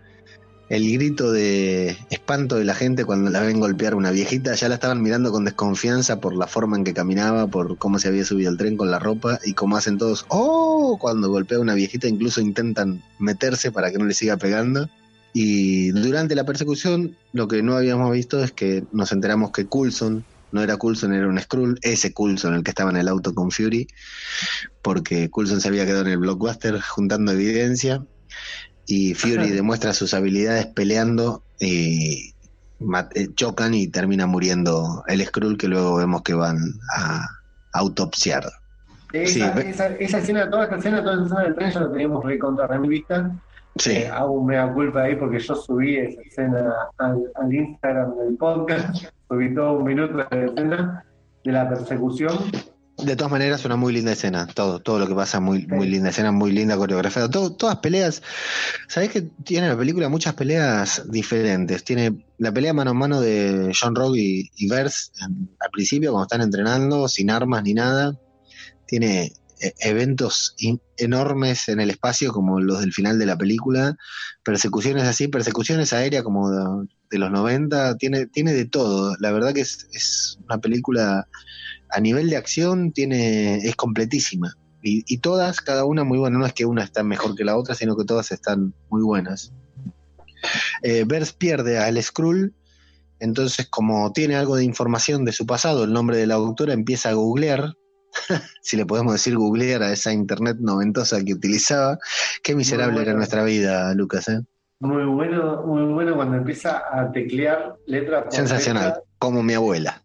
El 0.68 0.91
grito 0.91 1.32
de 1.32 1.95
espanto 2.09 2.55
de 2.55 2.66
la 2.66 2.74
gente 2.74 3.05
cuando 3.05 3.30
la 3.30 3.41
ven 3.41 3.59
golpear 3.59 3.93
una 3.93 4.09
viejita, 4.09 4.55
ya 4.55 4.68
la 4.68 4.76
estaban 4.76 5.01
mirando 5.01 5.32
con 5.32 5.45
desconfianza 5.45 6.20
por 6.20 6.36
la 6.36 6.47
forma 6.47 6.76
en 6.76 6.84
que 6.84 6.93
caminaba, 6.93 7.45
por 7.45 7.78
cómo 7.78 7.99
se 7.99 8.07
había 8.07 8.26
subido 8.26 8.49
el 8.49 8.57
tren 8.57 8.76
con 8.76 8.89
la 8.89 8.97
ropa 8.97 9.39
y 9.45 9.53
cómo 9.53 9.78
hacen 9.78 9.99
todos, 9.99 10.26
¡oh! 10.30 10.97
Cuando 10.99 11.30
golpea 11.30 11.59
a 11.59 11.61
una 11.61 11.76
viejita, 11.76 12.07
incluso 12.07 12.41
intentan 12.41 13.03
meterse 13.20 13.72
para 13.72 13.91
que 13.91 13.99
no 13.99 14.05
le 14.05 14.16
siga 14.16 14.38
pegando. 14.38 14.89
Y 15.34 15.91
durante 15.91 16.34
la 16.34 16.45
persecución, 16.45 17.16
lo 17.32 17.47
que 17.47 17.61
no 17.61 17.76
habíamos 17.76 18.11
visto 18.11 18.43
es 18.43 18.51
que 18.51 18.86
nos 18.91 19.11
enteramos 19.11 19.51
que 19.51 19.68
Coulson, 19.68 20.26
no 20.51 20.63
era 20.63 20.78
Coulson, 20.78 21.13
era 21.13 21.28
un 21.28 21.39
Skrull, 21.39 21.78
ese 21.84 22.11
Coulson, 22.11 22.55
el 22.55 22.63
que 22.63 22.72
estaba 22.72 22.89
en 22.89 22.97
el 22.97 23.07
auto 23.07 23.36
con 23.36 23.51
Fury, 23.51 23.86
porque 24.82 25.30
Coulson 25.30 25.61
se 25.61 25.68
había 25.68 25.86
quedado 25.86 26.05
en 26.05 26.11
el 26.11 26.18
blockbuster 26.18 26.82
juntando 26.82 27.34
evidencia 27.34 28.03
y 28.88 29.13
Fury 29.13 29.51
demuestra 29.51 29.93
sus 29.93 30.13
habilidades 30.13 30.67
peleando 30.67 31.43
y 31.59 32.33
eh, 33.15 33.27
chocan 33.36 33.73
y 33.73 33.88
termina 33.88 34.27
muriendo 34.27 35.03
el 35.07 35.25
Skrull 35.25 35.57
que 35.57 35.67
luego 35.67 35.95
vemos 35.95 36.21
que 36.21 36.33
van 36.33 36.57
a 36.95 37.27
autopsiar. 37.73 38.43
Esa, 39.13 39.59
esa, 39.61 39.88
esa, 39.88 40.17
escena, 40.17 40.49
toda 40.49 40.65
esta 40.65 40.75
escena, 40.75 41.03
toda 41.03 41.15
esa 41.15 41.23
escena 41.23 41.43
del 41.43 41.55
tren 41.55 41.71
ya 41.71 41.79
lo 41.79 41.91
teníamos 41.91 42.25
recontra 42.25 42.77
vista. 42.79 43.31
Sí. 43.77 43.91
Eh, 43.91 44.07
hago 44.07 44.33
un 44.33 44.47
mea 44.47 44.71
culpa 44.73 45.03
ahí 45.03 45.15
porque 45.15 45.39
yo 45.39 45.55
subí 45.55 45.97
esa 45.97 46.21
escena 46.21 46.73
al, 46.97 47.23
al 47.36 47.53
Instagram 47.53 48.15
del 48.17 48.36
podcast, 48.38 49.05
subí 49.29 49.53
todo 49.53 49.73
un 49.73 49.83
minuto 49.86 50.17
de 50.17 50.23
la 50.23 50.45
escena 50.45 51.05
de 51.43 51.51
la 51.51 51.69
persecución 51.69 52.38
de 53.05 53.15
todas 53.15 53.31
maneras, 53.31 53.65
una 53.65 53.75
muy 53.75 53.93
linda 53.93 54.11
escena. 54.11 54.47
Todo, 54.47 54.79
todo 54.79 54.99
lo 54.99 55.07
que 55.07 55.15
pasa, 55.15 55.39
muy, 55.39 55.65
muy 55.67 55.87
linda 55.87 56.09
escena, 56.09 56.31
muy 56.31 56.51
linda 56.51 56.77
coreografía. 56.77 57.29
Todas 57.29 57.77
peleas. 57.77 58.21
Sabés 58.87 59.11
que 59.11 59.21
tiene 59.43 59.67
la 59.67 59.77
película 59.77 60.09
muchas 60.09 60.33
peleas 60.33 61.03
diferentes. 61.09 61.83
Tiene 61.83 62.25
la 62.37 62.51
pelea 62.51 62.73
mano 62.73 62.91
a 62.91 62.93
mano 62.93 63.21
de 63.21 63.71
John 63.79 63.95
Rogue 63.95 64.19
y, 64.19 64.51
y 64.55 64.67
Verse 64.67 65.11
al 65.21 65.71
principio, 65.71 66.11
cuando 66.11 66.25
están 66.25 66.41
entrenando, 66.41 67.07
sin 67.07 67.29
armas 67.29 67.63
ni 67.63 67.73
nada. 67.73 68.19
Tiene 68.87 69.31
eh, 69.61 69.73
eventos 69.79 70.55
enormes 70.97 71.69
en 71.69 71.79
el 71.79 71.89
espacio, 71.89 72.33
como 72.33 72.59
los 72.59 72.81
del 72.81 72.93
final 72.93 73.17
de 73.17 73.25
la 73.25 73.37
película. 73.37 73.97
Persecuciones 74.43 75.03
así, 75.03 75.27
persecuciones 75.27 75.93
aéreas 75.93 76.23
como 76.23 76.49
de, 76.51 76.87
de 77.09 77.19
los 77.19 77.31
90. 77.31 77.97
Tiene, 77.97 78.25
tiene 78.27 78.53
de 78.53 78.65
todo. 78.65 79.15
La 79.19 79.31
verdad 79.31 79.53
que 79.53 79.61
es, 79.61 79.87
es 79.93 80.37
una 80.45 80.59
película 80.59 81.27
a 81.95 82.01
nivel 82.01 82.29
de 82.29 82.35
acción 82.35 82.91
tiene 82.91 83.57
es 83.57 83.75
completísima. 83.75 84.57
Y, 84.87 85.17
todas, 85.17 85.61
cada 85.61 85.83
una 85.83 86.03
muy 86.03 86.19
buena. 86.19 86.37
No 86.37 86.45
es 86.45 86.53
que 86.53 86.65
una 86.65 86.83
está 86.83 87.01
mejor 87.01 87.35
que 87.35 87.43
la 87.43 87.57
otra, 87.57 87.73
sino 87.73 87.97
que 87.97 88.05
todas 88.05 88.31
están 88.31 88.71
muy 88.91 89.01
buenas. 89.01 89.51
Eh, 90.83 91.07
pierde 91.39 91.79
al 91.79 91.99
Skrull, 92.03 92.53
entonces 93.19 93.67
como 93.67 94.13
tiene 94.13 94.35
algo 94.35 94.57
de 94.57 94.63
información 94.63 95.25
de 95.25 95.31
su 95.31 95.47
pasado, 95.47 95.85
el 95.85 95.93
nombre 95.93 96.17
de 96.17 96.27
la 96.27 96.35
autora 96.35 96.73
empieza 96.73 97.09
a 97.09 97.13
googlear, 97.13 97.73
si 98.61 98.77
le 98.77 98.85
podemos 98.85 99.13
decir 99.13 99.35
googlear 99.35 99.81
a 99.81 99.91
esa 99.91 100.13
internet 100.13 100.57
noventosa 100.59 101.23
que 101.23 101.33
utilizaba. 101.33 101.97
Qué 102.43 102.53
miserable 102.53 103.01
era 103.01 103.15
nuestra 103.15 103.43
vida, 103.43 103.91
Lucas. 103.95 104.29
¿eh? 104.29 104.41
Muy 104.81 105.05
bueno, 105.05 105.63
muy 105.65 105.93
bueno 105.93 106.15
cuando 106.15 106.37
empieza 106.37 106.83
a 106.91 107.11
teclear 107.11 107.75
letras. 107.87 108.25
Sensacional, 108.29 109.01
como 109.17 109.41
mi 109.41 109.55
abuela 109.55 110.04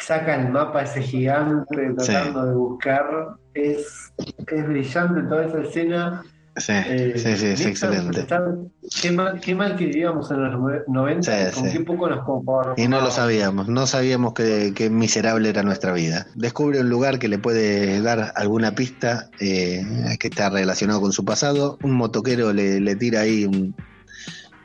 saca 0.00 0.34
el 0.34 0.48
mapa 0.50 0.82
ese 0.82 1.02
gigante 1.02 1.92
tratando 1.96 2.46
de 2.46 2.54
buscar. 2.54 3.06
Es, 3.54 4.12
es 4.18 4.68
brillante 4.68 5.22
toda 5.22 5.46
esa 5.46 5.60
escena. 5.60 6.22
Sí, 6.56 6.72
eh, 6.72 7.12
sí, 7.16 7.36
sí, 7.36 7.46
es 7.46 7.64
excelente. 7.64 8.26
qué, 9.00 9.12
mal, 9.12 9.40
qué 9.40 9.54
mal 9.54 9.76
que 9.76 9.86
vivíamos 9.86 10.30
en 10.30 10.42
los 10.42 10.86
90, 10.88 11.52
con 11.52 11.70
qué 11.70 11.80
poco 11.80 12.08
nos 12.08 12.24
conformamos. 12.24 12.78
Y 12.78 12.88
no 12.88 13.00
lo 13.00 13.10
sabíamos, 13.10 13.68
no 13.68 13.86
sabíamos 13.86 14.34
que, 14.34 14.72
que, 14.74 14.90
miserable 14.90 15.48
era 15.48 15.62
nuestra 15.62 15.92
vida. 15.92 16.26
Descubre 16.34 16.80
un 16.80 16.90
lugar 16.90 17.18
que 17.18 17.28
le 17.28 17.38
puede 17.38 18.02
dar 18.02 18.32
alguna 18.34 18.74
pista 18.74 19.30
eh, 19.38 19.84
que 20.18 20.28
está 20.28 20.50
relacionado 20.50 21.00
con 21.00 21.12
su 21.12 21.24
pasado. 21.24 21.78
Un 21.82 21.92
motoquero 21.92 22.52
le, 22.52 22.80
le 22.80 22.96
tira 22.96 23.20
ahí 23.20 23.44
un, 23.44 23.74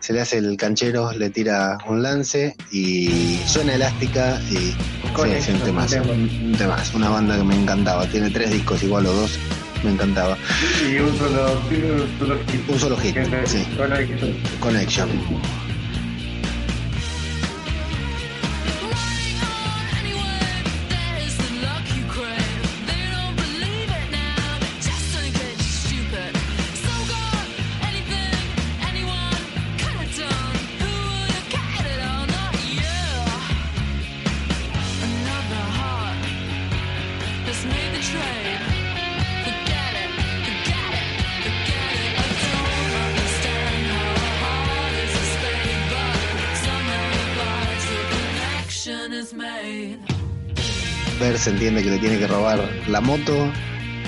se 0.06 0.14
le 0.14 0.22
hace 0.22 0.38
el 0.38 0.56
canchero, 0.56 1.12
le 1.14 1.32
tira 1.32 1.80
un 1.88 2.04
lance 2.04 2.56
y 2.72 3.40
suena 3.48 3.74
elástica 3.74 4.40
y 4.52 4.56
sí, 4.56 5.52
un 5.52 5.60
tema, 5.62 5.88
un 6.04 6.56
tema, 6.56 6.78
una 6.94 7.10
banda 7.10 7.36
que 7.36 7.44
me 7.44 7.56
encantaba, 7.56 8.06
tiene 8.06 8.30
tres 8.30 8.52
discos 8.52 8.84
igual 8.84 9.08
o 9.08 9.14
dos, 9.14 9.40
me 9.84 9.90
encantaba. 9.94 10.38
Y 10.88 11.00
un 11.00 11.18
solo, 11.18 11.60
un 11.72 12.20
solo 12.20 12.38
hit. 12.46 12.70
Un 12.70 12.80
solo 12.80 12.98
hit, 12.98 13.18
sí. 13.48 13.66
Connection. 14.60 15.10
Se 51.46 51.52
entiende 51.52 51.84
que 51.84 51.92
le 51.92 52.00
tiene 52.00 52.18
que 52.18 52.26
robar 52.26 52.60
la 52.88 53.02
moto, 53.02 53.52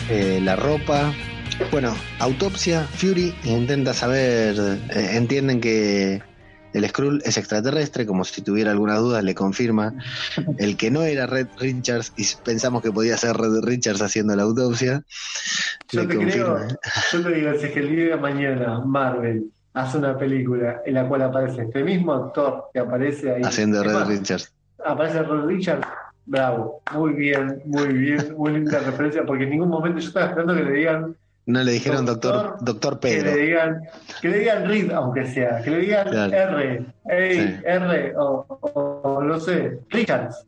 eh, 0.10 0.40
la 0.42 0.56
ropa. 0.56 1.14
Bueno, 1.70 1.96
autopsia, 2.18 2.82
Fury 2.82 3.32
intenta 3.44 3.94
saber, 3.94 4.56
eh, 4.90 5.10
entienden 5.12 5.62
que 5.62 6.20
el 6.74 6.90
Skrull 6.90 7.22
es 7.24 7.38
extraterrestre, 7.38 8.08
como 8.08 8.24
si 8.24 8.42
tuviera 8.42 8.72
alguna 8.72 8.96
duda, 8.96 9.22
le 9.22 9.36
confirma 9.36 9.94
el 10.58 10.78
que 10.78 10.90
no 10.90 11.04
era 11.04 11.28
Red 11.28 11.50
Richards 11.60 12.12
y 12.18 12.26
pensamos 12.44 12.82
que 12.82 12.92
podía 12.92 13.16
ser 13.18 13.38
Red 13.38 13.62
Richards 13.62 14.02
haciendo 14.02 14.36
la 14.36 14.42
autopsia. 14.42 15.04
Yo 15.92 16.08
te 16.08 16.18
creo, 16.18 16.68
yo 17.14 17.22
te 17.22 17.32
digo, 17.34 17.52
si 17.60 17.68
es 17.68 17.72
que 17.72 17.80
el 17.82 17.96
día 17.96 18.06
de 18.16 18.18
mañana 18.18 18.80
Marvel 18.84 19.52
hace 19.76 20.00
una 20.00 20.18
película 20.18 20.82
en 20.84 20.96
la 20.96 21.08
cual 21.08 21.22
aparece 21.22 21.62
este 21.62 21.84
mismo 21.84 22.14
actor 22.14 22.64
que 22.74 22.80
aparece 22.80 23.32
ahí. 23.32 23.44
Haciendo 23.44 23.84
Red 23.84 24.08
Richards. 24.08 24.52
Aparece 24.84 25.22
Red 25.22 25.46
Richards, 25.46 25.88
Bravo, 26.28 26.82
muy 26.94 27.14
bien, 27.14 27.62
muy 27.64 27.88
bien, 27.88 28.36
muy 28.38 28.52
linda 28.52 28.80
referencia, 28.80 29.26
porque 29.26 29.46
en 29.46 29.52
ningún 29.52 29.70
momento 29.70 30.00
yo 30.00 30.10
estaba 30.10 30.26
esperando 30.26 30.56
que 30.56 30.64
le 30.64 30.72
digan. 30.74 31.16
No 31.46 31.64
le 31.64 31.72
dijeron 31.72 32.06
doctor, 32.06 32.58
doctor, 32.60 33.00
Pedro. 33.00 33.32
Que 33.32 33.36
le 33.36 33.46
digan, 33.46 33.82
que 34.22 34.28
le 34.28 34.40
digan 34.40 34.68
Reed, 34.68 34.92
aunque 34.92 35.26
sea, 35.26 35.62
que 35.62 35.72
le 35.72 35.78
digan 35.80 36.08
R, 36.14 36.86
R, 37.06 38.14
o, 38.18 39.22
no 39.24 39.40
sé, 39.40 39.80
Richards. 39.90 40.46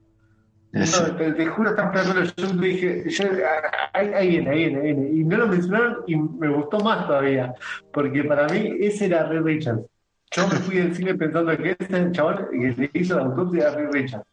No, 0.73 0.83
te, 1.15 1.45
juro, 1.45 1.69
están 1.69 1.95
esperando. 1.95 2.29
Yo 2.35 2.47
dije, 2.47 3.09
yo, 3.09 3.25
ahí, 3.93 4.07
ahí, 4.13 4.27
viene, 4.27 4.49
ahí 4.49 4.57
viene, 4.57 4.81
ahí 4.81 4.93
viene. 4.93 5.09
Y 5.11 5.23
no 5.23 5.37
lo 5.37 5.47
mencionaron 5.47 5.97
y 6.07 6.17
me 6.17 6.49
gustó 6.49 6.81
más 6.81 7.07
todavía, 7.07 7.53
porque 7.93 8.21
para 8.25 8.47
mí 8.49 8.75
ese 8.81 9.05
era 9.05 9.23
Reed 9.23 9.43
Richards. 9.43 9.83
Yo 10.31 10.45
me 10.49 10.55
fui 10.55 10.75
del 10.75 10.93
cine 10.93 11.15
pensando 11.15 11.55
que 11.55 11.71
ese 11.71 11.83
es 11.83 11.89
el 11.89 12.11
chaval 12.11 12.49
que 12.51 12.75
le 12.77 12.89
hizo 12.93 13.15
la 13.15 13.23
autopsia 13.23 13.69
Reed 13.69 13.91
Richards. 13.93 14.25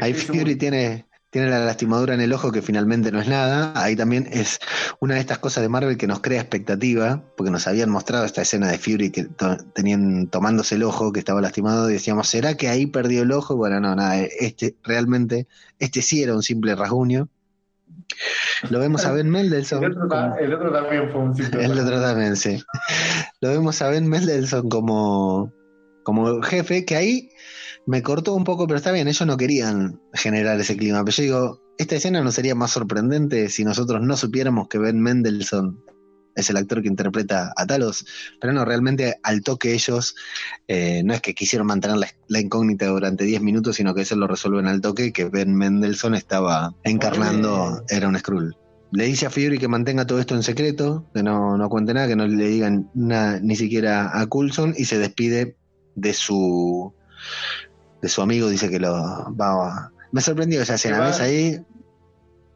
Ahí 0.00 0.14
Fury 0.14 0.56
tiene, 0.56 1.06
tiene 1.30 1.50
la 1.50 1.60
lastimadura 1.60 2.14
en 2.14 2.20
el 2.20 2.32
ojo 2.32 2.52
que 2.52 2.62
finalmente 2.62 3.12
no 3.12 3.20
es 3.20 3.28
nada. 3.28 3.72
Ahí 3.74 3.96
también 3.96 4.28
es 4.30 4.58
una 5.00 5.14
de 5.14 5.20
estas 5.20 5.38
cosas 5.38 5.62
de 5.62 5.68
Marvel 5.68 5.96
que 5.96 6.06
nos 6.06 6.20
crea 6.20 6.40
expectativa, 6.40 7.22
porque 7.36 7.50
nos 7.50 7.66
habían 7.66 7.90
mostrado 7.90 8.24
esta 8.24 8.42
escena 8.42 8.70
de 8.70 8.78
Fury 8.78 9.10
que 9.10 9.28
tenían 9.74 10.28
tomándose 10.28 10.76
el 10.76 10.84
ojo, 10.84 11.12
que 11.12 11.18
estaba 11.18 11.40
lastimado, 11.40 11.90
y 11.90 11.94
decíamos, 11.94 12.28
¿será 12.28 12.56
que 12.56 12.68
ahí 12.68 12.86
perdió 12.86 13.22
el 13.22 13.32
ojo? 13.32 13.56
Bueno, 13.56 13.80
no, 13.80 13.94
nada, 13.94 14.18
este 14.18 14.76
realmente, 14.82 15.46
este 15.78 16.02
sí 16.02 16.22
era 16.22 16.34
un 16.34 16.42
simple 16.42 16.74
rasguño. 16.74 17.28
Lo 18.70 18.78
vemos 18.78 19.04
a 19.04 19.12
Ben 19.12 19.28
Mendelssohn. 19.28 19.84
El 19.84 19.92
otro, 20.54 20.72
también 20.72 21.10
fue 21.10 21.20
un 21.20 21.36
simple 21.36 21.64
El 21.64 21.78
otro 21.78 22.00
también, 22.00 22.36
sí. 22.36 22.62
Lo 23.40 23.50
vemos 23.50 23.80
a 23.82 23.88
Ben 23.88 24.08
Mendelssohn 24.08 24.68
como, 24.68 25.52
como 26.04 26.42
jefe, 26.42 26.84
que 26.84 26.96
ahí 26.96 27.30
me 27.88 28.02
cortó 28.02 28.34
un 28.34 28.44
poco, 28.44 28.66
pero 28.66 28.76
está 28.76 28.92
bien, 28.92 29.08
ellos 29.08 29.26
no 29.26 29.38
querían 29.38 29.98
generar 30.12 30.60
ese 30.60 30.76
clima. 30.76 31.02
Pero 31.04 31.16
yo 31.16 31.22
digo, 31.22 31.62
esta 31.78 31.96
escena 31.96 32.20
no 32.20 32.30
sería 32.30 32.54
más 32.54 32.72
sorprendente 32.72 33.48
si 33.48 33.64
nosotros 33.64 34.02
no 34.02 34.14
supiéramos 34.14 34.68
que 34.68 34.76
Ben 34.76 35.00
Mendelssohn 35.00 35.82
es 36.34 36.50
el 36.50 36.58
actor 36.58 36.82
que 36.82 36.88
interpreta 36.88 37.50
a 37.56 37.66
Talos, 37.66 38.04
pero 38.42 38.52
no, 38.52 38.66
realmente 38.66 39.18
al 39.22 39.40
toque 39.40 39.72
ellos, 39.72 40.14
eh, 40.68 41.00
no 41.02 41.14
es 41.14 41.22
que 41.22 41.34
quisieron 41.34 41.66
mantener 41.66 41.96
la, 41.96 42.40
incógnita 42.40 42.88
durante 42.88 43.24
10 43.24 43.40
minutos, 43.40 43.76
sino 43.76 43.94
que 43.94 44.02
eso 44.02 44.16
lo 44.16 44.26
resuelven 44.26 44.66
al 44.66 44.82
toque, 44.82 45.10
que 45.10 45.24
Ben 45.24 45.54
Mendelssohn 45.54 46.14
estaba 46.14 46.74
encarnando, 46.84 47.82
era 47.88 48.06
un 48.06 48.18
Skrull. 48.18 48.54
le 48.92 49.04
dice 49.06 49.24
a 49.24 49.30
Fury 49.30 49.58
que 49.58 49.66
mantenga 49.66 50.06
todo 50.06 50.20
esto 50.20 50.34
en 50.34 50.42
secreto, 50.42 51.06
que 51.14 51.22
no, 51.22 51.56
no 51.56 51.68
cuente 51.70 51.94
nada, 51.94 52.06
que 52.06 52.16
no 52.16 52.26
le 52.26 52.48
digan 52.48 52.90
nada 52.92 53.40
ni 53.40 53.56
siquiera 53.56 54.10
a 54.12 54.26
Coulson 54.26 54.74
y 54.76 54.84
se 54.84 54.98
despide 54.98 55.56
de 55.94 56.12
su 56.12 56.94
de 58.00 58.08
su 58.08 58.22
amigo, 58.22 58.48
dice 58.48 58.70
que 58.70 58.78
lo 58.78 58.92
va 58.92 59.68
a... 59.68 59.92
Me 60.12 60.20
sorprendió 60.20 60.62
esa 60.62 60.74
escena, 60.74 61.00
¿ves 61.00 61.20
ahí? 61.20 61.60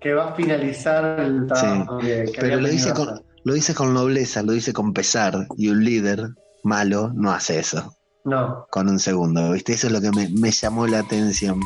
Que 0.00 0.14
va 0.14 0.30
a 0.30 0.34
finalizar 0.34 1.20
el 1.20 1.46
trabajo 1.46 1.98
Pero 2.40 2.60
lo 2.60 2.68
dice, 2.68 2.92
con, 2.92 3.22
lo 3.44 3.54
dice 3.54 3.74
con 3.74 3.92
nobleza, 3.92 4.42
lo 4.42 4.52
dice 4.52 4.72
con 4.72 4.92
pesar, 4.92 5.46
y 5.56 5.68
un 5.68 5.84
líder 5.84 6.30
malo 6.64 7.12
no 7.14 7.30
hace 7.30 7.58
eso. 7.58 7.96
No. 8.24 8.66
Con 8.70 8.88
un 8.88 8.98
segundo, 8.98 9.52
¿viste? 9.52 9.72
Eso 9.72 9.88
es 9.88 9.92
lo 9.92 10.00
que 10.00 10.10
me, 10.12 10.28
me 10.28 10.50
llamó 10.50 10.86
la 10.86 11.00
atención. 11.00 11.60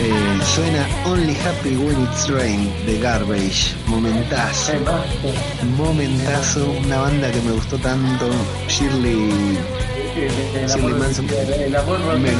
Eh, 0.00 0.37
suena 0.48 0.86
Only 1.04 1.34
Happy 1.34 1.76
When 1.76 2.00
It's 2.04 2.28
Rain 2.28 2.72
de 2.86 2.98
Garbage. 2.98 3.74
Momentazo. 3.86 4.72
Momentazo. 5.76 6.70
Una 6.84 6.98
banda 6.98 7.30
que 7.30 7.40
me 7.42 7.52
gustó 7.52 7.76
tanto. 7.78 8.30
Shirley. 8.68 9.30
Shirley 10.66 10.94
Manson. 10.94 11.26
El 11.30 11.76
amor 11.76 11.98
me, 12.18 12.30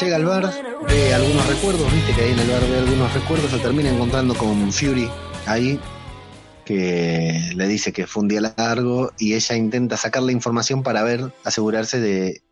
llega 0.00 0.16
al 0.16 0.24
bar, 0.24 0.50
ve 0.88 1.12
algunos 1.12 1.46
recuerdos, 1.46 1.92
viste 1.92 2.14
que 2.14 2.22
ahí 2.22 2.30
en 2.32 2.38
el 2.38 2.48
bar 2.48 2.62
ve 2.70 2.78
algunos 2.78 3.12
recuerdos, 3.12 3.50
se 3.50 3.58
termina 3.58 3.90
encontrando 3.90 4.34
con 4.34 4.72
Fury 4.72 5.10
ahí, 5.46 5.78
que 6.64 7.50
le 7.54 7.66
dice 7.66 7.92
que 7.92 8.06
fue 8.06 8.22
un 8.22 8.28
día 8.28 8.54
largo 8.56 9.12
y 9.18 9.34
ella 9.34 9.56
intenta 9.56 9.98
sacar 9.98 10.22
la 10.22 10.32
información 10.32 10.82
para 10.82 11.02
ver, 11.02 11.32
asegurarse 11.44 12.00
de 12.00 12.42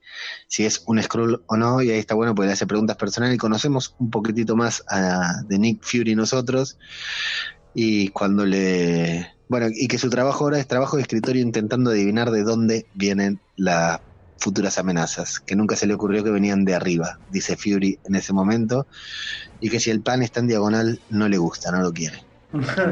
si 0.47 0.67
es 0.67 0.83
un 0.87 1.03
Skrull 1.03 1.43
o 1.47 1.57
no, 1.57 1.81
y 1.81 1.91
ahí 1.91 1.99
está 1.99 2.15
bueno 2.15 2.35
porque 2.35 2.49
le 2.49 2.53
hace 2.53 2.67
preguntas 2.67 2.97
personales 2.97 3.37
y 3.37 3.39
conocemos 3.39 3.95
un 3.99 4.11
poquitito 4.11 4.55
más 4.55 4.85
a, 4.89 5.43
de 5.49 5.59
Nick 5.59 5.83
Fury 5.83 6.15
nosotros, 6.15 6.79
y 7.73 8.09
cuando 8.09 8.45
le... 8.45 9.33
Bueno, 9.49 9.69
y 9.73 9.89
que 9.89 9.97
su 9.97 10.11
trabajo 10.11 10.45
ahora 10.45 10.59
es 10.59 10.67
trabajo 10.67 10.97
de 10.97 11.03
escritorio 11.03 11.41
intentando 11.41 11.91
adivinar 11.91 12.31
de 12.31 12.43
dónde 12.43 12.87
vienen 12.93 13.41
las 13.57 14.01
futuras 14.39 14.79
amenazas, 14.79 15.41
que 15.41 15.57
nunca 15.57 15.77
se 15.77 15.87
le 15.87 15.95
ocurrió 15.95 16.25
que 16.25 16.31
venían 16.31 16.65
de 16.65 16.75
arriba, 16.75 17.19
dice 17.31 17.57
Fury 17.57 17.99
en 18.05 18.15
ese 18.15 18.33
momento, 18.33 18.87
y 19.61 19.69
que 19.69 19.81
si 19.81 19.91
el 19.91 20.01
pan 20.01 20.23
está 20.23 20.41
en 20.41 20.49
diagonal 20.49 21.01
no 21.11 21.29
le 21.29 21.39
gusta, 21.39 21.71
no 21.71 21.81
lo 21.81 21.93
quiere. 21.93 22.23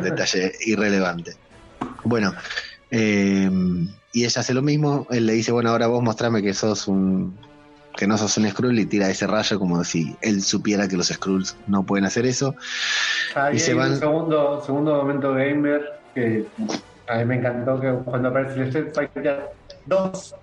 detalle 0.02 0.52
irrelevante. 0.66 1.36
Bueno, 2.04 2.34
eh, 2.90 3.50
y 4.12 4.24
ella 4.24 4.40
hace 4.40 4.54
lo 4.54 4.62
mismo, 4.62 5.06
él 5.10 5.26
le 5.26 5.32
dice, 5.34 5.52
bueno, 5.52 5.70
ahora 5.70 5.86
vos 5.86 6.02
mostrame 6.02 6.42
que 6.42 6.54
sos 6.54 6.88
un 6.88 7.36
que 7.96 8.06
no 8.06 8.18
sos 8.18 8.36
un 8.36 8.48
Skrull 8.48 8.78
y 8.78 8.84
tira 8.84 9.08
ese 9.08 9.26
rayo 9.26 9.58
como 9.58 9.82
si 9.82 10.14
él 10.20 10.42
supiera 10.42 10.86
que 10.86 10.96
los 10.96 11.08
Skrulls 11.08 11.56
no 11.66 11.82
pueden 11.82 12.04
hacer 12.04 12.26
eso. 12.26 12.54
y 13.52 13.58
se 13.58 13.72
van... 13.72 13.92
un 13.92 13.98
segundo, 13.98 14.62
segundo 14.64 14.94
momento 14.96 15.32
gamer 15.32 15.98
que 16.14 16.46
a 17.08 17.16
mí 17.16 17.24
me 17.24 17.36
encantó 17.36 17.80
que 17.80 17.90
cuando 18.04 18.28
aparece 18.28 18.60
el 18.60 18.68
Street 18.68 18.92
Fighter 18.94 19.50
2 19.86 20.34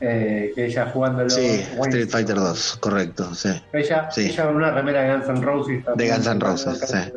eh, 0.00 0.52
que 0.54 0.66
ella 0.66 0.90
jugándolo. 0.92 1.30
Sí, 1.30 1.64
Street 1.80 2.08
Fighter 2.08 2.36
2, 2.36 2.76
correcto, 2.80 3.34
sí. 3.34 3.50
Ella, 3.72 4.10
sí. 4.10 4.26
ella 4.26 4.48
una 4.48 4.70
remera 4.70 5.02
de 5.02 5.16
Guns 5.16 5.28
N' 5.28 5.42
Roses. 5.42 5.84
De 5.96 6.10
Guns 6.10 6.26
N' 6.26 6.40
Roses, 6.40 6.80
sí. 6.80 7.12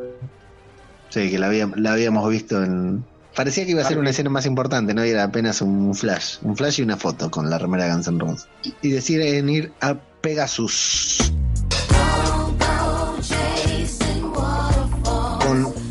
Sí, 1.09 1.29
que 1.29 1.39
la, 1.39 1.47
habíamos, 1.47 1.77
la 1.79 1.93
habíamos 1.93 2.29
visto 2.29 2.63
en... 2.63 3.03
Parecía 3.35 3.65
que 3.65 3.71
iba 3.71 3.81
a 3.81 3.85
ser 3.85 3.97
una 3.97 4.09
escena 4.09 4.29
más 4.29 4.45
importante, 4.45 4.93
¿no? 4.93 5.05
Y 5.05 5.09
era 5.09 5.23
apenas 5.23 5.61
un 5.61 5.93
flash. 5.93 6.37
Un 6.41 6.55
flash 6.57 6.79
y 6.79 6.83
una 6.83 6.97
foto 6.97 7.29
con 7.29 7.49
la 7.49 7.57
remera 7.57 7.85
de 7.85 7.91
Guns 7.91 8.07
N' 8.07 8.19
Roses. 8.19 8.47
Y 8.81 8.91
deciden 8.91 9.49
ir 9.49 9.71
a 9.81 9.95
Pegasus. 10.21 11.31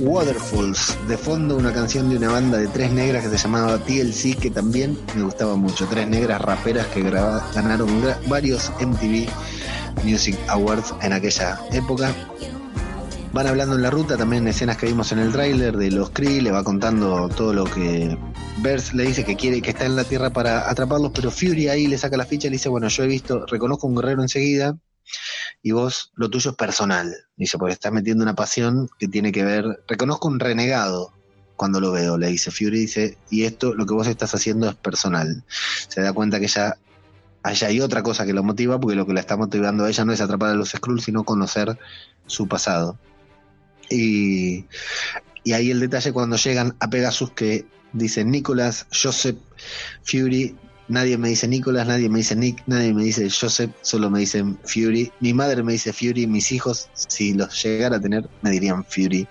Waterfalls, 0.01 0.97
de 1.09 1.19
fondo 1.19 1.57
una 1.57 1.73
canción 1.73 2.09
de 2.09 2.17
una 2.17 2.31
banda 2.31 2.59
de 2.59 2.69
tres 2.69 2.91
negras 2.91 3.23
que 3.23 3.31
se 3.31 3.37
llamaba 3.37 3.79
TLC, 3.79 4.39
que 4.39 4.51
también 4.51 4.99
me 5.15 5.23
gustaba 5.23 5.57
mucho. 5.57 5.87
Tres 5.89 6.09
negras 6.09 6.41
raperas 6.41 6.87
que 6.87 7.03
ganaron 7.03 7.89
varios 8.27 8.73
MTV 8.81 9.29
Music 10.03 10.39
Awards 10.49 10.95
en 11.03 11.13
aquella 11.13 11.61
época. 11.73 12.15
Van 13.33 13.47
hablando 13.47 13.77
en 13.77 13.83
la 13.83 13.91
ruta, 13.91 14.17
también 14.17 14.49
escenas 14.49 14.77
que 14.77 14.87
vimos 14.87 15.13
en 15.13 15.19
el 15.21 15.33
tráiler 15.33 15.77
de 15.77 15.91
los 15.91 16.11
Kree, 16.11 16.41
le 16.41 16.51
va 16.51 16.65
contando 16.65 17.29
todo 17.29 17.53
lo 17.53 17.65
que 17.65 18.17
Bers 18.59 18.93
le 18.95 19.05
dice 19.05 19.25
que 19.25 19.37
quiere, 19.37 19.63
que 19.63 19.71
está 19.71 19.85
en 19.85 19.97
la 19.97 20.05
Tierra 20.05 20.31
para 20.31 20.69
atraparlos, 20.69 21.13
pero 21.15 21.31
Fury 21.31 21.69
ahí 21.69 21.87
le 21.87 21.99
saca 21.99 22.17
la 22.17 22.25
ficha 22.25 22.49
y 22.49 22.51
le 22.51 22.57
dice, 22.57 22.69
bueno, 22.69 22.89
yo 22.89 23.05
he 23.05 23.07
visto, 23.07 23.47
reconozco 23.47 23.87
un 23.87 23.97
guerrero 23.97 24.23
enseguida, 24.23 24.77
y 25.63 25.73
vos 25.73 26.13
lo 26.15 26.31
tuyo 26.31 26.51
es 26.51 26.57
personal, 26.57 27.15
dice, 27.37 27.59
porque 27.59 27.75
estás 27.75 27.93
metiendo 27.93 28.23
una 28.23 28.35
pasión 28.35 28.89
que 28.99 29.09
tiene 29.09 29.33
que 29.33 29.45
ver, 29.45 29.65
reconozco 29.87 30.29
un 30.29 30.41
renegado 30.41 31.13
cuando 31.57 31.79
lo 31.79 31.93
veo, 31.93 32.17
le 32.17 32.29
dice 32.29 32.51
Fury, 32.51 32.81
dice, 32.81 33.19
y 33.29 33.45
esto, 33.45 33.75
lo 33.75 33.85
que 33.85 33.93
vos 33.93 34.07
estás 34.07 34.35
haciendo 34.35 34.69
es 34.69 34.77
personal. 34.77 35.45
Se 35.89 36.01
da 36.01 36.13
cuenta 36.15 36.41
que 36.41 36.49
ya 36.49 36.79
allá 37.43 37.69
hay 37.69 37.81
otra 37.81 38.03
cosa 38.03 38.25
que 38.25 38.33
lo 38.33 38.43
motiva, 38.43 38.81
porque 38.81 38.97
lo 38.97 39.07
que 39.07 39.13
la 39.13 39.21
está 39.21 39.37
motivando 39.37 39.85
a 39.85 39.91
ella 39.91 40.05
no 40.07 40.13
es 40.13 40.23
atrapar 40.23 40.51
a 40.51 40.55
los 40.55 40.71
Skrulls, 40.71 41.05
sino 41.05 41.25
conocer 41.25 41.79
su 42.27 42.49
pasado. 42.49 42.99
Y, 43.91 44.65
y 45.45 45.53
ahí 45.53 45.71
el 45.71 45.81
detalle 45.81 46.13
cuando 46.13 46.37
llegan 46.37 46.77
a 46.81 46.89
Pegasus 46.89 47.33
que 47.33 47.67
dice 47.93 48.25
Nicolás, 48.25 48.87
Joseph, 48.91 49.37
Fury 50.03 50.57
Nadie 50.91 51.17
me 51.17 51.29
dice 51.29 51.47
Nicolás, 51.47 51.87
nadie 51.87 52.09
me 52.09 52.19
dice 52.19 52.35
Nick, 52.35 52.65
nadie 52.67 52.93
me 52.93 53.05
dice 53.05 53.29
Joseph, 53.31 53.71
solo 53.81 54.11
me 54.11 54.19
dicen 54.19 54.59
Fury. 54.65 55.13
Mi 55.21 55.33
madre 55.33 55.63
me 55.63 55.71
dice 55.73 55.93
Fury, 55.93 56.27
mis 56.27 56.51
hijos, 56.51 56.89
si 56.95 57.33
los 57.33 57.63
llegara 57.63 57.99
a 57.99 58.01
tener, 58.01 58.29
me 58.43 58.51
dirían 58.51 58.85
Fury. 58.85 59.29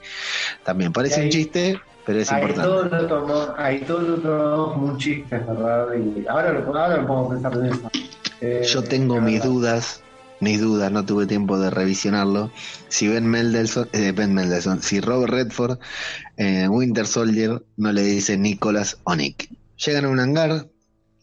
También 0.63 0.93
parece 0.93 1.21
un 1.21 1.29
chiste, 1.29 1.77
pero 2.05 2.21
es 2.21 2.31
importante. 2.31 2.61
Todo 2.61 2.85
lo 2.85 3.07
tomó, 3.07 3.47
ahí 3.57 3.81
todo 3.81 3.99
lo 3.99 4.15
tomó 4.19 4.73
como 4.73 4.85
un 4.87 4.97
chiste, 4.97 5.37
¿verdad? 5.37 5.87
Y 5.95 6.25
ahora, 6.27 6.53
lo, 6.53 6.77
ahora 6.77 7.05
pongo 7.05 7.25
a 7.25 7.29
pensar 7.33 7.53
en 7.57 7.65
eso. 7.65 7.91
Eh, 8.39 8.65
Yo 8.65 8.81
tengo 8.81 9.19
mis 9.19 9.43
dudas, 9.43 10.01
mis 10.39 10.61
dudas, 10.61 10.89
no 10.93 11.05
tuve 11.05 11.25
tiempo 11.27 11.59
de 11.59 11.69
revisionarlo. 11.71 12.51
Si 12.87 13.09
Ben 13.09 13.27
Mendelssohn, 13.27 13.89
eh, 13.91 14.13
ben 14.13 14.33
Mendelssohn, 14.33 14.81
si 14.81 15.01
Robert 15.01 15.33
Redford, 15.33 15.77
eh, 16.37 16.69
Winter 16.69 17.05
Soldier, 17.05 17.61
no 17.75 17.91
le 17.91 18.03
dice 18.03 18.37
Nicolás 18.37 18.97
o 19.03 19.13
Nick. 19.13 19.49
Llegan 19.85 20.05
a 20.05 20.09
un 20.09 20.21
hangar, 20.21 20.67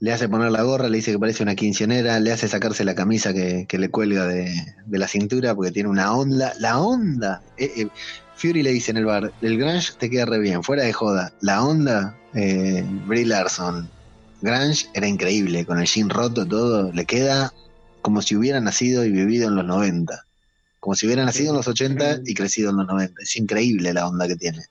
le 0.00 0.12
hace 0.12 0.28
poner 0.28 0.50
la 0.50 0.62
gorra, 0.62 0.88
le 0.88 0.98
dice 0.98 1.12
que 1.12 1.18
parece 1.18 1.42
una 1.42 1.54
quincionera, 1.54 2.20
le 2.20 2.32
hace 2.32 2.48
sacarse 2.48 2.84
la 2.84 2.94
camisa 2.94 3.32
que, 3.32 3.66
le 3.70 3.88
cuelga 3.88 4.26
de, 4.26 4.74
la 4.88 5.08
cintura 5.08 5.54
porque 5.54 5.72
tiene 5.72 5.88
una 5.88 6.12
onda. 6.14 6.52
La 6.58 6.80
onda. 6.80 7.42
Eh, 7.56 7.72
eh, 7.76 7.88
Fury 8.36 8.62
le 8.62 8.72
dice 8.72 8.90
en 8.90 8.98
el 8.98 9.06
bar, 9.06 9.32
el 9.40 9.58
Grange 9.58 9.94
te 9.98 10.10
queda 10.10 10.26
re 10.26 10.38
bien, 10.38 10.62
fuera 10.62 10.84
de 10.84 10.92
joda. 10.92 11.32
La 11.40 11.64
onda, 11.64 12.16
eh, 12.34 12.84
Brie 13.06 13.24
Larson. 13.24 13.88
Grange 14.42 14.86
era 14.92 15.08
increíble, 15.08 15.64
con 15.64 15.78
el 15.78 15.86
jean 15.86 16.10
roto 16.10 16.46
todo, 16.46 16.92
le 16.92 17.06
queda 17.06 17.52
como 18.02 18.20
si 18.20 18.36
hubiera 18.36 18.60
nacido 18.60 19.04
y 19.04 19.10
vivido 19.10 19.48
en 19.48 19.56
los 19.56 19.64
90. 19.64 20.24
Como 20.78 20.94
si 20.94 21.06
hubiera 21.06 21.24
nacido 21.24 21.50
en 21.50 21.56
los 21.56 21.66
80 21.66 22.20
y 22.26 22.34
crecido 22.34 22.70
en 22.70 22.76
los 22.76 22.86
90. 22.86 23.22
Es 23.22 23.36
increíble 23.36 23.94
la 23.94 24.06
onda 24.06 24.28
que 24.28 24.36
tiene. 24.36 24.62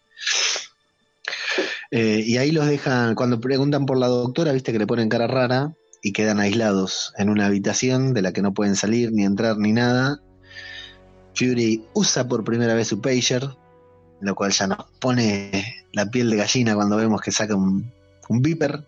Eh, 1.92 2.24
y 2.26 2.38
ahí 2.38 2.52
los 2.52 2.66
dejan, 2.68 3.16
cuando 3.16 3.40
preguntan 3.40 3.86
por 3.86 3.98
la 3.98 4.08
doctora, 4.08 4.52
viste 4.52 4.72
que 4.72 4.80
le 4.80 4.88
ponen 4.88 5.10
cara 5.10 5.28
rara 5.28 5.74
y 6.02 6.12
quedan 6.14 6.40
aislados 6.40 7.14
en 7.18 7.30
una 7.30 7.48
habitación 7.48 8.14
de 8.14 8.22
la 8.22 8.32
que 8.32 8.42
no 8.42 8.54
pueden 8.54 8.76
salir, 8.76 9.12
ni 9.12 9.24
entrar, 9.24 9.58
ni 9.58 9.72
nada. 9.72 10.22
Fury 11.36 11.84
usa 11.94 12.28
por 12.28 12.44
primera 12.44 12.74
vez 12.74 12.88
su 12.88 13.02
pager, 13.02 13.48
lo 14.22 14.36
cual 14.36 14.52
ya 14.52 14.68
nos 14.68 14.86
pone 15.00 15.86
la 15.94 16.10
piel 16.10 16.30
de 16.30 16.38
gallina 16.38 16.76
cuando 16.76 16.96
vemos 16.96 17.22
que 17.22 17.32
saca 17.32 17.56
un, 17.56 17.92
un 18.30 18.42
beeper 18.42 18.86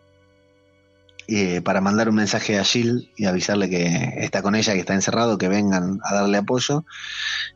eh, 1.30 1.60
para 1.62 1.82
mandar 1.82 2.08
un 2.08 2.16
mensaje 2.16 2.58
a 2.58 2.64
Jill 2.64 3.12
y 3.18 3.26
avisarle 3.26 3.70
que 3.70 4.14
está 4.18 4.42
con 4.42 4.56
ella, 4.56 4.74
que 4.74 4.80
está 4.80 4.94
encerrado, 4.94 5.38
que 5.38 5.50
vengan 5.50 6.00
a 6.04 6.16
darle 6.16 6.38
apoyo. 6.38 6.86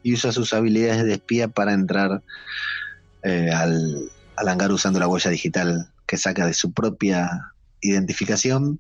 Y 0.04 0.14
usa 0.14 0.34
sus 0.34 0.54
habilidades 0.54 1.06
de 1.06 1.14
espía 1.14 1.48
para 1.48 1.74
entrar 1.74 2.22
eh, 3.24 3.50
al, 3.54 4.12
al 4.42 4.48
hangar 4.50 4.72
usando 4.72 5.00
la 5.00 5.08
huella 5.08 5.30
digital 5.32 5.94
que 6.08 6.18
saca 6.18 6.46
de 6.46 6.54
su 6.54 6.74
propia 6.74 7.54
identificación 7.82 8.80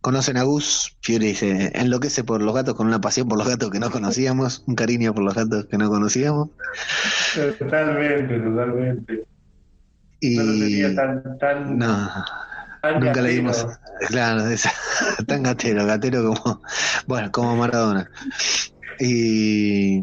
Conocen 0.00 0.36
a 0.36 0.42
Gus, 0.42 0.96
Fury 1.02 1.18
dice, 1.28 1.72
enloquece 1.74 2.22
por 2.22 2.40
los 2.42 2.54
gatos 2.54 2.74
con 2.74 2.86
una 2.86 3.00
pasión 3.00 3.28
por 3.28 3.38
los 3.38 3.48
gatos 3.48 3.70
que 3.70 3.80
no 3.80 3.90
conocíamos, 3.90 4.62
un 4.66 4.74
cariño 4.76 5.12
por 5.14 5.24
los 5.24 5.34
gatos 5.34 5.66
que 5.66 5.76
no 5.78 5.88
conocíamos. 5.88 6.50
Totalmente, 7.34 8.38
totalmente. 8.38 9.24
Y 10.20 10.36
No 10.36 10.42
lo 10.44 10.52
tenía 10.52 10.94
tan, 10.94 11.38
tan, 11.38 11.78
no, 11.78 12.24
tan 12.82 12.94
nunca 12.94 13.06
le 13.06 13.06
gatero. 13.06 13.34
dimos, 13.34 13.66
claro, 14.08 14.46
esa- 14.48 14.72
tan 15.26 15.42
gatero, 15.42 15.86
gatero 15.86 16.32
como, 16.34 16.62
bueno, 17.06 17.30
como 17.32 17.56
Maradona. 17.56 18.10
Y 19.00 20.00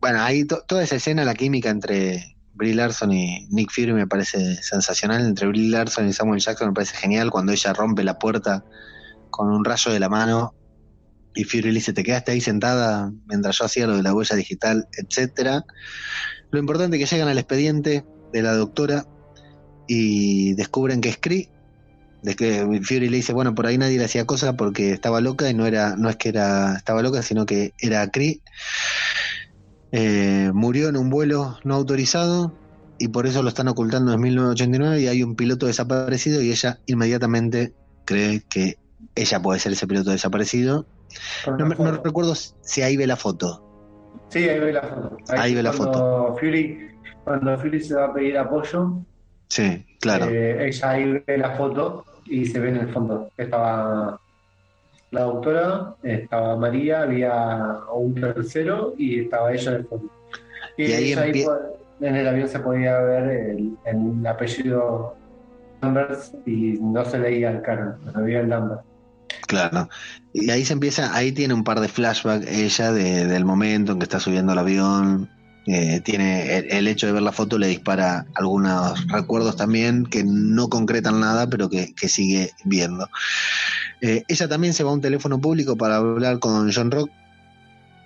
bueno, 0.00 0.20
ahí 0.20 0.44
to- 0.44 0.62
toda 0.66 0.82
esa 0.82 0.96
escena, 0.96 1.24
la 1.24 1.34
química 1.34 1.70
entre 1.70 2.31
Brie 2.54 2.74
Larson 2.74 3.12
y 3.12 3.46
Nick 3.50 3.70
Fury 3.70 3.92
me 3.92 4.06
parece 4.06 4.62
sensacional. 4.62 5.24
Entre 5.24 5.46
Brie 5.46 5.70
Larson 5.70 6.08
y 6.08 6.12
Samuel 6.12 6.40
Jackson 6.40 6.68
me 6.68 6.74
parece 6.74 6.96
genial 6.96 7.30
cuando 7.30 7.52
ella 7.52 7.72
rompe 7.72 8.04
la 8.04 8.18
puerta 8.18 8.64
con 9.30 9.48
un 9.48 9.64
rayo 9.64 9.90
de 9.90 10.00
la 10.00 10.08
mano 10.08 10.54
y 11.34 11.44
Fury 11.44 11.62
le 11.62 11.72
dice, 11.72 11.92
te 11.92 12.04
quedaste 12.04 12.32
ahí 12.32 12.40
sentada 12.40 13.10
mientras 13.26 13.58
yo 13.58 13.64
hacía 13.64 13.86
lo 13.86 13.96
de 13.96 14.02
la 14.02 14.14
huella 14.14 14.36
digital, 14.36 14.88
etcétera. 14.96 15.64
Lo 16.50 16.58
importante 16.58 16.96
es 16.96 17.08
que 17.08 17.14
llegan 17.14 17.28
al 17.28 17.38
expediente 17.38 18.04
de 18.32 18.42
la 18.42 18.54
doctora 18.54 19.06
y 19.88 20.54
descubren 20.54 21.00
que 21.00 21.08
es 21.08 21.18
Cree. 21.18 21.48
De 22.22 22.36
que 22.36 22.80
Fury 22.84 23.08
le 23.08 23.16
dice, 23.16 23.32
bueno, 23.32 23.54
por 23.54 23.66
ahí 23.66 23.78
nadie 23.78 23.98
le 23.98 24.04
hacía 24.04 24.26
cosa 24.26 24.56
porque 24.56 24.92
estaba 24.92 25.20
loca 25.20 25.50
y 25.50 25.54
no 25.54 25.66
era, 25.66 25.96
no 25.96 26.08
es 26.08 26.16
que 26.16 26.28
era, 26.28 26.76
estaba 26.76 27.02
loca, 27.02 27.22
sino 27.22 27.46
que 27.46 27.72
era 27.78 28.08
Cree. 28.10 28.40
Eh, 29.92 30.50
murió 30.54 30.88
en 30.88 30.96
un 30.96 31.10
vuelo 31.10 31.58
no 31.64 31.74
autorizado 31.74 32.52
y 32.98 33.08
por 33.08 33.26
eso 33.26 33.42
lo 33.42 33.48
están 33.50 33.68
ocultando 33.68 34.12
en 34.12 34.20
1989 34.20 35.00
y 35.00 35.06
hay 35.08 35.22
un 35.22 35.36
piloto 35.36 35.66
desaparecido 35.66 36.40
y 36.40 36.50
ella 36.50 36.78
inmediatamente 36.86 37.72
cree 38.06 38.42
que 38.48 38.76
ella 39.14 39.40
puede 39.42 39.60
ser 39.60 39.72
ese 39.72 39.86
piloto 39.86 40.10
desaparecido. 40.10 40.86
No, 41.46 41.56
la 41.58 41.64
me- 41.66 41.74
no 41.74 41.84
foto. 41.92 42.02
recuerdo 42.04 42.34
si 42.34 42.80
ahí 42.82 42.96
ve 42.96 43.06
la 43.06 43.16
foto. 43.16 43.62
Sí, 44.30 44.48
ahí 44.48 44.60
ve 44.60 44.72
la 44.72 44.82
foto. 44.82 45.16
Ahí 45.28 45.54
ve 45.54 45.62
la 45.62 45.72
cuando 45.72 46.36
Fury, 46.40 46.90
cuando 47.24 47.58
Fury 47.58 47.80
se 47.82 47.94
va 47.94 48.06
a 48.06 48.14
pedir 48.14 48.38
apoyo, 48.38 49.02
Sí, 49.48 49.84
claro. 50.00 50.26
eh, 50.30 50.68
ella 50.68 50.90
ahí 50.90 51.22
ve 51.26 51.36
la 51.38 51.50
foto 51.56 52.04
y 52.24 52.46
se 52.46 52.58
ve 52.60 52.70
en 52.70 52.76
el 52.76 52.92
fondo. 52.92 53.28
Estaba 53.36 54.18
la 55.12 55.22
doctora, 55.22 55.94
estaba 56.02 56.56
María, 56.56 57.02
había 57.02 57.78
un 57.94 58.14
tercero 58.14 58.94
y 58.98 59.20
estaba 59.20 59.52
ella 59.52 59.70
en 59.72 59.76
el 59.76 59.84
fondo. 59.86 60.10
Y, 60.76 60.84
Y 60.84 60.92
ahí 60.92 61.12
ahí 61.12 61.44
en 62.00 62.16
el 62.16 62.26
avión 62.26 62.48
se 62.48 62.58
podía 62.58 62.98
ver 63.00 63.28
el, 63.30 63.76
el 63.84 64.26
apellido 64.26 65.14
Lambert 65.80 66.18
y 66.46 66.78
no 66.80 67.04
se 67.04 67.18
leía 67.18 67.50
el 67.50 67.62
cara, 67.62 67.96
no 68.04 68.20
había 68.20 68.40
el 68.40 68.48
Lambert. 68.48 68.80
Claro. 69.46 69.88
Y 70.32 70.50
ahí 70.50 70.64
se 70.64 70.72
empieza, 70.72 71.14
ahí 71.14 71.30
tiene 71.32 71.54
un 71.54 71.62
par 71.64 71.80
de 71.80 71.88
flashbacks 71.88 72.46
ella 72.46 72.92
de- 72.92 73.26
del 73.26 73.44
momento 73.44 73.92
en 73.92 73.98
que 73.98 74.04
está 74.04 74.18
subiendo 74.18 74.52
al 74.52 74.58
avión. 74.58 75.28
Eh, 75.66 76.00
tiene 76.00 76.56
el, 76.58 76.72
el 76.72 76.88
hecho 76.88 77.06
de 77.06 77.12
ver 77.12 77.22
la 77.22 77.30
foto 77.30 77.56
le 77.56 77.68
dispara 77.68 78.26
algunos 78.34 79.06
recuerdos 79.06 79.54
también 79.56 80.04
que 80.06 80.24
no 80.26 80.68
concretan 80.68 81.20
nada, 81.20 81.48
pero 81.48 81.68
que, 81.70 81.94
que 81.94 82.08
sigue 82.08 82.50
viendo. 82.64 83.08
Eh, 84.02 84.24
ella 84.26 84.48
también 84.48 84.74
se 84.74 84.82
va 84.82 84.90
a 84.90 84.94
un 84.94 85.00
teléfono 85.00 85.40
público 85.40 85.76
para 85.76 85.96
hablar 85.96 86.40
con 86.40 86.72
John 86.72 86.90
Rock, 86.90 87.08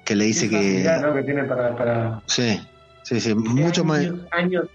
que 0.04 0.14
le 0.14 0.26
dice 0.26 0.48
que 0.48 0.84
¿no? 1.02 1.14
que 1.14 1.22
tiene 1.22 1.44
para, 1.44 1.74
para 1.74 2.22
sí, 2.26 2.60
sí, 3.02 3.18
sí, 3.18 3.34
mucho 3.34 3.82
más. 3.82 4.00
años, 4.00 4.20
años, 4.30 4.66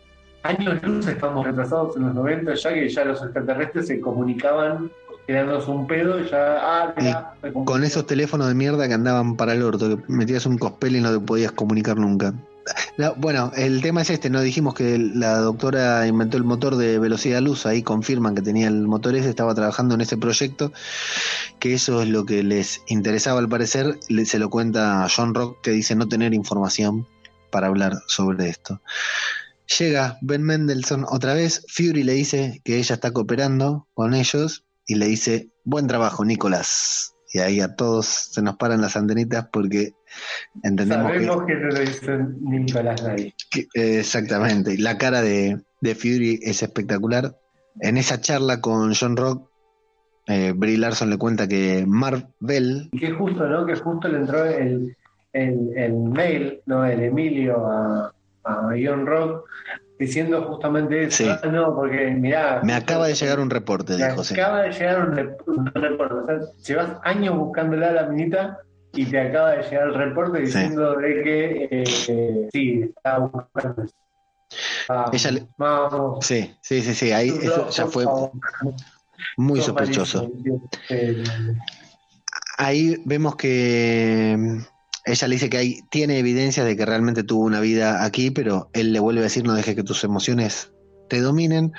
años 0.41 0.81
luz 0.81 1.07
estamos 1.07 1.45
retrasados 1.45 1.95
en 1.95 2.07
los 2.07 2.15
90, 2.15 2.55
ya 2.55 2.73
que 2.73 2.89
ya 2.89 3.05
los 3.05 3.21
extraterrestres 3.21 3.87
se 3.87 4.01
comunicaban 4.01 4.89
tirándonos 5.27 5.67
un 5.67 5.85
pedo 5.85 6.19
y 6.19 6.27
ya, 6.27 6.57
ah, 6.59 7.33
Con 7.65 7.83
esos 7.83 8.07
teléfonos 8.07 8.47
de 8.47 8.55
mierda 8.55 8.87
que 8.87 8.95
andaban 8.95 9.37
para 9.37 9.53
el 9.53 9.61
orto, 9.61 9.89
que 9.89 10.03
metías 10.11 10.47
un 10.47 10.57
cospel 10.57 10.95
y 10.95 11.01
no 11.01 11.13
te 11.13 11.19
podías 11.23 11.51
comunicar 11.51 11.97
nunca. 11.97 12.33
Bueno, 13.17 13.51
el 13.55 13.81
tema 13.81 14.01
es 14.01 14.09
este, 14.09 14.29
no 14.29 14.41
dijimos 14.41 14.75
que 14.75 14.97
la 14.97 15.37
doctora 15.37 16.05
inventó 16.07 16.37
el 16.37 16.43
motor 16.43 16.75
de 16.75 16.99
velocidad 16.99 17.41
luz, 17.41 17.65
ahí 17.65 17.81
confirman 17.81 18.35
que 18.35 18.41
tenía 18.41 18.67
el 18.67 18.87
motor 18.87 19.15
ese, 19.15 19.29
estaba 19.29 19.55
trabajando 19.55 19.95
en 19.95 20.01
ese 20.01 20.17
proyecto, 20.17 20.71
que 21.59 21.73
eso 21.73 22.01
es 22.01 22.09
lo 22.09 22.25
que 22.25 22.43
les 22.43 22.81
interesaba 22.87 23.39
al 23.39 23.49
parecer, 23.49 23.97
se 24.25 24.39
lo 24.39 24.49
cuenta 24.49 25.07
John 25.13 25.33
Rock 25.33 25.61
que 25.61 25.71
dice 25.71 25.95
no 25.95 26.07
tener 26.07 26.33
información 26.33 27.07
para 27.49 27.67
hablar 27.67 27.97
sobre 28.07 28.49
esto. 28.49 28.81
Llega 29.79 30.17
Ben 30.21 30.43
Mendelssohn 30.43 31.05
otra 31.07 31.33
vez, 31.33 31.65
Fury 31.69 32.03
le 32.03 32.13
dice 32.13 32.61
que 32.63 32.77
ella 32.77 32.95
está 32.95 33.11
cooperando 33.11 33.87
con 33.93 34.13
ellos 34.13 34.65
y 34.85 34.95
le 34.95 35.07
dice, 35.07 35.49
buen 35.63 35.87
trabajo, 35.87 36.25
Nicolás. 36.25 37.13
Y 37.33 37.39
ahí 37.39 37.61
a 37.61 37.75
todos 37.75 38.05
se 38.07 38.41
nos 38.41 38.57
paran 38.57 38.81
las 38.81 38.97
antenitas 38.97 39.47
porque 39.51 39.93
entendemos 40.63 41.11
que, 41.11 41.23
Sabemos 41.25 41.45
que, 41.45 41.55
te 41.55 41.65
lo 41.65 41.79
dicen 41.79 42.37
Nicolás 42.41 43.01
que- 43.49 43.67
exactamente, 43.73 44.77
la 44.77 44.97
cara 44.97 45.21
de, 45.21 45.61
de 45.79 45.95
Fury 45.95 46.39
es 46.43 46.61
espectacular. 46.61 47.37
En 47.79 47.95
esa 47.97 48.19
charla 48.19 48.59
con 48.59 48.93
John 48.93 49.15
Rock, 49.15 49.49
eh, 50.27 50.51
Brie 50.55 50.77
Larson 50.77 51.09
le 51.09 51.17
cuenta 51.17 51.47
que 51.47 51.85
Marvel, 51.87 52.89
Y 52.91 52.99
que 52.99 53.11
justo, 53.11 53.47
¿no? 53.47 53.65
Que 53.65 53.75
justo 53.75 54.07
le 54.09 54.17
entró 54.17 54.43
el, 54.45 54.95
el, 55.31 55.71
el 55.77 55.93
mail, 55.93 56.61
¿no? 56.65 56.85
El 56.85 57.01
Emilio 57.01 57.65
a, 57.65 58.13
a 58.43 58.69
John 58.83 59.05
Rock 59.05 59.45
diciendo 59.99 60.41
justamente 60.43 61.03
eso. 61.03 61.17
Sí. 61.23 61.29
Ah, 61.29 61.39
no, 61.47 61.75
porque 61.75 62.07
mirá. 62.11 62.61
me 62.63 62.73
acaba 62.73 63.07
de 63.07 63.13
llegar 63.15 63.39
un 63.39 63.49
reporte, 63.49 63.97
Me 63.97 64.07
dijo. 64.09 64.23
sí. 64.23 64.33
acaba 64.33 64.61
de 64.63 64.71
llegar 64.71 65.09
un, 65.09 65.15
rep- 65.15 65.43
un 65.45 65.65
reporte. 65.67 66.15
O 66.15 66.25
sea, 66.25 66.39
llevas 66.65 66.97
años 67.03 67.37
buscándola 67.37 67.89
a 67.89 67.91
la 67.91 68.03
minita 68.07 68.57
y 68.93 69.05
te 69.05 69.19
acaba 69.19 69.51
de 69.51 69.63
llegar 69.63 69.87
el 69.89 69.93
reporte 69.93 70.39
Sí. 70.39 70.45
diciendo 70.45 70.95
de 70.95 71.23
que 71.23 71.67
eh, 71.71 72.47
sí, 72.51 72.81
está 72.95 73.19
buscando. 73.19 73.85
Vamos, 74.89 75.09
Ella 75.13 75.31
le- 75.31 75.47
vamos. 75.57 76.25
Sí, 76.25 76.53
sí, 76.61 76.81
sí, 76.81 76.93
sí, 76.95 77.11
ahí 77.11 77.29
eso 77.29 77.69
ya 77.69 77.85
fue 77.87 78.05
muy 79.37 79.61
sospechoso. 79.61 80.29
Eh, 80.89 81.23
Ahí 82.57 83.01
vemos 83.05 83.35
que 83.37 84.59
ella 85.05 85.27
le 85.27 85.35
dice 85.35 85.49
que 85.49 85.57
hay, 85.57 85.79
tiene 85.89 86.19
evidencias 86.19 86.65
de 86.65 86.75
que 86.75 86.85
realmente 86.85 87.23
tuvo 87.23 87.45
una 87.45 87.59
vida 87.59 88.03
aquí, 88.05 88.31
pero 88.31 88.69
él 88.73 88.93
le 88.93 88.99
vuelve 88.99 89.21
a 89.21 89.23
decir 89.23 89.43
no 89.45 89.53
dejes 89.53 89.75
que 89.75 89.83
tus 89.83 90.03
emociones 90.03 90.71
te 91.09 91.19
dominen. 91.21 91.73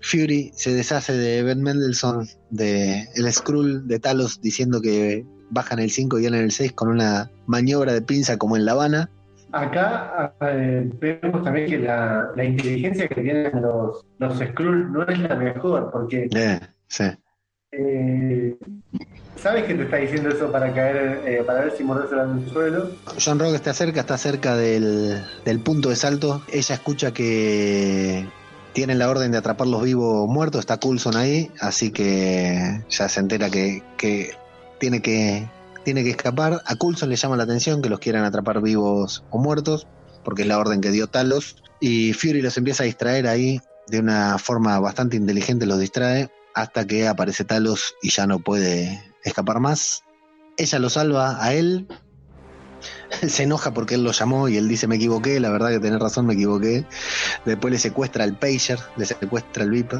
Fury 0.00 0.50
se 0.54 0.72
deshace 0.74 1.12
de 1.12 1.42
Ben 1.42 1.62
Mendelssohn, 1.62 2.26
de 2.50 3.06
el 3.14 3.32
Skrull 3.32 3.86
de 3.86 3.98
Talos, 3.98 4.40
diciendo 4.40 4.80
que 4.80 5.26
bajan 5.50 5.78
el 5.78 5.90
5 5.90 6.18
y 6.20 6.26
en 6.26 6.34
el 6.34 6.50
6 6.50 6.72
con 6.72 6.88
una 6.88 7.30
maniobra 7.46 7.92
de 7.92 8.00
pinza 8.02 8.38
como 8.38 8.56
en 8.56 8.64
La 8.64 8.72
Habana. 8.72 9.10
Acá 9.52 10.34
eh, 10.40 10.90
vemos 10.98 11.44
también 11.44 11.68
que 11.68 11.78
la, 11.80 12.30
la 12.34 12.44
inteligencia 12.44 13.06
que 13.06 13.20
tienen 13.20 13.60
los, 13.60 14.02
los 14.18 14.38
Skrull 14.38 14.90
no 14.90 15.06
es 15.06 15.18
la 15.18 15.36
mejor, 15.36 15.90
porque 15.92 16.28
Eh, 16.34 16.60
sí. 16.88 17.04
eh, 17.72 18.56
sabes 19.42 19.64
que 19.64 19.74
te 19.74 19.82
está 19.82 19.96
diciendo 19.96 20.30
eso 20.30 20.50
para 20.52 20.72
caer, 20.72 21.20
eh, 21.26 21.42
para 21.44 21.64
ver 21.64 21.76
si 21.76 21.82
morderse 21.82 22.14
al 22.14 22.48
suelo. 22.50 22.90
John 23.22 23.38
Rock 23.38 23.54
está 23.54 23.74
cerca, 23.74 24.00
está 24.00 24.16
cerca 24.16 24.56
del, 24.56 25.22
del 25.44 25.60
punto 25.60 25.88
de 25.88 25.96
salto. 25.96 26.42
Ella 26.52 26.74
escucha 26.74 27.12
que 27.12 28.26
tienen 28.72 28.98
la 28.98 29.10
orden 29.10 29.32
de 29.32 29.38
atrapar 29.38 29.66
los 29.66 29.82
vivos 29.82 30.28
muertos. 30.28 30.60
Está 30.60 30.78
Coulson 30.78 31.16
ahí, 31.16 31.50
así 31.60 31.90
que 31.90 32.84
ya 32.88 33.08
se 33.08 33.20
entera 33.20 33.50
que, 33.50 33.82
que 33.96 34.30
tiene 34.78 35.02
que 35.02 35.48
tiene 35.84 36.04
que 36.04 36.10
escapar. 36.10 36.62
A 36.64 36.76
Coulson 36.76 37.08
le 37.08 37.16
llama 37.16 37.36
la 37.36 37.42
atención 37.42 37.82
que 37.82 37.88
los 37.88 37.98
quieran 37.98 38.24
atrapar 38.24 38.62
vivos 38.62 39.24
o 39.30 39.38
muertos, 39.38 39.88
porque 40.22 40.42
es 40.42 40.48
la 40.48 40.58
orden 40.58 40.80
que 40.80 40.92
dio 40.92 41.08
Talos. 41.08 41.56
Y 41.80 42.12
Fury 42.12 42.40
los 42.42 42.56
empieza 42.56 42.84
a 42.84 42.86
distraer 42.86 43.26
ahí 43.26 43.60
de 43.88 43.98
una 43.98 44.38
forma 44.38 44.78
bastante 44.78 45.16
inteligente, 45.16 45.66
los 45.66 45.80
distrae 45.80 46.30
hasta 46.54 46.86
que 46.86 47.08
aparece 47.08 47.44
Talos 47.44 47.94
y 48.02 48.10
ya 48.10 48.26
no 48.26 48.38
puede 48.40 49.02
escapar 49.24 49.60
más. 49.60 50.02
Ella 50.56 50.78
lo 50.78 50.90
salva 50.90 51.42
a 51.42 51.54
él, 51.54 51.88
se 53.26 53.44
enoja 53.44 53.72
porque 53.72 53.94
él 53.94 54.04
lo 54.04 54.12
llamó 54.12 54.48
y 54.48 54.56
él 54.56 54.68
dice 54.68 54.86
me 54.86 54.96
equivoqué, 54.96 55.40
la 55.40 55.50
verdad 55.50 55.70
que 55.70 55.80
tenés 55.80 56.00
razón, 56.00 56.26
me 56.26 56.34
equivoqué. 56.34 56.84
Después 57.44 57.72
le 57.72 57.78
secuestra 57.78 58.24
el 58.24 58.36
pager, 58.36 58.78
le 58.96 59.06
secuestra 59.06 59.64
el 59.64 59.70
VIP 59.70 59.92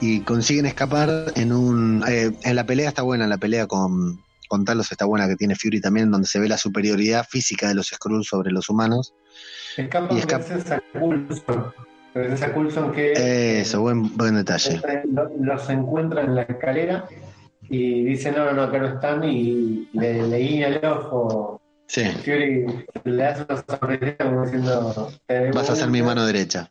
y 0.00 0.20
consiguen 0.20 0.66
escapar 0.66 1.32
en 1.36 1.52
un... 1.52 2.02
eh, 2.08 2.32
en 2.42 2.56
la 2.56 2.64
pelea 2.64 2.88
está 2.88 3.02
buena, 3.02 3.26
la 3.26 3.36
pelea 3.36 3.66
con, 3.66 4.24
con 4.48 4.64
Talos 4.64 4.90
está 4.90 5.04
buena 5.04 5.28
que 5.28 5.36
tiene 5.36 5.56
Fury 5.56 5.80
también, 5.82 6.10
donde 6.10 6.26
se 6.26 6.38
ve 6.40 6.48
la 6.48 6.56
superioridad 6.56 7.26
física 7.28 7.68
de 7.68 7.74
los 7.74 7.88
Skrulls 7.88 8.26
sobre 8.28 8.50
los 8.50 8.70
humanos. 8.70 9.12
Escapan 9.76 10.16
Y 10.16 10.20
escapa- 10.20 10.80
gracias 12.14 12.42
a 12.42 12.52
Coulson. 12.54 12.92
Que 12.92 13.60
Eso, 13.60 13.80
buen, 13.82 14.16
buen 14.16 14.34
detalle. 14.36 14.80
lo- 15.12 15.30
los 15.40 15.68
encuentra 15.70 16.22
en 16.22 16.34
la 16.34 16.42
escalera 16.42 17.04
y 17.68 18.04
dice 18.04 18.32
no, 18.32 18.44
no, 18.46 18.52
no, 18.52 18.62
acá 18.64 18.78
no 18.78 18.86
están 18.88 19.24
y 19.24 19.88
le, 19.92 20.26
le 20.26 20.38
guiña 20.38 20.68
el 20.68 20.84
ojo. 20.84 21.60
Sí, 21.86 22.04
Fury 22.24 22.66
le 23.04 23.24
hace 23.26 23.44
una 23.48 23.62
sonrisa 23.78 24.14
como 24.18 24.42
diciendo 24.44 25.08
"Te 25.26 25.34
debo 25.34 25.54
vas 25.56 25.70
a 25.70 25.74
ser 25.76 25.84
una". 25.88 25.92
mi 25.92 26.02
mano 26.02 26.24
derecha, 26.24 26.70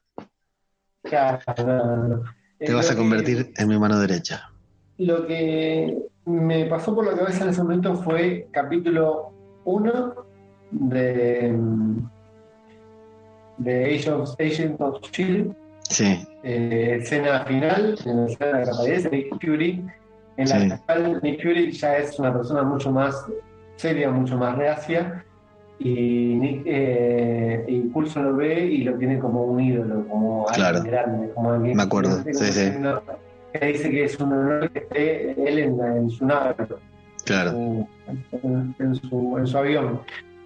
Claro, 1.03 1.39
no, 1.65 2.07
no. 2.07 2.23
te 2.57 2.73
vas 2.73 2.89
a 2.89 2.93
que- 2.93 2.97
convertir 2.99 3.51
en 3.57 3.67
mi 3.67 3.77
mano 3.77 3.99
derecha. 3.99 4.49
lo 4.97 5.25
que 5.27 5.97
me 6.25 6.65
pasó 6.67 6.93
por 6.95 7.05
la 7.05 7.17
cabeza 7.17 7.43
en 7.43 7.49
ese 7.49 7.61
momento 7.63 7.95
fue 7.95 8.47
capítulo 8.51 9.33
1 9.65 10.15
de, 10.71 11.53
de 13.59 13.95
Age 13.95 14.09
of, 14.11 14.35
Agent 14.39 14.79
of 14.81 14.99
Shield. 15.11 15.55
Sí, 15.89 16.27
eh, 16.43 16.97
escena 17.01 17.45
final, 17.45 17.95
en 18.05 18.17
la 18.17 18.25
escena 18.31 18.63
que 18.63 18.69
aparece 18.69 19.09
Nick 19.09 19.39
Fury, 19.41 19.85
en 20.37 20.49
la 20.49 20.59
Sí. 20.59 20.69
cual 20.85 21.19
Nick 21.23 21.41
Fury 21.41 21.71
ya 21.71 21.97
es 21.97 22.19
una 22.19 22.31
persona 22.33 22.63
mucho 22.63 22.91
más 22.91 23.25
seria, 23.75 24.11
mucho 24.11 24.37
más 24.37 24.55
reacia, 24.57 25.25
y, 25.79 26.35
Nick, 26.35 26.61
eh, 26.65 27.63
y 27.67 27.89
Coulson 27.89 28.25
lo 28.25 28.35
ve 28.35 28.65
y 28.65 28.83
lo 28.83 28.95
tiene 28.97 29.17
como 29.17 29.43
un 29.45 29.61
ídolo, 29.61 30.05
como 30.07 30.45
Claro. 30.53 30.77
alguien 30.77 30.93
grande, 30.93 31.33
como 31.33 31.51
alguien 31.53 31.77
Me 31.77 31.83
acuerdo, 31.83 32.09
como 32.21 32.33
sí, 32.33 32.61
que 33.53 33.65
dice 33.65 33.89
que 33.89 34.03
es 34.03 34.19
un 34.19 34.33
honor 34.33 34.69
que 34.69 34.79
esté 34.79 35.31
él 35.49 35.57
en, 35.59 35.79
en 35.79 36.09
su 36.11 36.25
nave, 36.25 36.53
claro. 37.25 37.51
en, 37.51 38.75
en 38.77 38.95
su, 38.95 39.37
en 39.39 39.47
su 39.47 39.57
avión. 39.57 40.01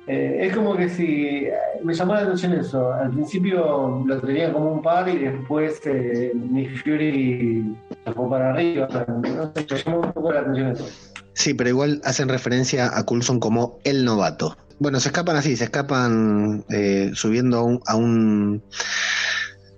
Eh, 0.07 0.47
es 0.47 0.55
como 0.55 0.75
que 0.75 0.89
si 0.89 1.47
me 1.81 1.93
llamó 1.93 2.13
la 2.13 2.21
atención 2.21 2.53
eso. 2.53 2.91
Al 2.93 3.11
principio 3.11 4.03
lo 4.05 4.21
tenía 4.21 4.51
como 4.51 4.73
un 4.73 4.81
par 4.81 5.07
y 5.07 5.17
después 5.19 5.79
eh, 5.85 6.33
Nick 6.35 6.83
Fury 6.83 7.75
se 8.03 8.11
fue 8.11 8.29
para 8.29 8.51
arriba. 8.51 8.87
No 8.91 9.51
sé, 9.53 9.65
me 9.69 9.77
llamó 9.83 9.99
un 10.01 10.11
poco 10.11 10.33
la 10.33 10.41
atención 10.41 10.71
eso. 10.71 10.87
Sí, 11.33 11.53
pero 11.53 11.69
igual 11.69 12.01
hacen 12.03 12.29
referencia 12.29 12.95
a 12.97 13.03
Coulson 13.05 13.39
como 13.39 13.79
el 13.85 14.03
novato. 14.05 14.57
Bueno, 14.79 14.99
se 14.99 15.09
escapan 15.09 15.37
así, 15.37 15.55
se 15.55 15.65
escapan 15.65 16.65
eh, 16.69 17.11
subiendo 17.13 17.57
a 17.57 17.63
un, 17.63 17.79
a 17.85 17.95
un 17.95 18.63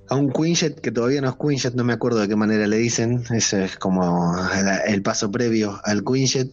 a 0.10 0.16
un 0.16 0.32
Quinjet 0.32 0.80
que 0.82 0.92
todavía 0.92 1.22
no 1.22 1.30
es 1.30 1.36
Quinjet, 1.36 1.74
no 1.74 1.84
me 1.84 1.94
acuerdo 1.94 2.20
de 2.20 2.28
qué 2.28 2.36
manera 2.36 2.68
le 2.68 2.78
dicen. 2.78 3.24
Ese 3.32 3.66
es 3.66 3.78
como 3.78 4.36
el 4.88 5.02
paso 5.02 5.32
previo 5.32 5.80
al 5.84 6.04
Quinjet. 6.04 6.52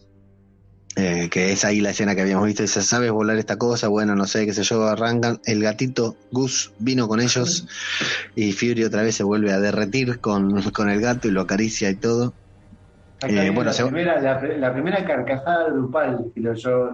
Eh, 0.95 1.29
que 1.29 1.51
es 1.51 1.65
ahí 1.65 1.81
la 1.81 1.91
escena 1.91 2.15
que 2.15 2.21
habíamos 2.21 2.45
visto, 2.45 2.63
dice, 2.63 2.81
¿sabes 2.83 3.11
volar 3.11 3.37
esta 3.37 3.57
cosa? 3.57 3.87
Bueno, 3.87 4.15
no 4.15 4.25
sé, 4.27 4.45
qué 4.45 4.53
sé 4.53 4.63
yo, 4.63 4.83
arrancan, 4.87 5.39
el 5.45 5.63
gatito 5.63 6.15
Gus 6.31 6.73
vino 6.77 7.07
con 7.07 7.19
ellos 7.19 7.67
y 8.35 8.51
Fury 8.53 8.83
otra 8.83 9.01
vez 9.01 9.15
se 9.15 9.23
vuelve 9.23 9.51
a 9.53 9.59
derretir 9.59 10.19
con, 10.19 10.61
con 10.71 10.89
el 10.89 11.01
gato 11.01 11.27
y 11.27 11.31
lo 11.31 11.41
acaricia 11.41 11.89
y 11.89 11.95
todo. 11.95 12.35
Eh, 13.27 13.49
bueno, 13.49 13.65
la, 13.65 13.73
se- 13.73 13.83
primera, 13.83 14.21
la, 14.21 14.41
la 14.41 14.73
primera 14.73 15.05
carcajada 15.05 15.69
grupal 15.69 16.31
que 16.35 16.41
lo 16.41 16.53
yo 16.53 16.89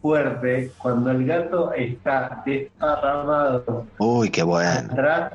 fuerte 0.00 0.72
cuando 0.78 1.10
el 1.10 1.26
gato 1.26 1.72
está 1.74 2.42
desparramado 2.46 3.86
Uy, 3.98 4.30
qué 4.30 4.42
bueno. 4.42 4.88
atrás 4.90 5.32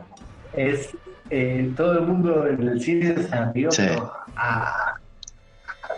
es 0.53 0.95
eh, 1.29 1.71
todo 1.75 1.93
el 1.99 2.07
mundo 2.07 2.47
en 2.47 2.67
el 2.67 2.81
cine 2.81 3.15
se 3.21 3.35
abrió 3.35 3.69
Sí. 3.71 3.83
pero 3.85 4.11
a, 4.35 4.95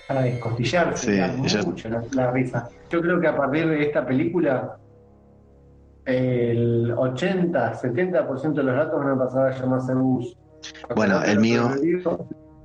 a 0.07 0.21
descostillarse 0.21 1.15
Sí, 1.43 1.47
yo- 1.57 1.65
mucho 1.65 1.89
la, 1.89 2.03
la 2.13 2.31
risa. 2.31 2.67
Yo 2.89 3.01
creo 3.01 3.19
que 3.19 3.27
a 3.27 3.35
partir 3.35 3.67
de 3.69 3.83
esta 3.83 4.05
película 4.05 4.77
el 6.05 6.93
80, 6.95 7.73
70% 7.73 8.53
de 8.53 8.63
los 8.63 8.75
gatos 8.75 9.03
van 9.03 9.13
a 9.13 9.17
pasar 9.17 9.51
a 9.53 9.57
llamarse 9.59 9.93
bus. 9.95 10.37
Bueno, 10.95 11.23
el 11.23 11.39
mío- 11.39 11.71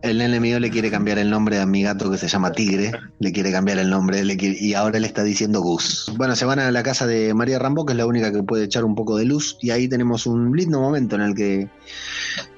El 0.02 0.16
nene 0.16 0.40
mío 0.40 0.58
le 0.58 0.70
quiere 0.70 0.90
cambiar 0.90 1.18
el 1.18 1.28
nombre 1.28 1.60
a 1.60 1.66
mi 1.66 1.82
gato 1.82 2.10
que 2.10 2.16
se 2.16 2.26
llama 2.26 2.52
Tigre, 2.52 2.92
le 3.18 3.32
quiere 3.32 3.52
cambiar 3.52 3.78
el 3.78 3.90
nombre 3.90 4.22
y 4.24 4.72
ahora 4.72 4.98
le 4.98 5.06
está 5.06 5.22
diciendo 5.22 5.60
Gus. 5.60 6.10
Bueno, 6.16 6.34
se 6.36 6.46
van 6.46 6.58
a 6.58 6.70
la 6.70 6.82
casa 6.82 7.06
de 7.06 7.34
María 7.34 7.58
Rambo, 7.58 7.84
que 7.84 7.92
es 7.92 7.98
la 7.98 8.06
única 8.06 8.32
que 8.32 8.42
puede 8.42 8.64
echar 8.64 8.84
un 8.84 8.94
poco 8.94 9.18
de 9.18 9.26
luz, 9.26 9.58
y 9.60 9.70
ahí 9.70 9.88
tenemos 9.88 10.26
un 10.26 10.56
lindo 10.56 10.80
momento 10.80 11.16
en 11.16 11.22
el 11.22 11.34
que... 11.34 11.68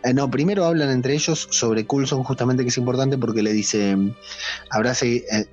eh, 0.05 0.15
no, 0.15 0.31
primero 0.31 0.65
hablan 0.67 0.91
entre 0.91 1.15
ellos 1.15 1.49
sobre 1.51 1.85
Coulson, 1.85 2.23
justamente 2.23 2.63
que 2.63 2.69
es 2.69 2.79
importante 2.79 3.19
porque 3.19 3.43
le 3.43 3.53
dice, 3.53 3.97
habrá, 4.71 4.93
eh, 5.03 5.47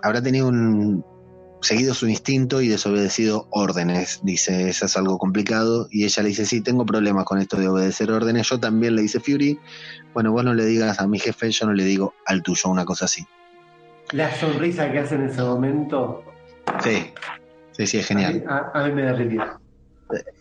habrá 0.00 0.22
tenido 0.22 0.46
un... 0.46 1.04
seguido 1.62 1.94
su 1.94 2.08
instinto 2.08 2.60
y 2.60 2.68
desobedecido 2.68 3.46
órdenes, 3.50 4.20
dice, 4.22 4.68
eso 4.68 4.84
es 4.86 4.96
algo 4.96 5.16
complicado, 5.18 5.88
y 5.90 6.04
ella 6.04 6.22
le 6.22 6.28
dice, 6.30 6.44
sí, 6.44 6.60
tengo 6.60 6.84
problemas 6.84 7.24
con 7.24 7.38
esto 7.38 7.56
de 7.56 7.68
obedecer 7.68 8.10
órdenes, 8.10 8.48
yo 8.48 8.60
también 8.60 8.94
le 8.96 9.02
dice 9.02 9.20
Fury, 9.20 9.58
bueno, 10.12 10.32
vos 10.32 10.44
no 10.44 10.52
le 10.54 10.64
digas 10.66 10.98
a 11.00 11.06
mi 11.06 11.18
jefe, 11.18 11.50
yo 11.50 11.66
no 11.66 11.72
le 11.72 11.84
digo 11.84 12.14
al 12.26 12.42
tuyo, 12.42 12.68
una 12.68 12.84
cosa 12.84 13.06
así. 13.06 13.24
La 14.12 14.34
sonrisa 14.38 14.92
que 14.92 14.98
hace 14.98 15.14
en 15.14 15.28
ese 15.30 15.40
momento 15.42 16.24
Sí, 16.82 17.06
sí, 17.72 17.86
sí, 17.86 17.98
es 17.98 18.04
a, 18.04 18.08
genial. 18.08 18.34
mí- 18.34 18.42
a- 18.46 18.70
a 18.74 18.86
mí 18.86 18.92
me 18.92 19.02
derritió. 19.02 19.42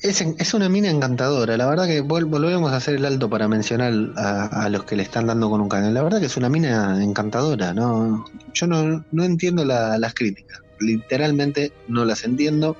Es, 0.02 0.20
es 0.20 0.54
una 0.54 0.68
mina 0.68 0.90
encantadora, 0.90 1.56
la 1.56 1.66
verdad 1.66 1.86
que 1.88 2.04
vol- 2.04 2.26
volvemos 2.30 2.74
a 2.74 2.76
hacer 2.76 2.96
el 2.96 3.06
alto 3.06 3.30
para 3.30 3.48
mencionar 3.48 3.94
a, 4.18 4.66
a 4.66 4.70
los 4.70 4.84
que 4.84 4.98
le 4.98 5.04
están 5.04 5.28
dando 5.28 5.50
con 5.50 5.62
un 5.62 5.70
cañón. 5.70 5.94
La 5.94 6.02
verdad 6.04 6.20
que 6.20 6.26
es 6.26 6.36
una 6.36 6.50
mina 6.50 7.02
encantadora, 7.02 7.74
¿no? 7.74 8.26
Yo 8.54 8.68
no, 8.68 9.06
no 9.12 9.24
entiendo 9.24 9.64
la- 9.64 9.98
las 9.98 10.14
críticas, 10.14 10.60
literalmente 10.82 11.72
no 11.88 12.06
las 12.06 12.24
entiendo. 12.24 12.78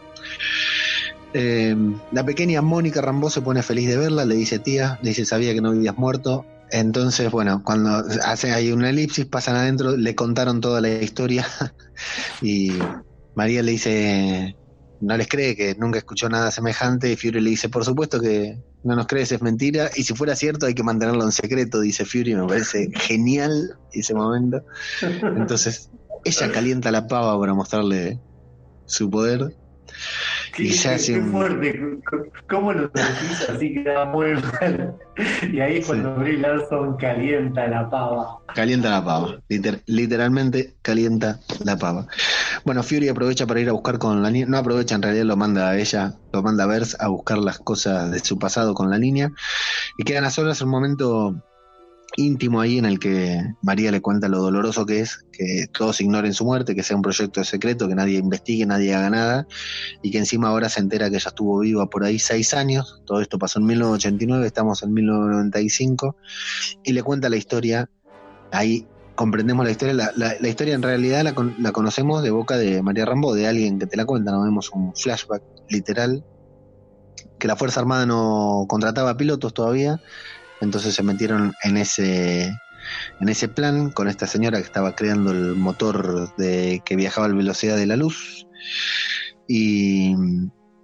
Eh, 1.34 1.76
la 2.12 2.26
pequeña 2.26 2.62
Mónica 2.62 3.02
Rambó 3.02 3.30
se 3.30 3.42
pone 3.42 3.64
feliz 3.64 3.88
de 3.88 3.98
verla, 3.98 4.26
le 4.26 4.36
dice 4.36 4.60
tía, 4.60 5.00
le 5.02 5.10
dice 5.10 5.26
sabía 5.26 5.54
que 5.54 5.62
no 5.62 5.72
vivías 5.72 5.98
muerto. 5.98 6.46
Entonces, 6.72 7.30
bueno, 7.32 7.64
cuando 7.64 8.04
hace 8.24 8.52
ahí 8.52 8.72
una 8.72 8.90
elipsis, 8.90 9.26
pasan 9.26 9.58
adentro, 9.58 9.98
le 9.98 10.16
contaron 10.16 10.62
toda 10.62 10.80
la 10.80 10.90
historia 10.90 11.46
y 12.42 12.72
María 13.36 13.62
le 13.62 13.72
dice, 13.72 14.56
no 15.02 15.18
les 15.18 15.28
cree 15.28 15.56
que 15.56 15.76
nunca 15.76 15.98
escuchó 15.98 16.30
nada 16.30 16.52
semejante 16.52 17.12
y 17.12 17.18
Fury 17.18 17.42
le 17.42 17.50
dice, 17.50 17.68
por 17.68 17.84
supuesto 17.84 18.22
que 18.22 18.58
no 18.84 18.96
nos 18.96 19.08
crees, 19.08 19.32
es 19.32 19.42
mentira 19.42 19.90
y 19.96 20.04
si 20.04 20.14
fuera 20.14 20.36
cierto 20.36 20.66
hay 20.66 20.74
que 20.74 20.84
mantenerlo 20.84 21.24
en 21.24 21.32
secreto, 21.32 21.82
dice 21.82 22.06
Fury, 22.06 22.36
me 22.36 22.48
parece 22.48 22.90
genial 22.94 23.78
ese 23.92 24.14
momento. 24.14 24.64
Entonces, 25.02 25.90
ella 26.24 26.52
calienta 26.52 26.92
la 26.92 27.08
pava 27.08 27.40
para 27.40 27.54
mostrarle 27.54 28.22
su 28.86 29.10
poder. 29.10 29.56
Sí, 30.56 30.68
Y 30.68 30.72
se 30.74 30.96
qué- 30.98 31.04
qué 31.14 31.20
un- 31.20 31.32
fuerte, 31.32 31.82
cómo 32.50 32.72
lo 32.74 32.88
decís 32.90 33.50
así 33.50 33.74
queda 33.74 34.06
muy 34.06 34.34
mal. 34.34 34.96
Y 35.52 35.60
ahí 35.60 35.78
es 35.78 35.86
cuando 35.88 36.16
Brie 36.16 36.38
Larson 36.38 36.96
calienta 36.98 37.68
la 37.68 37.90
pava. 37.90 38.38
Calienta 38.56 38.90
la 38.92 39.04
pava, 39.04 39.40
liter- 39.50 39.82
literalmente 39.88 40.76
calienta 40.82 41.40
la 41.66 41.78
pava. 41.78 42.08
Bueno, 42.64 42.84
Fury 42.84 43.10
aprovecha 43.10 43.46
para 43.48 43.60
ir 43.60 43.70
a 43.70 43.74
buscar 43.74 43.98
con 43.98 44.22
la 44.22 44.30
niña, 44.32 44.46
no 44.48 44.58
aprovecha, 44.58 44.96
en 44.96 45.02
realidad 45.02 45.26
lo 45.26 45.36
manda 45.38 45.70
a 45.70 45.78
ella, 45.78 46.14
lo 46.32 46.42
manda 46.44 46.64
a 46.64 46.68
Vers 46.68 46.96
a 47.00 47.08
buscar 47.08 47.38
las 47.38 47.58
cosas 47.60 48.12
de 48.12 48.20
su 48.20 48.38
pasado 48.40 48.74
con 48.74 48.90
la 48.90 48.98
niña 48.98 49.32
y 49.98 50.04
quedan 50.04 50.24
a 50.26 50.32
solas 50.32 50.62
un 50.62 50.70
momento 50.70 51.36
íntimo 52.18 52.60
ahí 52.62 52.78
en 52.78 52.86
el 52.86 53.00
que 53.00 53.42
María 53.62 53.92
le 53.92 54.02
cuenta 54.02 54.28
lo 54.28 54.40
doloroso 54.40 54.86
que 54.86 55.00
es 55.00 55.26
que 55.32 55.68
todos 55.72 56.02
ignoren 56.02 56.34
su 56.34 56.46
muerte, 56.46 56.76
que 56.76 56.84
sea 56.84 56.96
un 56.96 57.02
proyecto 57.02 57.44
secreto, 57.44 57.88
que 57.88 57.96
nadie 57.96 58.18
investigue, 58.20 58.66
nadie 58.66 58.94
haga 58.94 59.10
nada 59.10 59.48
y 60.02 60.12
que 60.12 60.18
encima 60.18 60.50
ahora 60.50 60.70
se 60.70 60.80
entera 60.82 61.10
que 61.10 61.16
ella 61.18 61.30
estuvo 61.30 61.60
viva 61.60 61.88
por 61.90 62.04
ahí 62.04 62.20
seis 62.20 62.54
años, 62.54 63.02
todo 63.06 63.22
esto 63.22 63.38
pasó 63.40 63.60
en 63.60 63.66
1989, 63.66 64.46
estamos 64.48 64.84
en 64.84 64.94
1995 64.94 66.16
y 66.84 66.94
le 66.94 67.04
cuenta 67.04 67.30
la 67.30 67.38
historia 67.38 67.90
ahí 68.52 68.86
comprendemos 69.16 69.64
la 69.66 69.72
historia. 69.72 69.94
La, 69.94 70.12
la- 70.40 70.48
historia 70.50 70.74
en 70.74 70.82
realidad 70.82 71.24
la, 71.24 71.36
la 71.60 71.72
conocemos 71.72 72.24
de 72.24 72.32
boca 72.32 72.58
de 72.58 72.82
María 72.82 73.06
Rambo, 73.06 73.34
de 73.36 73.48
alguien 73.48 73.78
que 73.78 73.86
te 73.86 73.96
la 73.98 74.06
cuenta. 74.06 74.32
No 74.32 74.42
vemos 74.44 74.72
un 74.72 74.94
flashback 74.96 75.44
literal. 75.70 76.24
Que 77.38 77.48
la 77.48 77.56
Fuerza 77.56 77.80
Armada 77.80 78.06
no 78.06 78.66
contrataba 78.68 79.18
pilotos 79.18 79.54
todavía. 79.54 80.00
Entonces 80.62 80.94
se 80.96 81.04
metieron 81.04 81.54
en 81.64 81.78
ese, 81.78 82.44
en 83.20 83.30
ese 83.30 83.48
plan 83.48 83.90
con 83.90 84.08
esta 84.08 84.28
señora 84.28 84.60
que 84.60 84.66
estaba 84.66 84.96
creando 84.96 85.32
el 85.32 85.56
motor 85.56 86.34
de, 86.38 86.82
que 86.86 86.96
viajaba 86.96 87.26
a 87.26 87.30
la 87.30 87.36
velocidad 87.36 87.76
de 87.76 87.88
la 87.88 87.96
luz. 87.96 88.48
Y 89.48 90.16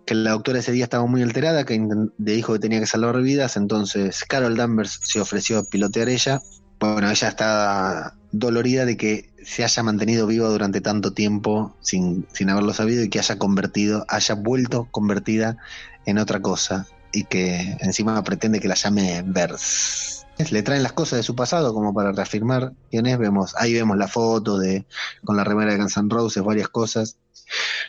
que 0.06 0.16
la 0.16 0.32
doctora 0.32 0.60
ese 0.60 0.72
día 0.72 0.84
estaba 0.84 1.06
muy 1.06 1.22
alterada, 1.22 1.66
que 1.66 1.80
dijo 2.18 2.54
que 2.54 2.60
tenía 2.60 2.80
que 2.80 2.88
salvar 2.88 3.22
vidas. 3.22 3.56
Entonces 3.56 4.24
Carol 4.28 4.58
Danvers 4.58 5.00
se 5.04 5.22
ofreció 5.22 5.60
a 5.60 5.64
pilotear 5.64 6.10
ella 6.10 6.42
bueno, 6.80 7.10
ella 7.10 7.28
está 7.28 8.16
dolorida 8.32 8.86
de 8.86 8.98
que 8.98 9.34
se 9.44 9.64
haya 9.64 9.84
mantenido 9.84 10.28
viva 10.28 10.48
durante 10.48 10.82
tanto 10.82 11.14
tiempo 11.14 11.76
sin, 11.82 12.28
sin 12.32 12.50
haberlo 12.50 12.74
sabido 12.74 13.04
y 13.04 13.10
que 13.10 13.20
haya 13.20 13.38
convertido, 13.38 14.06
haya 14.10 14.36
vuelto 14.36 14.88
convertida 14.92 15.58
en 16.06 16.18
otra 16.20 16.42
cosa 16.42 16.86
y 17.12 17.24
que 17.26 17.78
encima 17.80 18.22
pretende 18.24 18.60
que 18.60 18.68
la 18.68 18.76
llame 18.76 19.24
Vers. 19.26 20.26
Le 20.52 20.62
traen 20.62 20.84
las 20.84 20.94
cosas 20.94 21.18
de 21.18 21.24
su 21.24 21.36
pasado 21.36 21.74
como 21.74 21.94
para 21.94 22.12
reafirmar 22.12 22.74
quién 22.92 23.08
es. 23.08 23.18
Vemos, 23.18 23.56
ahí 23.58 23.74
vemos 23.74 23.98
la 23.98 24.08
foto 24.08 24.60
de 24.60 24.86
con 25.24 25.36
la 25.36 25.44
remera 25.44 25.72
de 25.72 25.80
Guns 25.80 25.98
N' 25.98 26.10
Roses, 26.10 26.44
varias 26.44 26.70
cosas. 26.70 27.18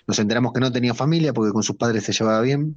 Nos 0.06 0.18
enteramos 0.18 0.52
que 0.52 0.60
no 0.60 0.72
tenía 0.72 0.94
familia 0.94 1.32
porque 1.32 1.52
con 1.52 1.62
sus 1.62 1.76
padres 1.76 2.04
se 2.04 2.12
llevaba 2.12 2.40
bien. 2.40 2.76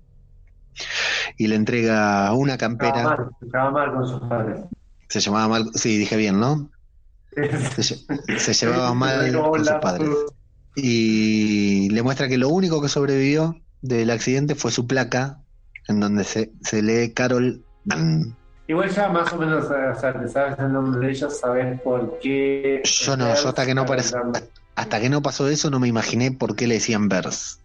Y 1.38 1.48
le 1.48 1.56
entrega 1.56 2.34
una 2.34 2.58
campera. 2.58 3.04
mal, 3.04 3.30
estaba 3.42 3.72
mal 3.72 3.94
con 3.94 4.08
sus 4.08 4.20
padres. 4.22 4.60
Se 5.08 5.20
llamaba 5.20 5.48
mal, 5.48 5.70
sí, 5.74 5.98
dije 5.98 6.18
bien, 6.18 6.39
¿no? 6.39 6.70
Se, 7.78 7.98
se 8.39 8.54
llevaba 8.54 8.94
mal 8.94 9.32
con 9.34 9.66
sus 9.66 9.76
padres. 9.76 10.10
Y 10.76 11.89
le 11.89 12.04
muestra 12.04 12.28
que 12.28 12.38
lo 12.38 12.50
único 12.50 12.82
que 12.82 12.89
sobrevivió 12.89 13.56
del 13.82 14.10
accidente 14.10 14.56
fue 14.56 14.72
su 14.72 14.88
placa, 14.88 15.41
en 15.92 16.00
donde 16.00 16.24
se, 16.24 16.52
se 16.62 16.82
lee 16.82 17.14
Carol 17.14 17.64
Dan. 17.86 18.36
Igual 18.68 18.89
ya 18.89 19.10
más 19.10 19.32
o 19.34 19.38
menos, 19.38 19.66
o 19.66 20.00
sea, 20.00 20.14
te 20.20 20.28
sabes 20.28 20.58
el 20.60 20.72
nombre 20.72 21.06
de 21.06 21.14
ellos, 21.14 21.38
sabes 21.38 21.80
por 21.82 22.20
qué. 22.20 22.82
Yo 22.84 23.18
no, 23.18 23.34
yo 23.36 23.50
hasta 23.50 23.66
que 23.66 23.76
no 23.76 23.86
parece, 23.86 24.16
hasta 24.76 25.00
que 25.00 25.10
no 25.10 25.22
pasó 25.22 25.48
eso 25.48 25.70
no 25.70 25.80
me 25.80 25.88
imaginé 25.88 26.32
por 26.32 26.56
qué 26.56 26.68
le 26.68 26.76
decían 26.76 27.10
Vers. 27.10 27.60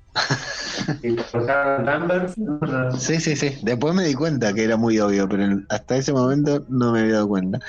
Sí, 2.98 3.20
sí, 3.20 3.36
sí. 3.36 3.58
Después 3.62 3.94
me 3.94 4.04
di 4.04 4.14
cuenta 4.14 4.52
que 4.52 4.64
era 4.64 4.76
muy 4.76 4.98
obvio, 4.98 5.28
pero 5.28 5.60
hasta 5.68 5.96
ese 5.96 6.12
momento 6.12 6.64
no 6.68 6.92
me 6.92 7.00
había 7.00 7.14
dado 7.14 7.28
cuenta. 7.28 7.60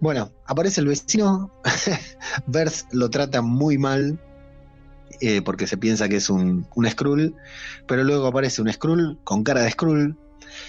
Bueno, 0.00 0.30
aparece 0.46 0.80
el 0.80 0.88
vecino. 0.88 1.52
Vers 2.46 2.86
lo 2.92 3.10
trata 3.10 3.42
muy 3.42 3.78
mal. 3.78 4.18
Eh, 5.24 5.40
porque 5.40 5.68
se 5.68 5.76
piensa 5.76 6.08
que 6.08 6.16
es 6.16 6.28
un, 6.28 6.66
un 6.74 6.90
Skrull, 6.90 7.32
pero 7.86 8.02
luego 8.02 8.26
aparece 8.26 8.60
un 8.60 8.72
Skrull 8.72 9.18
con 9.22 9.44
cara 9.44 9.62
de 9.62 9.70
Skrull, 9.70 10.16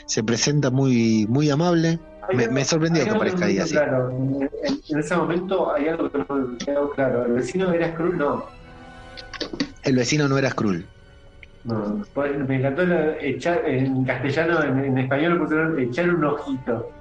se 0.05 0.23
presenta 0.23 0.69
muy, 0.69 1.25
muy 1.27 1.49
amable, 1.49 1.99
me, 2.31 2.63
sorprendió 2.63 3.03
que 3.03 3.09
aparezca 3.09 3.45
ahí 3.45 3.57
así. 3.57 3.73
Claro, 3.73 4.11
en, 4.11 4.99
ese 4.99 5.15
momento 5.15 5.73
hay 5.73 5.87
algo 5.87 6.07
que 6.11 6.19
no 6.19 6.35
me 6.35 6.57
quedó 6.59 6.91
claro. 6.91 7.25
¿El 7.25 7.31
vecino 7.31 7.73
era 7.73 7.91
Skrull? 7.93 8.15
No. 8.15 8.45
El 9.81 9.95
vecino 9.95 10.27
no 10.27 10.37
era 10.37 10.51
Skrull. 10.51 10.85
No, 11.63 12.05
pues, 12.13 12.37
me 12.47 12.57
encantó 12.57 12.83
echar, 13.21 13.67
en 13.67 14.05
castellano, 14.05 14.61
en, 14.61 14.99
español 14.99 15.39
pusieron 15.39 15.79
echar 15.79 16.13
un 16.13 16.25
ojito. 16.25 16.91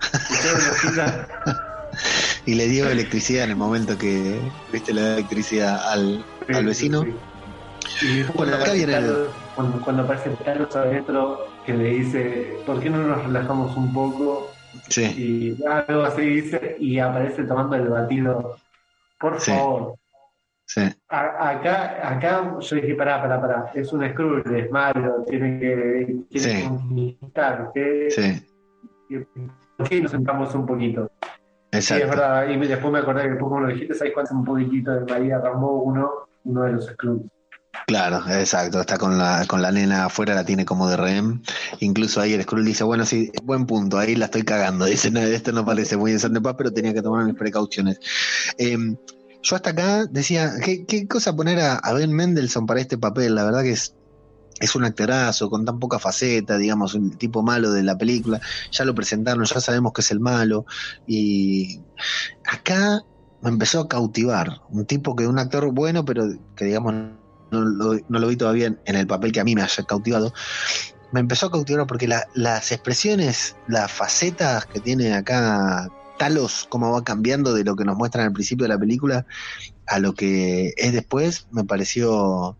Echar 0.30 0.54
un 0.54 0.70
ojito. 0.70 1.73
Y 2.46 2.54
le 2.54 2.68
dio 2.68 2.88
electricidad 2.88 3.44
en 3.44 3.50
el 3.50 3.56
momento 3.56 3.96
que 3.96 4.38
viste 4.72 4.92
la 4.92 5.14
electricidad 5.14 5.92
al, 5.92 6.24
al 6.48 6.66
vecino. 6.66 7.04
Y 8.02 8.22
bueno, 8.34 8.56
acá 8.56 8.72
viene 8.72 8.96
cuando, 9.54 9.80
cuando 9.82 10.02
aparece 10.02 10.30
Talos 10.44 10.74
adentro, 10.74 11.46
que 11.64 11.74
le 11.74 11.90
dice, 11.90 12.56
¿por 12.66 12.80
qué 12.80 12.90
no 12.90 12.98
nos 12.98 13.24
relajamos 13.24 13.76
un 13.76 13.92
poco? 13.92 14.50
Sí. 14.88 15.56
Y 15.58 15.66
algo 15.66 16.02
así 16.02 16.22
dice, 16.22 16.76
y 16.78 16.98
aparece 16.98 17.44
tomando 17.44 17.76
el 17.76 17.88
batido. 17.88 18.56
Por 19.18 19.40
favor. 19.40 19.94
Sí. 20.66 20.82
acá, 21.08 22.08
acá 22.08 22.56
yo 22.58 22.76
dije, 22.76 22.94
pará, 22.94 23.20
pará, 23.20 23.40
pará, 23.40 23.72
es 23.74 23.92
un 23.92 24.08
Scrooge, 24.10 24.60
es 24.60 24.70
malo, 24.70 25.22
tiene 25.28 25.60
que, 25.60 26.16
tiene 26.30 26.60
sí. 26.60 26.66
conquistar. 26.66 27.70
Sí. 28.08 28.46
¿Por 29.76 29.88
qué 29.88 30.00
nos 30.00 30.10
sentamos 30.10 30.54
un 30.54 30.66
poquito? 30.66 31.10
Exacto. 31.74 32.04
Sí, 32.04 32.10
es 32.10 32.16
verdad, 32.16 32.48
y 32.48 32.56
después 32.66 32.92
me 32.92 32.98
acordé 33.00 33.22
que 33.22 33.28
después 33.30 33.48
como 33.48 33.60
lo 33.60 33.68
dijiste, 33.68 33.94
¿sabes 33.94 34.12
cuánto 34.14 34.34
un 34.34 34.44
poquitito 34.44 34.92
de 34.92 35.00
María 35.12 35.38
Rambo 35.38 35.82
uno, 35.82 36.10
uno 36.44 36.62
de 36.62 36.72
los 36.72 36.86
Scrooge? 36.86 37.26
Claro, 37.86 38.22
exacto, 38.30 38.80
está 38.80 38.96
con 38.96 39.18
la, 39.18 39.44
con 39.46 39.60
la 39.60 39.70
nena 39.70 40.06
afuera, 40.06 40.34
la 40.34 40.44
tiene 40.44 40.64
como 40.64 40.88
de 40.88 40.96
rehén. 40.96 41.42
Incluso 41.80 42.20
ahí 42.20 42.32
el 42.32 42.42
Skrull 42.42 42.64
dice, 42.64 42.84
bueno, 42.84 43.04
sí, 43.04 43.30
buen 43.42 43.66
punto, 43.66 43.98
ahí 43.98 44.14
la 44.14 44.26
estoy 44.26 44.42
cagando. 44.42 44.84
Dice, 44.86 45.10
no, 45.10 45.20
esto 45.20 45.52
no 45.52 45.64
parece 45.66 45.96
muy 45.96 46.12
en 46.12 46.32
de 46.32 46.40
paz, 46.40 46.54
pero 46.56 46.72
tenía 46.72 46.94
que 46.94 47.02
tomar 47.02 47.24
mis 47.26 47.34
precauciones. 47.34 48.00
Eh, 48.58 48.78
yo 49.42 49.56
hasta 49.56 49.70
acá 49.70 50.06
decía, 50.06 50.52
¿qué, 50.64 50.86
qué 50.86 51.06
cosa 51.06 51.36
poner 51.36 51.60
a, 51.60 51.74
a, 51.74 51.92
Ben 51.92 52.12
Mendelssohn 52.12 52.64
para 52.64 52.80
este 52.80 52.96
papel? 52.96 53.34
La 53.34 53.44
verdad 53.44 53.62
que 53.62 53.72
es, 53.72 53.94
es 54.60 54.74
un 54.74 54.84
actorazo 54.84 55.50
con 55.50 55.64
tan 55.64 55.78
poca 55.78 55.98
faceta, 55.98 56.56
digamos, 56.56 56.94
un 56.94 57.16
tipo 57.16 57.42
malo 57.42 57.72
de 57.72 57.82
la 57.82 57.96
película. 57.96 58.40
Ya 58.70 58.84
lo 58.84 58.94
presentaron, 58.94 59.44
ya 59.44 59.60
sabemos 59.60 59.92
que 59.92 60.00
es 60.00 60.10
el 60.10 60.20
malo. 60.20 60.64
Y 61.06 61.80
acá 62.46 63.02
me 63.42 63.50
empezó 63.50 63.80
a 63.80 63.88
cautivar. 63.88 64.62
Un 64.70 64.86
tipo 64.86 65.16
que 65.16 65.26
un 65.26 65.38
actor 65.38 65.70
bueno, 65.72 66.04
pero 66.04 66.28
que 66.56 66.66
digamos 66.66 66.94
no 67.50 67.64
lo, 68.08 68.28
vi 68.28 68.36
todavía 68.36 68.66
en, 68.66 68.80
en, 68.84 68.96
el 68.96 69.06
papel 69.06 69.30
que 69.30 69.40
a 69.40 69.44
mí 69.44 69.54
me 69.54 69.62
haya 69.62 69.84
cautivado. 69.84 70.32
Me 71.12 71.20
empezó 71.20 71.46
a 71.46 71.50
cautivar 71.52 71.86
porque 71.86 72.08
la, 72.08 72.26
las 72.34 72.72
expresiones, 72.72 73.56
las 73.68 73.92
facetas 73.92 74.66
que 74.66 74.80
tiene 74.80 75.14
acá 75.14 75.88
Talos, 76.18 76.66
cómo 76.68 76.92
va 76.92 77.04
cambiando 77.04 77.54
de 77.54 77.64
lo 77.64 77.76
que 77.76 77.84
nos 77.84 77.96
muestran 77.96 78.26
al 78.26 78.32
principio 78.32 78.64
de 78.64 78.74
la 78.74 78.78
película 78.78 79.26
a 79.86 79.98
lo 79.98 80.14
que 80.14 80.72
es 80.76 80.92
después, 80.92 81.46
me 81.50 81.64
pareció 81.64 82.56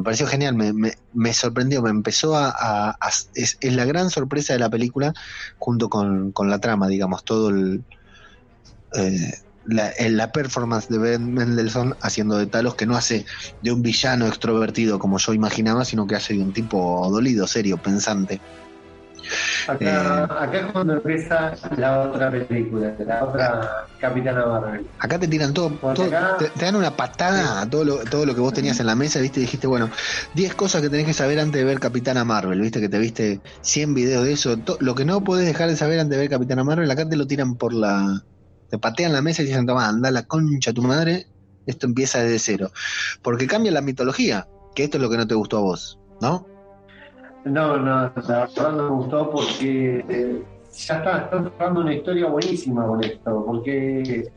me 0.00 0.04
pareció 0.04 0.26
genial, 0.26 0.54
me, 0.54 0.72
me, 0.72 0.94
me 1.12 1.34
sorprendió, 1.34 1.82
me 1.82 1.90
empezó 1.90 2.36
a... 2.36 2.96
es, 3.34 3.58
la 3.62 3.84
gran 3.84 4.10
sorpresa 4.10 4.54
de 4.54 4.58
la 4.58 4.70
película 4.70 5.12
junto 5.58 5.90
con, 5.90 6.32
con 6.32 6.48
la 6.48 6.58
trama, 6.58 6.88
digamos, 6.88 7.24
todo 7.24 7.50
el... 7.50 7.84
Eh, 8.94 9.34
la, 9.66 9.92
la, 10.08 10.32
performance 10.32 10.88
de 10.88 10.98
Ben 10.98 11.34
Mendelssohn 11.34 11.94
haciendo 12.00 12.38
de 12.38 12.46
Talos 12.46 12.74
que 12.74 12.86
no 12.86 12.96
hace 12.96 13.26
de 13.62 13.70
un 13.70 13.82
villano 13.82 14.26
extrovertido 14.26 14.98
como 14.98 15.18
yo 15.18 15.34
imaginaba, 15.34 15.84
sino 15.84 16.06
que 16.06 16.16
hace 16.16 16.32
de 16.34 16.42
un 16.42 16.52
tipo 16.52 17.06
dolido, 17.12 17.46
serio, 17.46 17.76
pensante. 17.76 18.40
Acá, 19.66 20.22
eh, 20.28 20.34
acá 20.38 20.58
es 20.58 20.72
cuando 20.72 20.94
empieza 20.94 21.54
la 21.76 22.00
otra 22.00 22.30
película, 22.30 22.94
la 22.98 23.24
otra 23.24 23.86
Capitana 24.00 24.46
Marvel. 24.46 24.86
Acá 24.98 25.18
te 25.18 25.28
tiran 25.28 25.52
todo, 25.52 25.70
todo 25.94 26.06
acá, 26.06 26.36
te, 26.38 26.48
te, 26.48 26.64
dan 26.64 26.76
una 26.76 26.96
patada 26.96 27.60
a 27.60 27.68
todo 27.68 27.84
lo, 27.84 27.96
todo 27.98 28.26
lo 28.26 28.34
que 28.34 28.40
vos 28.40 28.52
tenías 28.52 28.80
en 28.80 28.86
la 28.86 28.94
mesa, 28.94 29.20
viste, 29.20 29.40
y 29.40 29.42
dijiste, 29.42 29.66
bueno, 29.66 29.90
10 30.34 30.54
cosas 30.54 30.82
que 30.82 30.90
tenés 30.90 31.06
que 31.06 31.14
saber 31.14 31.38
antes 31.38 31.60
de 31.60 31.64
ver 31.64 31.78
Capitana 31.78 32.24
Marvel, 32.24 32.60
viste, 32.60 32.80
que 32.80 32.88
te 32.88 32.98
viste 32.98 33.40
100 33.60 33.94
videos 33.94 34.24
de 34.24 34.32
eso, 34.32 34.56
to, 34.56 34.76
lo 34.80 34.94
que 34.94 35.04
no 35.04 35.22
podés 35.22 35.46
dejar 35.46 35.68
de 35.68 35.76
saber 35.76 36.00
antes 36.00 36.16
de 36.16 36.22
ver 36.22 36.30
Capitana 36.30 36.64
Marvel, 36.64 36.90
acá 36.90 37.08
te 37.08 37.16
lo 37.16 37.26
tiran 37.26 37.56
por 37.56 37.72
la, 37.72 38.22
te 38.70 38.78
patean 38.78 39.12
la 39.12 39.22
mesa 39.22 39.42
y 39.42 39.46
dicen, 39.46 39.66
toma, 39.66 39.88
anda 39.88 40.10
la 40.10 40.22
concha 40.24 40.70
a 40.70 40.74
tu 40.74 40.82
madre, 40.82 41.26
esto 41.66 41.86
empieza 41.86 42.22
desde 42.22 42.38
cero. 42.38 42.72
Porque 43.22 43.46
cambia 43.46 43.72
la 43.72 43.82
mitología, 43.82 44.46
que 44.74 44.84
esto 44.84 44.96
es 44.96 45.02
lo 45.02 45.10
que 45.10 45.16
no 45.16 45.26
te 45.26 45.34
gustó 45.34 45.58
a 45.58 45.60
vos, 45.60 45.98
¿no? 46.20 46.46
No, 47.44 47.78
no, 47.78 47.84
la 47.84 48.12
verdad 48.14 48.72
me 48.72 48.88
gustó 48.88 49.30
porque 49.30 50.04
eh, 50.08 50.44
ya 50.72 50.96
está, 50.98 51.18
está 51.18 51.42
tratando 51.42 51.80
una 51.80 51.94
historia 51.94 52.26
buenísima 52.26 52.86
con 52.86 53.02
esto, 53.02 53.44
porque 53.46 54.30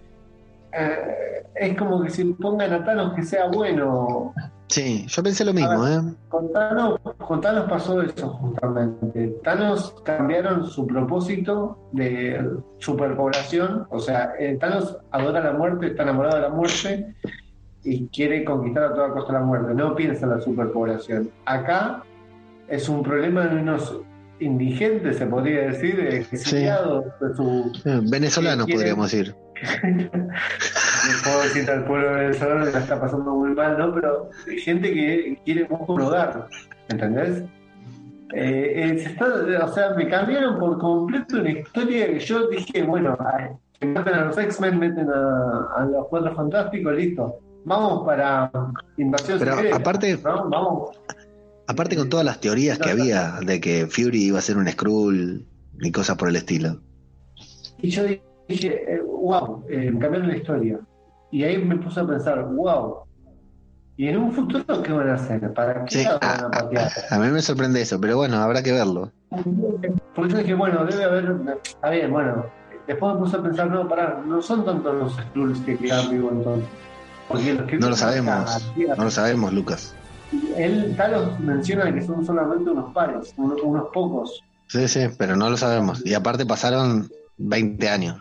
eh, 0.72 1.46
es 1.56 1.78
como 1.78 2.02
que 2.02 2.10
si 2.10 2.26
pongan 2.26 2.74
a 2.74 2.84
Thanos 2.84 3.14
que 3.14 3.24
sea 3.24 3.48
bueno. 3.48 4.34
Sí, 4.68 5.06
yo 5.08 5.22
pensé 5.22 5.46
lo 5.46 5.54
mismo, 5.54 5.82
ver, 5.82 6.00
¿eh? 6.00 6.14
Con 6.30 6.52
Thanos, 6.52 7.00
con 7.28 7.42
Thanos 7.42 7.70
pasó 7.70 8.02
eso 8.02 8.30
justamente. 8.30 9.40
Thanos 9.44 9.94
cambiaron 10.04 10.66
su 10.66 10.88
propósito 10.88 11.78
de 11.92 12.58
superpoblación, 12.80 13.86
o 13.92 14.00
sea, 14.00 14.34
eh, 14.40 14.58
Thanos 14.60 14.98
adora 15.12 15.42
la 15.42 15.54
muerte, 15.54 15.88
está 15.88 16.04
enamorado 16.04 16.38
de 16.38 16.42
la 16.42 16.50
muerte 16.50 17.14
y 17.84 18.08
quiere 18.08 18.44
conquistar 18.46 18.86
a 18.86 18.94
toda 18.94 19.12
costa 19.12 19.34
la 19.34 19.42
muerte, 19.42 19.74
no 19.76 19.94
piensa 19.94 20.26
en 20.26 20.32
la 20.32 20.42
superpoblación. 20.42 21.30
Acá 21.46 22.02
es 22.74 22.90
un 22.90 23.04
problema 23.04 23.48
de 23.48 23.62
unos 23.62 24.02
indigentes, 24.40 25.18
se 25.18 25.26
podría 25.26 25.68
decir, 25.68 26.00
exiliados 26.00 27.06
sí. 27.20 27.26
de 27.26 27.36
su... 27.36 28.10
Venezolanos, 28.10 28.68
podríamos 28.68 29.12
decir. 29.12 29.36
no 29.94 30.10
puedo 31.24 31.42
decir 31.44 31.70
al 31.70 31.86
pueblo 31.86 32.14
venezolano 32.14 32.66
que 32.66 32.72
la 32.72 32.80
está 32.80 33.00
pasando 33.00 33.32
muy 33.32 33.52
mal, 33.52 33.78
¿no? 33.78 33.94
Pero 33.94 34.30
hay 34.48 34.60
gente 34.60 34.94
que 34.94 35.40
quiere 35.46 35.68
un 35.70 36.02
hogar, 36.02 36.48
¿entendés? 36.90 37.44
Eh, 38.34 38.74
eh, 38.76 38.96
está, 38.96 39.28
o 39.64 39.74
sea, 39.74 39.92
me 39.92 40.08
cambiaron 40.10 40.60
por 40.60 40.80
completo 40.80 41.38
una 41.38 41.52
historia 41.52 42.08
que 42.08 42.20
yo 42.20 42.48
dije, 42.48 42.82
bueno, 42.84 43.16
que 43.80 43.86
meten 43.86 44.14
a 44.16 44.26
los 44.26 44.38
X-Men, 44.38 44.80
meten 44.80 45.08
a, 45.10 45.68
a, 45.78 45.86
los 45.86 46.08
Cuatro 46.08 46.34
Fantásticos, 46.36 46.96
listo. 46.96 47.40
Vamos 47.66 48.06
para 48.06 48.52
Invasión 48.98 49.40
Pero 49.40 49.54
secreta, 49.54 49.76
aparte, 49.78 50.18
¿no? 50.24 50.50
Vamos. 50.50 51.00
Aparte 51.68 51.96
con 51.96 52.10
todas 52.10 52.26
las 52.26 52.42
teorías 52.42 52.78
que 52.78 52.90
había 52.90 53.40
de 53.46 53.62
que 53.62 53.88
Fury 53.88 54.26
iba 54.26 54.40
a 54.40 54.42
ser 54.42 54.58
un 54.58 54.68
Skrull 54.68 55.46
y 55.80 55.92
cosas 55.92 56.18
por 56.18 56.30
el 56.30 56.36
estilo. 56.36 56.82
Y 57.82 57.90
yo 57.90 58.04
dije, 58.48 58.94
eh, 58.96 59.02
wow, 59.02 59.64
eh, 59.70 59.92
cambiaron 60.00 60.28
la 60.28 60.38
historia. 60.38 60.80
Y 61.32 61.44
ahí 61.44 61.58
me 61.58 61.78
puse 61.78 62.02
a 62.02 62.08
pensar, 62.08 62.46
wow. 62.46 63.04
¿Y 63.96 64.08
en 64.08 64.18
un 64.18 64.32
futuro 64.32 64.84
qué 64.84 64.92
van 64.92 65.10
a 65.10 65.14
hacer? 65.14 65.54
¿Para 65.54 65.86
qué 65.86 66.00
sí, 66.00 66.06
van 66.06 66.18
a? 66.22 66.50
A, 66.58 67.16
a, 67.16 67.20
mí 67.20 67.28
me 67.32 67.42
sorprende 67.42 67.82
eso, 67.82 68.00
pero 68.02 68.18
bueno, 68.18 68.38
habrá 68.38 68.62
que 68.62 68.72
verlo. 68.72 69.12
Porque 70.16 70.32
yo 70.32 70.38
dije, 70.40 70.54
bueno, 70.56 70.86
debe 70.86 71.04
haber. 71.04 71.36
Está 71.64 71.90
bien, 71.92 72.12
bueno. 72.12 72.46
Después 72.88 73.14
me 73.14 73.20
puse 73.20 73.38
a 73.38 73.44
pensar, 73.44 73.70
no, 73.70 73.88
pará, 73.88 74.22
no 74.26 74.42
son 74.42 74.66
tantos 74.66 74.96
los 74.96 75.14
Skrulls 75.14 75.60
que 75.60 75.78
quedan 75.78 76.12
vivos 76.12 76.34
entonces. 76.34 76.70
Porque 77.30 77.54
los 77.54 77.68
que 77.68 77.78
no 77.78 77.90
lo 77.90 77.96
sabemos, 77.96 78.74
no 78.76 79.04
lo 79.04 79.12
sabemos, 79.12 79.54
Lucas 79.54 79.96
él 80.58 80.94
Talos 80.96 81.40
menciona 81.40 81.94
que 81.94 82.02
son 82.02 82.26
solamente 82.26 82.70
unos 82.70 82.94
pares, 82.94 83.34
unos, 83.38 83.62
unos, 83.62 83.88
pocos. 83.94 84.44
Sí, 84.68 84.88
sí, 84.88 85.02
pero 85.18 85.36
no 85.36 85.50
lo 85.50 85.58
sabemos. 85.58 86.06
Y 86.06 86.14
aparte 86.14 86.46
pasaron 86.46 87.10
20 87.38 87.90
años. 87.90 88.18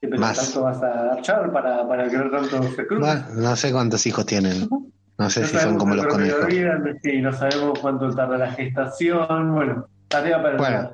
Pero 0.00 0.18
Más. 0.18 0.38
¿Tanto 0.38 0.62
vas 0.62 0.82
a 0.82 1.18
echar 1.18 1.50
para, 1.52 1.86
para 1.88 2.08
que 2.08 2.18
no 2.18 2.30
tanto 2.30 2.62
se 2.62 2.86
crucen? 2.86 3.00
Bueno, 3.00 3.24
no 3.34 3.56
sé 3.56 3.72
cuántos 3.72 4.06
hijos 4.06 4.26
tienen. 4.26 4.68
No 5.18 5.30
sé 5.30 5.40
no 5.40 5.46
si 5.46 5.56
son 5.56 5.78
como 5.78 5.94
los 5.94 6.06
conejos. 6.06 6.46
Sí, 7.02 7.20
no 7.20 7.32
sabemos 7.32 7.78
cuánto 7.80 8.14
tarda 8.14 8.36
la 8.36 8.52
gestación. 8.52 9.54
Bueno, 9.54 9.88
tarea 10.08 10.42
para 10.42 10.56
bueno, 10.56 10.90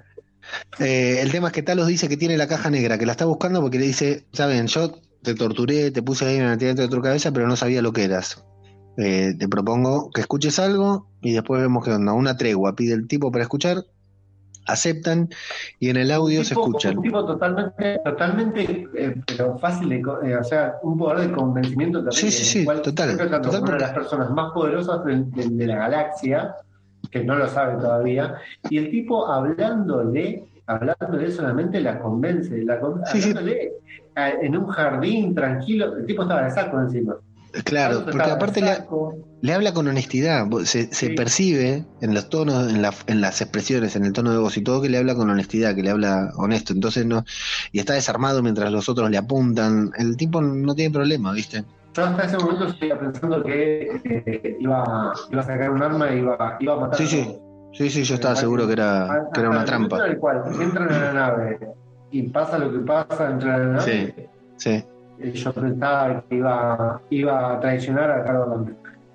eh, 0.79 1.19
el 1.21 1.31
tema 1.31 1.49
es 1.49 1.53
que 1.53 1.63
Talos 1.63 1.87
dice 1.87 2.09
que 2.09 2.17
tiene 2.17 2.37
la 2.37 2.47
caja 2.47 2.71
negra, 2.71 2.99
que 2.99 3.07
la 3.07 3.13
está 3.13 3.25
buscando 3.25 3.61
porque 3.61 3.79
le 3.79 3.87
dice, 3.87 4.27
saben, 4.33 4.67
yo 4.69 4.93
te 5.23 5.35
torturé, 5.35 5.91
te 5.91 6.03
puse 6.03 6.27
ahí 6.27 6.37
en 6.37 6.47
la 6.47 6.57
dentro 6.57 6.85
de 6.85 6.91
tu 6.91 7.01
cabeza, 7.03 7.33
pero 7.33 7.47
no 7.47 7.57
sabía 7.57 7.83
lo 7.83 7.93
que 7.93 8.05
eras. 8.05 8.45
Eh, 8.97 9.35
te 9.39 9.49
propongo 9.49 10.11
que 10.11 10.21
escuches 10.21 10.59
algo 10.59 11.07
y 11.21 11.33
después 11.33 11.61
vemos 11.63 11.85
que 11.85 11.93
onda. 11.93 12.13
Una 12.13 12.37
tregua 12.37 12.75
pide 12.75 12.95
el 12.95 13.09
tipo 13.09 13.31
para 13.33 13.45
escuchar 13.45 13.85
aceptan 14.67 15.29
y 15.79 15.91
en 15.91 15.97
el 15.97 16.11
audio 16.11 16.45
se 16.45 16.55
escuchan. 16.55 16.97
Un 16.99 17.03
tipo 17.03 17.25
totalmente, 17.25 18.01
totalmente 18.05 18.89
eh, 18.95 19.15
pero 19.27 19.59
fácil 19.59 19.89
de, 19.89 19.97
eh, 19.97 20.37
o 20.37 20.45
sea, 20.45 20.77
un 20.83 20.99
poder 20.99 21.29
de 21.29 21.35
convencimiento 21.35 21.99
también. 21.99 22.15
Sí, 22.15 22.31
sí, 22.31 22.45
sí, 22.45 22.67
total. 22.67 23.17
total 23.17 23.63
una 23.63 23.73
de 23.73 23.81
las 23.81 23.93
personas 23.93 24.31
más 24.31 24.53
poderosas 24.53 25.05
de, 25.05 25.67
la 25.67 25.77
galaxia, 25.77 26.57
que 27.11 27.25
no 27.25 27.37
lo 27.37 27.49
sabe 27.49 27.81
todavía, 27.81 28.37
y 28.69 28.79
el 28.79 28.91
tipo 28.91 29.27
hablándole, 29.27 30.45
hablándole 30.67 31.31
solamente 31.31 31.81
la 31.81 31.99
convence, 31.99 32.63
la, 32.65 32.75
hablándole 32.75 33.73
en 34.15 34.57
un 34.57 34.67
jardín 34.67 35.35
tranquilo, 35.35 35.97
el 35.97 36.07
tipo 36.07 36.23
estaba 36.23 36.43
de 36.43 36.51
saco 36.51 36.79
encima. 36.81 37.17
Claro, 37.65 38.05
porque 38.05 38.31
aparte 38.31 38.63
le, 39.43 39.53
habla 39.53 39.75
con 39.75 39.87
honestidad, 39.87 40.47
se, 40.65 41.11
percibe 41.11 41.85
en 42.01 42.15
los 42.15 42.31
tonos, 42.31 42.71
en, 42.71 42.83
en, 43.07 43.21
las 43.21 43.41
expresiones, 43.43 43.95
en 43.95 44.07
el 44.07 44.13
tono 44.15 44.33
de 44.33 44.39
voz 44.39 44.57
y 44.57 44.63
todo 44.63 44.81
que 44.81 44.89
le 44.89 44.97
habla 44.97 45.15
con 45.15 45.29
honestidad, 45.29 45.75
que 45.75 45.83
le 45.83 45.91
habla 45.91 46.33
honesto, 46.37 46.73
entonces 46.73 47.05
no, 47.05 47.25
y 47.71 47.79
está 47.79 47.93
desarmado 47.93 48.43
mientras 48.43 48.73
los 48.73 48.89
otros 48.89 49.11
le 49.11 49.19
apuntan, 49.19 49.91
el 49.99 50.17
tipo 50.17 50.41
no 50.41 50.75
tiene 50.75 50.95
problema, 50.95 51.33
¿viste? 51.33 51.63
Yo 51.95 52.05
hasta 52.05 52.25
ese 52.25 52.39
momento 52.39 52.69
estaba 52.69 53.01
pensando 53.01 53.45
que 53.45 54.01
eh, 54.03 54.57
iba, 54.59 55.13
iba, 55.31 55.41
a 55.41 55.45
sacar 55.45 55.71
un 55.71 55.83
arma 55.83 56.11
y 56.11 56.19
iba, 56.21 56.57
iba 56.59 56.73
a 56.73 56.77
matar. 56.81 56.97
Sí, 56.97 57.07
sí, 57.07 57.39
sí, 57.75 57.91
sí, 57.91 58.03
yo 58.05 58.15
estaba 58.15 58.35
seguro 58.35 58.67
que 58.67 58.73
era, 58.73 59.29
que 59.35 59.41
era 59.41 59.51
una 59.51 59.67
trampa. 59.67 59.99
En 60.07 60.13
el 60.13 60.19
cual 60.19 60.43
entran 60.59 60.91
en 60.91 61.01
la 61.03 61.13
nave 61.13 61.59
y 62.11 62.23
pasa 62.29 62.57
lo 62.57 62.73
que 62.73 62.79
pasa, 62.79 63.31
entran 63.31 63.61
en 63.61 63.69
la 63.69 63.79
nave. 63.79 64.15
Sí, 64.17 64.25
sí 64.57 64.85
yo 65.33 65.53
pensaba 65.53 66.25
que 66.29 66.37
iba, 66.37 67.01
iba 67.11 67.53
a 67.53 67.61
traicionar 67.61 68.11
a 68.11 68.25
Carlos 68.25 68.69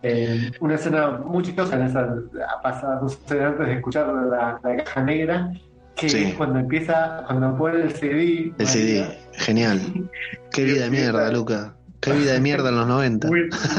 eh, 0.04 0.52
una 0.60 0.76
escena 0.76 1.10
muy 1.10 1.44
chistosa 1.44 1.76
en 1.76 1.88
esa 1.88 2.16
pasada 2.62 3.02
antes 3.02 3.68
de 3.68 3.74
escuchar 3.74 4.08
la, 4.08 4.60
caja 4.62 5.04
negra 5.04 5.52
que 5.96 6.06
es 6.06 6.36
cuando 6.36 6.60
empieza 6.60 7.24
cuando 7.26 7.58
pone 7.58 7.82
el 7.82 7.92
CD 7.92 8.54
el 8.58 8.68
CD 8.68 9.20
genial. 9.34 9.82
Qué 10.52 10.66
vida 10.66 10.84
de 10.84 10.92
mierda 10.92 11.32
Luca. 11.32 11.74
Qué 12.00 12.14
vida 12.14 12.34
de 12.34 12.40
mierda 12.40 12.70
en 12.70 12.76
los 12.76 12.88
90 12.88 13.28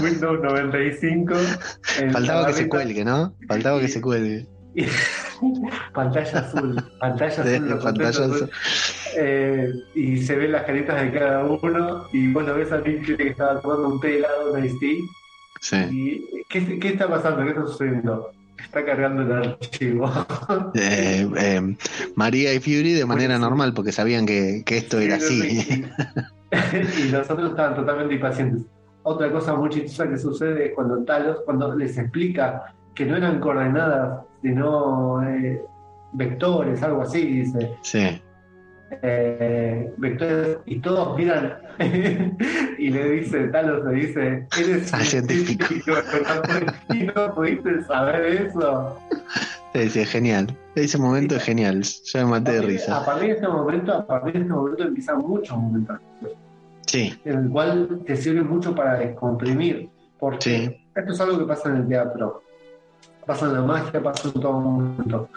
Windows 0.02 0.40
95 0.42 1.34
faltaba 2.10 2.48
que 2.48 2.52
se 2.52 2.68
cuelgue 2.68 3.04
¿no? 3.04 3.32
faltaba 3.46 3.80
que 3.80 3.86
se 3.86 4.00
cuelgue 4.00 4.48
pantalla 5.94 6.38
azul, 6.40 6.82
pantalla 7.00 7.42
azul. 7.42 7.78
pantalla 7.82 8.08
azul. 8.08 8.50
Eh, 9.16 9.72
y 9.94 10.18
se 10.22 10.36
ven 10.36 10.52
las 10.52 10.64
caritas 10.64 11.00
de 11.00 11.12
cada 11.12 11.44
uno 11.44 12.06
y 12.12 12.32
vos 12.32 12.44
lo 12.44 12.54
ves 12.54 12.72
a 12.72 12.80
Nick 12.80 13.16
que 13.16 13.28
estaba 13.28 13.60
tomando 13.60 13.88
un 13.88 14.00
té 14.00 14.18
helado 14.18 14.52
de 14.52 14.68
Sí. 15.60 15.76
Y, 15.90 16.44
¿qué, 16.48 16.78
¿qué, 16.78 16.88
está 16.88 17.08
pasando? 17.08 17.42
¿Qué 17.42 17.50
está 17.50 17.66
sucediendo? 17.66 18.30
Está 18.62 18.84
cargando 18.84 19.22
el 19.22 19.32
archivo. 19.32 20.10
Eh, 20.74 21.28
eh, 21.36 21.76
María 22.14 22.54
y 22.54 22.60
Fury 22.60 22.92
de 22.92 23.06
manera 23.06 23.38
normal 23.38 23.74
porque 23.74 23.92
sabían 23.92 24.26
que, 24.26 24.62
que 24.64 24.78
esto 24.78 25.00
era 25.00 25.16
así. 25.16 25.84
y 27.04 27.08
los 27.08 27.28
otros 27.28 27.50
estaban 27.50 27.74
totalmente 27.74 28.14
impacientes. 28.14 28.62
Otra 29.02 29.30
cosa 29.32 29.54
muy 29.54 29.70
chistosa 29.70 30.08
que 30.08 30.18
sucede 30.18 30.66
es 30.66 30.74
cuando 30.74 31.02
Talos, 31.04 31.38
cuando 31.44 31.74
les 31.74 31.96
explica 31.98 32.74
que 32.94 33.06
no 33.06 33.16
eran 33.16 33.40
coordenadas, 33.40 34.24
sino 34.43 35.22
eh, 35.28 35.62
vectores, 36.12 36.82
algo 36.82 37.03
así, 37.03 37.24
dice. 37.26 37.76
Sí. 37.82 38.22
Eh, 39.03 39.93
vectores, 39.99 40.59
y 40.64 40.80
todos 40.80 41.16
miran 41.18 41.59
y 42.78 42.91
le 42.91 43.11
dice, 43.11 43.49
Talos 43.49 43.84
le 43.84 43.93
dice, 43.93 44.47
eres 44.59 44.93
un 44.95 45.01
científico, 45.01 45.66
y 46.95 47.03
no 47.03 47.34
pudiste 47.34 47.82
saber 47.84 48.47
eso. 48.47 48.99
Sí, 49.74 49.91
sí, 49.91 50.01
es 50.01 50.11
genial. 50.11 50.57
Ese 50.74 50.97
momento 50.97 51.36
es 51.36 51.43
genial. 51.43 51.82
Yo 51.82 52.20
me 52.20 52.30
maté 52.30 52.53
de 52.53 52.62
risa. 52.62 52.99
A 52.99 53.05
partir 53.05 53.28
de 53.28 53.34
este 53.34 53.49
momento, 53.49 53.93
a 53.93 54.07
partir 54.07 54.32
de 54.32 54.41
este 54.41 54.53
momento 54.53 54.82
empiezan 54.84 55.18
muchos 55.18 55.57
momentos. 55.57 55.99
Sí. 56.86 57.20
En 57.26 57.39
el 57.39 57.51
cual 57.51 58.03
te 58.07 58.16
sirve 58.16 58.43
mucho 58.43 58.74
para 58.74 58.99
descomprimir. 58.99 59.91
Porque 60.18 60.80
esto 60.95 61.12
es 61.12 61.20
algo 61.20 61.39
que 61.39 61.45
pasa 61.45 61.68
en 61.68 61.76
el 61.76 61.89
teatro 61.89 62.43
pasa 63.28 63.44
en 63.44 63.52
la 63.52 63.60
magia, 63.60 64.02
pasa 64.02 64.28
en 64.34 64.40
todo 64.40 64.58
momento. 64.58 65.28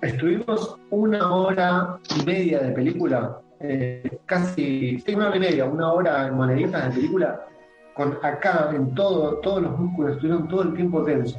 Estuvimos 0.00 0.78
una 0.88 1.30
hora 1.30 1.98
y 2.16 2.24
media 2.24 2.60
de 2.60 2.72
película, 2.72 3.38
eh, 3.60 4.18
casi, 4.24 4.98
sí, 5.00 5.14
una 5.14 5.28
hora 5.28 5.36
y 5.36 5.40
media, 5.40 5.66
una 5.66 5.92
hora 5.92 6.26
en 6.26 6.34
moneditas 6.34 6.88
de 6.88 6.94
película, 6.94 7.46
con 7.94 8.16
acá 8.22 8.70
en 8.72 8.94
todo, 8.94 9.40
todos 9.40 9.62
los 9.62 9.78
músculos 9.78 10.12
estuvieron 10.12 10.48
todo 10.48 10.62
el 10.62 10.74
tiempo 10.74 11.04
tensos. 11.04 11.38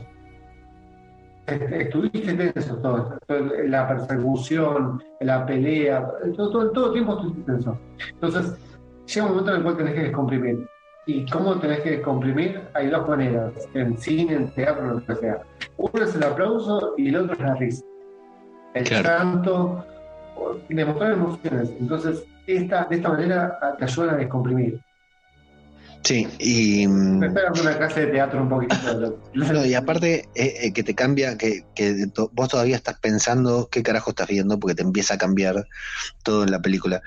Estuviste 1.47 2.33
tenso 2.35 2.77
todo, 2.77 3.17
la 3.65 3.87
persecución, 3.87 5.01
la 5.21 5.43
pelea, 5.47 6.07
todo, 6.37 6.69
todo, 6.69 6.87
el 6.87 6.93
tiempo 6.93 7.13
estuviste 7.13 7.51
tenso. 7.51 7.79
Entonces, 8.11 8.59
llega 9.07 9.25
un 9.25 9.31
momento 9.31 9.51
en 9.51 9.57
el 9.57 9.63
cual 9.63 9.77
tenés 9.77 9.93
que 9.95 10.01
descomprimir. 10.01 10.67
¿Y 11.09 11.25
cómo 11.25 11.59
tenés 11.59 11.79
que 11.79 11.89
descomprimir? 11.89 12.61
Hay 12.75 12.87
dos 12.87 13.09
maneras, 13.09 13.51
en 13.73 13.97
cine, 13.97 14.35
en 14.35 14.47
teatro, 14.51 14.93
lo 14.93 15.03
que 15.03 15.15
sea. 15.15 15.41
Uno 15.77 16.03
es 16.03 16.13
el 16.13 16.21
aplauso 16.21 16.93
y 16.99 17.09
el 17.09 17.15
otro 17.15 17.33
es 17.33 17.39
la 17.39 17.55
risa. 17.55 17.83
El 18.75 18.87
canto, 18.87 19.83
demostrar 20.69 21.13
emociones. 21.13 21.71
Entonces, 21.79 22.23
esta, 22.45 22.85
de 22.85 22.97
esta 22.97 23.09
manera 23.09 23.57
te 23.79 23.85
ayuda 23.85 24.13
a 24.13 24.17
descomprimir. 24.17 24.79
Sí, 26.03 26.27
y. 26.37 26.87
Me 26.87 27.25
esperas 27.25 27.59
una 27.59 27.75
clase 27.75 28.05
de 28.05 28.11
teatro 28.11 28.43
un 28.43 28.49
poquito. 28.49 29.19
no, 29.33 29.65
y 29.65 29.73
aparte 29.73 30.29
eh, 30.35 30.53
eh, 30.61 30.73
que 30.73 30.83
te 30.83 30.93
cambia, 30.93 31.39
que, 31.39 31.65
que 31.73 32.05
vos 32.33 32.49
todavía 32.49 32.75
estás 32.75 32.99
pensando 32.99 33.67
qué 33.71 33.81
carajo 33.81 34.11
estás 34.11 34.27
viendo, 34.27 34.59
porque 34.59 34.75
te 34.75 34.83
empieza 34.83 35.15
a 35.15 35.17
cambiar 35.17 35.65
todo 36.21 36.43
en 36.43 36.51
la 36.51 36.61
película 36.61 37.01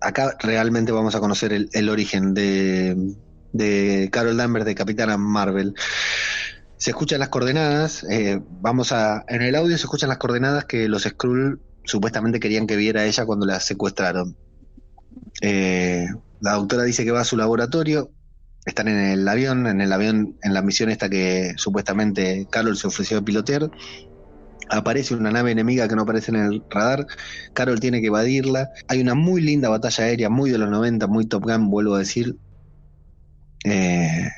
acá 0.00 0.36
realmente 0.40 0.92
vamos 0.92 1.14
a 1.14 1.20
conocer 1.20 1.52
el, 1.52 1.88
origen 1.88 2.34
de, 2.34 3.14
de, 3.52 4.08
Carol 4.12 4.36
Danvers, 4.36 4.64
de 4.64 4.74
Capitana 4.74 5.16
Marvel. 5.16 5.74
Se 6.76 6.90
escuchan 6.90 7.20
las 7.20 7.28
coordenadas, 7.28 8.04
eh, 8.04 8.40
vamos 8.60 8.92
a, 8.92 9.24
en 9.28 9.42
el 9.42 9.56
audio 9.56 9.76
se 9.76 9.84
escuchan 9.84 10.08
las 10.08 10.18
coordenadas 10.18 10.64
que 10.64 10.88
los 10.88 11.02
Skrull 11.02 11.60
supuestamente 11.84 12.38
querían 12.38 12.66
que 12.66 12.76
viera 12.76 13.04
ella 13.04 13.26
cuando 13.26 13.46
la 13.46 13.58
secuestraron. 13.58 14.36
Eh, 15.40 16.06
la 16.40 16.52
doctora 16.52 16.84
dice 16.84 17.04
que 17.04 17.10
va 17.10 17.20
a 17.20 17.24
su 17.24 17.36
laboratorio, 17.36 18.12
están 18.64 18.88
en 18.88 18.98
el 18.98 19.26
avión, 19.26 19.66
en 19.66 19.80
el 19.80 19.92
avión, 19.92 20.36
en 20.42 20.54
la 20.54 20.62
misión 20.62 20.90
esta 20.90 21.08
que 21.08 21.54
supuestamente 21.56 22.46
Carol 22.50 22.76
se 22.76 22.86
ofreció 22.86 23.18
a 23.18 23.22
pilotear, 23.22 23.70
aparece 24.70 25.14
una 25.14 25.30
nave 25.30 25.52
enemiga 25.52 25.88
que 25.88 25.96
no 25.96 26.02
aparece 26.02 26.30
en 26.30 26.36
el 26.36 26.62
radar, 26.70 27.06
Carol 27.52 27.80
tiene 27.80 28.00
que 28.00 28.08
evadirla, 28.08 28.70
hay 28.88 29.00
una 29.00 29.14
muy 29.14 29.40
linda 29.40 29.68
batalla 29.68 30.04
aérea, 30.04 30.30
muy 30.30 30.50
de 30.50 30.58
los 30.58 30.70
90, 30.70 31.06
muy 31.06 31.26
Top 31.26 31.44
Gun, 31.44 31.70
vuelvo 31.70 31.94
a 31.94 31.98
decir. 31.98 32.36
Eh, 33.64 34.28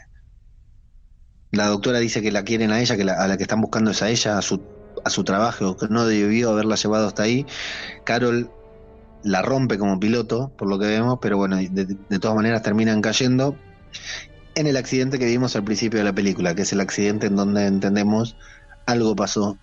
la 1.52 1.66
doctora 1.66 1.98
dice 1.98 2.22
que 2.22 2.30
la 2.30 2.44
quieren 2.44 2.70
a 2.70 2.80
ella, 2.80 2.96
que 2.96 3.02
a 3.02 3.26
la 3.26 3.36
que 3.36 3.42
están 3.42 3.60
buscando 3.60 3.90
es 3.90 4.02
a 4.02 4.08
ella, 4.08 4.38
a 4.38 4.42
su, 4.42 4.62
a 5.04 5.10
su 5.10 5.24
trabajo, 5.24 5.76
que 5.76 5.88
no 5.88 6.06
debió 6.06 6.50
haberla 6.50 6.76
llevado 6.76 7.08
hasta 7.08 7.24
ahí. 7.24 7.46
Carol 8.04 8.50
la 9.22 9.42
rompe 9.42 9.78
como 9.78 10.00
piloto, 10.00 10.52
por 10.56 10.68
lo 10.68 10.78
que 10.78 10.86
vemos, 10.86 11.18
pero 11.20 11.36
bueno, 11.36 11.56
de 11.56 12.18
todas 12.18 12.36
maneras 12.36 12.62
terminan 12.62 13.02
cayendo 13.02 13.56
en 14.54 14.66
el 14.66 14.76
accidente 14.76 15.18
que 15.18 15.26
vimos 15.26 15.56
al 15.56 15.64
principio 15.64 15.98
de 15.98 16.04
la 16.04 16.12
película, 16.12 16.54
que 16.54 16.62
es 16.62 16.72
el 16.72 16.80
accidente 16.80 17.26
en 17.26 17.36
donde 17.36 17.66
entendemos 17.66 18.36
algo 18.86 19.14
pasó 19.14 19.58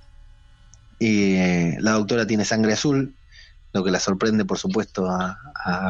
y 0.99 1.35
eh, 1.35 1.77
la 1.79 1.91
doctora 1.91 2.25
tiene 2.25 2.45
sangre 2.45 2.73
azul, 2.73 3.13
lo 3.73 3.83
que 3.83 3.91
la 3.91 3.99
sorprende, 3.99 4.45
por 4.45 4.57
supuesto, 4.57 5.07
a, 5.09 5.37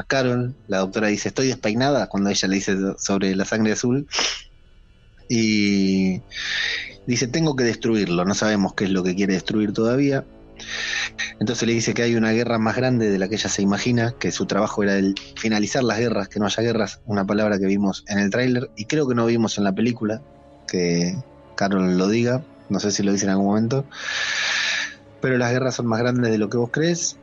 Carol. 0.08 0.56
La 0.68 0.80
doctora 0.80 1.08
dice, 1.08 1.30
estoy 1.30 1.48
despeinada, 1.48 2.08
cuando 2.08 2.30
ella 2.30 2.48
le 2.48 2.56
dice 2.56 2.76
sobre 2.98 3.36
la 3.36 3.46
sangre 3.46 3.74
azul. 3.74 4.08
Y 5.30 6.22
dice, 7.06 7.28
tengo 7.28 7.56
que 7.56 7.64
destruirlo, 7.64 8.26
no 8.26 8.34
sabemos 8.34 8.74
qué 8.74 8.86
es 8.86 8.90
lo 8.90 9.04
que 9.04 9.16
quiere 9.16 9.34
destruir 9.34 9.74
todavía. 9.74 10.26
Entonces 11.40 11.68
le 11.68 11.74
dice 11.74 11.94
que 11.94 12.02
hay 12.02 12.16
una 12.16 12.32
guerra 12.32 12.58
más 12.58 12.76
grande 12.76 13.10
de 13.10 13.20
la 13.20 13.30
que 13.30 13.36
ella 13.36 13.50
se 13.50 13.62
imagina, 13.62 14.16
que 14.18 14.32
su 14.32 14.48
trabajo 14.48 14.84
era 14.84 14.96
el 14.98 15.14
finalizar 15.36 15.84
las 15.84 16.00
guerras, 16.00 16.30
que 16.30 16.40
no 16.40 16.48
haya 16.48 16.64
guerras, 16.64 17.02
una 17.06 17.26
palabra 17.26 17.60
que 17.60 17.68
vimos 17.68 18.04
en 18.08 18.20
el 18.20 18.32
tráiler 18.32 18.72
y 18.76 18.86
creo 18.86 19.08
que 19.08 19.14
no 19.14 19.26
vimos 19.28 19.58
en 19.60 19.64
la 19.64 19.76
película, 19.76 20.22
que 20.68 21.16
Carol 21.56 21.98
lo 21.98 22.10
diga, 22.10 22.44
no 22.70 22.80
sé 22.80 22.92
si 22.92 23.04
lo 23.04 23.12
dice 23.12 23.26
en 23.26 23.32
algún 23.32 23.46
momento 23.46 23.86
pero 25.22 25.38
las 25.38 25.52
guerras 25.52 25.76
son 25.76 25.88
más 25.88 26.00
grandes 26.00 26.32
de 26.32 26.38
lo 26.38 26.50
que 26.50 26.58
vos 26.58 26.70
crees. 26.72 27.18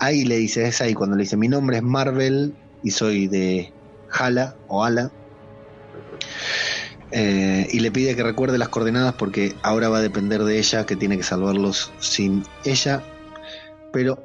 ahí 0.00 0.24
le 0.24 0.36
dice, 0.36 0.66
es 0.66 0.80
ahí 0.80 0.94
cuando 0.94 1.16
le 1.16 1.22
dice, 1.22 1.36
mi 1.36 1.48
nombre 1.48 1.78
es 1.78 1.82
Marvel 1.82 2.54
y 2.82 2.90
soy 2.90 3.26
de 3.26 3.72
Hala 4.10 4.56
o 4.68 4.84
Ala. 4.84 5.10
Eh, 7.12 7.68
y 7.70 7.80
le 7.80 7.90
pide 7.90 8.16
que 8.16 8.22
recuerde 8.22 8.58
las 8.58 8.68
coordenadas 8.68 9.14
porque 9.14 9.54
ahora 9.62 9.88
va 9.88 9.98
a 9.98 10.02
depender 10.02 10.42
de 10.44 10.58
ella, 10.58 10.84
que 10.86 10.96
tiene 10.96 11.16
que 11.16 11.22
salvarlos 11.22 11.92
sin 11.98 12.42
ella. 12.64 13.02
Pero 13.92 14.22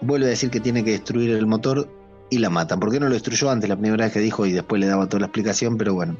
vuelve 0.00 0.26
a 0.26 0.30
decir 0.30 0.50
que 0.50 0.60
tiene 0.60 0.84
que 0.84 0.92
destruir 0.92 1.30
el 1.30 1.46
motor 1.46 1.88
y 2.30 2.38
la 2.38 2.50
matan. 2.50 2.80
¿Por 2.80 2.90
qué 2.90 3.00
no 3.00 3.06
lo 3.06 3.14
destruyó 3.14 3.50
antes, 3.50 3.68
la 3.68 3.76
primera 3.76 4.04
vez 4.04 4.12
que 4.12 4.20
dijo 4.20 4.46
y 4.46 4.52
después 4.52 4.80
le 4.80 4.86
daba 4.86 5.08
toda 5.08 5.20
la 5.20 5.26
explicación? 5.26 5.78
Pero 5.78 5.94
bueno. 5.94 6.16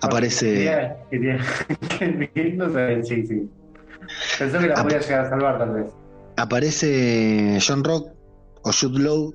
Aparece. 0.00 0.94
sí, 3.04 3.26
sí. 3.26 3.48
Pensó 4.38 4.58
que 4.58 4.68
la 4.68 4.82
podía 4.82 5.00
llegar 5.00 5.26
a 5.26 5.30
salvar 5.30 5.58
tal 5.58 5.70
vez. 5.74 5.86
aparece 6.36 7.58
John 7.66 7.84
Rock 7.84 8.08
o 8.62 8.70
Jude 8.72 8.98
Law. 9.00 9.34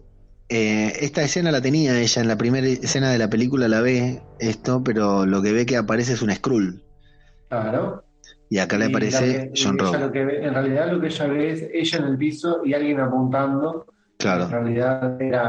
Eh, 0.50 0.94
esta 1.02 1.22
escena 1.22 1.52
la 1.52 1.62
tenía 1.62 2.00
ella 2.00 2.22
en 2.22 2.28
la 2.28 2.36
primera 2.38 2.66
escena 2.68 3.12
de 3.12 3.18
la 3.20 3.30
película, 3.30 3.68
la 3.68 3.82
ve 3.82 4.22
esto, 4.40 4.84
pero 4.84 5.26
lo 5.26 5.42
que 5.44 5.52
ve 5.54 5.66
que 5.66 5.78
aparece 5.78 6.14
es 6.14 6.22
un 6.24 6.32
Skrull. 6.34 6.82
Claro. 7.50 8.04
Y 8.50 8.58
acá 8.58 8.78
le 8.80 8.86
aparece 8.86 9.52
que- 9.54 9.62
John 9.64 9.78
Rock. 9.78 10.00
lo 10.00 10.12
que 10.12 10.26
ve- 10.26 10.44
en 10.44 10.54
realidad 10.56 10.92
lo 10.92 11.00
que 11.00 11.08
ella 11.08 11.28
ve 11.28 11.52
es 11.52 11.64
ella 11.72 11.98
en 12.00 12.06
el 12.12 12.18
piso 12.18 12.62
y 12.66 12.74
alguien 12.74 13.00
apuntando. 13.00 13.86
En 13.88 13.94
Claro, 14.18 14.48
realidad 14.50 15.22
era. 15.22 15.48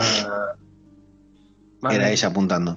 Marvel. 1.80 2.00
era 2.00 2.10
ella 2.10 2.28
apuntando. 2.28 2.76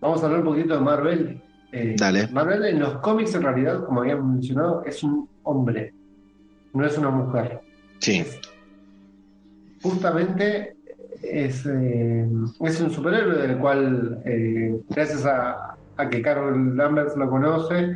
Vamos 0.00 0.22
a 0.22 0.26
hablar 0.26 0.40
un 0.40 0.46
poquito 0.46 0.74
de 0.74 0.80
Marvel. 0.80 1.40
Eh, 1.72 1.96
Dale. 1.98 2.28
Marvel 2.28 2.64
en 2.66 2.78
los 2.78 2.98
cómics, 2.98 3.34
en 3.34 3.42
realidad, 3.42 3.84
como 3.84 4.00
habíamos 4.02 4.26
mencionado, 4.32 4.84
es 4.84 5.02
un 5.02 5.28
hombre, 5.44 5.94
no 6.72 6.84
es 6.84 6.98
una 6.98 7.10
mujer. 7.10 7.60
Sí, 8.00 8.24
justamente 9.82 10.76
es, 11.22 11.64
eh, 11.66 12.26
es 12.60 12.80
un 12.80 12.90
superhéroe 12.90 13.46
del 13.46 13.58
cual, 13.58 14.20
eh, 14.24 14.80
gracias 14.90 15.24
a, 15.26 15.76
a 15.96 16.08
que 16.08 16.22
Carol 16.22 16.76
Danvers 16.76 17.16
lo 17.16 17.30
conoce, 17.30 17.94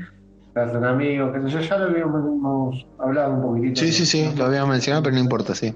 se 0.52 0.60
hacen 0.60 0.84
amigos, 0.84 1.32
qué 1.34 1.42
sé 1.42 1.48
yo, 1.48 1.60
ya 1.60 1.78
lo 1.78 1.84
habíamos 1.86 2.86
hablado 2.98 3.34
un 3.34 3.42
poquitito. 3.42 3.80
sí, 3.80 3.92
sí, 3.92 4.06
sí, 4.06 4.32
lo 4.36 4.46
habíamos 4.46 4.70
mencionado, 4.70 5.02
pero 5.02 5.14
no 5.14 5.20
importa, 5.20 5.54
sí. 5.54 5.74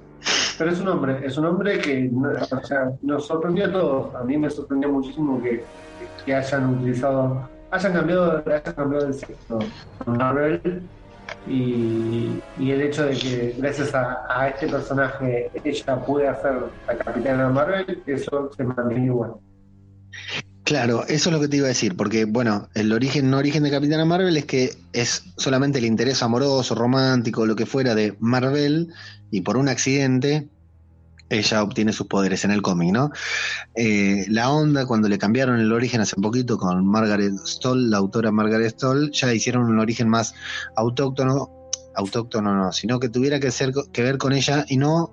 Pero 0.59 0.71
es 0.71 0.81
un 0.81 0.89
hombre, 0.89 1.27
es 1.27 1.37
un 1.39 1.47
hombre 1.47 1.79
que 1.79 2.11
o 2.13 2.67
sea, 2.67 2.93
nos 3.03 3.27
sorprendió 3.27 3.67
a 3.67 3.73
todos. 3.73 4.15
A 4.15 4.23
mí 4.23 4.37
me 4.37 4.51
sorprendió 4.51 4.91
muchísimo 4.91 5.43
que, 5.43 5.65
que 6.25 6.35
hayan 6.35 6.75
utilizado, 6.75 7.49
hayan 7.71 7.93
cambiado, 7.93 8.43
hayan 8.47 8.75
cambiado 8.75 9.07
el 9.07 9.15
sexo 9.15 9.59
Marvel 10.07 10.83
y, 11.47 12.41
y 12.59 12.71
el 12.71 12.83
hecho 12.83 13.07
de 13.07 13.17
que 13.17 13.55
gracias 13.59 13.93
a, 13.95 14.49
este 14.49 14.69
personaje 14.69 15.51
ella 15.65 15.97
puede 16.05 16.29
hacer 16.29 16.55
la 16.87 16.97
capitana 16.97 17.49
Marvel, 17.49 18.03
eso 18.07 18.51
se 18.57 18.65
mantiene 18.65 19.07
igual. 19.07 19.33
Claro, 20.65 21.05
eso 21.09 21.29
es 21.29 21.35
lo 21.35 21.41
que 21.41 21.49
te 21.49 21.57
iba 21.57 21.67
a 21.67 21.69
decir, 21.69 21.97
porque 21.97 22.25
bueno, 22.25 22.69
el 22.75 22.93
origen, 22.93 23.31
no 23.31 23.39
origen 23.39 23.65
de 23.65 23.71
Capitana 23.71 24.05
Marvel 24.05 24.37
es 24.37 24.45
que 24.45 24.71
es 24.93 25.25
solamente 25.37 25.79
el 25.79 25.85
interés 25.85 26.23
amoroso, 26.23 26.75
romántico, 26.75 27.47
lo 27.47 27.57
que 27.57 27.67
fuera 27.67 27.95
de 27.95 28.15
Marvel, 28.21 28.93
y 29.31 29.41
por 29.41 29.57
un 29.57 29.69
accidente 29.69 30.49
ella 31.33 31.63
obtiene 31.63 31.93
sus 31.93 32.07
poderes 32.07 32.45
en 32.45 32.51
el 32.51 32.63
cómic, 32.63 32.93
¿no? 32.93 33.11
Eh, 33.75 34.27
la 34.29 34.51
onda, 34.51 34.87
cuando 34.87 35.09
le 35.09 35.19
cambiaron 35.19 35.59
el 35.59 35.73
origen 35.73 36.01
hace 36.01 36.17
poquito 36.17 36.59
con 36.59 36.87
Margaret 36.87 37.35
Stoll, 37.47 37.91
la 37.91 37.99
autora 37.99 38.31
Margaret 38.31 38.75
Stoll, 38.75 39.11
ya 39.13 39.33
hicieron 39.33 39.65
un 39.65 39.79
origen 39.79 40.09
más 40.09 40.35
autóctono, 40.77 41.51
autóctono 41.95 42.55
no, 42.55 42.73
sino 42.73 43.01
que 43.01 43.09
tuviera 43.09 43.41
que, 43.41 43.51
ser, 43.51 43.73
que 43.93 44.03
ver 44.03 44.19
con 44.19 44.33
ella 44.33 44.65
y 44.69 44.77
no 44.77 45.11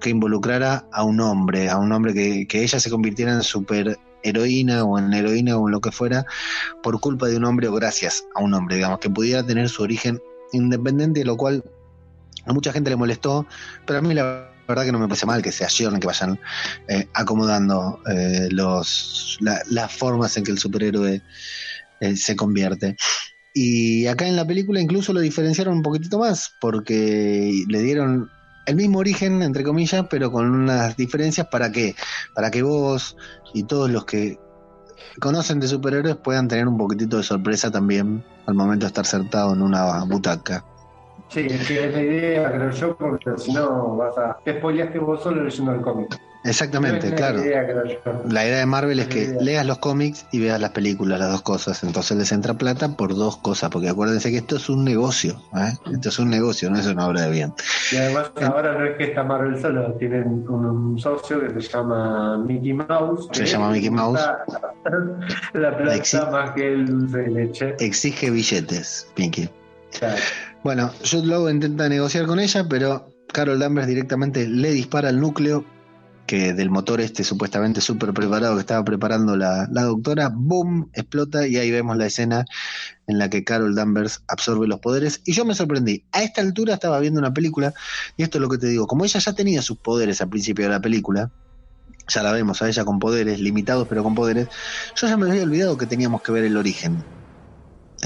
que 0.00 0.10
involucrara 0.10 0.86
a 0.92 1.04
un 1.04 1.20
hombre, 1.20 1.70
a 1.70 1.78
un 1.78 1.92
hombre 1.92 2.12
que, 2.12 2.46
que 2.46 2.62
ella 2.62 2.80
se 2.80 2.90
convirtiera 2.90 3.32
en 3.32 3.42
super 3.42 3.98
heroína 4.22 4.84
o 4.84 4.98
en 4.98 5.12
heroína 5.12 5.56
o 5.56 5.68
en 5.68 5.72
lo 5.72 5.80
que 5.80 5.92
fuera 5.92 6.26
por 6.82 6.98
culpa 7.00 7.26
de 7.26 7.36
un 7.36 7.44
hombre 7.44 7.68
o 7.68 7.72
gracias 7.72 8.24
a 8.34 8.42
un 8.42 8.54
hombre, 8.54 8.76
digamos, 8.76 8.98
que 8.98 9.10
pudiera 9.10 9.44
tener 9.44 9.68
su 9.68 9.82
origen 9.82 10.20
independiente, 10.52 11.24
lo 11.24 11.36
cual 11.36 11.64
a 12.46 12.52
mucha 12.52 12.72
gente 12.72 12.90
le 12.90 12.96
molestó, 12.96 13.46
pero 13.86 13.98
a 13.98 14.02
mí 14.02 14.14
la 14.14 14.55
verdad 14.68 14.84
que 14.84 14.92
no 14.92 14.98
me 14.98 15.08
parece 15.08 15.26
mal 15.26 15.42
que 15.42 15.52
se 15.52 15.64
ayornen, 15.64 16.00
que 16.00 16.06
vayan 16.06 16.38
eh, 16.88 17.08
acomodando 17.14 18.00
eh, 18.10 18.48
los 18.50 19.36
la- 19.40 19.62
las 19.70 19.92
formas 19.92 20.36
en 20.36 20.44
que 20.44 20.52
el 20.52 20.58
superhéroe 20.58 21.22
eh, 22.00 22.16
se 22.16 22.36
convierte. 22.36 22.96
Y 23.52 24.06
acá 24.06 24.26
en 24.28 24.36
la 24.36 24.46
película 24.46 24.80
incluso 24.80 25.12
lo 25.12 25.20
diferenciaron 25.20 25.76
un 25.78 25.82
poquitito 25.82 26.18
más, 26.18 26.56
porque 26.60 27.64
le 27.68 27.82
dieron 27.82 28.32
el 28.66 28.76
mismo 28.76 28.98
origen, 28.98 29.42
entre 29.42 29.64
comillas, 29.64 30.06
pero 30.10 30.30
con 30.32 30.50
unas 30.50 30.96
diferencias 30.96 31.48
para 31.48 31.70
que, 31.72 31.94
para 32.34 32.50
que 32.50 32.62
vos 32.62 33.16
y 33.52 33.64
todos 33.64 33.90
los 33.90 34.04
que 34.04 34.38
conocen 35.20 35.60
de 35.60 35.68
superhéroes 35.68 36.16
puedan 36.22 36.48
tener 36.48 36.68
un 36.68 36.78
poquitito 36.78 37.16
de 37.18 37.22
sorpresa 37.22 37.70
también 37.70 38.24
al 38.46 38.54
momento 38.54 38.86
de 38.86 38.88
estar 38.88 39.06
sentado 39.06 39.54
en 39.54 39.62
una 39.62 40.04
butaca. 40.04 40.64
Sí, 41.28 41.46
es 41.50 41.66
que 41.66 41.86
es 41.86 41.92
la 41.92 42.02
idea, 42.02 42.52
creo 42.52 42.70
yo, 42.70 42.96
porque 42.96 43.30
si 43.36 43.52
no 43.52 43.96
vas 43.96 44.16
a. 44.18 44.38
Te 44.44 44.58
spoileaste 44.58 44.98
vos 44.98 45.22
solo 45.22 45.42
leyendo 45.42 45.72
el 45.72 45.80
cómic. 45.80 46.18
Exactamente, 46.46 47.12
claro. 47.14 47.40
idea. 47.40 47.66
La 48.28 48.46
idea 48.46 48.58
de 48.58 48.66
Marvel 48.66 49.00
es 49.00 49.08
que 49.08 49.24
idea. 49.24 49.42
leas 49.42 49.66
los 49.66 49.78
cómics 49.78 50.26
y 50.30 50.38
veas 50.38 50.60
las 50.60 50.70
películas, 50.70 51.18
las 51.18 51.30
dos 51.30 51.42
cosas. 51.42 51.82
Entonces 51.82 52.16
les 52.16 52.30
entra 52.30 52.54
plata 52.54 52.96
por 52.96 53.16
dos 53.16 53.38
cosas, 53.38 53.70
porque 53.70 53.88
acuérdense 53.88 54.30
que 54.30 54.36
esto 54.38 54.56
es 54.56 54.68
un 54.68 54.84
negocio. 54.84 55.42
¿eh? 55.56 55.72
Esto 55.92 56.08
es 56.08 56.18
un 56.20 56.30
negocio, 56.30 56.70
no 56.70 56.78
es 56.78 56.86
una 56.86 57.08
obra 57.08 57.22
de 57.22 57.30
bien. 57.30 57.52
Y 57.90 57.96
además 57.96 58.30
ahora 58.42 58.78
no 58.78 58.84
es 58.84 58.96
que 58.96 59.04
está 59.04 59.24
Marvel 59.24 59.60
solo, 59.60 59.92
tienen 59.94 60.46
un, 60.48 60.64
un 60.64 60.98
socio 61.00 61.40
que 61.40 61.60
se 61.60 61.68
llama 61.68 62.38
Mickey 62.38 62.72
Mouse. 62.72 63.28
Se 63.32 63.44
llama 63.44 63.70
Mickey 63.70 63.90
Mouse. 63.90 64.20
La 65.52 65.76
plata 65.76 66.30
más 66.30 66.50
que 66.52 66.72
el 66.72 66.86
dulce 66.86 67.18
de 67.18 67.30
leche. 67.30 67.74
Exige 67.80 68.30
billetes, 68.30 69.08
Pinky. 69.14 69.48
Claro. 69.98 70.22
Bueno, 70.66 70.90
Jude 71.08 71.28
Law 71.28 71.48
intenta 71.48 71.88
negociar 71.88 72.26
con 72.26 72.40
ella, 72.40 72.66
pero 72.68 73.14
Carol 73.32 73.60
Danvers 73.60 73.86
directamente 73.86 74.48
le 74.48 74.72
dispara 74.72 75.10
al 75.10 75.20
núcleo 75.20 75.64
que 76.26 76.54
del 76.54 76.70
motor 76.70 77.00
este 77.00 77.22
supuestamente 77.22 77.80
súper 77.80 78.12
preparado 78.12 78.56
que 78.56 78.62
estaba 78.62 78.84
preparando 78.84 79.36
la, 79.36 79.68
la 79.70 79.82
doctora, 79.82 80.28
¡boom! 80.34 80.90
explota 80.92 81.46
y 81.46 81.56
ahí 81.56 81.70
vemos 81.70 81.96
la 81.96 82.06
escena 82.06 82.46
en 83.06 83.18
la 83.18 83.30
que 83.30 83.44
Carol 83.44 83.76
Danvers 83.76 84.24
absorbe 84.26 84.66
los 84.66 84.80
poderes 84.80 85.20
y 85.24 85.34
yo 85.34 85.44
me 85.44 85.54
sorprendí. 85.54 86.04
A 86.10 86.24
esta 86.24 86.40
altura 86.40 86.74
estaba 86.74 86.98
viendo 86.98 87.20
una 87.20 87.32
película 87.32 87.72
y 88.16 88.24
esto 88.24 88.38
es 88.38 88.42
lo 88.42 88.48
que 88.48 88.58
te 88.58 88.66
digo, 88.66 88.88
como 88.88 89.04
ella 89.04 89.20
ya 89.20 89.34
tenía 89.34 89.62
sus 89.62 89.78
poderes 89.78 90.20
al 90.20 90.30
principio 90.30 90.64
de 90.64 90.72
la 90.72 90.80
película, 90.80 91.30
ya 92.08 92.24
la 92.24 92.32
vemos 92.32 92.60
a 92.60 92.68
ella 92.68 92.84
con 92.84 92.98
poderes, 92.98 93.38
limitados 93.38 93.86
pero 93.86 94.02
con 94.02 94.16
poderes, 94.16 94.48
yo 95.00 95.06
ya 95.06 95.16
me 95.16 95.30
había 95.30 95.44
olvidado 95.44 95.78
que 95.78 95.86
teníamos 95.86 96.22
que 96.22 96.32
ver 96.32 96.42
el 96.42 96.56
origen 96.56 97.04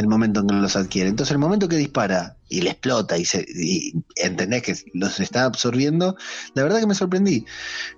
el 0.00 0.08
momento 0.08 0.40
en 0.40 0.46
que 0.48 0.54
los 0.54 0.76
adquiere. 0.76 1.08
Entonces, 1.08 1.32
el 1.32 1.38
momento 1.38 1.68
que 1.68 1.76
dispara 1.76 2.36
y 2.48 2.62
le 2.62 2.70
explota 2.70 3.16
y, 3.16 3.24
se, 3.24 3.44
y 3.48 3.94
entendés 4.16 4.62
que 4.62 4.74
los 4.94 5.20
está 5.20 5.44
absorbiendo, 5.44 6.16
la 6.54 6.62
verdad 6.64 6.80
que 6.80 6.86
me 6.86 6.94
sorprendí. 6.94 7.44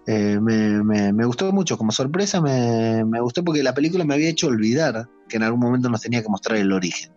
Eh, 0.07 0.39
me, 0.41 0.83
me- 0.85 1.13
me 1.13 1.25
gustó 1.25 1.51
mucho. 1.53 1.79
Como 1.79 1.93
sorpresa, 1.93 2.41
me, 2.41 3.05
me 3.05 3.21
gustó 3.21 3.43
porque 3.45 3.63
la 3.63 3.75
película 3.75 4.05
me 4.05 4.15
había 4.15 4.29
hecho 4.29 4.49
olvidar 4.49 5.09
que 5.29 5.37
en 5.39 5.45
algún 5.45 5.61
momento 5.61 5.89
nos 5.89 6.01
tenía 6.03 6.23
que 6.23 6.29
mostrar 6.29 6.59
el 6.59 6.73
origen. 6.73 7.11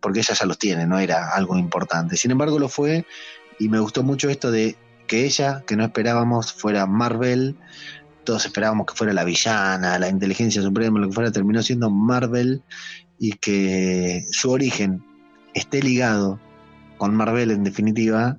Porque 0.00 0.20
ella 0.20 0.34
ya 0.34 0.46
los 0.46 0.58
tiene, 0.58 0.86
no 0.86 0.98
era 0.98 1.28
algo 1.30 1.56
importante. 1.58 2.16
Sin 2.16 2.30
embargo, 2.30 2.58
lo 2.58 2.68
fue 2.68 3.04
y 3.58 3.68
me 3.68 3.78
gustó 3.78 4.02
mucho 4.02 4.28
esto 4.28 4.50
de 4.50 4.76
que 5.06 5.24
ella, 5.24 5.62
que 5.66 5.76
no 5.76 5.84
esperábamos, 5.84 6.52
fuera 6.52 6.86
Marvel. 6.86 7.56
Todos 8.24 8.44
esperábamos 8.46 8.86
que 8.86 8.94
fuera 8.94 9.12
la 9.12 9.24
villana, 9.24 9.98
la 9.98 10.08
inteligencia 10.08 10.62
suprema, 10.62 10.98
lo 11.00 11.08
que 11.08 11.14
fuera, 11.14 11.32
terminó 11.32 11.60
siendo 11.62 11.90
Marvel 11.90 12.62
y 13.22 13.34
que 13.34 14.26
su 14.32 14.50
origen 14.50 15.00
esté 15.54 15.80
ligado 15.80 16.40
con 16.98 17.14
Marvel 17.14 17.52
en 17.52 17.62
definitiva, 17.62 18.36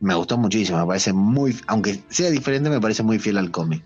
me 0.00 0.14
gustó 0.14 0.38
muchísimo, 0.38 0.78
me 0.78 0.86
parece 0.86 1.12
muy, 1.12 1.54
aunque 1.66 2.02
sea 2.08 2.30
diferente, 2.30 2.70
me 2.70 2.80
parece 2.80 3.02
muy 3.02 3.18
fiel 3.18 3.36
al 3.36 3.50
cómic. 3.50 3.84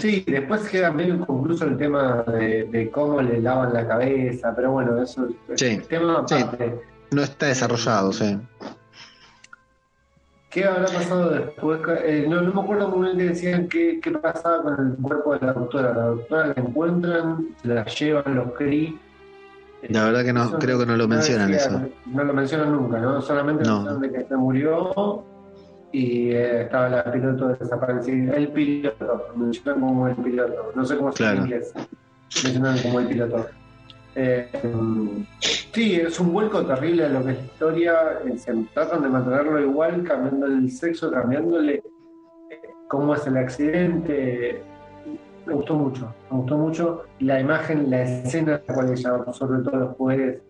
Sí, 0.00 0.24
después 0.26 0.62
queda 0.68 0.90
medio 0.90 1.14
inconcluso 1.14 1.66
el 1.66 1.76
tema 1.76 2.24
de, 2.24 2.64
de 2.64 2.90
cómo 2.90 3.22
le 3.22 3.40
lavan 3.40 3.72
la 3.74 3.86
cabeza, 3.86 4.52
pero 4.56 4.72
bueno, 4.72 5.00
eso 5.00 5.28
es 5.50 5.60
Sí, 5.60 5.80
tema 5.88 6.24
sí. 6.26 6.34
aparte. 6.34 6.80
No 7.12 7.22
está 7.22 7.46
desarrollado, 7.46 8.12
sí. 8.12 8.36
¿Qué 10.50 10.64
habrá 10.64 10.86
pasado 10.86 11.30
después? 11.30 11.80
Eh, 12.02 12.26
no, 12.28 12.40
no 12.40 12.52
me 12.54 12.60
acuerdo 12.60 12.88
muy 12.88 13.06
bien 13.06 13.18
que 13.18 13.24
decían 13.34 13.68
qué, 13.68 14.00
qué 14.02 14.10
pasaba 14.10 14.64
con 14.64 14.84
el 14.84 14.96
cuerpo 14.96 15.34
de 15.38 15.46
la 15.46 15.52
doctora. 15.52 15.94
La 15.94 16.06
doctora 16.06 16.46
la 16.48 16.54
encuentran, 16.54 17.48
la 17.62 17.84
llevan 17.84 18.34
los 18.34 18.52
Kree. 18.54 19.05
La 19.88 20.04
verdad 20.04 20.24
que 20.24 20.32
no, 20.32 20.44
Eso 20.44 20.58
creo 20.58 20.78
que 20.78 20.86
no 20.86 20.96
lo 20.96 21.06
mencionan 21.06 21.50
decía- 21.52 21.66
eso. 21.68 21.80
No 22.06 22.24
lo 22.24 22.32
mencionan 22.34 22.72
nunca, 22.72 22.98
¿no? 22.98 23.20
Solamente 23.20 23.62
mencionan 23.68 24.00
de 24.00 24.12
que 24.12 24.24
se 24.24 24.36
murió 24.36 25.24
y 25.92 26.30
eh, 26.30 26.62
estaba 26.62 26.88
la 26.88 27.04
piloto 27.12 27.48
desaparecida. 27.48 28.34
El 28.34 28.48
piloto, 28.48 29.26
lo 29.32 29.36
mencionan 29.36 29.80
como 29.80 30.08
el 30.08 30.16
piloto. 30.16 30.72
No 30.74 30.84
sé 30.84 30.96
cómo 30.96 31.12
se 31.12 31.18
Claro. 31.18 31.36
en 31.38 31.42
inglés. 31.44 31.72
Mencionan 32.42 32.78
como 32.80 33.00
el 33.00 33.06
piloto. 33.06 33.46
Eh, 34.18 34.48
sí, 35.40 35.96
es 35.96 36.18
un 36.18 36.32
vuelco 36.32 36.64
terrible 36.64 37.04
a 37.04 37.08
lo 37.10 37.22
que 37.24 37.32
es 37.32 37.36
la 37.38 37.44
historia. 37.44 37.94
eh, 38.26 38.38
Se 38.38 38.52
tratan 38.74 39.02
de 39.02 39.08
mantenerlo 39.10 39.60
igual, 39.60 40.02
cambiando 40.02 40.46
el 40.46 40.70
sexo, 40.70 41.10
cambiándole 41.12 41.82
cómo 42.88 43.14
es 43.14 43.26
el 43.26 43.36
accidente. 43.36 44.62
Me 45.46 45.54
gustó 45.54 45.74
mucho, 45.74 46.12
me 46.30 46.36
gustó 46.38 46.58
mucho. 46.58 47.02
La 47.20 47.40
imagen, 47.40 47.88
la 47.90 48.02
escena 48.02 48.60
cual 48.66 48.92
ella 48.92 49.10
absorbe 49.26 49.62
todos 49.62 49.78
los 49.78 49.94
poderes 49.96 50.40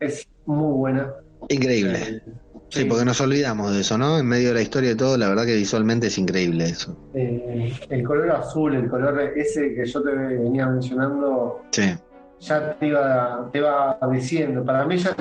es 0.00 0.26
muy 0.46 0.72
buena. 0.72 1.12
Increíble. 1.48 1.98
Eh, 1.98 2.22
Sí, 2.68 2.84
porque 2.84 3.04
nos 3.04 3.20
olvidamos 3.20 3.72
de 3.72 3.80
eso, 3.82 3.96
¿no? 3.96 4.18
En 4.18 4.26
medio 4.26 4.48
de 4.48 4.54
la 4.54 4.60
historia 4.60 4.90
y 4.90 4.96
todo, 4.96 5.16
la 5.16 5.28
verdad 5.28 5.46
que 5.46 5.54
visualmente 5.54 6.08
es 6.08 6.18
increíble 6.18 6.64
eso. 6.64 6.96
eh, 7.14 7.72
el 7.90 8.02
color 8.02 8.28
azul, 8.32 8.74
el 8.74 8.88
color 8.90 9.20
ese 9.36 9.72
que 9.72 9.86
yo 9.86 10.02
te 10.02 10.10
venía 10.10 10.66
mencionando, 10.66 11.62
Sí, 11.70 11.94
ya 12.40 12.74
te 12.74 12.88
iba, 12.88 13.48
te 13.52 13.58
iba 13.58 13.96
diciendo. 14.12 14.64
Para 14.64 14.84
mí, 14.84 14.96
ya, 14.98 15.14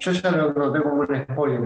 yo 0.00 0.12
ya 0.12 0.30
lo 0.32 0.52
noté 0.52 0.82
como 0.82 1.02
un 1.02 1.22
spoiler. 1.30 1.60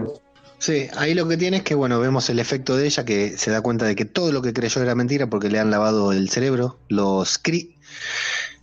Sí, 0.59 0.87
ahí 0.97 1.13
lo 1.13 1.27
que 1.27 1.37
tiene 1.37 1.57
es 1.57 1.63
que, 1.63 1.75
bueno, 1.75 1.99
vemos 1.99 2.29
el 2.29 2.39
efecto 2.39 2.75
de 2.75 2.87
ella 2.87 3.05
que 3.05 3.37
se 3.37 3.51
da 3.51 3.61
cuenta 3.61 3.85
de 3.85 3.95
que 3.95 4.05
todo 4.05 4.31
lo 4.31 4.41
que 4.41 4.53
creyó 4.53 4.81
era 4.81 4.95
mentira 4.95 5.29
porque 5.29 5.49
le 5.49 5.59
han 5.59 5.69
lavado 5.69 6.11
el 6.11 6.29
cerebro, 6.29 6.79
los 6.89 7.37
Kree. 7.37 7.77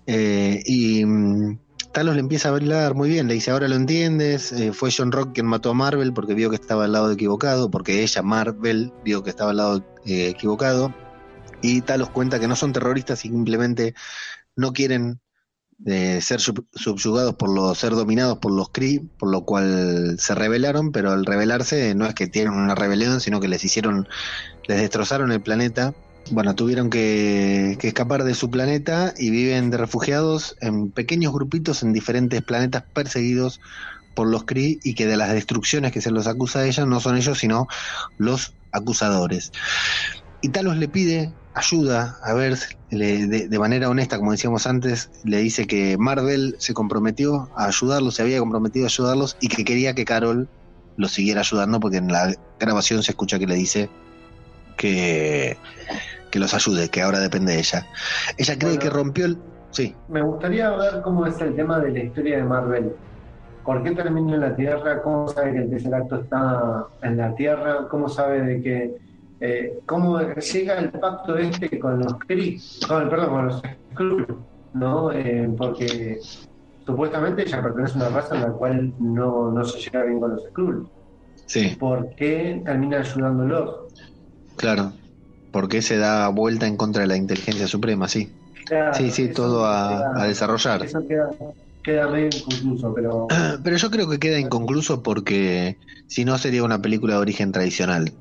Eh, 0.07 0.63
y 0.67 1.05
mm, 1.05 1.59
Talos 1.93 2.15
le 2.17 2.21
empieza 2.21 2.49
a 2.49 2.53
hablar 2.53 2.95
muy 2.95 3.09
bien, 3.09 3.29
le 3.29 3.35
dice, 3.35 3.53
ahora 3.53 3.69
lo 3.69 3.77
entiendes, 3.77 4.51
eh, 4.53 4.73
fue 4.73 4.91
John 4.97 5.13
Rock 5.13 5.33
quien 5.35 5.47
mató 5.47 5.71
a 5.71 5.75
Marvel 5.75 6.13
porque 6.13 6.35
vio 6.35 6.51
que 6.51 6.57
estaba 6.57 6.85
al 6.85 6.93
lado 6.93 7.13
equivocado, 7.13 7.71
porque 7.71 8.03
ella, 8.03 8.23
Marvel, 8.23 8.93
vio 9.05 9.23
que 9.23 9.31
estaba 9.31 9.51
al 9.51 9.57
lado 9.59 9.85
eh, 10.05 10.29
equivocado. 10.29 10.93
Y 11.63 11.81
Talos 11.83 12.11
cuenta 12.11 12.41
que 12.41 12.49
no 12.49 12.57
son 12.57 12.73
terroristas, 12.73 13.21
simplemente 13.21 13.95
no 14.57 14.73
quieren 14.73 15.21
de 15.79 16.21
ser 16.21 16.41
subyugados 16.41 17.35
por 17.35 17.53
los, 17.55 17.79
ser 17.79 17.93
dominados 17.93 18.39
por 18.39 18.53
los 18.53 18.71
Kree, 18.71 19.03
por 19.19 19.31
lo 19.31 19.45
cual 19.45 20.17
se 20.19 20.35
rebelaron, 20.35 20.93
pero 20.93 21.13
al 21.13 21.27
rebelarse 21.27 21.95
no 21.95 22.07
es 22.07 22.15
que 22.15 22.27
tienen 22.27 22.55
una 22.55 22.75
rebelión, 22.75 23.21
sino 23.21 23.41
que 23.41 23.49
les 23.49 23.65
hicieron, 23.65 24.09
les 24.67 24.81
destrozaron 24.81 25.33
el 25.33 25.41
planeta. 25.41 25.95
Bueno, 26.31 26.55
tuvieron 26.55 26.89
que, 26.89 27.77
escapar 27.83 28.25
de 28.25 28.35
su 28.35 28.51
planeta 28.51 29.13
y 29.19 29.31
viven 29.31 29.71
de 29.71 29.77
refugiados 29.77 30.57
en 30.61 30.91
pequeños 30.91 31.33
grupitos 31.33 31.83
en 31.83 31.93
diferentes 31.93 32.43
planetas 32.43 32.85
perseguidos 32.95 33.61
por 34.15 34.29
los 34.29 34.45
Kree 34.45 34.79
y 34.83 34.95
que 34.95 35.07
de 35.07 35.17
las 35.17 35.33
destrucciones 35.33 35.93
que 35.93 36.01
se 36.01 36.11
los 36.11 36.27
acusa 36.27 36.61
a 36.61 36.67
ellos 36.67 36.87
no 36.87 37.01
son 37.01 37.17
ellos, 37.17 37.39
sino 37.39 37.67
los 38.17 38.55
acusadores. 38.73 39.53
Y 40.41 40.51
Talos 40.51 40.77
le 40.77 40.89
pide 40.89 41.33
ayuda 41.55 42.17
a 42.23 42.35
ver 42.35 42.57
de, 42.91 43.59
manera 43.59 43.89
honesta, 43.89 44.19
como 44.19 44.33
decíamos 44.33 44.67
antes, 44.67 45.11
le 45.25 45.39
dice 45.39 45.67
que 45.67 45.97
Marvel 45.99 46.57
se 46.59 46.75
comprometió 46.75 47.49
a 47.57 47.67
ayudarlos, 47.67 48.17
se 48.17 48.23
había 48.23 48.39
comprometido 48.39 48.87
a 48.87 48.89
ayudarlos 48.89 49.37
y 49.41 49.49
que 49.49 49.65
quería 49.65 49.95
que 49.95 50.05
Carol 50.05 50.49
lo 50.97 51.09
siguiera 51.09 51.41
ayudando 51.41 51.81
porque 51.81 51.97
en 51.99 52.13
la 52.13 52.35
grabación 52.59 53.03
se 53.03 53.13
escucha 53.13 53.39
que 53.39 53.47
le 53.47 53.55
dice 53.55 53.89
que, 54.77 55.57
que 56.31 56.39
los 56.39 56.55
ayude, 56.55 56.89
que 56.89 57.03
ahora 57.03 57.21
depende 57.21 57.53
de 57.53 57.59
ella. 57.59 57.87
Ella 58.37 58.59
cree 58.59 58.79
que 58.79 58.91
rompió 58.91 59.27
el... 59.27 59.39
Sí. 59.71 59.95
Me 60.09 60.23
gustaría 60.23 60.71
ver 60.71 61.01
cómo 61.03 61.27
es 61.27 61.41
el 61.41 61.57
tema 61.57 61.81
de 61.81 61.91
la 61.91 61.99
historia 62.05 62.37
de 62.37 62.45
Marvel. 62.45 62.93
¿Por 63.65 63.83
qué 63.83 63.93
terminó 63.93 64.35
en 64.35 64.41
la 64.41 64.55
Tierra? 64.55 65.03
¿Cómo 65.03 65.27
sabe 65.29 65.53
que 65.53 65.59
el 65.59 65.71
tercer 65.71 65.95
acto 65.95 66.21
está 66.21 66.87
en 67.03 67.17
la 67.17 67.35
Tierra? 67.35 67.89
¿Cómo 67.89 68.09
sabe 68.09 68.43
de 68.43 68.63
que 68.63 68.95
eh, 69.41 69.81
cómo 69.87 70.21
llega 70.21 70.79
el 70.79 70.91
pacto 70.91 71.37
este 71.37 71.79
con 71.79 72.01
los 72.01 72.15
Kree, 72.27 72.59
con, 72.87 73.09
perdón, 73.09 73.29
con 73.31 73.47
los 73.49 73.63
Skrulls, 73.93 74.29
¿no? 74.75 75.13
Eh, 75.13 75.51
porque 75.57 76.21
supuestamente 76.87 77.43
ella 77.43 77.63
pertenece 77.63 77.95
a 77.95 77.97
una 77.97 78.09
raza 78.11 78.35
en 78.37 78.43
la 78.43 78.51
cual 78.51 78.93
no, 78.99 79.51
no 79.51 79.65
se 79.65 79.79
llega 79.79 80.05
bien 80.05 80.21
con 80.21 80.37
los 80.37 80.45
Skrulls. 80.45 80.89
Sí. 81.47 81.77
¿Por 81.79 82.15
qué 82.15 82.63
termina 82.65 83.01
ayudándolos? 83.01 83.93
Claro, 84.57 84.93
porque 85.51 85.83
se 85.83 85.99
da 85.99 86.29
vuelta 86.29 86.67
en 86.67 86.77
contra 86.77 87.03
de 87.03 87.09
la 87.09 87.17
inteligencia 87.17 87.67
suprema, 87.67 88.09
sí. 88.09 88.33
sí, 88.93 89.11
sí, 89.11 89.29
todo 89.29 89.67
a, 89.67 90.27
desarrollar. 90.27 90.85
Eso 90.85 91.07
queda, 91.07 91.29
queda 91.83 92.09
medio 92.09 92.31
inconcluso, 92.35 92.95
pero... 92.95 93.27
Pero 93.63 93.77
yo 93.77 93.91
creo 93.91 94.09
que 94.09 94.19
queda 94.19 94.39
inconcluso 94.39 95.03
porque 95.03 95.77
si 96.07 96.25
no 96.25 96.39
sería 96.39 96.63
una 96.65 96.81
película 96.81 97.15
de 97.15 97.21
origen 97.21 97.53
tradicional. 97.53 98.13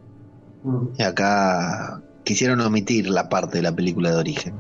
Y 0.97 1.03
acá 1.03 2.01
quisieron 2.23 2.61
omitir 2.61 3.09
la 3.09 3.29
parte 3.29 3.57
de 3.57 3.63
la 3.63 3.75
película 3.75 4.11
de 4.11 4.17
origen. 4.17 4.55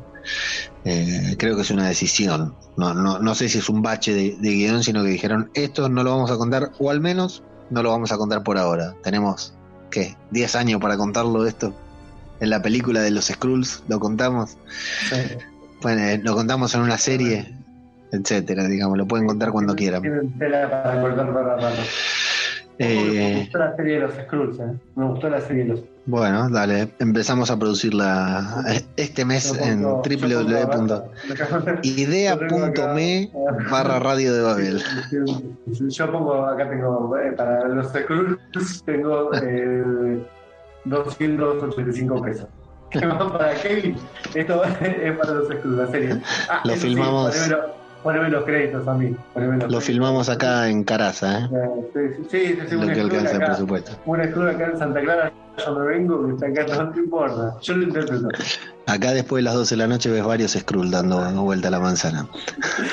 Eh, 0.85 1.35
creo 1.37 1.55
que 1.55 1.61
es 1.61 1.71
una 1.71 1.87
decisión. 1.87 2.55
No, 2.77 2.93
no, 2.93 3.19
no 3.19 3.35
sé 3.35 3.49
si 3.49 3.59
es 3.59 3.69
un 3.69 3.81
bache 3.81 4.13
de, 4.13 4.37
guion, 4.39 4.83
sino 4.83 5.03
que 5.03 5.09
dijeron, 5.09 5.49
esto 5.53 5.89
no 5.89 6.03
lo 6.03 6.11
vamos 6.11 6.31
a 6.31 6.37
contar, 6.37 6.71
o 6.79 6.89
al 6.89 6.99
menos 6.99 7.43
no 7.69 7.83
lo 7.83 7.91
vamos 7.91 8.11
a 8.11 8.17
contar 8.17 8.43
por 8.43 8.57
ahora. 8.57 8.95
Tenemos, 9.03 9.53
¿qué? 9.89 10.15
¿10 10.31 10.55
años 10.55 10.81
para 10.81 10.97
contarlo 10.97 11.45
esto? 11.45 11.73
En 12.39 12.49
la 12.49 12.61
película 12.61 13.01
de 13.01 13.11
los 13.11 13.25
Skrulls 13.25 13.83
lo 13.87 13.99
contamos. 13.99 14.57
Bueno, 15.81 16.01
eh, 16.01 16.19
lo 16.23 16.35
contamos 16.35 16.73
en 16.75 16.81
una 16.81 16.97
serie, 16.97 17.53
etcétera, 18.11 18.67
digamos, 18.67 18.97
lo 18.97 19.07
pueden 19.07 19.27
contar 19.27 19.51
cuando 19.51 19.75
quieran. 19.75 20.01
Me 22.79 23.39
gustó 23.41 23.57
la 23.59 23.75
serie 23.75 23.93
de 23.95 23.99
los 24.01 24.13
Skrulls, 24.13 24.59
¿eh? 24.59 24.73
Me 24.95 25.05
gustó 25.05 25.29
la 25.29 25.41
serie 25.41 25.63
de 25.63 25.69
los 25.69 25.83
bueno, 26.05 26.49
dale, 26.49 26.89
empezamos 26.99 27.49
a 27.49 27.57
producirla 27.57 28.61
este 28.97 29.23
mes 29.23 29.57
en 29.57 29.83
www.idea.me 29.83 30.11
barra 33.71 33.99
radio 33.99 34.33
de 34.33 34.41
Babel. 34.41 34.83
Yo 35.89 36.11
pongo, 36.11 36.45
acá 36.45 36.69
tengo, 36.69 37.17
eh, 37.17 37.31
para 37.31 37.69
los 37.69 37.87
Skrulls 37.87 38.83
tengo 38.85 39.33
eh, 39.33 40.21
285 40.83 42.21
pesos. 42.21 42.47
para 42.91 43.55
Kevin, 43.61 43.95
esto 44.35 44.61
es 44.81 45.17
para 45.17 45.33
los 45.35 45.47
Skrulls, 45.47 45.77
la 45.77 45.87
serie. 45.87 46.21
Ah, 46.49 46.63
Lo 46.65 46.75
filmamos. 46.75 47.33
Poneme 48.03 48.29
los 48.29 48.43
créditos 48.43 48.85
a 48.85 48.93
mí. 48.95 49.15
Lo 49.69 49.79
filmamos 49.79 50.27
acá 50.27 50.67
en 50.69 50.83
Caraza, 50.83 51.45
¿eh? 51.45 51.49
Sí, 52.29 52.37
sí, 52.39 52.57
sí. 52.67 52.75
Lo 52.75 52.87
que 52.87 52.99
alcanza 52.99 53.37
el 53.37 53.45
presupuesto. 53.45 53.91
Una 54.05 54.25
escuela 54.25 54.51
acá 54.51 54.65
en 54.65 54.77
Santa 54.77 55.01
Clara, 55.01 55.31
yo 55.57 55.75
me 55.75 55.85
vengo, 55.87 56.27
que 56.27 56.33
está 56.33 56.61
acá, 56.61 56.83
no 56.83 56.91
te 56.91 56.99
importa. 56.99 57.55
Yo 57.61 57.77
lo 57.77 57.83
interpreto. 57.83 58.27
Acá 58.87 59.11
después 59.13 59.41
de 59.41 59.43
las 59.43 59.53
12 59.53 59.75
de 59.75 59.77
la 59.77 59.87
noche 59.87 60.11
ves 60.11 60.23
varios 60.23 60.51
Skrull 60.51 60.91
dando 60.91 61.41
vuelta 61.43 61.69
a 61.69 61.71
la 61.71 61.79
manzana. 61.79 62.27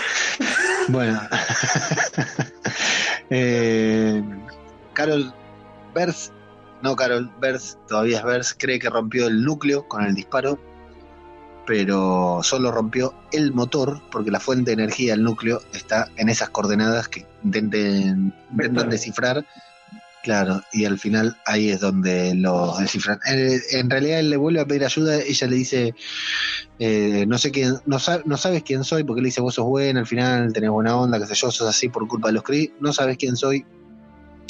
bueno. 0.89 1.21
eh, 3.31 4.23
Carol 4.93 5.35
Bers, 5.93 6.33
no 6.83 6.95
Carol 6.95 7.31
Bers, 7.41 7.79
todavía 7.89 8.19
es 8.19 8.25
Bers, 8.25 8.57
cree 8.57 8.79
que 8.79 8.89
rompió 8.89 9.27
el 9.27 9.43
núcleo 9.43 9.89
con 9.89 10.05
el 10.05 10.15
disparo 10.15 10.57
pero 11.67 12.41
solo 12.43 12.71
rompió 12.73 13.15
el 13.33 13.53
motor 13.53 14.03
porque 14.11 14.31
la 14.31 14.41
fuente 14.41 14.71
de 14.71 14.83
energía 14.83 15.13
del 15.13 15.23
núcleo 15.23 15.63
está 15.73 16.09
en 16.17 16.29
esas 16.29 16.51
coordenadas 16.51 17.09
que 17.09 17.27
intenten, 17.45 18.35
intentan 18.51 18.91
descifrar. 18.91 19.45
Claro, 20.23 20.63
y 20.73 20.85
al 20.85 20.99
final 20.99 21.39
ahí 21.47 21.71
es 21.71 21.81
donde 21.81 22.35
lo 22.35 22.77
descifran. 22.79 23.19
Eh, 23.27 23.59
en, 23.73 23.89
realidad 23.89 24.19
él 24.19 24.29
le 24.29 24.37
vuelve 24.37 24.61
a 24.61 24.67
pedir 24.67 24.85
ayuda, 24.85 25.17
ella 25.17 25.47
le 25.47 25.57
dice, 25.57 25.95
eh, 26.79 27.25
no 27.27 27.39
sé 27.39 27.51
quién, 27.51 27.77
no, 27.87 27.97
no, 28.27 28.37
sabes 28.37 28.63
quién 28.63 28.85
soy, 28.85 29.05
porque 29.05 29.23
le 29.23 29.29
dice, 29.29 29.41
vos 29.41 29.55
sos 29.55 29.65
buena, 29.65 30.01
al 30.01 30.07
final 30.07 30.53
tenés 30.53 30.69
buena 30.69 30.95
onda, 30.95 31.19
qué 31.19 31.27
sé 31.27 31.35
yo, 31.35 31.51
sos 31.51 31.67
así 31.67 31.89
por 31.89 32.07
culpa 32.07 32.29
de 32.29 32.35
los 32.35 32.43
Kree, 32.43 32.75
no 32.81 32.93
sabes 32.93 33.17
quién 33.17 33.35
soy, 33.35 33.65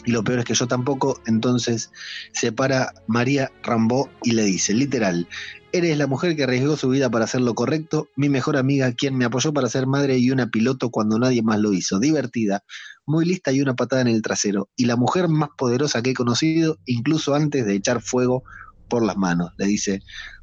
y 0.05 0.11
lo 0.11 0.25
peor 0.25 0.41
es 0.41 0.45
que 0.45 0.55
yo 0.55 0.67
tampoco, 0.67 1.21
entonces 1.27 1.91
se 2.33 2.51
para 2.53 2.93
María 3.07 3.53
Rambó 3.63 4.09
y 4.23 4.33
le 4.33 4.43
dice, 4.43 4.73
literal, 4.73 5.29
Eres 5.73 5.97
la 5.99 6.09
mujer 6.09 6.35
que 6.35 6.45
arriesgó 6.45 6.77
su 6.77 6.89
vida 6.89 7.11
para 7.11 7.27
hacer 7.27 7.43
lo 7.43 7.55
correcto, 7.55 8.09
mi 8.17 8.29
mejor 8.29 8.57
amiga, 8.57 8.93
quien 8.93 9.17
me 9.17 9.25
apoyó 9.25 9.53
para 9.53 9.69
ser 9.69 9.87
madre 9.87 10.19
y 10.19 10.31
una 10.33 10.49
piloto 10.49 10.91
cuando 10.91 11.19
nadie 11.19 11.43
más 11.43 11.61
lo 11.61 11.73
hizo, 11.73 12.01
divertida, 12.01 12.65
muy 13.07 13.25
lista 13.25 13.53
y 13.53 13.61
una 13.61 13.75
patada 13.75 14.03
en 14.03 14.09
el 14.09 14.21
trasero, 14.21 14.69
y 14.75 14.87
la 14.87 14.97
mujer 14.97 15.29
más 15.29 15.51
poderosa 15.57 16.03
que 16.03 16.11
he 16.11 16.15
conocido, 16.15 16.77
incluso 16.87 17.35
antes 17.35 17.65
de 17.65 17.75
echar 17.75 18.01
fuego 18.01 18.43
por 18.89 19.05
las 19.05 19.17
manos, 19.17 19.53
le 19.59 19.67
dice 19.67 20.01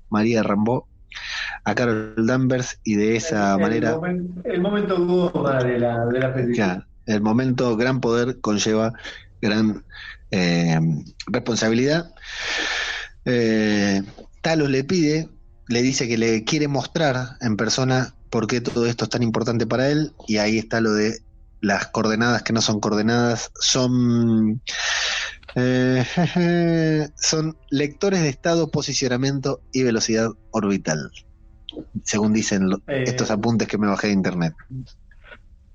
María 0.10 0.44
Rambó 0.44 0.88
a 1.66 1.76
Carol 1.76 2.14
Danvers 2.26 2.80
y 2.86 2.96
de 2.96 3.18
esa 3.18 3.58
manera... 3.58 4.00
el 4.46 4.62
momento 4.62 4.96
de 5.64 5.80
la, 5.80 6.06
de 6.06 6.20
la 6.20 6.34
película. 6.34 6.88
el 7.06 7.22
momento 7.22 7.76
gran 7.76 8.00
poder 8.00 8.40
conlleva 8.40 8.94
gran 9.42 9.84
eh, 10.32 10.80
responsabilidad. 11.28 12.14
Eh, 13.26 14.02
Talos 14.42 14.70
le 14.70 14.84
pide, 14.84 15.30
le 15.68 15.82
dice 15.82 16.08
que 16.08 16.18
le 16.18 16.44
quiere 16.44 16.68
mostrar 16.68 17.38
en 17.42 17.58
persona 17.58 18.14
por 18.30 18.48
qué 18.48 18.62
todo 18.62 18.86
esto 18.86 19.06
es 19.06 19.10
tan 19.10 19.24
importante 19.24 19.66
para 19.66 19.90
él, 19.90 20.12
y 20.28 20.38
ahí 20.38 20.58
está 20.58 20.82
lo 20.82 20.94
de 20.94 21.20
las 21.62 21.88
coordenadas 21.88 22.44
que 22.44 22.54
no 22.54 22.62
son 22.62 22.80
coordenadas, 22.80 23.52
son, 23.60 24.62
eh, 25.56 26.04
son 27.16 27.58
lectores 27.70 28.22
de 28.22 28.30
estado, 28.30 28.70
posicionamiento 28.70 29.62
y 29.72 29.84
velocidad 29.84 30.30
orbital, 30.52 31.12
según 32.04 32.34
dicen 32.34 32.70
eh, 32.88 33.06
estos 33.08 33.32
apuntes 33.32 33.68
que 33.68 33.78
me 33.78 33.88
bajé 33.88 34.08
de 34.08 34.14
internet. 34.14 34.54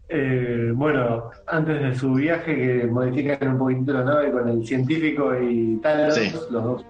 Eh, 0.09 0.72
bueno, 0.74 1.30
antes 1.47 1.80
de 1.80 1.94
su 1.98 2.12
viaje, 2.14 2.55
que 2.55 2.86
modifican 2.86 3.48
un 3.48 3.59
poquito 3.59 3.94
la 3.94 4.05
nave 4.05 4.30
con 4.30 4.47
el 4.47 4.66
científico 4.66 5.34
y 5.40 5.78
Talos, 5.82 6.18
los 6.51 6.64
dos 6.64 6.84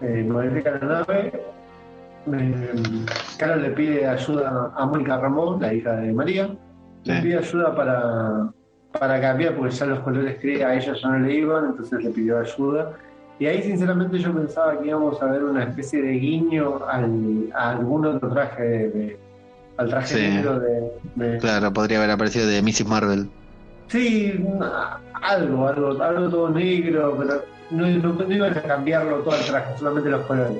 eh, 0.00 0.24
modifica 0.28 0.72
la 0.72 0.86
nave. 0.86 1.32
Eh, 2.32 3.06
Carol 3.38 3.62
le 3.62 3.70
pide 3.70 4.06
ayuda 4.06 4.72
a 4.74 4.86
Mónica 4.86 5.18
Ramón, 5.18 5.60
la 5.60 5.72
hija 5.72 5.96
de 5.96 6.12
María. 6.12 6.50
Le 7.04 7.22
pide 7.22 7.38
ayuda 7.38 7.74
para, 7.74 8.50
para 8.98 9.20
cambiar, 9.20 9.56
porque 9.56 9.74
ya 9.74 9.86
los 9.86 10.00
colores 10.00 10.38
que 10.38 10.64
a 10.64 10.74
ella 10.74 10.94
ya 10.94 11.08
no 11.08 11.18
le 11.18 11.34
iban, 11.34 11.66
entonces 11.66 12.04
le 12.04 12.10
pidió 12.10 12.38
ayuda. 12.38 12.92
Y 13.38 13.46
ahí, 13.46 13.62
sinceramente, 13.62 14.18
yo 14.18 14.34
pensaba 14.34 14.78
que 14.78 14.88
íbamos 14.88 15.20
a 15.22 15.26
ver 15.26 15.44
una 15.44 15.64
especie 15.64 16.02
de 16.02 16.12
guiño 16.12 16.84
al, 16.86 17.48
a 17.54 17.70
algún 17.70 18.04
otro 18.04 18.28
traje 18.28 18.62
de, 18.62 19.18
al 19.78 19.88
traje 19.88 20.28
negro 20.28 20.60
de, 20.60 21.38
Claro, 21.38 21.72
podría 21.72 21.98
haber 21.98 22.10
aparecido 22.10 22.46
de 22.46 22.60
Mrs. 22.60 22.86
Marvel. 22.86 23.30
Sí, 23.88 24.44
algo, 25.22 25.66
algo, 25.66 26.02
algo 26.02 26.28
todo 26.28 26.50
negro, 26.50 27.16
pero 27.18 27.42
no, 27.70 27.86
no, 27.86 28.34
ibas 28.34 28.56
a 28.56 28.62
cambiarlo 28.62 29.18
todo 29.18 29.36
el 29.36 29.44
traje, 29.46 29.78
solamente 29.78 30.10
los 30.10 30.26
colores. 30.26 30.58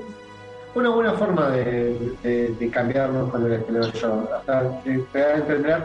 Una 0.75 0.91
buena 0.91 1.13
forma 1.15 1.49
de, 1.51 2.15
de, 2.23 2.71
cambiar 2.71 3.11
los 3.11 3.31
colores, 3.31 3.63
creo 3.67 3.93
yo. 3.93 4.29
Hasta 4.37 4.61
a 4.61 5.35
entender. 5.37 5.85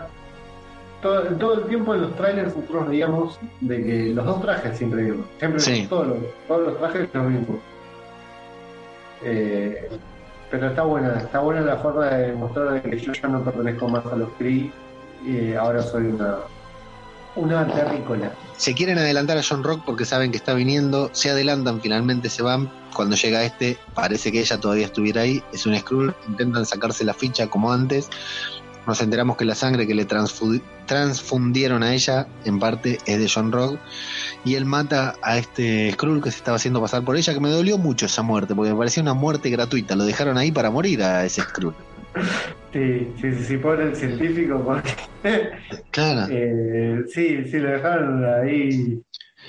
Todo, 1.02 1.22
todo, 1.38 1.54
el 1.56 1.64
tiempo 1.66 1.94
en 1.96 2.02
los 2.02 2.16
trailers 2.16 2.56
nosotros 2.56 2.90
veíamos 2.90 3.40
de 3.62 3.84
que 3.84 4.14
los 4.14 4.26
dos 4.26 4.42
trajes 4.42 4.78
siempre 4.78 5.04
vimos. 5.04 5.26
Siempre 5.40 5.88
todos, 5.88 6.08
los, 6.08 6.18
todos 6.48 6.68
los 6.68 6.78
trajes 6.80 7.10
los 7.14 7.28
vimos. 7.28 7.60
Eh, 9.24 9.90
pero 10.52 10.68
está 10.68 10.84
buena, 10.84 11.18
está 11.18 11.40
buena 11.40 11.62
la 11.62 11.78
forma 11.78 12.06
de 12.06 12.34
mostrar 12.34 12.82
que 12.82 12.98
yo 13.00 13.12
ya 13.14 13.28
no 13.28 13.44
pertenezco 13.44 13.88
más 13.88 14.06
a 14.06 14.16
los 14.16 14.30
Kree 14.38 14.72
y 15.26 15.54
ahora 15.54 15.82
soy 15.82 16.06
una, 16.06 16.38
una 17.36 17.68
terrícola. 17.68 18.32
Se 18.58 18.74
quieren 18.74 18.98
adelantar 18.98 19.38
a 19.38 19.44
John 19.48 19.64
Rock 19.64 19.84
porque 19.86 20.06
saben 20.06 20.32
que 20.32 20.38
está 20.38 20.54
viniendo, 20.54 21.10
se 21.14 21.30
adelantan, 21.30 21.82
finalmente 21.82 22.30
se 22.30 22.42
van. 22.42 22.72
Cuando 22.94 23.16
llega 23.16 23.44
este, 23.44 23.78
parece 23.94 24.32
que 24.32 24.40
ella 24.40 24.60
todavía 24.60 24.86
estuviera 24.86 25.22
ahí. 25.22 25.44
Es 25.52 25.66
un 25.66 25.78
Skrull, 25.78 26.16
intentan 26.28 26.66
sacarse 26.66 27.04
la 27.04 27.14
ficha 27.14 27.48
como 27.48 27.72
antes. 27.72 28.10
Nos 28.88 29.02
enteramos 29.02 29.36
que 29.36 29.46
la 29.46 29.56
sangre 29.56 29.88
que 29.88 29.96
le 29.96 30.06
transfundieron 30.06 31.82
a 31.82 31.94
ella, 31.94 32.28
en 32.46 32.60
parte, 32.60 33.00
es 33.06 33.20
de 33.20 33.28
John 33.28 33.52
Rock. 33.52 33.80
Y 34.46 34.56
él 34.56 34.66
mata 34.66 35.16
a 35.24 35.38
este 35.38 35.92
Skrull 35.94 36.22
que 36.22 36.32
se 36.32 36.38
estaba 36.38 36.58
haciendo 36.58 36.80
pasar 36.80 37.04
por 37.04 37.18
ella, 37.18 37.34
que 37.34 37.40
me 37.40 37.50
dolió 37.50 37.78
mucho 37.80 38.06
esa 38.06 38.22
muerte, 38.22 38.54
porque 38.54 38.72
me 38.72 38.78
parecía 38.78 39.02
una 39.02 39.16
muerte 39.16 39.50
gratuita. 39.50 39.96
Lo 39.96 40.06
dejaron 40.06 40.38
ahí 40.38 40.52
para 40.52 40.70
morir 40.70 41.02
a 41.04 41.26
ese 41.26 41.42
Skrull. 41.42 41.74
Sí, 42.74 43.08
sí, 43.22 43.44
sí, 43.44 43.58
por 43.58 43.80
el 43.82 43.96
científico, 43.96 44.62
porque. 44.64 44.92
Claro. 45.92 46.28
Eh, 46.32 47.04
sí, 47.14 47.46
sí, 47.46 47.58
lo 47.60 47.70
dejaron 47.72 48.26
ahí. 48.26 49.02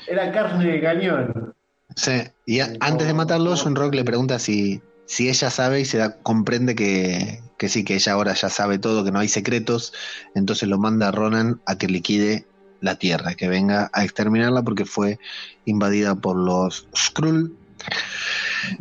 Era 0.07 0.33
carne 0.33 0.73
de 0.73 0.81
cañón. 0.81 1.55
Sí, 1.95 2.23
y 2.45 2.61
antes 2.61 3.07
de 3.07 3.15
matarlo, 3.15 3.57
John 3.57 3.75
Rock 3.75 3.95
le 3.95 4.05
pregunta 4.05 4.39
si, 4.39 4.81
si 5.07 5.29
ella 5.29 5.51
sabe 5.51 5.81
y 5.81 5.85
se 5.85 5.99
da, 5.99 6.17
comprende 6.23 6.75
que, 6.75 7.41
que 7.59 7.69
sí, 7.69 7.85
que 7.85 7.95
ella 7.95 8.13
ahora 8.13 8.35
ya 8.35 8.49
sabe 8.49 8.79
todo, 8.79 9.05
que 9.05 9.11
no 9.11 9.19
hay 9.19 9.29
secretos, 9.29 9.93
entonces 10.35 10.69
lo 10.69 10.79
manda 10.79 11.09
a 11.09 11.13
Ronan 11.13 11.61
a 11.67 11.79
que 11.79 11.89
liquide 11.89 12.47
la 12.81 12.97
Tierra, 12.97 13.35
que 13.35 13.49
venga 13.49 13.91
a 13.93 14.05
exterminarla 14.05 14.63
porque 14.63 14.85
fue 14.85 15.19
invadida 15.65 16.15
por 16.15 16.37
los 16.37 16.87
Skrull. 16.95 17.57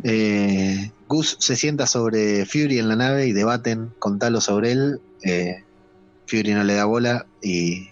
Eh, 0.02 0.90
Gus 1.08 1.36
se 1.40 1.56
sienta 1.56 1.86
sobre 1.86 2.46
Fury 2.46 2.78
en 2.78 2.88
la 2.88 2.96
nave 2.96 3.26
y 3.26 3.32
debaten 3.32 3.92
con 3.98 4.18
Talos 4.18 4.44
sobre 4.44 4.72
él. 4.72 5.00
Eh, 5.22 5.64
Fury 6.26 6.54
no 6.54 6.64
le 6.64 6.74
da 6.74 6.84
bola 6.84 7.26
y 7.42 7.88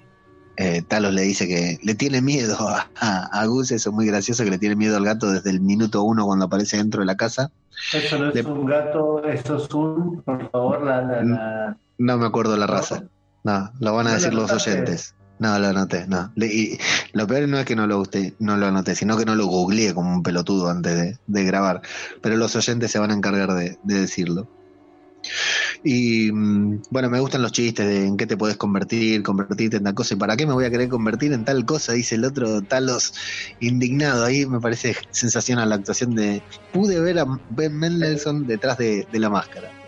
eh, 0.57 0.83
Talos 0.83 1.13
le 1.13 1.23
dice 1.23 1.49
que 1.49 1.79
le 1.83 1.95
tiene 1.95 2.23
miedo 2.23 2.57
a, 2.59 3.47
Gus, 3.47 3.71
eso 3.71 3.91
es 3.91 3.95
muy 3.95 4.07
gracioso, 4.07 4.45
que 4.45 4.51
le 4.51 4.59
tiene 4.59 4.77
miedo 4.77 4.97
al 4.97 5.05
gato 5.05 5.31
desde 5.31 5.51
el 5.51 5.61
minuto 5.61 6.03
uno 6.03 6.27
cuando 6.27 6.47
aparece 6.47 6.77
dentro 6.77 7.01
de 7.01 7.07
la 7.07 7.17
casa. 7.17 7.51
Eso 7.93 8.19
no 8.19 8.31
es 8.31 8.45
un 8.45 8.67
gato, 8.67 9.25
eso 9.25 9.57
es 9.57 9.75
un, 9.75 10.23
por 10.23 10.51
favor, 10.51 10.85
la... 10.85 11.77
No 11.99 12.19
me 12.19 12.27
acuerdo 12.27 12.57
la 12.57 12.67
raza. 12.67 13.05
No, 13.45 13.71
lo 13.79 13.95
van 13.95 14.07
a 14.07 14.15
decir 14.15 14.33
los 14.33 14.51
oyentes. 14.51 15.15
No, 15.45 15.59
lo 15.59 15.69
anoté, 15.69 16.07
no. 16.07 16.33
y 16.37 16.79
lo 17.13 17.27
peor 17.27 17.47
no 17.49 17.59
es 17.59 17.67
que 17.67 17.77
no 17.77 17.87
lo, 17.87 17.99
usted, 18.01 18.33
no 18.39 18.57
lo 18.57 18.65
anoté, 18.65 18.95
sino 18.95 19.19
que 19.19 19.27
no 19.27 19.35
lo 19.35 19.45
googleé 19.45 19.93
como 19.93 20.11
un 20.11 20.23
pelotudo 20.23 20.71
antes 20.71 21.19
de, 21.27 21.45
grabar. 21.45 21.83
Pero 22.23 22.39
los 22.39 22.57
oyentes 22.57 22.91
se 22.91 22.99
van 22.99 23.11
a 23.11 23.15
encargar 23.15 23.53
de, 23.53 23.77
decirlo. 23.83 24.49
Y 25.83 26.33
mm, 26.33 26.85
bueno, 26.89 27.11
me 27.11 27.21
gustan 27.21 27.43
los 27.43 27.53
chistes 27.53 27.87
de 27.87 28.07
en 28.07 28.17
qué 28.17 28.27
te 28.27 28.39
puedes 28.39 28.57
convertir, 28.57 29.23
convertirte 29.23 29.77
en 29.77 29.85
tal 29.85 29.93
cosa. 29.93 30.15
¿Y 30.15 30.17
para 30.17 30.35
qué 30.35 30.47
me 30.47 30.55
voy 30.55 30.65
a 30.65 30.71
querer 30.71 30.89
convertir 30.89 31.35
en 31.35 31.45
tal 31.45 31.67
cosa? 31.67 31.93
Dice 31.93 32.15
el 32.15 32.25
otro, 32.25 32.63
Talos 32.63 33.13
indignado. 33.61 34.25
Ahí 34.25 34.47
me 34.47 34.61
parece 34.61 34.97
sensacional 35.11 35.69
la 35.69 35.75
actuación 35.75 36.15
de. 36.15 36.43
Pude 36.73 37.01
ver 37.01 37.19
a 37.19 37.27
Ben 37.51 37.77
Mendelssohn 37.77 38.47
detrás 38.47 38.79
de 38.79 39.07
la 39.13 39.29
máscara 39.29 39.84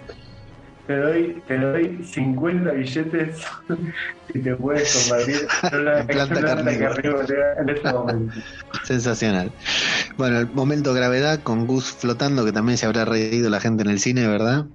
te 0.86 0.96
doy, 0.96 1.42
te 1.48 1.58
doy 1.58 2.04
50 2.04 2.70
billetes 2.70 3.36
y 4.34 4.38
te 4.38 4.54
puedes 4.54 5.08
convertir 5.08 5.46
en 5.62 5.80
una 5.80 6.06
planta 6.06 6.40
carnívora 6.40 7.60
en 7.60 7.68
este 7.68 7.92
momento. 7.92 8.34
Sensacional. 8.84 9.52
Bueno, 10.16 10.38
el 10.40 10.48
momento 10.48 10.94
gravedad 10.94 11.40
con 11.42 11.66
Gus 11.66 11.90
flotando, 11.90 12.44
que 12.44 12.52
también 12.52 12.78
se 12.78 12.86
habrá 12.86 13.04
reído 13.04 13.50
la 13.50 13.60
gente 13.60 13.82
en 13.82 13.90
el 13.90 13.98
cine, 13.98 14.26
¿verdad? 14.26 14.66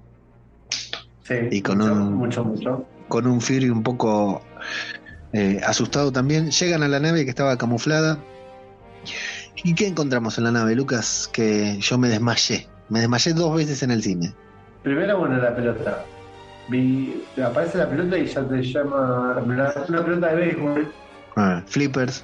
Sí. 1.24 1.36
Y 1.52 1.62
con 1.62 1.82
un, 1.82 2.14
mucho, 2.16 2.44
mucho. 2.44 2.86
Con 3.08 3.28
un 3.28 3.40
Fury 3.40 3.70
un 3.70 3.84
poco 3.84 4.42
eh, 5.34 5.62
asustado 5.66 6.12
también. 6.12 6.52
Llegan 6.52 6.84
a 6.84 6.88
la 6.88 7.00
nave 7.00 7.24
que 7.24 7.30
estaba 7.30 7.58
camuflada. 7.58 8.20
¿Y 9.64 9.76
qué 9.76 9.88
encontramos 9.88 10.38
en 10.38 10.46
la 10.46 10.52
nave, 10.52 10.76
Lucas? 10.76 11.30
Que 11.32 11.78
yo 11.80 11.98
me 11.98 12.10
desmayé. 12.10 12.68
Me 12.90 13.00
desmayé 13.00 13.34
dos 13.34 13.56
veces 13.56 13.84
en 13.84 13.92
el 13.92 14.04
cine. 14.04 14.34
Primero, 14.84 15.20
bueno, 15.20 15.38
la 15.38 15.56
pelota. 15.56 16.06
Vi, 16.68 17.24
aparece 17.44 17.78
la 17.78 17.90
pelota 17.90 18.18
y 18.18 18.26
ya 18.26 18.44
te 18.48 18.64
llama 18.64 19.38
una, 19.44 19.72
pelota 20.04 20.28
de 20.28 20.36
béisbol. 20.36 20.94
Ah, 21.36 21.64
flippers. 21.68 22.24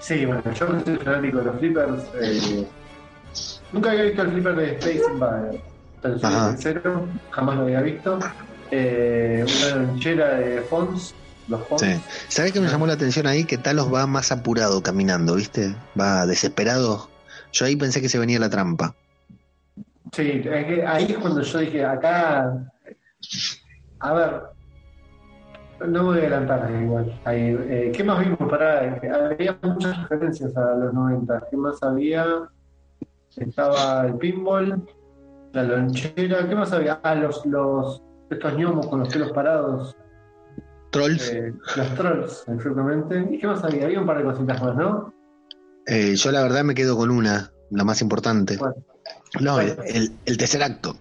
Sí, 0.00 0.24
bueno, 0.24 0.42
yo 0.52 0.68
no 0.68 0.84
soy 0.84 0.96
fanático 0.96 1.38
de 1.38 1.44
los 1.44 1.58
flippers. 1.58 2.02
Eh, 2.20 2.66
nunca 3.72 3.90
había 3.90 4.04
visto 4.04 4.22
el 4.22 4.32
flipper 4.32 4.56
de 4.56 4.72
Space 4.72 5.02
Invader. 5.12 5.60
Entonces, 6.02 6.44
sincero, 6.44 7.08
jamás 7.30 7.56
lo 7.56 7.62
había 7.62 7.80
visto. 7.80 8.18
Eh, 8.70 9.44
una 9.44 9.76
lonchera 9.76 10.34
de 10.36 10.62
Fons. 10.62 11.14
Los 11.48 11.66
Fons. 11.68 11.82
Sí. 11.82 12.00
¿Sabes 12.28 12.52
qué 12.52 12.60
me 12.60 12.68
llamó 12.68 12.86
la 12.86 12.92
atención 12.94 13.26
ahí? 13.26 13.44
Que 13.44 13.58
Talos 13.58 13.92
va 13.92 14.06
más 14.06 14.30
apurado 14.32 14.82
caminando, 14.82 15.34
¿viste? 15.34 15.74
Va 15.98 16.26
desesperado. 16.26 17.10
Yo 17.52 17.66
ahí 17.66 17.76
pensé 17.76 18.00
que 18.00 18.08
se 18.08 18.18
venía 18.18 18.38
la 18.38 18.50
trampa. 18.50 18.94
Sí, 20.12 20.42
ahí 20.86 21.06
es 21.10 21.18
cuando 21.18 21.42
yo 21.42 21.58
dije, 21.58 21.84
acá, 21.84 22.70
a 24.00 24.12
ver, 24.12 24.42
no 25.86 26.04
voy 26.04 26.18
a 26.18 26.20
adelantar 26.22 26.70
igual. 26.82 27.20
Eh, 27.26 27.92
¿Qué 27.94 28.04
más 28.04 28.20
vimos? 28.20 28.38
Para, 28.50 28.94
había 29.30 29.58
muchas 29.62 30.08
referencias 30.08 30.56
a 30.56 30.74
los 30.74 30.92
90. 30.92 31.46
¿Qué 31.50 31.56
más 31.56 31.82
había? 31.82 32.48
Estaba 33.36 34.06
el 34.06 34.14
pinball, 34.16 34.84
la 35.52 35.62
lonchera. 35.62 36.48
¿Qué 36.48 36.54
más 36.54 36.72
había? 36.72 37.00
Ah, 37.02 37.14
los, 37.14 37.44
los 37.46 38.02
estos 38.30 38.56
gnomos 38.56 38.86
con 38.88 39.00
los 39.00 39.08
pelos 39.08 39.32
parados. 39.32 39.96
Trolls. 40.90 41.32
Eh, 41.32 41.52
los 41.76 41.94
trolls, 41.94 42.44
exactamente. 42.48 43.28
¿Y 43.30 43.38
qué 43.38 43.46
más 43.46 43.62
había? 43.62 43.84
Había 43.84 44.00
un 44.00 44.06
par 44.06 44.18
de 44.18 44.24
cositas 44.24 44.62
más, 44.62 44.74
¿no? 44.74 45.12
Eh, 45.86 46.14
yo 46.16 46.32
la 46.32 46.42
verdad 46.42 46.64
me 46.64 46.74
quedo 46.74 46.96
con 46.96 47.10
una, 47.10 47.52
la 47.70 47.84
más 47.84 48.02
importante. 48.02 48.58
No, 49.40 49.60
el, 49.60 50.12
el, 50.24 50.36
tercer 50.36 50.62
acto. 50.62 50.96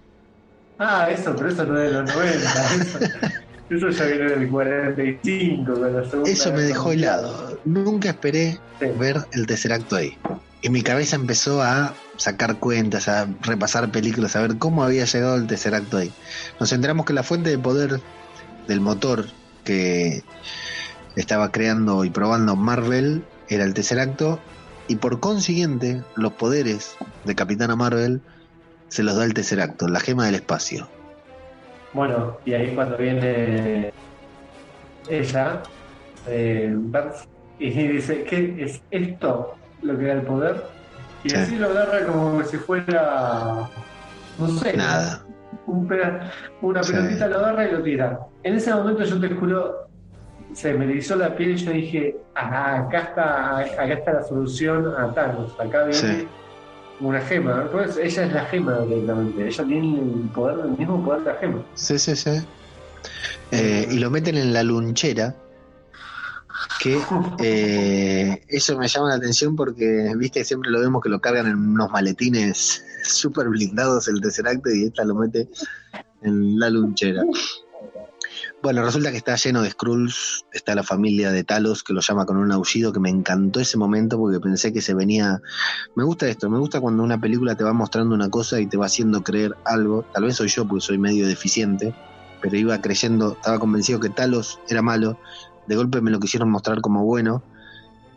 Ah, 0.80 1.10
eso, 1.10 1.36
pero 1.36 1.50
eso 1.50 1.66
no 1.66 1.80
es 1.80 1.92
de 1.92 2.02
los 2.02 2.16
90. 2.16 3.44
Eso, 3.70 3.90
ya 3.90 4.06
viene 4.06 4.30
del 4.30 4.50
45. 4.50 6.26
eso 6.26 6.54
me 6.54 6.62
dejó 6.62 6.92
helado. 6.94 7.60
Nunca 7.66 8.10
esperé 8.10 8.60
ver 8.98 9.18
el 9.34 9.46
tercer 9.46 9.74
acto 9.74 9.98
ahí. 9.98 10.18
Y 10.62 10.70
mi 10.70 10.82
cabeza 10.82 11.18
empezó 11.18 11.62
a 11.62 11.94
sacar 12.16 12.60
cuentas, 12.60 13.08
a 13.10 13.28
repasar 13.42 13.92
películas, 13.92 14.36
a 14.36 14.42
ver 14.42 14.58
cómo 14.58 14.84
había 14.84 15.06
llegado 15.06 15.36
el 15.36 15.48
tercer 15.48 15.76
acto 15.76 15.98
ahí. 15.98 16.12
Nos 16.60 16.72
enteramos 16.72 17.06
que 17.06 17.14
la 17.14 17.24
fuente 17.24 17.50
de 17.50 17.60
poder 17.60 18.00
del 18.68 18.80
motor 18.80 19.26
que 19.64 20.24
estaba 21.16 21.52
creando 21.52 22.06
y 22.06 22.10
probando 22.10 22.56
Marvel 22.56 23.24
era 23.50 23.66
el 23.66 23.74
tercer 23.74 24.00
acto 24.00 24.40
y 24.88 24.96
por 24.96 25.20
consiguiente 25.20 26.04
los 26.16 26.34
poderes 26.34 26.96
de 27.28 27.36
Capitana 27.36 27.76
Marvel 27.76 28.22
se 28.88 29.04
los 29.04 29.16
da 29.16 29.26
el 29.26 29.34
tercer 29.34 29.62
acto, 29.62 29.88
la 29.88 30.00
gema 30.00 30.26
del 30.26 30.36
espacio. 30.36 30.88
Bueno, 31.94 32.38
y 32.46 32.54
ahí 32.54 32.74
cuando 32.74 32.98
viene 32.98 33.92
ella, 35.10 35.62
eh, 36.28 36.76
y 37.60 37.70
dice, 37.70 38.24
¿qué 38.24 38.56
es 38.60 38.82
esto 38.92 39.56
lo 39.82 39.98
que 39.98 40.06
da 40.06 40.14
el 40.14 40.22
poder? 40.22 40.64
Y 41.24 41.34
así 41.34 41.58
lo 41.58 41.70
agarra 41.70 42.06
como 42.06 42.44
si 42.44 42.58
fuera, 42.58 43.70
no 44.38 44.48
sé, 44.48 44.78
nada. 44.78 45.26
una 45.66 46.82
pelotita 46.82 47.28
lo 47.28 47.38
agarra 47.40 47.68
y 47.68 47.72
lo 47.72 47.84
tira. 47.84 48.20
En 48.44 48.56
ese 48.56 48.74
momento 48.74 49.04
yo 49.04 49.20
te 49.20 49.30
juro, 49.30 49.90
se 50.54 50.74
me 50.74 50.86
erizó 50.86 51.16
la 51.16 51.36
piel 51.36 51.52
y 51.52 51.58
yo 51.58 51.72
dije, 51.72 52.18
ah, 52.36 52.86
acá 52.86 53.00
está, 53.00 53.58
acá 53.58 53.94
está 53.94 54.14
la 54.14 54.24
solución 54.24 54.94
a 54.98 55.14
Thanos, 55.14 55.60
acá 55.60 55.86
viene 55.86 56.28
una 57.00 57.22
gema. 57.22 57.70
Pues 57.72 57.98
ella 57.98 58.26
es 58.26 58.34
la 58.34 58.46
gema 58.46 58.80
directamente, 58.82 59.48
ella 59.48 59.64
tiene 59.64 60.00
el 60.00 60.30
poder, 60.34 60.66
el 60.66 60.78
mismo 60.78 61.04
poder 61.04 61.22
de 61.22 61.34
la 61.34 61.36
gema. 61.40 61.66
Sí, 61.76 62.00
sí, 62.00 62.16
sí. 62.16 62.32
Eh, 63.52 63.88
y 63.92 64.00
lo 64.00 64.10
meten 64.10 64.38
en 64.38 64.54
la 64.54 64.64
lunchera. 64.64 65.36
Que 66.80 67.00
eh, 67.40 68.44
eso 68.48 68.78
me 68.78 68.88
llama 68.88 69.10
la 69.10 69.16
atención 69.16 69.56
porque, 69.56 70.12
viste, 70.16 70.44
siempre 70.44 70.72
lo 70.72 70.80
vemos 70.80 71.02
que 71.02 71.10
lo 71.10 71.20
cargan 71.20 71.48
en 71.48 71.56
unos 71.56 71.92
maletines 71.92 72.84
súper 73.04 73.48
blindados 73.50 74.08
el 74.08 74.22
tercer 74.22 74.48
acto 74.48 74.70
y 74.72 74.86
esta 74.86 75.04
lo 75.04 75.16
mete 75.16 75.48
en 76.22 76.60
la 76.60 76.70
lunchera. 76.70 77.24
Bueno, 78.68 78.84
resulta 78.84 79.12
que 79.12 79.18
está 79.18 79.38
lleno 79.38 79.62
de 79.62 79.70
Skrulls, 79.70 80.46
está 80.52 80.76
la 80.76 80.84
familia 80.84 81.32
de 81.32 81.46
Talos 81.46 81.86
que 81.86 81.94
lo 81.94 82.02
llama 82.02 82.26
con 82.26 82.36
un 82.36 82.52
aullido 82.52 82.92
que 82.92 83.00
me 83.00 83.10
encantó 83.10 83.62
ese 83.62 83.78
momento 83.78 84.18
porque 84.18 84.42
pensé 84.42 84.74
que 84.74 84.82
se 84.82 84.94
venía... 84.94 85.42
Me 85.96 86.04
gusta 86.04 86.28
esto, 86.28 86.50
me 86.50 86.60
gusta 86.60 86.82
cuando 86.82 87.02
una 87.02 87.18
película 87.18 87.56
te 87.56 87.64
va 87.64 87.72
mostrando 87.72 88.14
una 88.14 88.30
cosa 88.30 88.60
y 88.60 88.68
te 88.68 88.76
va 88.76 88.88
haciendo 88.88 89.24
creer 89.24 89.56
algo, 89.64 90.04
tal 90.14 90.26
vez 90.26 90.36
soy 90.36 90.50
yo 90.50 90.68
porque 90.68 90.82
soy 90.82 90.98
medio 90.98 91.26
deficiente, 91.28 91.96
pero 92.42 92.58
iba 92.58 92.82
creyendo, 92.82 93.36
estaba 93.36 93.58
convencido 93.58 94.02
que 94.02 94.10
Talos 94.10 94.60
era 94.68 94.82
malo, 94.82 95.18
de 95.66 95.76
golpe 95.78 96.02
me 96.02 96.12
lo 96.12 96.20
quisieron 96.20 96.52
mostrar 96.52 96.82
como 96.82 97.06
bueno 97.06 97.42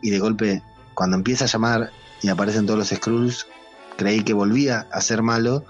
y 0.01 0.09
de 0.09 0.19
golpe 0.19 0.61
cuando 0.95 1.15
empieza 1.15 1.45
a 1.45 1.47
llamar 1.47 1.91
y 2.21 2.27
aparecen 2.27 2.65
todos 2.65 2.77
los 2.77 2.89
Skrulls, 2.89 3.47
creí 3.95 4.21
que 4.25 4.33
volvía 4.33 4.85
a 4.91 4.99
ser 4.99 5.21
malo 5.21 5.63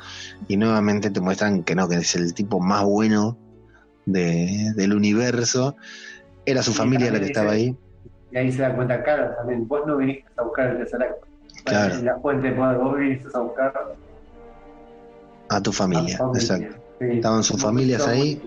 y 0.47 0.57
nuevamente 0.57 1.11
te 1.11 1.21
muestran 1.21 1.61
que 1.61 1.75
no, 1.75 1.87
que 1.87 1.97
es 1.97 2.15
el 2.15 2.33
tipo 2.33 2.59
más 2.59 2.83
bueno 2.83 3.37
de, 4.05 4.73
del 4.75 4.93
universo. 4.93 5.75
Era 6.45 6.63
su 6.63 6.73
familia 6.73 7.11
la 7.11 7.19
que 7.19 7.25
estaba 7.27 7.51
ahí. 7.51 7.75
Y 8.31 8.37
ahí 8.37 8.51
se 8.51 8.61
da 8.61 8.73
cuenta 8.75 9.03
Carol 9.03 9.35
también. 9.37 9.67
Vos 9.67 9.81
no 9.85 9.97
viniste 9.97 10.25
a 10.37 10.43
buscar 10.43 10.71
el 10.71 10.77
tercer 10.77 11.03
acto. 11.03 11.27
Claro. 11.65 11.95
En 11.95 12.05
la 12.05 12.19
fuente 12.19 12.47
de 12.49 12.53
poder, 12.55 12.77
vos 12.77 12.97
viniste 12.97 13.27
a 13.33 13.39
buscar 13.39 13.73
A 15.49 15.61
tu 15.61 15.71
familia, 15.71 16.15
a 16.15 16.17
tu 16.17 16.23
familia. 16.23 16.41
exacto. 16.41 16.77
Sí. 16.99 17.05
Estaban 17.11 17.43
sus 17.43 17.61
familias 17.61 18.07
ahí. 18.07 18.41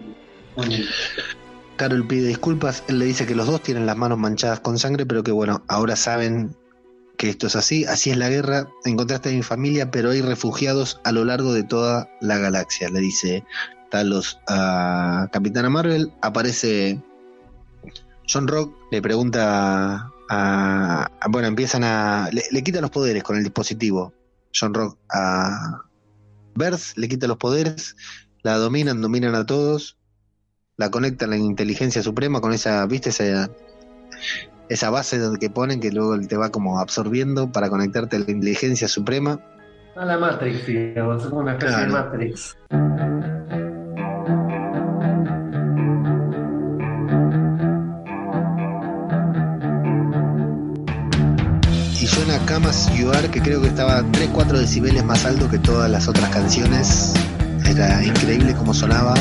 muy- 0.56 0.86
Carol 1.76 2.06
pide 2.06 2.28
disculpas, 2.28 2.85
él 2.86 3.01
le 3.01 3.05
dice 3.06 3.26
que 3.26 3.35
los 3.35 3.47
dos 3.48 3.60
tienen 3.60 3.85
las 3.85 3.97
manos 3.97 4.16
manchadas 4.16 4.60
con 4.60 4.78
sangre, 4.78 5.06
pero 5.06 5.24
que 5.24 5.32
bueno, 5.32 5.64
ahora 5.66 5.97
saben 5.97 6.55
que 7.16 7.31
esto 7.31 7.48
es 7.48 7.56
así, 7.56 7.85
así 7.85 8.10
es 8.10 8.16
la 8.16 8.28
guerra, 8.28 8.68
encontraste 8.85 9.31
a 9.31 9.32
mi 9.32 9.43
familia, 9.43 9.90
pero 9.90 10.10
hay 10.10 10.20
refugiados 10.22 11.01
a 11.02 11.10
lo 11.10 11.24
largo 11.24 11.52
de 11.52 11.64
toda 11.64 12.09
la 12.20 12.39
galaxia, 12.39 12.89
le 12.90 13.01
dice 13.01 13.44
Talos 13.98 14.40
a 14.48 15.28
Capitana 15.30 15.70
Marvel, 15.70 16.10
aparece 16.20 17.00
John 18.28 18.48
Rock, 18.48 18.74
le 18.90 19.00
pregunta 19.00 20.10
a, 20.28 21.08
a- 21.20 21.28
bueno, 21.30 21.46
empiezan 21.46 21.84
a, 21.84 22.28
le, 22.32 22.42
le 22.50 22.64
quita 22.64 22.80
los 22.80 22.90
poderes 22.90 23.22
con 23.22 23.36
el 23.36 23.44
dispositivo, 23.44 24.12
John 24.52 24.74
Rock 24.74 24.98
a 25.12 25.82
Bert, 26.56 26.80
le 26.96 27.08
quita 27.08 27.28
los 27.28 27.36
poderes, 27.36 27.94
la 28.42 28.56
dominan, 28.56 29.00
dominan 29.00 29.36
a 29.36 29.46
todos, 29.46 29.96
la 30.76 30.90
conectan 30.90 31.28
a 31.32 31.36
la 31.36 31.42
inteligencia 31.44 32.02
suprema 32.02 32.40
con 32.40 32.52
esa, 32.52 32.84
¿viste? 32.86 33.10
Esa, 33.10 33.48
esa 34.68 34.90
base 34.90 35.18
donde 35.20 35.38
que 35.38 35.50
ponen 35.50 35.78
que 35.78 35.92
luego 35.92 36.18
te 36.18 36.36
va 36.36 36.48
como 36.50 36.80
absorbiendo 36.80 37.52
para 37.52 37.70
conectarte 37.70 38.16
a 38.16 38.18
la 38.18 38.30
inteligencia 38.32 38.88
suprema. 38.88 39.38
A 39.94 40.04
la 40.04 40.18
Matrix, 40.18 40.66
digamos, 40.66 41.24
es 41.24 41.30
una 41.30 41.52
especie 41.52 41.76
Claro. 41.76 41.86
de 41.86 41.92
Matrix. 41.92 42.56
Camas 52.46 52.90
You 52.94 53.10
Are, 53.10 53.28
que 53.30 53.40
creo 53.40 53.60
que 53.62 53.68
estaba 53.68 54.02
3-4 54.02 54.58
decibeles 54.58 55.04
más 55.04 55.24
alto 55.24 55.48
que 55.48 55.58
todas 55.58 55.90
las 55.90 56.08
otras 56.08 56.28
canciones. 56.30 57.12
Era 57.66 58.04
increíble 58.04 58.54
como 58.54 58.74
sonaba. 58.74 59.14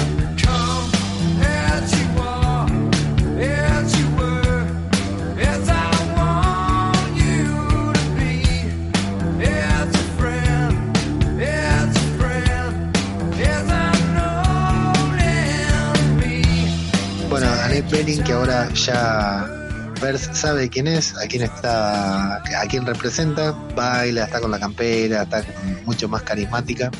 Bueno, 17.30 17.48
Annette 17.64 17.90
Bening, 17.90 18.24
que 18.24 18.34
ahora 18.34 18.70
ya 18.74 19.63
Vers 20.04 20.30
sabe 20.34 20.70
quién 20.70 20.86
es, 20.86 21.16
a 21.16 21.28
quién 21.28 21.44
está, 21.44 22.36
a 22.36 22.68
quién 22.70 22.86
representa, 22.86 23.52
baila, 23.74 24.26
está 24.26 24.42
con 24.42 24.52
la 24.52 24.60
campera, 24.60 25.24
está 25.24 25.46
mucho 25.86 26.10
más 26.10 26.24
carismática. 26.24 26.92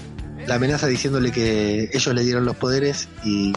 La 0.48 0.56
amenaza 0.56 0.88
diciéndole 0.88 1.34
que 1.34 1.90
ellos 1.92 2.16
le 2.16 2.24
dieron 2.24 2.46
los 2.46 2.56
poderes 2.56 3.10
y 3.26 3.52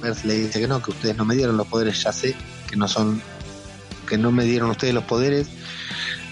Vers 0.00 0.24
le 0.24 0.34
dice 0.34 0.60
que 0.60 0.68
no, 0.68 0.80
que 0.80 0.92
ustedes 0.92 1.16
no 1.16 1.24
me 1.24 1.34
dieron 1.34 1.56
los 1.56 1.66
poderes, 1.66 2.00
ya 2.00 2.12
sé, 2.12 2.36
que 2.70 2.76
no 2.76 2.86
son, 2.86 3.20
que 4.08 4.16
no 4.18 4.30
me 4.30 4.44
dieron 4.44 4.70
ustedes 4.70 4.94
los 4.94 5.02
poderes. 5.02 5.48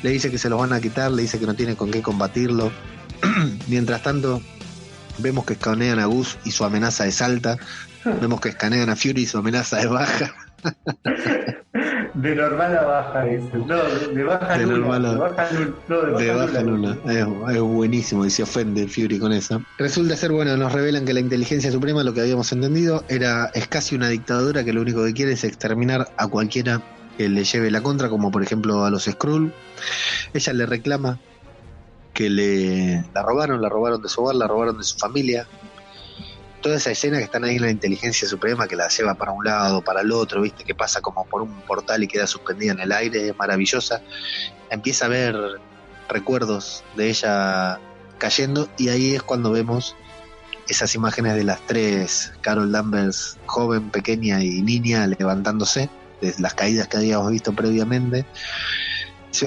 Le 0.04 0.10
dice 0.10 0.30
que 0.30 0.38
se 0.38 0.48
los 0.48 0.60
van 0.60 0.72
a 0.72 0.80
quitar, 0.80 1.10
le 1.10 1.22
dice 1.22 1.40
que 1.40 1.46
no 1.46 1.54
tiene 1.54 1.74
con 1.74 1.90
qué 1.90 2.02
combatirlo. 2.02 2.70
Mientras 3.66 4.04
tanto, 4.04 4.40
vemos 5.18 5.44
que 5.44 5.54
escanean 5.54 5.98
a 5.98 6.04
Gus 6.04 6.38
y 6.44 6.52
su 6.52 6.64
amenaza 6.64 7.04
es 7.08 7.20
alta. 7.20 7.58
Vemos 8.20 8.40
que 8.40 8.50
escanean 8.50 8.90
a 8.90 8.94
Fury 8.94 9.22
y 9.22 9.26
su 9.26 9.38
amenaza 9.38 9.80
es 9.80 9.88
baja. 9.88 10.32
De 12.14 12.34
normal 12.34 12.76
a 12.76 12.82
baja, 12.84 13.24
dice. 13.24 13.50
No, 13.58 13.76
de, 14.14 14.24
baja 14.24 14.58
De 14.58 14.66
normal 14.66 15.04
a- 15.06 15.12
de 15.12 15.18
baja. 15.18 15.48
No, 15.88 16.00
de 16.02 16.10
baja, 16.12 16.24
De 16.24 16.30
baja 16.34 16.62
nula. 16.62 16.96
luna. 17.04 17.12
Es, 17.50 17.54
es 17.56 17.60
buenísimo 17.62 18.24
y 18.26 18.30
se 18.30 18.42
ofende 18.42 18.86
Fury 18.88 19.18
con 19.18 19.32
eso. 19.32 19.62
Resulta 19.78 20.16
ser, 20.16 20.32
bueno, 20.32 20.56
nos 20.56 20.72
revelan 20.72 21.04
que 21.04 21.12
la 21.14 21.20
inteligencia 21.20 21.70
suprema, 21.70 22.02
lo 22.02 22.12
que 22.12 22.20
habíamos 22.22 22.50
entendido, 22.52 23.04
era 23.08 23.50
es 23.54 23.68
casi 23.68 23.94
una 23.94 24.08
dictadura 24.08 24.64
que 24.64 24.72
lo 24.72 24.80
único 24.82 25.04
que 25.04 25.12
quiere 25.14 25.32
es 25.32 25.44
exterminar 25.44 26.08
a 26.16 26.26
cualquiera 26.28 26.82
que 27.16 27.28
le 27.28 27.44
lleve 27.44 27.70
la 27.70 27.82
contra, 27.82 28.08
como 28.08 28.30
por 28.30 28.42
ejemplo 28.42 28.84
a 28.84 28.90
los 28.90 29.04
Skrull. 29.04 29.52
Ella 30.32 30.52
le 30.52 30.66
reclama 30.66 31.18
que 32.12 32.28
le 32.28 33.04
la 33.14 33.22
robaron, 33.22 33.62
la 33.62 33.68
robaron 33.68 34.02
de 34.02 34.08
su 34.08 34.20
hogar, 34.22 34.34
la 34.34 34.46
robaron 34.48 34.76
de 34.76 34.84
su 34.84 34.96
familia. 34.98 35.46
Toda 36.60 36.76
esa 36.76 36.90
escena 36.90 37.18
que 37.18 37.24
están 37.24 37.44
ahí 37.44 37.56
en 37.56 37.62
la 37.62 37.70
inteligencia 37.70 38.28
suprema 38.28 38.68
que 38.68 38.76
la 38.76 38.88
lleva 38.88 39.14
para 39.14 39.32
un 39.32 39.44
lado, 39.44 39.82
para 39.82 40.02
el 40.02 40.12
otro, 40.12 40.42
viste, 40.42 40.64
que 40.64 40.74
pasa 40.74 41.00
como 41.00 41.24
por 41.24 41.42
un 41.42 41.60
portal 41.62 42.02
y 42.02 42.08
queda 42.08 42.26
suspendida 42.26 42.72
en 42.72 42.80
el 42.80 42.92
aire, 42.92 43.28
es 43.28 43.38
maravillosa. 43.38 44.02
Empieza 44.68 45.06
a 45.06 45.08
ver 45.08 45.36
recuerdos 46.08 46.84
de 46.96 47.08
ella 47.08 47.80
cayendo 48.18 48.68
y 48.76 48.88
ahí 48.88 49.14
es 49.14 49.22
cuando 49.22 49.52
vemos 49.52 49.96
esas 50.68 50.94
imágenes 50.94 51.34
de 51.34 51.44
las 51.44 51.66
tres, 51.66 52.32
Carol 52.42 52.70
Danvers, 52.70 53.38
joven, 53.46 53.90
pequeña 53.90 54.42
y 54.42 54.62
niña, 54.62 55.06
levantándose 55.06 55.90
de 56.20 56.34
las 56.38 56.54
caídas 56.54 56.88
que 56.88 56.98
habíamos 56.98 57.30
visto 57.30 57.52
previamente. 57.52 58.24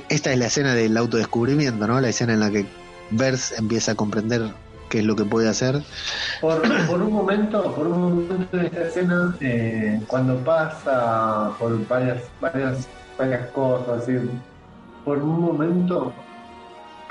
Esta 0.09 0.31
es 0.31 0.37
la 0.37 0.47
escena 0.47 0.73
del 0.73 0.97
autodescubrimiento, 0.97 1.87
¿no? 1.87 2.01
La 2.01 2.09
escena 2.09 2.33
en 2.33 2.39
la 2.39 2.49
que 2.49 2.65
Vers 3.11 3.53
empieza 3.57 3.93
a 3.93 3.95
comprender 3.95 4.53
qué 4.93 4.99
es 4.99 5.05
lo 5.05 5.15
que 5.15 5.25
puede 5.25 5.49
hacer. 5.49 5.87
Por, 6.39 6.85
por 6.85 7.01
un 7.01 7.13
momento, 7.13 7.73
por 7.75 7.87
un 7.87 7.99
momento 8.01 8.57
en 8.59 8.65
esta 8.67 8.81
escena, 8.83 9.35
eh, 9.41 10.05
cuando 10.07 10.43
pasa 10.43 11.55
por 11.57 11.87
varias, 11.87 12.31
varias, 12.39 12.91
varias 13.17 13.49
cosas, 13.51 14.05
por 15.03 15.17
un 15.23 15.41
momento 15.41 16.23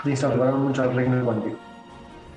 me 0.04 0.12
hizo 0.12 0.30
recordar 0.30 0.54
mucho 0.54 0.82
al 0.82 0.94
reino 0.94 1.24
cuántico. 1.24 1.58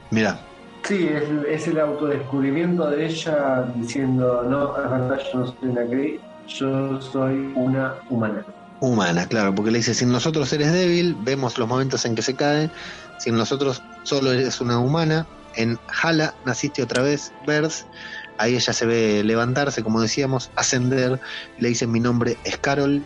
Mira, 0.10 0.50
Sí, 0.84 1.08
es, 1.08 1.30
es 1.48 1.68
el 1.68 1.80
autodescubrimiento 1.80 2.90
de 2.90 3.06
ella 3.08 3.64
diciendo, 3.76 4.44
no, 4.44 4.78
es 4.84 4.90
verdad, 4.90 5.20
yo 5.34 5.40
no 5.40 5.48
soy 5.48 5.70
una 5.70 5.82
gay, 5.84 6.26
yo 6.48 7.02
soy 7.02 7.52
una 7.56 8.04
humana. 8.10 8.48
humana, 8.80 9.28
claro, 9.28 9.56
porque 9.56 9.72
le 9.72 9.80
dice, 9.80 9.94
sin 9.96 10.12
nosotros 10.12 10.52
eres 10.54 10.72
débil, 10.74 11.16
vemos 11.16 11.58
los 11.58 11.68
momentos 11.68 12.06
en 12.06 12.16
que 12.16 12.22
se 12.22 12.36
cae, 12.36 12.74
sin 13.18 13.38
nosotros 13.38 13.88
solo 14.04 14.32
eres 14.32 14.62
una 14.62 14.80
humana, 14.80 15.32
en 15.56 15.80
Hala 15.88 16.36
naciste 16.46 16.84
otra 16.84 17.02
vez, 17.02 17.32
Vers, 17.46 17.86
ahí 18.38 18.56
ella 18.56 18.74
se 18.74 18.86
ve 18.86 19.24
levantarse, 19.24 19.84
como 19.84 20.02
decíamos, 20.02 20.52
ascender, 20.56 21.20
le 21.60 21.70
dicen 21.70 21.92
mi 21.92 22.00
nombre 22.00 22.38
es 22.44 22.58
Carol, 22.58 23.04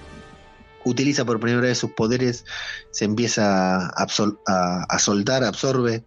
utiliza 0.85 1.25
por 1.25 1.39
primera 1.39 1.61
vez 1.61 1.77
sus 1.77 1.91
poderes, 1.91 2.45
se 2.91 3.05
empieza 3.05 3.87
a, 3.87 4.85
a 4.89 4.99
soltar, 4.99 5.43
absorbe 5.43 6.03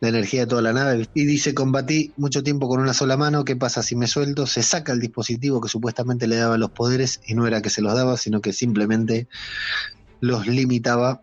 la 0.00 0.08
energía 0.08 0.40
de 0.40 0.46
toda 0.46 0.62
la 0.62 0.72
nave 0.72 1.08
y 1.14 1.24
dice 1.24 1.54
combatí 1.54 2.12
mucho 2.16 2.42
tiempo 2.42 2.68
con 2.68 2.80
una 2.80 2.92
sola 2.92 3.16
mano, 3.16 3.44
¿qué 3.44 3.56
pasa 3.56 3.82
si 3.82 3.96
me 3.96 4.06
suelto? 4.06 4.46
Se 4.46 4.62
saca 4.62 4.92
el 4.92 5.00
dispositivo 5.00 5.60
que 5.60 5.68
supuestamente 5.68 6.26
le 6.26 6.36
daba 6.36 6.58
los 6.58 6.70
poderes 6.70 7.20
y 7.26 7.34
no 7.34 7.46
era 7.46 7.62
que 7.62 7.70
se 7.70 7.80
los 7.80 7.94
daba, 7.94 8.16
sino 8.16 8.40
que 8.40 8.52
simplemente 8.52 9.26
los 10.20 10.46
limitaba. 10.46 11.22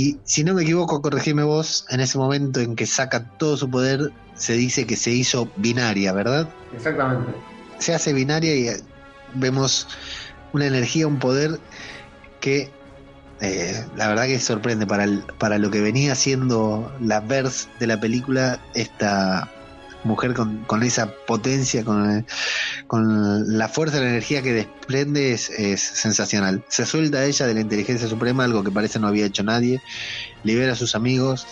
Y 0.00 0.20
si 0.24 0.44
no 0.44 0.54
me 0.54 0.62
equivoco, 0.62 1.02
corregime 1.02 1.42
vos, 1.42 1.84
en 1.88 1.98
ese 1.98 2.18
momento 2.18 2.60
en 2.60 2.76
que 2.76 2.86
saca 2.86 3.24
todo 3.36 3.56
su 3.56 3.68
poder, 3.68 4.12
se 4.36 4.52
dice 4.52 4.86
que 4.86 4.94
se 4.94 5.10
hizo 5.10 5.50
binaria, 5.56 6.12
¿verdad? 6.12 6.48
Exactamente. 6.72 7.32
se 7.80 7.94
hace 7.94 8.12
binaria 8.12 8.54
y 8.54 8.68
eh, 8.68 8.76
vemos 9.34 9.88
una 10.52 10.66
energía, 10.66 11.08
un 11.08 11.18
poder 11.18 11.50
que 12.40 12.70
eh, 13.40 13.84
la 13.96 14.06
verdad 14.06 14.26
que 14.26 14.38
sorprende 14.38 14.86
para, 14.86 15.02
el- 15.02 15.24
para 15.40 15.58
lo 15.58 15.68
que 15.68 15.80
venía 15.80 16.14
siendo 16.14 16.92
la 17.00 17.18
verse 17.18 17.66
de 17.80 17.88
la 17.88 17.98
película, 17.98 18.60
esta 18.74 19.50
mujer 20.08 20.34
con, 20.34 20.64
con 20.64 20.82
esa 20.82 21.12
potencia, 21.26 21.84
con, 21.84 22.26
con 22.88 23.56
la 23.58 23.68
fuerza 23.68 24.00
la 24.00 24.08
energía 24.08 24.42
que 24.42 24.52
desprende 24.52 25.32
es, 25.32 25.50
sensacional. 25.80 26.64
Se 26.68 26.86
suelta 26.86 27.24
ella 27.24 27.46
de 27.46 27.54
la 27.54 27.60
inteligencia 27.60 28.08
suprema, 28.08 28.44
algo 28.44 28.64
que 28.64 28.72
parece 28.72 28.98
no 28.98 29.06
había 29.06 29.26
hecho 29.26 29.44
nadie, 29.44 29.80
libera 30.42 30.72
a 30.72 30.76
sus 30.76 30.96
amigos, 30.96 31.46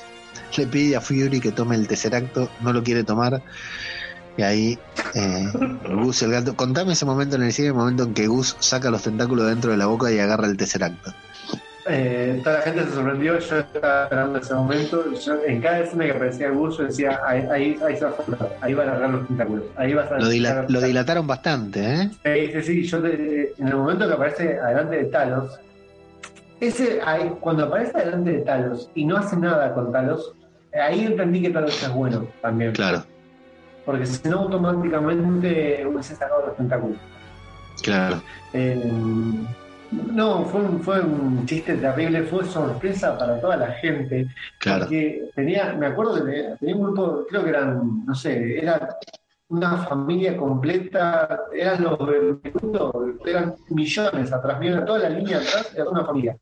le 0.56 0.66
pide 0.66 0.96
a 0.96 1.00
Fury 1.00 1.40
que 1.40 1.52
tome 1.52 1.76
el 1.76 1.86
tercer 1.86 2.14
acto, 2.14 2.50
no 2.60 2.72
lo 2.72 2.82
quiere 2.82 3.04
tomar 3.04 3.42
Y 4.36 4.42
ahí 4.42 4.78
eh, 5.14 5.52
Gus 6.02 6.22
el 6.22 6.32
gato. 6.32 6.56
Contame 6.56 6.94
ese 6.94 7.04
momento 7.04 7.36
en 7.36 7.42
el 7.42 7.52
cine, 7.52 7.68
el 7.68 7.74
momento 7.74 8.04
en 8.04 8.14
que 8.14 8.26
Gus 8.26 8.56
saca 8.58 8.90
los 8.90 9.02
tentáculos 9.02 9.46
dentro 9.46 9.70
de 9.70 9.76
la 9.76 9.86
boca 9.86 10.10
y 10.10 10.18
agarra 10.18 10.46
el 10.46 10.56
Tesseracto. 10.56 11.14
Eh, 11.88 12.40
toda 12.42 12.56
la 12.58 12.62
gente 12.62 12.84
se 12.84 12.90
sorprendió, 12.92 13.38
yo 13.38 13.58
estaba 13.58 14.04
esperando 14.04 14.38
ese 14.38 14.54
momento. 14.54 15.04
Yo, 15.12 15.34
en 15.46 15.60
cada 15.60 15.80
escena 15.80 16.04
que 16.06 16.10
aparecía 16.12 16.50
Gus, 16.50 16.78
yo 16.78 16.84
decía, 16.84 17.20
ahí, 17.24 17.46
ahí, 17.50 17.78
ahí 17.86 17.96
se 17.96 18.04
va 18.04 18.10
a 18.10 18.16
soltar, 18.24 18.56
ahí 18.60 18.74
va 18.74 18.82
a 18.82 18.86
agarrar 18.86 19.10
los 19.10 19.26
tentáculos. 19.28 19.64
Ahí 19.76 19.92
va 19.94 20.02
a 20.02 20.18
Lo, 20.18 20.28
dila- 20.30 20.66
lo 20.68 20.80
dilataron 20.80 21.26
bastante, 21.26 21.84
¿eh? 22.02 22.10
Sí, 22.54 22.62
sí, 22.62 22.82
yo 22.86 23.00
te- 23.02 23.52
en 23.58 23.68
el 23.68 23.76
momento 23.76 24.06
que 24.08 24.14
aparece 24.14 24.58
adelante 24.58 24.96
de 24.96 25.04
Talos, 25.04 25.60
ese, 26.60 27.00
ahí, 27.04 27.30
cuando 27.40 27.64
aparece 27.66 27.96
adelante 27.96 28.32
de 28.32 28.38
Talos 28.40 28.90
y 28.94 29.04
no 29.04 29.16
hace 29.18 29.36
nada 29.36 29.72
con 29.74 29.92
Talos, 29.92 30.32
ahí 30.72 31.04
entendí 31.04 31.42
que 31.42 31.50
Talos 31.50 31.80
es 31.82 31.92
bueno 31.92 32.26
también. 32.42 32.72
Claro, 32.72 33.04
Porque 33.84 34.06
si 34.06 34.28
no, 34.28 34.40
automáticamente 34.40 35.86
hubiese 35.86 36.16
sacado 36.16 36.46
los 36.46 36.56
tentáculos. 36.56 36.96
claro. 37.82 38.20
Eh, 38.54 38.82
no, 39.90 40.44
fue 40.44 40.60
un, 40.60 40.80
fue 40.80 41.00
un 41.00 41.46
chiste 41.46 41.76
terrible, 41.76 42.22
fue 42.24 42.44
sorpresa 42.44 43.16
para 43.18 43.40
toda 43.40 43.56
la 43.56 43.72
gente. 43.72 44.28
Claro. 44.58 44.80
Porque 44.84 45.30
tenía, 45.34 45.72
me 45.74 45.86
acuerdo 45.86 46.24
que 46.24 46.56
tenía, 46.60 46.76
un 46.76 46.82
grupo, 46.82 47.26
creo 47.28 47.44
que 47.44 47.50
eran, 47.50 48.04
no 48.04 48.14
sé, 48.14 48.58
era 48.58 48.96
una 49.48 49.78
familia 49.78 50.36
completa, 50.36 51.44
eran 51.54 51.84
los 51.84 51.98
Bermudos, 51.98 52.94
eran 53.24 53.54
millones 53.70 54.32
atrás, 54.32 54.58
mira, 54.58 54.84
toda 54.84 55.00
la 55.00 55.10
línea 55.10 55.38
atrás 55.38 55.72
era 55.74 55.88
una 55.88 56.04
familia. 56.04 56.36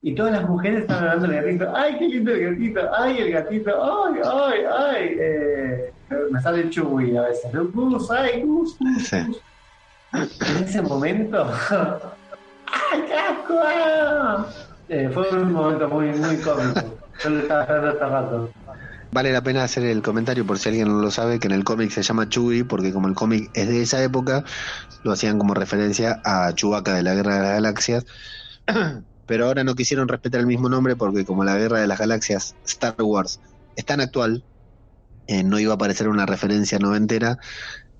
Y 0.00 0.14
todas 0.14 0.32
las 0.32 0.48
mujeres 0.48 0.82
estaban 0.82 1.04
hablando 1.04 1.28
del 1.28 1.42
gatito, 1.42 1.72
¡ay, 1.76 1.98
qué 1.98 2.08
lindo 2.08 2.32
el 2.32 2.50
gatito! 2.50 2.80
¡ay, 2.96 3.18
el 3.18 3.32
gatito! 3.32 3.82
¡ay, 3.82 4.20
ay, 4.24 4.60
ay! 4.78 5.16
Eh, 5.18 5.92
me 6.30 6.40
sale 6.40 6.60
el 6.60 6.70
chugui 6.70 7.16
a 7.16 7.22
veces. 7.22 7.50
Gus, 7.52 8.10
¡ay, 8.10 8.42
Gus, 8.42 8.78
Gus, 8.78 9.08
Sí. 9.08 9.16
Gus! 9.26 9.42
En 10.12 10.64
ese 10.64 10.82
momento, 10.82 11.50
¡ay, 12.72 13.02
qué 13.06 13.14
asco! 13.14 13.54
ah! 13.62 14.46
Eh, 14.88 15.10
fue 15.12 15.28
un 15.30 15.52
momento 15.52 15.88
muy, 15.88 16.08
muy 16.08 16.36
cómico. 16.38 16.98
Yo 17.22 17.30
lo 17.30 17.40
estaba 17.40 17.62
esperando 17.62 17.88
hasta 17.88 18.08
rato. 18.08 18.50
Vale 19.10 19.32
la 19.32 19.42
pena 19.42 19.64
hacer 19.64 19.84
el 19.84 20.02
comentario 20.02 20.46
por 20.46 20.58
si 20.58 20.68
alguien 20.68 20.88
no 20.88 21.00
lo 21.00 21.10
sabe, 21.10 21.38
que 21.38 21.46
en 21.46 21.54
el 21.54 21.64
cómic 21.64 21.90
se 21.90 22.02
llama 22.02 22.28
Chewie, 22.28 22.64
porque 22.64 22.92
como 22.92 23.08
el 23.08 23.14
cómic 23.14 23.50
es 23.54 23.68
de 23.68 23.82
esa 23.82 24.02
época, 24.02 24.44
lo 25.02 25.12
hacían 25.12 25.38
como 25.38 25.54
referencia 25.54 26.20
a 26.24 26.54
Chewbacca 26.54 26.94
de 26.94 27.02
la 27.02 27.14
Guerra 27.14 27.36
de 27.36 27.42
las 27.42 27.52
Galaxias. 27.52 28.06
Pero 29.26 29.46
ahora 29.46 29.64
no 29.64 29.74
quisieron 29.74 30.08
respetar 30.08 30.40
el 30.40 30.46
mismo 30.46 30.68
nombre 30.68 30.96
porque 30.96 31.24
como 31.24 31.44
la 31.44 31.56
Guerra 31.56 31.80
de 31.80 31.86
las 31.86 31.98
Galaxias 31.98 32.54
Star 32.66 32.96
Wars 32.98 33.40
es 33.76 33.84
tan 33.84 34.00
actual, 34.00 34.44
eh, 35.26 35.42
no 35.42 35.58
iba 35.58 35.72
a 35.72 35.76
aparecer 35.76 36.08
una 36.08 36.24
referencia 36.24 36.78
noventera, 36.78 37.38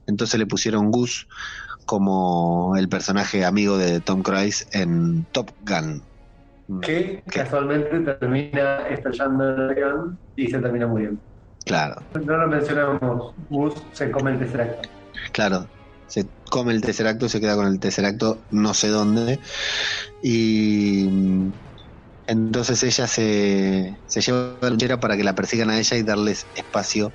entonces 0.07 0.39
le 0.39 0.47
pusieron 0.47 0.91
Gus 0.91 1.29
como 1.89 2.77
el 2.77 2.87
personaje 2.87 3.47
amigo 3.47 3.79
de 3.79 4.01
Tom 4.01 4.23
Cruise 4.23 4.69
en 4.73 5.25
Top 5.33 5.51
Gun. 5.67 6.03
Que 6.83 7.23
casualmente 7.33 8.13
termina 8.13 8.87
estallando 8.89 9.49
el 9.49 9.71
avión 9.71 10.19
y 10.37 10.49
se 10.49 10.59
termina 10.59 10.87
muriendo. 10.87 11.19
Claro, 11.65 12.03
No 12.13 12.37
lo 12.37 12.47
mencionamos, 12.47 13.35
Gus 13.49 13.73
se 13.93 14.11
come 14.11 14.33
el 14.33 14.39
Tesseracto. 14.39 14.87
Claro, 15.33 15.67
se 16.09 16.27
come 16.51 16.75
el 16.75 16.83
Tesseracto 16.83 17.25
y 17.25 17.31
se 17.31 17.41
queda 17.41 17.57
con 17.57 17.67
el 17.67 17.81
Tesseracto 17.81 18.37
no 18.51 18.75
sé 18.75 18.89
dónde. 18.89 19.41
Y 20.23 21.09
mm, 21.11 21.53
entonces 22.27 22.83
ella 22.83 23.07
se, 23.07 23.97
se 24.09 24.21
lleva 24.21 24.57
a 24.61 24.65
la 24.65 24.71
luchera 24.71 25.01
para 25.01 25.17
que 25.17 25.25
la 25.25 25.35
persigan 25.35 25.71
a 25.71 25.79
ella 25.79 25.97
y 25.97 26.03
darles 26.03 26.47
espacio 26.55 27.13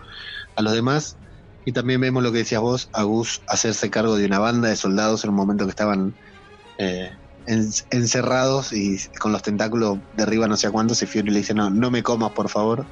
a 0.56 0.64
los 0.64 0.74
demás. 0.74 1.16
Y 1.65 1.72
también 1.72 2.02
vemos 2.02 2.22
lo 2.23 2.31
que 2.31 2.40
decías 2.40 2.61
vos, 2.61 2.90
a 2.94 3.03
Gus 3.03 3.41
hacerse 3.48 3.90
cargo 3.90 4.15
de 4.18 4.26
una 4.26 4.40
banda 4.40 4.68
de 4.69 4.76
soldados 4.76 5.23
en 5.23 5.30
un 5.30 5.35
momento 5.38 5.64
que 5.65 5.69
estaban 5.69 6.14
eh, 6.77 7.11
en- 7.48 7.69
encerrados 7.91 8.73
y 8.73 8.98
con 9.19 9.31
los 9.31 9.41
tentáculos 9.44 9.98
derriba 10.18 10.48
no 10.48 10.57
sé 10.57 10.68
a 10.68 10.72
cuántos 10.72 11.02
y 11.03 11.06
Fury 11.06 11.30
le 11.31 11.40
dice, 11.40 11.53
no, 11.53 11.69
no 11.69 11.90
me 11.91 12.03
comas 12.03 12.31
por 12.31 12.49
favor. 12.49 12.85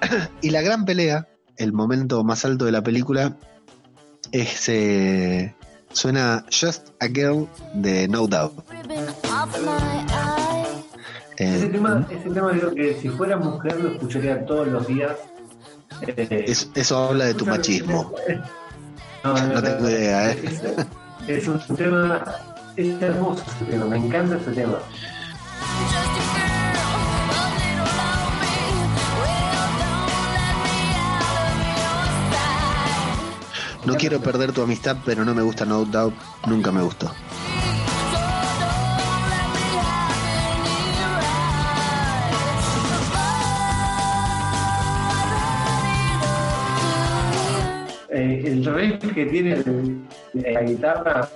y 0.40 0.50
la 0.50 0.62
gran 0.62 0.84
pelea, 0.84 1.28
el 1.58 1.72
momento 1.72 2.24
más 2.24 2.44
alto 2.44 2.64
de 2.64 2.72
la 2.72 2.82
película, 2.82 3.36
es 4.30 4.68
eh, 4.70 5.54
suena 5.92 6.46
Just 6.50 6.88
a 7.00 7.06
Girl 7.06 7.46
de 7.74 8.08
No 8.08 8.26
Doubt. 8.26 8.64
Ese 11.36 11.66
Eh, 11.66 11.68
tema, 11.70 12.06
ese 12.10 12.30
tema 12.30 12.52
digo 12.52 12.74
que 12.74 12.94
si 13.00 13.08
fuera 13.08 13.36
mujer 13.36 13.80
lo 13.80 13.90
escucharía 13.92 14.44
todos 14.46 14.68
los 14.68 14.86
días. 14.86 15.16
Eh, 16.06 16.44
es- 16.48 16.68
eso 16.74 17.08
habla 17.08 17.26
de 17.26 17.34
tu 17.34 17.46
machismo. 17.46 18.12
No, 19.24 19.34
No 19.34 19.62
tengo 19.62 19.88
idea, 19.88 20.32
¿eh? 20.32 20.42
Es, 21.28 21.42
es 21.42 21.48
un 21.48 21.60
tema, 21.76 22.24
es 22.76 23.00
hermoso 23.02 23.44
ese 23.56 23.70
tema, 23.70 23.84
me 23.86 23.96
encanta 23.98 24.36
ese 24.36 24.50
tema. 24.52 24.78
No 33.84 33.94
quiero 33.96 34.20
perder 34.20 34.52
tu 34.52 34.62
amistad, 34.62 34.96
pero 35.04 35.24
no 35.24 35.34
me 35.34 35.42
gusta 35.42 35.64
No 35.64 35.84
Doubt, 35.84 36.14
nunca 36.46 36.70
me 36.70 36.82
gustó. 36.82 37.10
El 48.66 48.74
riff 48.74 49.12
que 49.14 49.26
tiene 49.26 49.62
la 50.34 50.62
guitarra, 50.62 51.28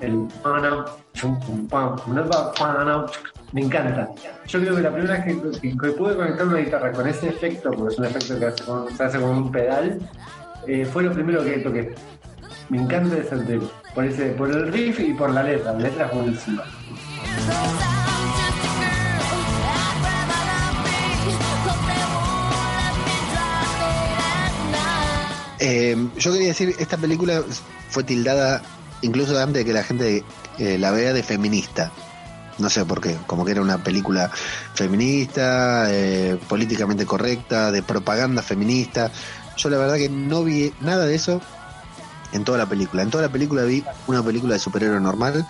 el 0.00 0.26
me 3.52 3.62
encanta. 3.62 4.08
Yo 4.46 4.60
creo 4.60 4.76
que 4.76 4.82
la 4.82 4.90
primera 4.92 5.14
vez 5.14 5.24
que, 5.24 5.60
que- 5.60 5.76
que 5.76 5.88
pude 5.92 6.16
conectar 6.16 6.46
una 6.46 6.58
guitarra 6.58 6.92
con 6.92 7.06
ese 7.08 7.28
efecto, 7.30 7.70
porque 7.70 7.94
es 7.94 7.98
un 7.98 8.04
efecto 8.04 8.38
que 8.38 8.46
hace 8.46 8.64
con- 8.64 8.90
se 8.96 9.04
hace 9.04 9.18
con 9.20 9.30
un 9.30 9.50
pedal, 9.52 9.98
eh, 10.66 10.84
fue 10.84 11.02
lo 11.02 11.12
primero 11.12 11.42
que 11.44 11.58
toqué. 11.58 11.94
Me 12.68 12.78
encanta 12.78 13.16
ese 13.16 13.36
tema, 13.38 13.64
por, 13.94 14.04
ese, 14.04 14.26
por 14.32 14.50
el 14.50 14.70
riff 14.72 15.00
y 15.00 15.14
por 15.14 15.30
la 15.30 15.42
letra, 15.42 15.72
la 15.72 15.78
letra 15.80 16.06
es 16.06 16.12
buenísima. 16.14 16.62
Eh, 25.58 25.96
yo 26.16 26.32
quería 26.32 26.48
decir, 26.48 26.74
esta 26.78 26.96
película 26.96 27.42
fue 27.90 28.04
tildada, 28.04 28.62
incluso 29.02 29.38
antes 29.38 29.54
de 29.54 29.64
que 29.64 29.72
la 29.72 29.82
gente 29.82 30.24
eh, 30.58 30.78
la 30.78 30.90
vea, 30.90 31.12
de 31.12 31.22
feminista. 31.22 31.92
No 32.58 32.68
sé 32.68 32.84
por 32.84 33.00
qué, 33.00 33.16
como 33.26 33.44
que 33.44 33.52
era 33.52 33.62
una 33.62 33.82
película 33.82 34.30
feminista, 34.74 35.86
eh, 35.88 36.38
políticamente 36.48 37.06
correcta, 37.06 37.70
de 37.70 37.82
propaganda 37.82 38.42
feminista. 38.42 39.12
Yo 39.56 39.70
la 39.70 39.78
verdad 39.78 39.96
que 39.96 40.08
no 40.08 40.42
vi 40.42 40.72
nada 40.80 41.06
de 41.06 41.14
eso 41.14 41.40
en 42.32 42.44
toda 42.44 42.58
la 42.58 42.66
película. 42.66 43.02
En 43.02 43.10
toda 43.10 43.22
la 43.22 43.32
película 43.32 43.62
vi 43.62 43.84
una 44.08 44.22
película 44.22 44.54
de 44.54 44.60
superhéroe 44.60 45.00
normal. 45.00 45.46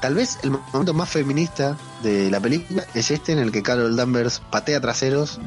Tal 0.00 0.14
vez 0.14 0.38
el 0.42 0.50
momento 0.50 0.92
más 0.92 1.08
feminista 1.08 1.76
de 2.02 2.30
la 2.30 2.40
película 2.40 2.84
es 2.94 3.10
este 3.12 3.32
en 3.32 3.38
el 3.38 3.52
que 3.52 3.62
Carol 3.62 3.96
Danvers 3.96 4.42
patea 4.50 4.80
traseros 4.80 5.40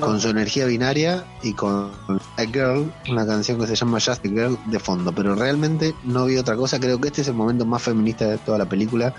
con 0.00 0.20
su 0.20 0.28
energía 0.28 0.66
binaria 0.66 1.24
y 1.42 1.52
con 1.52 1.90
A 2.36 2.42
Girl, 2.42 2.90
una 3.10 3.26
canción 3.26 3.58
que 3.58 3.66
se 3.66 3.74
llama 3.74 3.98
Just 4.00 4.24
a 4.24 4.28
Girl 4.28 4.58
de 4.66 4.78
fondo. 4.78 5.12
Pero 5.12 5.34
realmente 5.34 5.94
no 6.04 6.26
vi 6.26 6.36
otra 6.36 6.56
cosa. 6.56 6.80
Creo 6.80 7.00
que 7.00 7.08
este 7.08 7.20
es 7.20 7.28
el 7.28 7.34
momento 7.34 7.64
más 7.66 7.82
feminista 7.82 8.26
de 8.26 8.38
toda 8.38 8.58
la 8.58 8.66
película. 8.66 9.12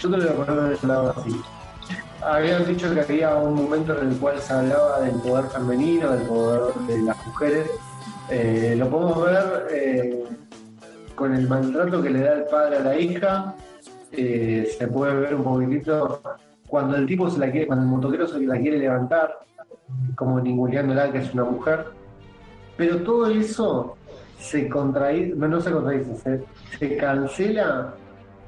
Yo 0.00 0.10
te 0.10 0.16
lo 0.16 0.32
poner 0.34 0.60
de 0.60 0.74
ese 0.74 0.86
lado 0.86 1.14
así. 1.16 1.40
Habían 2.22 2.66
dicho 2.66 2.92
que 2.92 3.00
había 3.00 3.36
un 3.36 3.54
momento 3.54 4.00
en 4.00 4.08
el 4.08 4.16
cual 4.16 4.40
se 4.40 4.52
hablaba 4.52 5.00
del 5.00 5.14
poder 5.20 5.46
femenino, 5.46 6.10
del 6.10 6.26
poder 6.26 6.74
de 6.86 7.02
las 7.02 7.26
mujeres. 7.26 7.70
Eh, 8.30 8.74
lo 8.76 8.90
podemos 8.90 9.24
ver 9.24 9.66
eh, 9.70 10.24
con 11.14 11.34
el 11.34 11.48
maltrato 11.48 12.02
que 12.02 12.10
le 12.10 12.20
da 12.20 12.34
el 12.34 12.44
padre 12.44 12.78
a 12.78 12.80
la 12.80 12.98
hija. 12.98 13.54
Eh, 14.12 14.74
se 14.78 14.88
puede 14.88 15.14
ver 15.14 15.34
un 15.34 15.44
poquitito 15.44 16.22
cuando 16.66 16.96
el 16.96 17.06
tipo 17.06 17.30
se 17.30 17.38
la 17.38 17.50
quiere, 17.50 17.66
cuando 17.66 17.84
el 17.84 17.90
motoquero 17.90 18.26
se 18.26 18.40
la 18.40 18.58
quiere 18.58 18.78
levantar, 18.78 19.38
como 20.14 20.40
ninguneándola 20.40 21.12
que 21.12 21.18
es 21.18 21.32
una 21.34 21.44
mujer. 21.44 21.86
Pero 22.76 22.98
todo 23.02 23.26
eso 23.28 23.96
se 24.38 24.68
contradice, 24.68 25.34
no, 25.36 25.60
se 25.60 25.70
contradice, 25.70 26.16
se, 26.16 26.44
se 26.78 26.96
cancela 26.96 27.94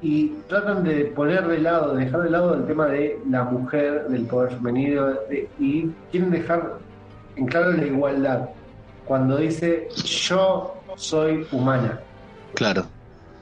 y 0.02 0.28
tratan 0.48 0.84
de 0.84 1.06
poner 1.06 1.46
de 1.48 1.58
lado, 1.58 1.94
de 1.94 2.04
dejar 2.04 2.22
de 2.22 2.30
lado 2.30 2.54
el 2.54 2.66
tema 2.66 2.86
de 2.86 3.18
la 3.28 3.44
mujer, 3.44 4.06
del 4.08 4.26
poder 4.26 4.50
femenino, 4.52 5.06
de- 5.28 5.48
y 5.58 5.90
quieren 6.10 6.30
dejar 6.30 6.74
en 7.36 7.46
claro 7.46 7.72
la 7.72 7.84
igualdad. 7.86 8.48
Cuando 9.06 9.36
dice 9.38 9.88
yo 10.04 10.74
soy 10.96 11.46
humana, 11.52 12.00
Claro, 12.54 12.84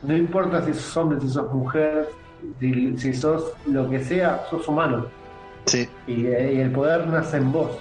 no 0.03 0.17
importa 0.17 0.63
si 0.65 0.73
sos 0.75 0.97
hombre, 0.97 1.21
si 1.21 1.29
sos 1.29 1.53
mujer, 1.53 2.09
si, 2.61 2.97
si 2.99 3.13
sos 3.13 3.53
lo 3.67 3.89
que 3.91 4.03
sea, 4.05 4.45
sos 4.51 4.67
humano. 4.69 5.07
sí, 5.65 5.89
Y, 6.07 6.27
eh, 6.27 6.55
y 6.55 6.61
el 6.61 6.71
poder 6.71 7.07
nace 7.09 7.39
en 7.39 7.51
vos, 7.53 7.79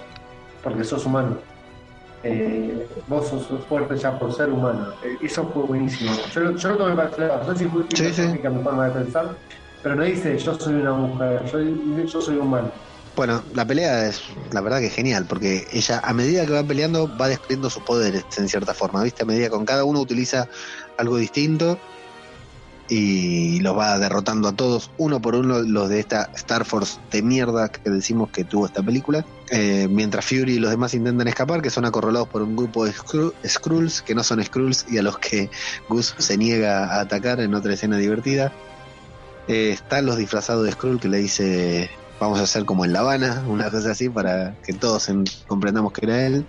porque 0.66 0.82
sos 0.82 1.06
humano. 1.06 1.38
eh, 2.24 2.88
vos 3.06 3.28
sos 3.28 3.64
fuerte 3.68 3.96
ya 3.96 4.18
por 4.18 4.32
ser 4.32 4.50
humano. 4.50 4.88
Eh, 5.04 5.16
eso 5.22 5.48
fue 5.54 5.62
buenísimo. 5.62 6.10
Yo, 6.34 6.56
yo 6.56 6.68
lo 6.70 6.76
tomé 6.76 6.96
para 6.96 7.08
ese 7.08 7.20
lado. 7.20 7.44
No 7.46 7.52
sé 7.56 7.64
si 7.64 7.70
fue 7.70 7.84
Sí, 7.94 8.12
sí. 8.12 8.22
mi 8.26 8.62
forma 8.64 8.88
de 8.88 9.00
pensar, 9.00 9.36
pero 9.80 9.94
no 9.94 10.02
dice 10.02 10.36
yo 10.36 10.54
soy 10.58 10.74
una 10.74 10.92
mujer, 10.92 11.44
yo, 11.44 11.60
yo 12.04 12.20
soy 12.20 12.36
humano. 12.36 12.72
Bueno, 13.14 13.44
la 13.54 13.64
pelea 13.64 14.08
es 14.08 14.22
la 14.50 14.60
verdad 14.60 14.80
que 14.80 14.90
genial, 14.90 15.26
porque 15.28 15.68
ella 15.70 16.00
a 16.02 16.12
medida 16.12 16.44
que 16.46 16.52
va 16.52 16.64
peleando 16.64 17.08
va 17.16 17.28
descubriendo 17.28 17.70
sus 17.70 17.84
poderes 17.84 18.24
en 18.36 18.48
cierta 18.48 18.74
forma, 18.74 19.04
¿viste? 19.04 19.22
A 19.22 19.26
medida 19.26 19.48
con 19.48 19.64
cada 19.64 19.84
uno 19.84 20.00
utiliza 20.00 20.48
algo 20.98 21.16
distinto 21.18 21.78
y 22.88 23.60
los 23.60 23.76
va 23.76 23.98
derrotando 23.98 24.48
a 24.48 24.52
todos, 24.54 24.90
uno 24.96 25.20
por 25.20 25.34
uno, 25.34 25.60
los 25.60 25.88
de 25.88 26.00
esta 26.00 26.30
Star 26.36 26.64
Force 26.64 26.98
de 27.10 27.22
mierda 27.22 27.68
que 27.68 27.90
decimos 27.90 28.30
que 28.30 28.44
tuvo 28.44 28.66
esta 28.66 28.82
película. 28.82 29.24
Eh, 29.50 29.86
mientras 29.90 30.24
Fury 30.24 30.54
y 30.54 30.58
los 30.58 30.70
demás 30.70 30.94
intentan 30.94 31.28
escapar, 31.28 31.62
que 31.62 31.70
son 31.70 31.84
acorralados 31.84 32.28
por 32.28 32.42
un 32.42 32.56
grupo 32.56 32.84
de 32.84 32.92
Skru- 32.92 33.32
Skrulls, 33.46 34.02
que 34.02 34.14
no 34.14 34.22
son 34.24 34.42
Skrulls 34.44 34.84
y 34.88 34.98
a 34.98 35.02
los 35.02 35.18
que 35.18 35.50
Gus 35.88 36.14
se 36.18 36.36
niega 36.36 36.84
a 36.96 37.00
atacar 37.00 37.40
en 37.40 37.54
otra 37.54 37.74
escena 37.74 37.96
divertida. 37.96 38.52
Eh, 39.48 39.70
están 39.70 40.06
los 40.06 40.16
disfrazados 40.16 40.64
de 40.64 40.72
Skrull 40.72 40.98
que 41.00 41.08
le 41.08 41.18
dice 41.18 41.90
vamos 42.18 42.40
a 42.40 42.44
hacer 42.44 42.64
como 42.64 42.84
en 42.84 42.92
La 42.92 43.00
Habana, 43.00 43.44
una 43.46 43.70
cosa 43.70 43.90
así 43.90 44.08
para 44.08 44.56
que 44.64 44.72
todos 44.72 45.08
en- 45.08 45.24
comprendamos 45.46 45.92
que 45.92 46.06
era 46.06 46.26
él. 46.26 46.46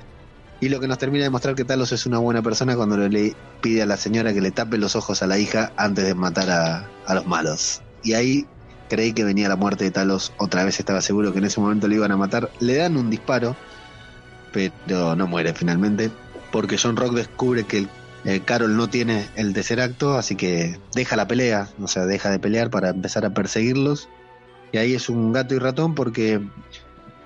Y 0.59 0.69
lo 0.69 0.79
que 0.79 0.87
nos 0.87 0.97
termina 0.97 1.23
de 1.23 1.29
mostrar 1.29 1.55
que 1.55 1.65
Talos 1.65 1.91
es 1.91 2.05
una 2.05 2.17
buena 2.17 2.41
persona 2.41 2.75
cuando 2.75 2.97
le 2.97 3.35
pide 3.61 3.83
a 3.83 3.85
la 3.85 3.95
señora 3.95 4.33
que 4.33 4.41
le 4.41 4.51
tape 4.51 4.77
los 4.77 4.95
ojos 4.95 5.21
a 5.21 5.27
la 5.27 5.37
hija 5.37 5.71
antes 5.77 6.05
de 6.05 6.15
matar 6.15 6.49
a, 6.49 6.89
a 7.05 7.13
los 7.13 7.27
malos. 7.27 7.81
Y 8.03 8.13
ahí 8.13 8.47
creí 8.89 9.13
que 9.13 9.23
venía 9.23 9.49
la 9.49 9.55
muerte 9.55 9.83
de 9.83 9.91
Talos, 9.91 10.33
otra 10.37 10.63
vez 10.63 10.79
estaba 10.79 11.01
seguro 11.01 11.31
que 11.31 11.39
en 11.39 11.45
ese 11.45 11.59
momento 11.59 11.87
le 11.87 11.95
iban 11.95 12.11
a 12.11 12.17
matar. 12.17 12.49
Le 12.59 12.75
dan 12.75 12.97
un 12.97 13.09
disparo, 13.09 13.55
pero 14.51 15.15
no 15.15 15.27
muere 15.27 15.53
finalmente, 15.53 16.09
porque 16.51 16.77
John 16.81 16.95
Rock 16.95 17.13
descubre 17.13 17.65
que 17.65 17.87
eh, 18.25 18.41
Carol 18.43 18.75
no 18.75 18.89
tiene 18.89 19.27
el 19.35 19.53
tercer 19.53 19.79
acto, 19.79 20.17
así 20.17 20.35
que 20.35 20.79
deja 20.93 21.15
la 21.15 21.27
pelea, 21.27 21.69
o 21.79 21.87
sea, 21.87 22.05
deja 22.05 22.29
de 22.29 22.39
pelear 22.39 22.69
para 22.69 22.89
empezar 22.89 23.25
a 23.25 23.33
perseguirlos. 23.33 24.09
Y 24.71 24.77
ahí 24.77 24.93
es 24.93 25.09
un 25.09 25.31
gato 25.31 25.55
y 25.55 25.59
ratón 25.59 25.95
porque 25.95 26.41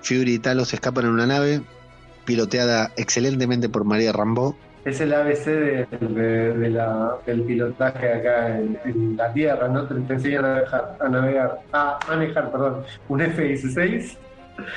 Fury 0.02 0.34
y 0.34 0.38
Talos 0.38 0.74
escapan 0.74 1.06
en 1.06 1.10
una 1.12 1.26
nave 1.26 1.62
piloteada 2.24 2.90
excelentemente 2.96 3.68
por 3.68 3.84
María 3.84 4.12
Rambo. 4.12 4.56
Es 4.84 5.00
el 5.00 5.14
ABC 5.14 5.46
de, 5.46 5.86
de- 6.00 6.58
de 6.58 6.70
la- 6.70 7.16
del 7.24 7.42
pilotaje 7.42 8.12
acá 8.14 8.58
en, 8.58 8.76
en 8.84 9.16
la 9.16 9.32
Tierra, 9.32 9.68
¿no? 9.68 9.86
Te, 9.86 9.94
te 9.94 10.14
enseñan 10.14 10.44
a, 10.44 10.48
navegar, 10.48 10.96
a 11.00 11.08
navegar, 11.08 11.58
a 11.72 11.98
manejar, 12.08 12.50
perdón, 12.50 12.82
un 13.08 13.20
F-16, 13.20 14.16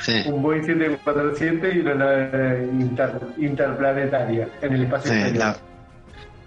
Sí, 0.02 0.14
un 0.28 0.42
Boeing 0.42 0.64
747 0.64 1.72
y 1.76 1.80
una 1.80 1.96
nave 1.96 2.70
inter- 2.80 3.20
interplanetaria 3.38 4.48
en 4.62 4.74
el 4.74 4.84
espacio 4.84 5.12
sí, 5.12 5.18
exterior. 5.18 5.46
la, 5.46 5.58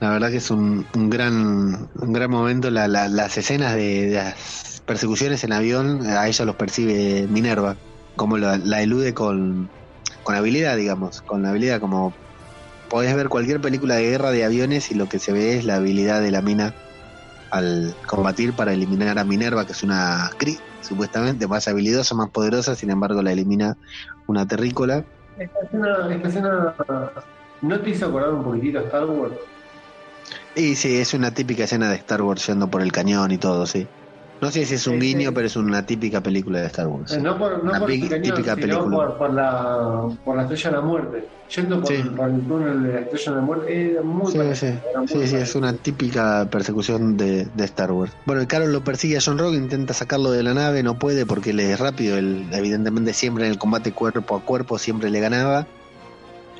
la 0.00 0.10
verdad 0.14 0.30
que 0.30 0.36
es 0.38 0.50
un, 0.50 0.86
un 0.96 1.10
gran 1.10 1.88
un 2.00 2.12
gran 2.12 2.30
momento 2.30 2.70
la- 2.70 2.88
la- 2.88 3.08
las 3.08 3.36
escenas 3.36 3.74
de, 3.74 4.06
de 4.06 4.14
las 4.14 4.82
persecuciones 4.86 5.44
en 5.44 5.52
avión, 5.52 6.06
a 6.06 6.26
ella 6.26 6.44
los 6.46 6.56
percibe 6.56 7.26
Minerva, 7.28 7.76
como 8.16 8.38
la, 8.38 8.56
la 8.56 8.80
elude 8.82 9.12
con, 9.14 9.68
con 10.28 10.36
habilidad, 10.36 10.76
digamos, 10.76 11.22
con 11.22 11.42
la 11.42 11.48
habilidad 11.48 11.80
como 11.80 12.12
podés 12.90 13.16
ver 13.16 13.30
cualquier 13.30 13.62
película 13.62 13.94
de 13.94 14.10
guerra 14.10 14.30
de 14.30 14.44
aviones 14.44 14.90
y 14.90 14.94
lo 14.94 15.09
que 15.09 15.18
se 15.18 15.32
ve 15.32 15.56
es 15.56 15.64
la 15.64 15.76
habilidad 15.76 16.20
de 16.20 16.30
la 16.30 16.42
mina 16.42 16.74
al 17.50 17.94
combatir 18.06 18.52
para 18.52 18.74
eliminar 18.74 19.18
a 19.18 19.24
Minerva, 19.24 19.64
que 19.64 19.72
es 19.72 19.82
una 19.82 20.30
Kree, 20.36 20.59
supuestamente 20.82 21.46
más 21.46 21.66
habilidosa, 21.66 22.14
más 22.14 22.28
poderosa, 22.28 22.74
sin 22.74 22.90
embargo 22.90 23.22
la 23.22 23.32
elimina 23.32 23.78
una 24.26 24.44
terrícola. 24.46 25.02
Esta 25.38 25.60
escena, 25.64 26.14
esta 26.14 26.28
escena 26.28 26.74
no 27.62 27.80
te 27.80 27.88
hizo 27.88 28.05
acordar 28.05 28.34
un 28.34 28.44
poquitito 28.44 28.80
a 28.80 28.82
Star 28.82 29.06
Wars. 29.06 29.32
Y 30.55 30.74
sí, 30.74 30.98
es 30.98 31.14
una 31.14 31.30
típica 31.30 31.64
escena 31.64 31.88
de 31.88 31.96
Star 31.96 32.20
Wars 32.20 32.46
yendo 32.46 32.68
por 32.68 32.82
el 32.82 32.92
cañón 32.92 33.30
y 33.30 33.38
todo, 33.38 33.64
sí. 33.64 33.88
No 34.40 34.51
sé 34.52 34.65
si 34.65 34.74
es 34.74 34.86
un 34.86 35.01
guiño, 35.01 35.32
pero 35.35 35.47
es 35.48 35.56
una 35.56 35.85
típica 35.85 36.23
película 36.23 36.60
de 36.60 36.66
Star 36.66 36.86
Wars. 36.86 37.12
Eh. 37.12 37.20
No 37.20 37.36
por, 37.36 37.62
no 37.65 37.70
Una 37.70 37.81
por 37.81 37.89
cañón, 37.89 38.23
típica 38.23 38.55
sino 38.55 38.56
película. 38.56 38.97
por, 38.97 39.19
por 39.19 39.32
la, 39.35 40.09
por 40.24 40.36
la 40.36 40.43
estrella 40.43 40.70
de 40.70 40.77
la 40.77 40.82
muerte. 40.82 41.28
Yendo 41.56 41.81
por, 41.81 41.89
Sí. 41.89 42.02
por 42.15 42.28
el 42.28 42.40
túnel 42.43 42.82
de 42.85 42.93
la 42.93 43.01
estrella 43.01 43.31
de 43.32 43.36
la 43.36 43.43
muerte, 43.43 44.01
muy 44.05 44.32
Sí, 45.06 45.27
sí, 45.27 45.36
es 45.36 45.55
una 45.56 45.73
típica 45.73 46.47
persecución 46.51 47.16
de, 47.16 47.47
de 47.47 47.65
Star 47.65 47.90
Wars. 47.90 48.12
Bueno, 48.27 48.40
el 48.43 48.47
Carol 48.47 48.73
lo 48.73 48.85
persigue 48.85 49.16
a 49.16 49.20
John 49.24 49.39
Rock, 49.39 49.55
intenta 49.55 49.93
sacarlo 49.94 50.31
de 50.31 50.43
la 50.43 50.55
nave, 50.55 50.82
no 50.82 50.98
puede 50.98 51.27
porque 51.27 51.51
él 51.51 51.60
es 51.60 51.81
rápido, 51.81 52.16
él 52.16 52.47
evidentemente 52.52 53.15
siempre 53.15 53.47
en 53.47 53.52
el 53.52 53.59
combate 53.59 53.93
cuerpo 53.93 54.36
a 54.36 54.40
cuerpo 54.43 54.78
siempre 54.78 55.10
le 55.10 55.20
ganaba. 55.20 55.66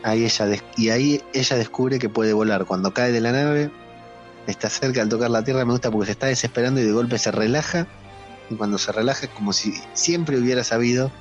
Ahí 0.03 0.25
ella 0.25 0.47
y 0.77 0.89
ahí 0.91 1.21
ella 1.33 1.57
descubre 1.57 1.99
que 1.99 2.09
puede 2.09 2.33
volar. 2.33 2.65
Cuando 2.65 2.93
cae 2.93 3.13
de 3.13 3.21
la 3.21 3.33
nave, 3.33 3.71
está 4.51 4.71
cerca 4.71 5.03
al 5.03 5.09
tocar 5.09 5.31
la 5.31 5.45
tierra, 5.45 5.65
me 5.65 5.73
gusta 5.73 5.91
porque 5.91 6.07
se 6.07 6.13
está 6.13 6.27
desesperando 6.27 6.81
y 6.81 6.85
de 6.85 6.93
golpe 6.93 7.19
se 7.19 7.31
relaja. 7.31 7.87
Y 8.51 8.55
cuando 8.55 8.79
se 8.79 8.93
relaja 8.93 9.27
es 9.27 9.33
como 9.33 9.53
si 9.53 9.75
siempre 9.93 10.39
hubiera 10.39 10.65
sabido 10.65 11.13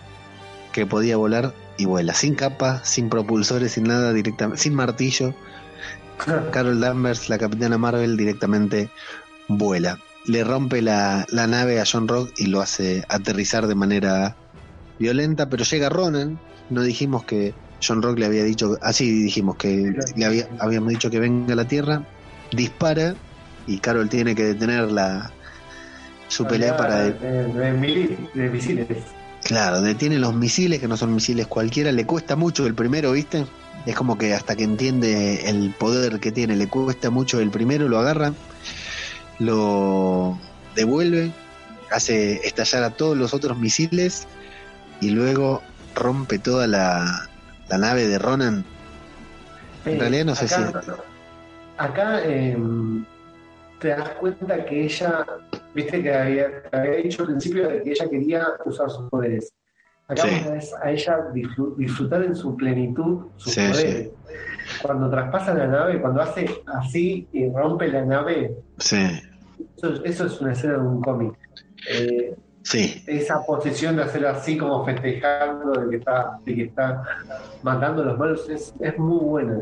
que 0.72 0.86
podía 0.86 1.18
volar 1.18 1.54
y 1.78 1.86
vuela, 1.86 2.14
sin 2.14 2.36
capa, 2.36 2.82
sin 2.84 3.10
propulsores, 3.10 3.74
sin 3.74 3.84
nada, 3.84 4.14
directamente, 4.14 4.62
sin 4.62 4.74
martillo. 4.74 5.34
Carol 6.52 6.80
Danvers, 6.80 7.30
la 7.30 7.38
capitana 7.38 7.78
Marvel, 7.78 8.16
directamente 8.16 8.90
vuela. 9.48 10.00
Le 10.26 10.44
rompe 10.44 10.82
la, 10.82 11.26
la 11.30 11.48
nave 11.48 11.80
a 11.80 11.86
John 11.90 12.08
Rock 12.08 12.32
y 12.38 12.48
lo 12.48 12.62
hace 12.62 13.04
aterrizar 13.10 13.68
de 13.68 13.76
manera 13.76 14.36
violenta, 15.00 15.50
pero 15.50 15.64
llega 15.64 15.90
Ronan. 15.90 16.40
No 16.70 16.82
dijimos 16.82 17.24
que 17.26 17.54
John 17.86 18.02
Rock 18.02 18.20
le 18.20 18.26
había 18.26 18.44
dicho, 18.44 18.78
así 18.82 19.10
dijimos 19.24 19.58
que 19.58 19.94
le 20.16 20.26
había, 20.26 20.50
habíamos 20.60 20.90
dicho 20.90 21.10
que 21.10 21.20
venga 21.20 21.54
a 21.54 21.56
la 21.56 21.68
Tierra, 21.68 22.04
dispara 22.52 23.16
y 23.66 23.80
Carol 23.80 24.10
tiene 24.10 24.36
que 24.36 24.44
detener 24.44 24.92
la, 24.92 25.32
su 26.28 26.46
pelea 26.46 26.76
para 26.78 26.98
de, 27.00 27.14
de, 27.14 27.74
mili- 27.74 28.32
de 28.34 28.50
misiles. 28.50 28.88
Claro, 29.44 29.82
detiene 29.82 30.18
los 30.20 30.34
misiles, 30.34 30.80
que 30.80 30.88
no 30.88 30.98
son 30.98 31.14
misiles 31.14 31.48
cualquiera, 31.48 31.92
le 31.92 32.06
cuesta 32.06 32.36
mucho 32.36 32.66
el 32.68 32.74
primero, 32.76 33.12
¿viste? 33.14 33.46
Es 33.86 33.96
como 33.96 34.18
que 34.18 34.34
hasta 34.34 34.56
que 34.56 34.64
entiende 34.64 35.50
el 35.50 35.74
poder 35.78 36.20
que 36.20 36.32
tiene, 36.32 36.56
le 36.56 36.68
cuesta 36.68 37.10
mucho 37.10 37.40
el 37.40 37.50
primero, 37.50 37.88
lo 37.88 38.00
agarra, 38.00 38.34
lo 39.40 40.38
devuelve, 40.76 41.32
hace 41.92 42.46
estallar 42.46 42.84
a 42.84 42.90
todos 42.92 43.16
los 43.18 43.34
otros 43.34 43.58
misiles 43.58 44.28
y 45.00 45.12
luego 45.12 45.62
rompe 45.96 46.40
toda 46.40 46.68
la, 46.68 47.30
la 47.70 47.78
nave 47.78 48.08
de 48.08 48.20
Ronan. 48.20 48.66
En 49.86 49.94
Eh, 49.94 50.00
realidad 50.00 50.26
no 50.26 50.36
sé 50.36 50.46
acá, 50.46 50.82
Acá 51.78 52.22
eh, 52.26 52.58
te 53.80 53.90
das 53.90 54.10
cuenta 54.20 54.66
que 54.66 54.86
ella, 54.86 55.26
viste 55.76 56.02
que 56.02 56.14
había, 56.14 56.48
dicho 57.04 57.22
al 57.24 57.30
principio 57.30 57.68
de 57.70 57.84
que 57.84 57.92
ella 57.92 58.10
quería 58.10 58.48
usar 58.66 58.90
sus 58.90 59.10
poderes. 59.10 59.54
Acá 60.08 60.24
Sí. 60.24 60.30
ves 60.50 60.74
a 60.82 60.90
ella 60.92 61.20
disfru- 61.34 61.76
disfrutar 61.76 62.24
en 62.24 62.36
su 62.36 62.56
plenitud 62.56 63.28
sus 63.36 63.54
Sí, 63.54 63.62
poderes. 63.70 64.12
Cuando 64.82 65.10
traspasa 65.10 65.54
la 65.54 65.68
nave, 65.68 66.02
cuando 66.02 66.22
hace 66.22 66.46
así 66.66 67.28
y 67.32 67.50
rompe 67.52 67.88
la 67.90 68.06
nave, 68.06 68.56
Sí, 68.80 69.06
eso, 69.76 70.04
eso 70.04 70.26
es 70.26 70.42
una 70.42 70.54
escena 70.54 70.74
de 70.74 70.80
un 70.80 71.02
cómic. 71.02 71.34
Eh, 71.90 72.36
sí, 72.64 73.04
esa 73.06 73.46
posición 73.46 73.96
de 73.98 74.04
hacer 74.04 74.26
así 74.26 74.58
como 74.58 74.84
festejando 74.86 75.72
de 75.82 75.90
que 75.90 75.96
está, 75.98 76.40
de 76.46 76.56
que 76.56 76.64
está 76.64 77.04
matando 77.62 78.02
a 78.02 78.06
los 78.06 78.18
malos 78.18 78.50
es, 78.50 78.74
es 78.80 78.98
muy 78.98 79.20
buena. 79.20 79.62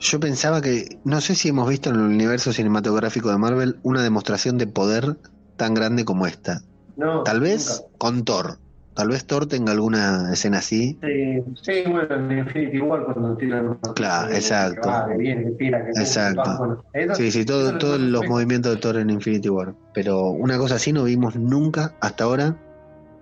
Yo 0.00 0.20
pensaba 0.20 0.60
que, 0.60 1.00
no 1.04 1.20
sé 1.20 1.34
si 1.34 1.48
hemos 1.48 1.68
visto 1.68 1.90
en 1.90 1.96
el 1.96 2.02
universo 2.02 2.52
cinematográfico 2.52 3.30
de 3.30 3.38
Marvel 3.38 3.76
una 3.82 4.02
demostración 4.02 4.56
de 4.58 4.66
poder 4.66 5.16
tan 5.56 5.74
grande 5.74 6.04
como 6.04 6.26
esta. 6.26 6.60
No, 6.96 7.22
Tal 7.24 7.40
vez 7.40 7.84
con 7.98 8.24
Thor. 8.24 8.58
Tal 8.94 9.08
vez 9.08 9.24
Thor 9.26 9.46
tenga 9.46 9.70
alguna 9.72 10.32
escena 10.32 10.58
así. 10.58 10.98
Sí, 11.02 11.42
sí, 11.62 11.84
bueno, 11.88 12.14
en 12.16 12.38
Infinity 12.38 12.80
War 12.80 13.04
cuando 13.04 13.36
tiran. 13.36 13.78
Claro, 13.94 14.28
que 14.28 14.34
exacto. 14.36 14.88
va, 14.88 15.08
que 15.08 15.16
viene, 15.16 15.44
que 15.44 15.50
tira, 15.52 15.84
que 15.84 15.90
Exacto. 16.00 16.42
va, 16.42 16.58
bueno, 16.58 16.84
eso- 16.92 17.14
Sí, 17.14 17.30
sí, 17.30 17.44
todo, 17.44 17.78
todos 17.78 18.00
lo 18.00 18.08
los 18.08 18.22
que- 18.22 18.28
movimientos 18.28 18.74
de 18.74 18.80
Thor 18.80 18.96
en 18.96 19.10
Infinity 19.10 19.48
War. 19.48 19.74
Pero 19.94 20.30
una 20.30 20.58
cosa 20.58 20.76
así 20.76 20.92
no 20.92 21.04
vimos 21.04 21.36
nunca 21.36 21.94
hasta 22.00 22.24
ahora. 22.24 22.56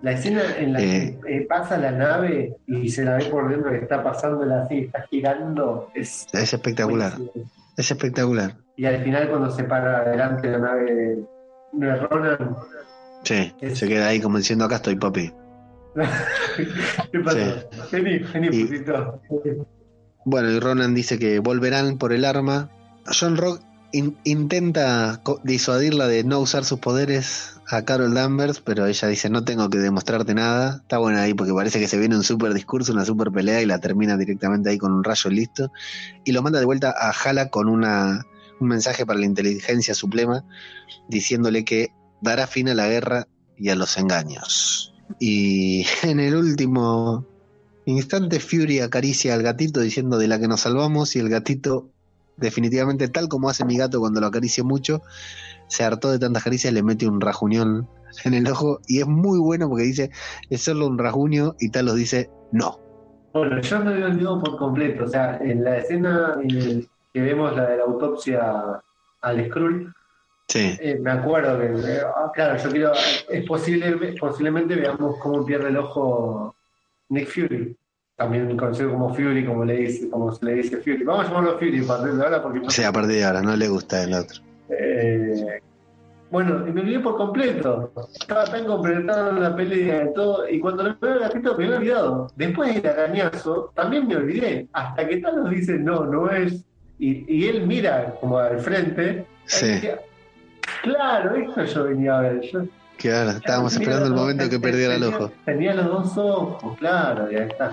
La 0.07 0.13
escena 0.13 0.43
en 0.57 0.73
la 0.73 0.81
Eh. 0.81 1.19
que 1.27 1.37
eh, 1.39 1.47
pasa 1.49 1.77
la 1.79 1.91
nave 1.91 2.55
y 2.69 2.89
se 2.91 3.05
la 3.05 3.17
ve 3.17 3.25
por 3.25 3.49
dentro 3.51 3.73
que 3.73 3.79
está 3.79 4.05
pasándola 4.05 4.63
así, 4.63 4.79
está 4.85 5.05
girando, 5.11 5.91
es 5.97 6.29
Es 6.33 6.53
espectacular. 6.55 7.17
buenísimo. 7.17 7.45
Es 7.77 7.91
espectacular. 7.91 8.55
Y 8.77 8.85
al 8.85 9.03
final 9.03 9.29
cuando 9.29 9.51
se 9.51 9.65
para 9.65 9.99
adelante 10.03 10.49
la 10.49 10.59
nave 10.59 10.95
de, 10.95 11.25
de 11.73 11.97
Ronan, 11.97 12.57
Sí, 13.25 13.53
Es- 13.61 13.79
se 13.81 13.89
queda 13.89 14.07
ahí 14.07 14.21
como 14.21 14.39
diciendo 14.39 14.65
acá 14.67 14.77
estoy 14.77 14.95
papi. 14.95 15.33
¿qué 17.11 17.19
pasa? 17.25 17.65
Vení, 17.91 18.19
vení, 18.33 18.49
Y- 18.53 18.65
putito. 18.65 19.21
Bueno, 20.25 20.51
y 20.53 20.61
Ronan 20.61 20.95
dice 20.95 21.19
que 21.19 21.41
volverán 21.41 21.99
por 21.99 22.13
el 22.13 22.25
arma. 22.25 22.71
John 23.19 23.37
Rock 23.37 23.61
in- 23.91 24.17
intenta 24.23 25.21
disuadirla 25.43 26.07
de 26.07 26.23
no 26.23 26.39
usar 26.39 26.63
sus 26.65 26.79
poderes 26.79 27.56
a 27.69 27.83
Carol 27.85 28.15
Danvers, 28.15 28.61
pero 28.61 28.87
ella 28.87 29.09
dice 29.09 29.29
no 29.29 29.45
tengo 29.45 29.69
que 29.69 29.79
demostrarte 29.79 30.35
nada. 30.35 30.77
Está 30.83 30.99
buena 30.99 31.23
ahí 31.23 31.35
porque 31.35 31.53
parece 31.53 31.81
que 31.81 31.89
se 31.89 31.99
viene 31.99 32.17
un 32.17 32.23
super 32.23 32.55
discurso, 32.55 32.93
una 32.93 33.05
super 33.05 33.31
pelea 33.31 33.63
y 33.63 33.67
la 33.67 33.79
termina 33.79 34.17
directamente 34.17 34.71
ahí 34.71 34.79
con 34.79 34.93
un 34.93 35.05
rayo 35.05 35.31
listo. 35.31 35.73
Y 36.25 36.33
lo 36.33 36.43
manda 36.43 36.59
de 36.59 36.65
vuelta 36.65 36.95
a 36.97 37.11
Hala 37.11 37.51
con 37.51 37.69
una, 37.69 38.25
un 38.61 38.69
mensaje 38.69 39.05
para 39.05 39.19
la 39.19 39.27
inteligencia 39.27 39.95
suprema 39.95 40.45
diciéndole 41.09 41.65
que 41.65 41.91
dará 42.21 42.47
fin 42.47 42.69
a 42.69 42.75
la 42.75 42.89
guerra 42.89 43.27
y 43.57 43.71
a 43.71 43.75
los 43.75 43.97
engaños. 43.97 44.95
Y 45.19 45.87
en 46.03 46.21
el 46.21 46.37
último 46.37 47.27
instante 47.85 48.41
Fury 48.41 48.81
acaricia 48.81 49.35
al 49.35 49.43
gatito 49.43 49.81
diciendo 49.81 50.19
de 50.19 50.29
la 50.29 50.41
que 50.41 50.49
nos 50.49 50.63
salvamos 50.63 51.15
y 51.17 51.21
el 51.21 51.29
gatito 51.29 51.91
definitivamente 52.37 53.09
tal 53.09 53.29
como 53.29 53.49
hace 53.49 53.65
mi 53.65 53.77
gato 53.77 54.01
cuando 54.01 54.21
lo 54.21 54.27
acaricia 54.27 54.63
mucho, 54.63 55.03
se 55.69 55.85
hartó 55.85 56.11
de 56.11 56.19
tantas 56.19 56.45
caricias, 56.45 56.73
le 56.73 56.83
mete 56.83 57.07
un 57.07 57.21
rajuñón 57.21 57.89
en 58.25 58.35
el 58.35 58.47
ojo 58.49 58.81
y 58.87 59.01
es 59.01 59.07
muy 59.07 59.39
bueno 59.39 59.69
porque 59.69 59.85
dice 59.85 60.11
es 60.51 60.63
solo 60.63 60.87
un 60.87 60.99
rajuño 60.99 61.55
y 61.61 61.71
Talos 61.71 61.97
dice 61.97 62.31
no. 62.53 62.81
Bueno, 63.33 63.61
yo 63.61 63.81
me 63.81 63.93
había 63.93 64.07
olvidado 64.07 64.41
por 64.41 64.57
completo. 64.57 65.05
O 65.05 65.09
sea, 65.09 65.39
en 65.43 65.63
la 65.63 65.77
escena 65.79 66.39
eh, 66.43 66.87
que 67.13 67.21
vemos 67.21 67.55
la 67.55 67.67
de 67.67 67.77
la 67.77 67.85
autopsia 67.85 68.81
al 69.21 69.47
Skrull, 69.47 69.93
Sí, 70.49 70.77
eh, 70.81 70.97
me 71.01 71.11
acuerdo 71.11 71.59
que, 71.59 71.67
eh, 71.67 72.03
ah, 72.05 72.31
claro, 72.33 72.57
yo 72.63 72.71
quiero, 72.71 72.93
es 73.29 73.45
posible, 73.47 74.15
posiblemente 74.19 74.77
veamos 74.77 75.17
cómo 75.21 75.45
pierde 75.45 75.71
el 75.71 75.77
ojo 75.77 76.55
Nick 77.09 77.29
Fury, 77.29 77.77
también 78.15 78.57
conocido 78.57 78.93
como 78.93 79.13
Fury, 79.13 79.45
como 79.45 79.65
le 79.65 79.77
dice, 79.77 80.09
como 80.09 80.33
se 80.33 80.45
le 80.45 80.55
dice 80.55 80.77
Fury. 80.77 81.03
Vamos 81.03 81.27
a 81.27 81.29
llamarlo 81.29 81.59
Fury 81.59 81.83
a 81.83 81.87
partir 81.89 82.13
de 82.13 82.25
ahora 82.25 82.43
porque 82.43 82.71
sea, 82.71 82.89
a 82.89 82.93
partir 82.93 83.17
de 83.17 83.25
ahora 83.25 83.43
no 83.43 83.57
le 83.57 83.69
gusta 83.69 84.05
el 84.05 84.15
otro. 84.15 84.41
Eh, 84.71 85.61
bueno, 86.31 86.67
y 86.67 86.73
me 86.73 86.81
olvidé 86.81 87.01
por 87.01 87.17
completo. 87.17 87.93
Estaba 88.19 88.45
tan 88.45 88.65
completado 88.67 89.31
en 89.31 89.43
la 89.43 89.55
pelea 89.55 90.05
y 90.05 90.15
todo. 90.15 90.49
Y 90.49 90.59
cuando 90.59 90.83
le 90.83 90.95
veo 91.01 91.13
al 91.13 91.21
gatito 91.21 91.57
me 91.57 91.65
había 91.67 91.77
olvidado. 91.77 92.33
Después 92.37 92.83
del 92.83 92.93
arañazo, 92.93 93.73
también 93.75 94.09
me 94.09 94.17
olvidé. 94.17 94.67
Hasta 94.73 95.07
que 95.07 95.19
Thanos 95.19 95.51
dice, 95.51 95.79
no, 95.79 96.05
no 96.05 96.31
es. 96.31 96.65
Y, 96.99 97.25
y 97.33 97.49
él 97.49 97.67
mira 97.67 98.15
como 98.21 98.39
al 98.39 98.59
frente. 98.59 99.25
Sí. 99.45 99.67
decía, 99.67 100.01
claro, 100.83 101.37
eso 101.37 101.65
yo 101.65 101.85
venía 101.85 102.19
a 102.19 102.23
ver. 102.23 102.41
Yo, 102.43 102.61
ahora 103.15 103.33
estábamos 103.33 103.75
esperando 103.75 104.07
el 104.07 104.15
momento 104.15 104.49
que 104.49 104.59
perdiera 104.59 104.97
el 104.97 105.05
ojo. 105.05 105.31
Tenía 105.45 105.75
los 105.75 105.87
dos 105.87 106.19
ojos, 106.19 106.79
claro, 106.79 107.31
y 107.31 107.37
ahí 107.37 107.49
está. 107.49 107.73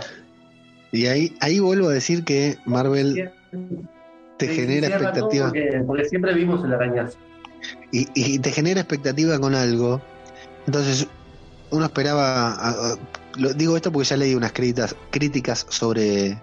Y 0.92 1.08
ahí, 1.08 1.36
ahí 1.42 1.60
vuelvo 1.60 1.90
a 1.90 1.94
decir 1.94 2.24
que 2.24 2.58
Marvel 2.66 3.32
te 4.48 4.54
Sí, 4.56 4.62
genera 4.62 4.88
expectativa. 4.88 5.46
Porque, 5.46 5.84
porque 5.86 6.06
siempre 6.06 6.34
vimos 6.34 6.64
el 6.64 6.74
arañazo. 6.74 7.18
y, 7.92 8.08
y 8.14 8.40
te 8.40 8.52
genera 8.52 8.82
expectativa 8.82 9.40
con 9.40 9.56
algo. 9.56 10.02
Entonces, 10.66 11.08
uno 11.72 11.86
esperaba. 11.86 12.54
a- 12.54 12.70
a- 12.70 12.96
lo, 13.38 13.54
digo 13.54 13.76
esto 13.76 13.92
porque 13.92 14.08
ya 14.08 14.18
leí 14.18 14.36
unas 14.36 14.52
críticas, 14.54 14.96
críticas 15.10 15.66
sobre 15.70 16.40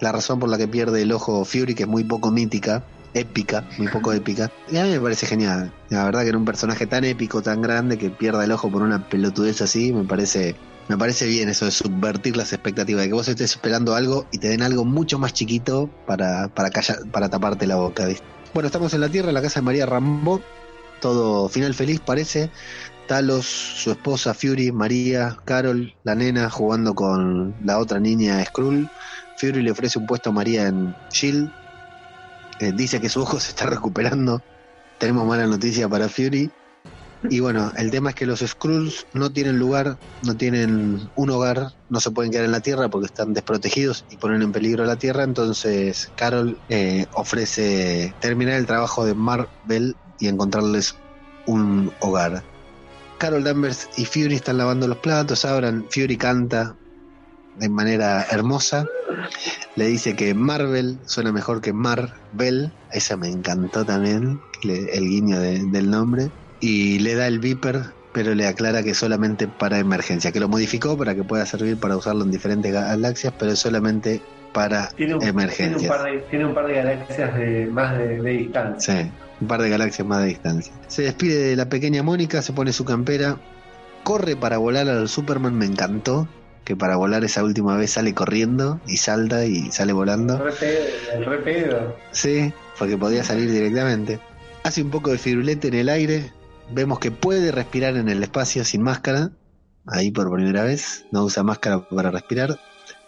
la 0.00 0.12
razón 0.12 0.38
por 0.38 0.50
la 0.50 0.58
que 0.58 0.68
pierde 0.68 1.02
el 1.02 1.12
ojo 1.12 1.44
Fury, 1.44 1.74
que 1.74 1.84
es 1.84 1.88
muy 1.88 2.04
poco 2.04 2.30
mítica, 2.30 2.84
épica, 3.14 3.64
muy 3.78 3.88
poco 3.88 4.12
épica. 4.12 4.50
Y 4.70 4.76
a 4.76 4.84
mí 4.84 4.90
me 4.90 5.00
parece 5.00 5.26
genial. 5.26 5.72
La 5.88 6.04
verdad 6.04 6.22
que 6.22 6.28
en 6.28 6.36
un 6.36 6.44
personaje 6.44 6.86
tan 6.86 7.04
épico, 7.04 7.40
tan 7.42 7.62
grande, 7.62 7.96
que 7.96 8.10
pierda 8.10 8.44
el 8.44 8.52
ojo 8.52 8.70
por 8.70 8.82
una 8.82 9.08
pelotudez 9.08 9.62
así, 9.62 9.92
me 9.94 10.04
parece. 10.04 10.56
Me 10.88 10.96
parece 10.96 11.26
bien 11.26 11.48
eso 11.48 11.64
de 11.64 11.72
subvertir 11.72 12.36
las 12.36 12.52
expectativas, 12.52 13.02
de 13.02 13.08
que 13.08 13.14
vos 13.14 13.26
estés 13.26 13.52
esperando 13.52 13.96
algo 13.96 14.26
y 14.30 14.38
te 14.38 14.48
den 14.48 14.62
algo 14.62 14.84
mucho 14.84 15.18
más 15.18 15.32
chiquito 15.32 15.90
para, 16.06 16.48
para, 16.48 16.70
callar, 16.70 16.98
para 17.10 17.28
taparte 17.28 17.66
la 17.66 17.76
boca. 17.76 18.06
¿viste? 18.06 18.24
Bueno, 18.54 18.68
estamos 18.68 18.94
en 18.94 19.00
la 19.00 19.08
Tierra, 19.08 19.28
en 19.28 19.34
la 19.34 19.42
casa 19.42 19.60
de 19.60 19.64
María 19.64 19.84
Rambo. 19.84 20.40
Todo 21.00 21.48
final 21.48 21.74
feliz 21.74 22.00
parece. 22.00 22.50
Talos, 23.08 23.46
su 23.46 23.90
esposa 23.90 24.32
Fury, 24.32 24.72
María, 24.72 25.36
Carol, 25.44 25.94
la 26.04 26.14
nena 26.14 26.50
jugando 26.50 26.94
con 26.94 27.54
la 27.64 27.78
otra 27.78 28.00
niña 28.00 28.44
Skrull. 28.44 28.88
Fury 29.38 29.62
le 29.62 29.70
ofrece 29.72 29.98
un 29.98 30.06
puesto 30.06 30.30
a 30.30 30.32
María 30.32 30.68
en 30.68 30.94
Shield. 31.10 31.50
Eh, 32.60 32.72
dice 32.72 33.00
que 33.00 33.08
su 33.08 33.20
ojo 33.20 33.38
se 33.40 33.50
está 33.50 33.66
recuperando. 33.66 34.40
Tenemos 34.98 35.26
mala 35.26 35.46
noticia 35.46 35.88
para 35.88 36.08
Fury. 36.08 36.50
Y 37.22 37.40
bueno, 37.40 37.72
el 37.76 37.90
tema 37.90 38.10
es 38.10 38.16
que 38.16 38.26
los 38.26 38.40
Skrulls 38.40 39.06
no 39.12 39.32
tienen 39.32 39.58
lugar, 39.58 39.98
no 40.22 40.36
tienen 40.36 41.10
un 41.14 41.30
hogar, 41.30 41.72
no 41.88 42.00
se 42.00 42.10
pueden 42.10 42.30
quedar 42.30 42.44
en 42.44 42.52
la 42.52 42.60
Tierra 42.60 42.88
porque 42.88 43.06
están 43.06 43.32
desprotegidos 43.32 44.04
y 44.08 44.16
ponen 44.16 44.42
en 44.42 44.52
peligro 44.52 44.84
la 44.84 44.96
Tierra. 44.96 45.24
Entonces 45.24 46.12
Carol 46.16 46.60
eh, 46.68 47.06
ofrece 47.12 48.14
terminar 48.20 48.54
el 48.54 48.66
trabajo 48.66 49.04
de 49.04 49.14
Marvel 49.14 49.96
y 50.18 50.28
encontrarles 50.28 50.94
un 51.46 51.92
hogar. 52.00 52.44
Carol 53.18 53.44
Danvers 53.44 53.88
y 53.96 54.04
Fury 54.04 54.34
están 54.34 54.58
lavando 54.58 54.86
los 54.86 54.98
platos, 54.98 55.44
abran, 55.44 55.86
Fury 55.90 56.18
canta 56.18 56.76
de 57.54 57.68
manera 57.70 58.26
hermosa, 58.30 58.84
le 59.76 59.86
dice 59.86 60.14
que 60.14 60.34
Marvel 60.34 61.00
suena 61.06 61.32
mejor 61.32 61.62
que 61.62 61.72
Marvel, 61.72 62.74
esa 62.90 63.16
me 63.16 63.28
encantó 63.28 63.84
también, 63.86 64.38
el 64.62 65.08
guiño 65.08 65.40
de- 65.40 65.64
del 65.70 65.90
nombre, 65.90 66.30
y 66.66 66.98
le 66.98 67.14
da 67.14 67.28
el 67.28 67.38
Viper, 67.38 67.80
pero 68.12 68.34
le 68.34 68.44
aclara 68.44 68.82
que 68.82 68.92
solamente 68.92 69.46
para 69.46 69.78
emergencia, 69.78 70.32
que 70.32 70.40
lo 70.40 70.48
modificó 70.48 70.98
para 70.98 71.14
que 71.14 71.22
pueda 71.22 71.46
servir 71.46 71.76
para 71.78 71.96
usarlo 71.96 72.24
en 72.24 72.32
diferentes 72.32 72.72
galaxias, 72.72 73.32
pero 73.38 73.52
es 73.52 73.60
solamente 73.60 74.20
para 74.52 74.88
Tiene 74.88 75.14
un, 75.14 75.22
emergencias. 75.22 75.80
tiene 75.80 75.94
un, 75.94 76.02
par 76.02 76.10
de, 76.10 76.18
tiene 76.28 76.44
un 76.46 76.54
par 76.54 76.66
de 76.66 76.74
galaxias 76.74 77.38
de, 77.38 77.66
más 77.66 77.96
de, 77.96 78.20
de 78.20 78.30
distancia. 78.30 79.02
Sí, 79.02 79.10
un 79.40 79.46
par 79.46 79.62
de 79.62 79.68
galaxias 79.68 80.08
más 80.08 80.22
de 80.22 80.28
distancia. 80.28 80.72
Se 80.88 81.02
despide 81.02 81.38
de 81.50 81.54
la 81.54 81.68
pequeña 81.68 82.02
Mónica, 82.02 82.42
se 82.42 82.52
pone 82.52 82.72
su 82.72 82.84
campera, 82.84 83.36
corre 84.02 84.34
para 84.34 84.58
volar 84.58 84.88
al 84.88 85.08
Superman, 85.08 85.54
me 85.54 85.66
encantó, 85.66 86.26
que 86.64 86.74
para 86.74 86.96
volar 86.96 87.22
esa 87.22 87.44
última 87.44 87.76
vez 87.76 87.92
sale 87.92 88.12
corriendo 88.12 88.80
y 88.88 88.96
salta 88.96 89.44
y 89.44 89.70
sale 89.70 89.92
volando. 89.92 90.44
El 91.14 91.24
re 91.24 91.38
pedo. 91.38 91.96
Sí, 92.10 92.52
porque 92.76 92.98
podía 92.98 93.22
salir 93.22 93.52
directamente. 93.52 94.18
Hace 94.64 94.82
un 94.82 94.90
poco 94.90 95.12
de 95.12 95.18
firulete 95.18 95.68
en 95.68 95.74
el 95.74 95.88
aire, 95.88 96.32
vemos 96.70 96.98
que 96.98 97.10
puede 97.10 97.52
respirar 97.52 97.96
en 97.96 98.08
el 98.08 98.22
espacio 98.22 98.64
sin 98.64 98.82
máscara, 98.82 99.30
ahí 99.86 100.10
por 100.10 100.32
primera 100.32 100.64
vez, 100.64 101.04
no 101.12 101.24
usa 101.24 101.42
máscara 101.42 101.80
para 101.88 102.10
respirar, 102.10 102.58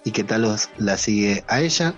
y 0.04 0.10
que 0.12 0.24
Talos 0.24 0.70
la 0.78 0.96
sigue 0.96 1.44
a 1.48 1.60
ella. 1.60 1.94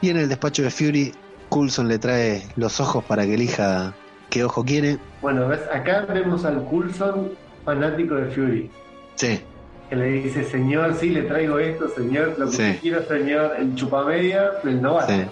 Y 0.00 0.10
en 0.10 0.16
el 0.18 0.28
despacho 0.28 0.62
de 0.62 0.70
Fury, 0.70 1.12
Coulson 1.48 1.88
le 1.88 1.98
trae 1.98 2.42
los 2.56 2.80
ojos 2.80 3.04
para 3.04 3.24
que 3.24 3.34
elija 3.34 3.94
qué 4.30 4.44
ojo 4.44 4.64
quiere. 4.64 4.98
Bueno, 5.22 5.48
¿ves? 5.48 5.60
acá 5.72 6.06
vemos 6.12 6.44
al 6.44 6.64
Coulson 6.64 7.30
fanático 7.64 8.14
de 8.14 8.30
Fury. 8.30 8.70
Sí, 9.14 9.40
Que 9.88 9.94
le 9.96 10.06
dice, 10.06 10.42
señor, 10.44 10.96
sí, 10.98 11.10
le 11.10 11.22
traigo 11.22 11.58
esto, 11.60 11.88
señor, 11.88 12.34
lo 12.38 12.50
que 12.50 12.56
Sí. 12.56 12.78
quiera, 12.82 13.04
señor, 13.06 13.52
el 13.58 13.74
chupamedia, 13.76 14.50
el 14.64 14.82
novato. 14.82 15.12
sí. 15.12 15.22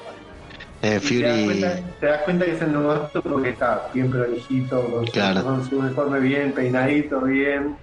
Eh, 0.85 1.01
Y 1.03 1.09
te, 1.21 1.23
das 1.23 1.33
Fury, 1.37 1.45
cuenta, 1.47 1.77
te 2.01 2.07
das 2.07 2.23
cuenta 2.25 2.45
que 2.45 2.51
es 2.53 2.63
el 2.63 2.73
novato 2.75 3.23
porque 3.23 3.49
está 3.51 3.89
bien 3.95 4.11
prolijito, 4.11 4.83
con 4.91 5.07
su, 5.07 5.13
Claro. 5.13 5.43
con 5.43 5.65
su 5.65 5.79
uniforme 5.79 6.21
bien, 6.21 6.53
peinadito 6.53 7.21
bien. 7.23 7.77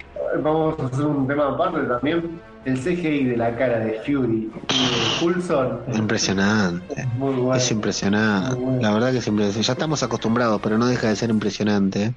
Vamos 0.44 0.80
a 0.80 0.86
hacer 0.86 1.06
un 1.06 1.28
tema 1.28 1.48
aparte 1.50 1.80
también. 1.88 2.40
El 2.64 2.78
CGI 2.78 3.26
de 3.26 3.38
la 3.38 3.56
cara 3.56 3.80
de 3.80 3.94
Fury 4.06 4.52
y 4.52 4.86
de 4.86 5.20
Coulson 5.20 5.80
es 5.88 5.98
impresionante. 5.98 7.06
muy 7.18 7.34
bueno. 7.34 7.56
Es 7.56 7.72
impresionante. 7.72 8.56
Bueno. 8.56 8.80
La 8.82 8.94
verdad 8.94 9.12
que 9.12 9.18
es 9.18 9.28
impresionante. 9.28 9.66
Ya 9.66 9.74
estamos 9.74 10.04
acostumbrados, 10.04 10.62
pero 10.62 10.78
no 10.78 10.86
deja 10.86 11.08
de 11.10 11.16
ser 11.16 11.32
impresionante. 11.32 12.04
¿eh? 12.04 12.14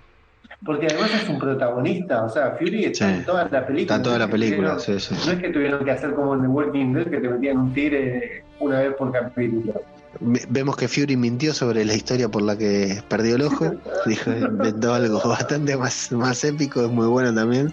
Porque 0.62 0.86
además 0.90 1.10
es 1.22 1.28
un 1.30 1.38
protagonista, 1.38 2.24
o 2.24 2.28
sea, 2.28 2.56
Fury 2.58 2.84
está 2.84 3.08
Sí. 3.08 3.14
en 3.14 3.24
toda 3.24 3.44
la 3.50 3.66
película. 3.66 3.80
Está 3.80 3.94
en 3.96 4.02
toda 4.02 4.18
la 4.18 4.28
película, 4.28 4.76
tuvieron- 4.76 5.00
sí, 5.00 5.00
sí. 5.00 5.14
No 5.26 5.32
es 5.32 5.38
que 5.38 5.48
tuvieron 5.48 5.82
que 5.84 5.90
hacer 5.90 6.12
como 6.12 6.34
en 6.34 6.42
The 6.42 6.48
Walking 6.48 6.92
Dead, 6.92 7.06
que 7.06 7.20
te 7.20 7.28
metían 7.30 7.56
un 7.58 7.72
tigre 7.72 8.44
una 8.60 8.80
vez 8.80 8.94
por 8.98 9.12
capítulo. 9.12 9.80
Ve- 10.20 10.44
Vemos 10.48 10.76
que 10.76 10.88
Fury 10.88 11.16
mintió 11.16 11.52
sobre 11.54 11.84
la 11.84 11.94
historia 11.94 12.28
por 12.28 12.42
la 12.42 12.56
que 12.56 13.02
perdió 13.08 13.36
el 13.36 13.42
ojo. 13.42 13.74
Dijo, 14.06 14.30
inventó 14.32 14.94
algo 14.94 15.20
bastante 15.28 15.76
más, 15.76 16.10
más 16.12 16.42
épico, 16.44 16.84
es 16.84 16.90
muy 16.90 17.06
bueno 17.06 17.34
también. 17.34 17.72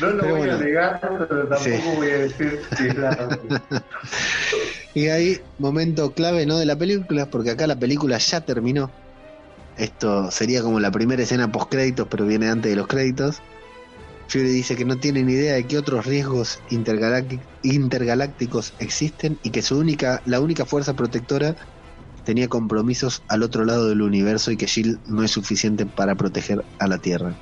No 0.00 0.10
lo 0.10 0.22
Pero 0.22 0.36
voy 0.36 0.48
a 0.50 0.56
negar, 0.56 1.00
pero 1.00 1.48
tampoco 1.48 1.58
Sí. 1.64 1.72
voy 1.96 2.08
a 2.10 2.18
decir 2.18 2.60
es 2.78 2.96
la 2.96 3.38
Y 4.94 5.08
ahí, 5.08 5.40
momento 5.58 6.12
clave 6.12 6.46
no 6.46 6.56
de 6.58 6.64
la 6.66 6.76
película, 6.76 7.26
porque 7.26 7.50
acá 7.50 7.66
la 7.66 7.78
película 7.78 8.16
ya 8.18 8.40
terminó. 8.40 8.90
Esto 9.76 10.30
sería 10.30 10.62
como 10.62 10.80
la 10.80 10.90
primera 10.90 11.22
escena 11.22 11.52
post 11.52 11.70
créditos, 11.70 12.08
pero 12.10 12.24
viene 12.24 12.48
antes 12.48 12.70
de 12.70 12.76
los 12.76 12.86
créditos. 12.86 13.42
Fury 14.28 14.48
dice 14.48 14.74
que 14.74 14.84
no 14.86 14.96
tiene 14.96 15.22
ni 15.22 15.34
idea 15.34 15.52
de 15.54 15.64
qué 15.64 15.76
otros 15.78 16.06
riesgos 16.06 16.60
intergalácti- 16.70 17.40
intergalácticos 17.62 18.72
existen 18.78 19.38
y 19.42 19.50
que 19.50 19.60
su 19.62 19.78
única, 19.78 20.22
la 20.24 20.40
única 20.40 20.64
fuerza 20.64 20.94
protectora 20.94 21.54
tenía 22.26 22.48
compromisos 22.48 23.22
al 23.28 23.42
otro 23.42 23.64
lado 23.64 23.88
del 23.88 24.02
universo 24.02 24.50
y 24.50 24.56
que 24.58 24.66
Shield 24.66 24.98
no 25.06 25.22
es 25.22 25.30
suficiente 25.30 25.86
para 25.86 26.14
proteger 26.16 26.62
a 26.78 26.86
la 26.88 26.98
Tierra. 26.98 27.32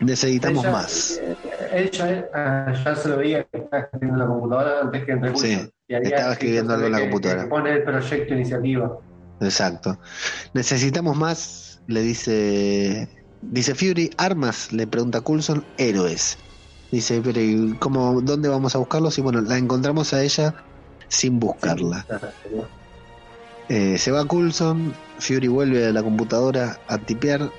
Necesitamos 0.00 0.64
Ella- 0.64 0.72
más. 0.72 1.20
eh, 1.22 1.36
Ella 1.72 2.28
ah, 2.34 2.72
ya 2.84 2.94
se 2.96 3.08
lo 3.08 3.16
veía 3.16 3.44
que 3.44 3.58
estaba 3.58 3.82
escribiendo 3.84 4.14
en 4.14 4.18
la 4.20 4.26
computadora 4.26 4.80
antes 4.82 5.04
que 5.04 5.12
entre 5.12 5.36
Sí. 5.36 5.70
Y 5.88 5.94
estaba 5.94 6.32
escribiendo 6.32 6.74
algo 6.74 6.86
en 6.86 6.92
la 6.92 7.00
computadora. 7.00 7.42
que 7.44 7.48
pone 7.48 7.72
el 7.72 7.82
proyecto 7.84 8.34
iniciativa. 8.34 8.98
Exacto. 9.40 9.98
Necesitamos 10.52 11.16
más, 11.16 11.80
le 11.86 12.02
dice. 12.02 13.08
Dice 13.40 13.74
Fury, 13.76 14.10
armas, 14.18 14.72
le 14.72 14.86
pregunta 14.88 15.20
Coulson, 15.20 15.64
héroes. 15.78 16.38
Dice, 16.90 17.20
pero 17.22 17.40
¿y 17.40 17.76
cómo, 17.78 18.20
¿dónde 18.20 18.48
vamos 18.48 18.74
a 18.74 18.78
buscarlos? 18.78 19.16
Y 19.18 19.20
bueno, 19.22 19.40
la 19.42 19.56
encontramos 19.58 20.12
a 20.12 20.22
ella 20.22 20.54
sin 21.08 21.38
buscarla. 21.38 22.04
Eh, 23.68 23.98
se 23.98 24.10
va 24.10 24.24
Coulson, 24.24 24.94
Fury 25.18 25.48
vuelve 25.48 25.86
a 25.86 25.92
la 25.92 26.02
computadora 26.02 26.80
a 26.88 26.98
tipear. 26.98 27.50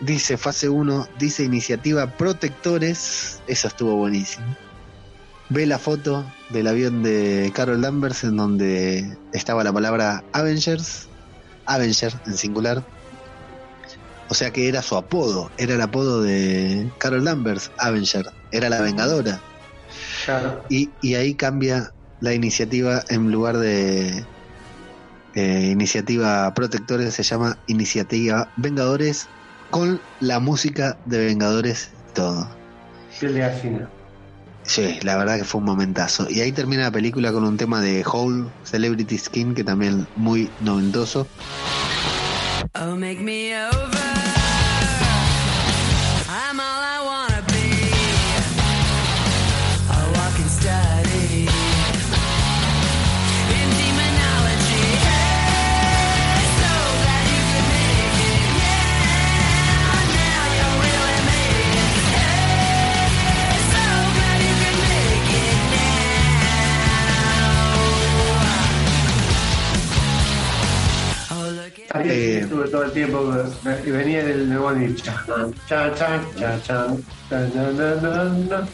Dice 0.00 0.36
fase 0.36 0.68
1, 0.68 1.08
dice 1.18 1.44
iniciativa 1.44 2.06
protectores. 2.06 3.40
Esa 3.46 3.68
estuvo 3.68 3.94
buenísima. 3.96 4.56
Ve 5.50 5.66
la 5.66 5.78
foto 5.78 6.24
del 6.50 6.66
avión 6.66 7.02
de 7.02 7.52
Carol 7.54 7.82
Danvers 7.82 8.24
en 8.24 8.36
donde 8.36 9.16
estaba 9.32 9.62
la 9.62 9.72
palabra 9.72 10.24
Avengers, 10.32 11.06
Avenger 11.66 12.14
en 12.26 12.36
singular. 12.36 12.82
O 14.30 14.34
sea 14.34 14.50
que 14.50 14.68
era 14.68 14.80
su 14.80 14.96
apodo, 14.96 15.50
era 15.58 15.74
el 15.74 15.82
apodo 15.82 16.22
de 16.22 16.90
Carol 16.98 17.24
Danvers, 17.24 17.70
Avenger, 17.78 18.26
era 18.52 18.70
la 18.70 18.80
Vengadora. 18.80 19.40
Claro. 20.24 20.64
Y, 20.70 20.90
y 21.02 21.14
ahí 21.14 21.34
cambia 21.34 21.92
la 22.20 22.32
iniciativa 22.32 23.04
en 23.10 23.30
lugar 23.30 23.58
de 23.58 24.24
eh, 25.34 25.68
iniciativa 25.70 26.52
protectores, 26.54 27.14
se 27.14 27.22
llama 27.22 27.58
iniciativa 27.66 28.48
Vengadores 28.56 29.28
con 29.70 30.00
la 30.20 30.38
música 30.38 30.96
de 31.06 31.26
Vengadores 31.26 31.90
y 32.10 32.14
todo. 32.14 32.48
Piel 33.18 33.34
de 33.34 33.40
gallina. 33.40 33.90
Sí, 34.62 34.98
la 35.02 35.16
verdad 35.16 35.36
que 35.36 35.44
fue 35.44 35.60
un 35.60 35.66
momentazo. 35.66 36.26
Y 36.30 36.40
ahí 36.40 36.52
termina 36.52 36.84
la 36.84 36.90
película 36.90 37.32
con 37.32 37.44
un 37.44 37.56
tema 37.56 37.80
de 37.80 38.02
Hole, 38.10 38.46
Celebrity 38.64 39.18
Skin, 39.18 39.54
que 39.54 39.62
también 39.62 40.06
muy 40.16 40.48
noventoso. 40.60 41.26
Oh, 42.74 42.96
make 42.96 43.20
me 43.20 43.54
over. 43.54 44.13
Eh, 72.02 72.40
estuve 72.42 72.68
todo 72.68 72.82
el 72.84 72.92
tiempo 72.92 73.32
y 73.86 73.90
venía 73.90 74.24
del 74.24 74.48
na. 74.48 74.58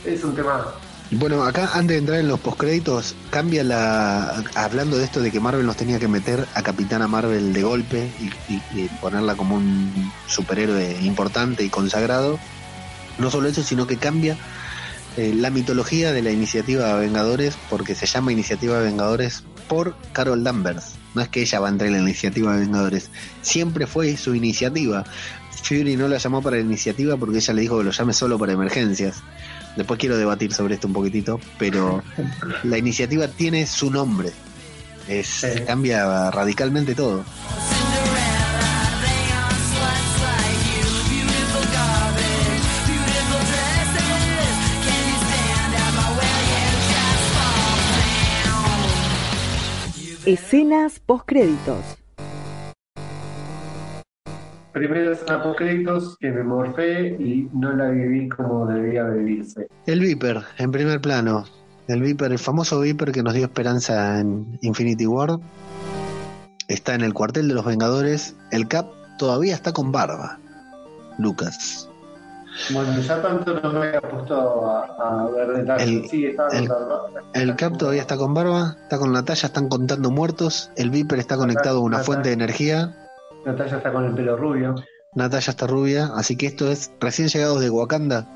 Es 0.04 0.24
un 0.24 0.34
tema. 0.34 0.66
Bueno, 1.12 1.42
acá 1.42 1.68
antes 1.74 1.88
de 1.88 1.98
entrar 1.98 2.20
en 2.20 2.28
los 2.28 2.38
postcréditos, 2.38 3.14
cambia 3.30 3.64
la. 3.64 4.42
Hablando 4.54 4.96
de 4.96 5.04
esto 5.04 5.20
de 5.20 5.30
que 5.32 5.40
Marvel 5.40 5.66
nos 5.66 5.76
tenía 5.76 5.98
que 5.98 6.06
meter 6.08 6.46
a 6.54 6.62
Capitana 6.62 7.08
Marvel 7.08 7.52
de 7.52 7.62
golpe 7.62 8.08
y, 8.20 8.52
y- 8.54 8.62
y 8.74 8.88
ponerla 9.00 9.34
como 9.34 9.56
un 9.56 10.12
superhéroe 10.28 10.98
importante 11.02 11.64
y 11.64 11.68
consagrado. 11.68 12.38
No 13.18 13.30
solo 13.30 13.48
eso, 13.48 13.62
sino 13.62 13.86
que 13.88 13.96
cambia 13.96 14.36
eh, 15.16 15.34
la 15.36 15.50
mitología 15.50 16.12
de 16.12 16.22
la 16.22 16.30
iniciativa 16.30 16.94
Vengadores, 16.94 17.56
porque 17.68 17.94
se 17.96 18.06
llama 18.06 18.30
Iniciativa 18.32 18.78
Vengadores 18.78 19.42
por 19.68 19.94
Carol 20.12 20.44
Danvers. 20.44 20.92
No 21.14 21.22
es 21.22 21.28
que 21.28 21.42
ella 21.42 21.60
va 21.60 21.68
a 21.68 21.70
entrar 21.70 21.88
en 21.88 21.94
la 21.94 22.00
iniciativa 22.02 22.56
Vengadores, 22.56 23.10
siempre 23.42 23.86
fue 23.86 24.16
su 24.16 24.34
iniciativa. 24.34 25.04
Fury 25.62 25.96
no 25.96 26.08
la 26.08 26.18
llamó 26.18 26.40
para 26.42 26.56
la 26.56 26.62
iniciativa 26.62 27.16
porque 27.16 27.38
ella 27.38 27.54
le 27.54 27.62
dijo 27.62 27.78
que 27.78 27.84
lo 27.84 27.90
llame 27.90 28.12
solo 28.12 28.38
para 28.38 28.52
emergencias. 28.52 29.22
Después 29.76 30.00
quiero 30.00 30.16
debatir 30.16 30.52
sobre 30.52 30.74
esto 30.74 30.86
un 30.86 30.94
poquitito, 30.94 31.40
pero 31.58 32.02
la 32.64 32.78
iniciativa 32.78 33.28
tiene 33.28 33.66
su 33.66 33.90
nombre. 33.90 34.30
Es, 35.08 35.26
Sí. 35.26 35.48
Cambia 35.66 36.30
radicalmente 36.30 36.94
todo. 36.94 37.24
Escenas 50.30 51.00
postcréditos. 51.00 51.98
Primero 54.72 55.10
escena 55.10 55.42
post 55.42 55.58
créditos 55.58 56.16
que 56.20 56.30
me 56.30 56.44
morfé 56.44 57.16
y 57.18 57.48
no 57.52 57.72
la 57.72 57.90
viví 57.90 58.28
como 58.28 58.64
debía 58.66 59.08
vivirse. 59.08 59.66
El 59.86 59.98
Viper, 59.98 60.42
en 60.58 60.70
primer 60.70 61.00
plano. 61.00 61.46
El 61.88 62.02
Viper, 62.02 62.30
el 62.30 62.38
famoso 62.38 62.78
Viper 62.78 63.10
que 63.10 63.24
nos 63.24 63.34
dio 63.34 63.46
esperanza 63.46 64.20
en 64.20 64.56
Infinity 64.62 65.04
War. 65.04 65.30
Está 66.68 66.94
en 66.94 67.00
el 67.00 67.12
cuartel 67.12 67.48
de 67.48 67.54
los 67.54 67.64
Vengadores. 67.64 68.36
El 68.52 68.68
Cap 68.68 68.86
todavía 69.18 69.56
está 69.56 69.72
con 69.72 69.90
barba. 69.90 70.38
Lucas. 71.18 71.89
Bueno, 72.72 73.00
ya 73.00 73.22
tanto 73.22 73.60
no 73.60 73.72
me 73.72 73.86
había 73.88 74.00
puesto 74.00 74.66
a, 74.70 74.84
a 74.84 75.30
ver 75.30 75.48
detalles. 75.48 75.88
El- 75.88 76.08
sí, 76.08 76.26
estaba 76.26 76.50
el-. 76.50 76.68
El 77.34 77.56
Cap 77.56 77.76
todavía 77.78 78.02
está 78.02 78.16
con 78.16 78.34
barba. 78.34 78.76
Está 78.82 78.98
con 78.98 79.12
Natalia, 79.12 79.46
están 79.46 79.68
contando 79.68 80.10
muertos. 80.10 80.70
El 80.76 80.90
Viper 80.90 81.18
está 81.18 81.36
conectado 81.36 81.78
a 81.78 81.80
una 81.80 81.98
Natalia. 81.98 82.06
fuente 82.06 82.28
de 82.28 82.34
energía. 82.34 82.96
Natalia 83.44 83.76
está 83.78 83.92
con 83.92 84.04
el 84.04 84.14
pelo 84.14 84.36
rubio. 84.36 84.74
Natalia 85.14 85.50
está 85.50 85.66
rubia. 85.66 86.10
Así 86.14 86.36
que 86.36 86.46
esto 86.46 86.70
es 86.70 86.90
recién 87.00 87.28
llegados 87.28 87.60
de 87.60 87.70
Wakanda. 87.70 88.26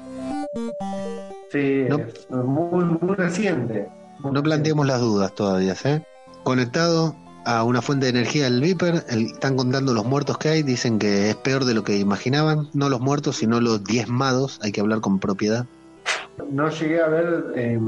Sí, 1.51 1.87
No. 1.89 1.99
muy, 2.45 2.85
muy 2.85 3.15
reciente. 3.17 3.89
Muy 4.21 4.33
No 4.33 4.43
planteemos 4.43 4.87
las 4.87 5.01
dudas 5.01 5.33
todavía, 5.35 5.75
¿eh? 5.85 6.03
Conectado 6.43 7.15
a 7.45 7.63
una 7.65 7.83
fuente 7.83 8.07
de 8.07 8.11
energía 8.11 8.45
del 8.45 8.61
Viper, 8.61 9.05
el- 9.09 9.27
están 9.27 9.57
contando 9.57 9.93
los 9.95 10.05
muertos 10.05 10.39
que 10.39 10.49
hay, 10.49 10.63
dicen 10.63 10.99
que 10.99 11.31
es 11.31 11.37
peor 11.37 11.65
de 11.65 11.75
lo 11.75 11.85
que 11.85 11.99
imaginaban, 11.99 12.69
no 12.73 12.89
los 12.89 13.01
muertos, 13.01 13.37
sino 13.37 13.61
los 13.61 13.85
diezmados, 13.85 14.59
hay 14.63 14.73
que 14.73 14.81
hablar 14.81 15.01
con 15.01 15.19
propiedad. 15.19 15.67
No 16.51 16.69
llegué 16.69 17.01
a 17.03 17.07
ver, 17.09 17.45
eh, 17.55 17.79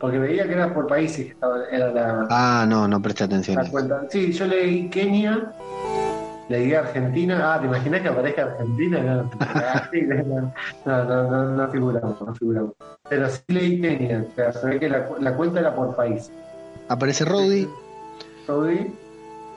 porque 0.00 0.18
veía 0.18 0.44
que 0.46 0.52
era 0.54 0.72
por 0.74 0.86
países 0.86 1.26
que 1.26 1.32
estaba, 1.32 1.64
era 1.70 1.92
la, 1.92 2.26
Ah, 2.30 2.64
no, 2.68 2.88
no 2.88 3.00
presté 3.00 3.24
atención. 3.24 3.62
la 3.62 3.70
cuenta. 3.70 4.02
Sí, 4.10 4.32
yo 4.32 4.46
leí 4.46 4.88
Kenia, 4.88 5.52
leí 6.48 6.74
Argentina. 6.74 7.54
Ah, 7.54 7.60
¿te 7.60 7.66
imaginas 7.66 8.00
que 8.00 8.08
aparezca 8.08 8.42
Argentina? 8.42 8.98
No, 9.02 9.30
no, 10.84 11.04
no, 11.04 11.30
no, 11.30 11.44
no, 11.56 11.70
figuramos, 11.70 12.20
no 12.20 12.34
figuramos. 12.34 12.72
Pero 13.08 13.28
sí 13.28 13.40
leí 13.48 13.80
Kenia, 13.80 14.24
o 14.30 14.34
sea, 14.34 14.52
se 14.52 14.66
ve 14.66 14.80
que 14.80 14.88
la, 14.88 15.06
la 15.20 15.34
cuenta 15.36 15.60
era 15.60 15.74
por 15.74 15.94
país. 15.94 16.30
Aparece 16.88 17.24
Rowdy, 17.24 17.68
Saudi, 18.46 18.92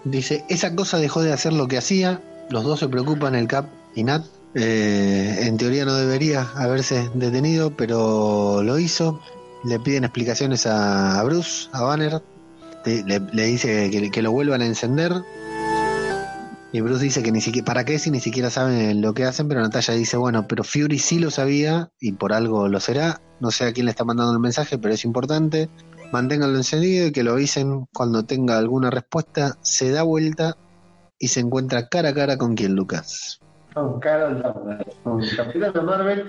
dice, 0.06 0.45
esa 0.49 0.76
cosa 0.76 0.98
dejó 0.98 1.22
de 1.22 1.34
hacer 1.34 1.53
lo 1.53 1.68
que 1.68 1.77
hacía, 1.77 2.22
los 2.49 2.64
dos 2.64 2.80
se 2.80 2.88
preocupan, 2.88 3.36
el 3.36 3.48
Cap 3.48 3.65
y 3.95 4.03
Nat. 4.03 4.23
Eh, 4.53 5.40
en 5.41 5.57
teoría 5.57 5.84
no 5.84 5.95
debería 5.95 6.48
haberse 6.56 7.10
detenido, 7.14 7.76
pero 7.76 8.64
lo 8.64 8.80
hizo. 8.80 9.19
Le 9.65 9.80
piden 9.80 10.06
explicaciones 10.06 10.65
a, 10.65 11.22
Bruce, 11.23 11.68
a 11.73 11.82
Banner. 11.82 12.22
Le, 12.86 13.45
dice 13.45 13.90
que, 13.90 14.11
que 14.11 14.22
lo 14.22 14.32
vuelvan 14.32 14.61
a 14.61 14.65
encender. 14.65 15.11
Y 16.72 16.82
Bruce 16.82 17.03
dice 17.03 17.23
que 17.23 17.32
ni 17.32 17.41
siquiera, 17.41 17.65
¿para 17.65 17.86
qué 17.86 17.98
si 17.99 18.11
ni 18.11 18.19
siquiera 18.19 18.49
saben 18.49 19.02
lo 19.02 19.14
que 19.14 19.23
hacen? 19.23 19.48
Pero 19.48 19.61
Natalia 19.61 19.94
dice, 19.94 20.18
bueno, 20.18 20.45
pero 20.45 20.64
Fury 20.64 20.99
sí 20.99 21.19
lo 21.19 21.32
sabía 21.32 21.90
y 21.99 22.11
por 22.11 22.34
algo 22.34 22.68
lo 22.68 22.80
será. 22.80 23.22
No 23.40 23.49
sé 23.49 23.65
a 23.65 23.73
quién 23.73 23.86
le 23.86 23.91
está 23.91 24.03
mandando 24.03 24.34
el 24.34 24.40
mensaje, 24.40 24.77
pero 24.77 24.94
es 24.94 25.06
importante. 25.06 25.69
Manténganlo 26.11 26.57
encendido 26.57 27.07
y 27.07 27.11
que 27.11 27.23
lo 27.23 27.34
avisen 27.34 27.88
cuando 27.94 28.23
tenga 28.23 28.57
alguna 28.57 28.90
respuesta. 28.90 29.57
Se 29.61 29.91
da 29.91 30.03
vuelta 30.03 30.56
y 31.19 31.27
se 31.30 31.40
encuentra 31.40 31.88
cara 31.88 32.10
a 32.10 32.14
cara 32.14 32.38
con 32.38 32.56
quien, 32.56 32.76
Lucas. 32.76 33.40
con 33.73 33.99
Carol 33.99 34.41
Danvers, 34.41 34.95
con 35.03 35.22
Capitana 35.36 35.82
Marvel. 35.82 36.26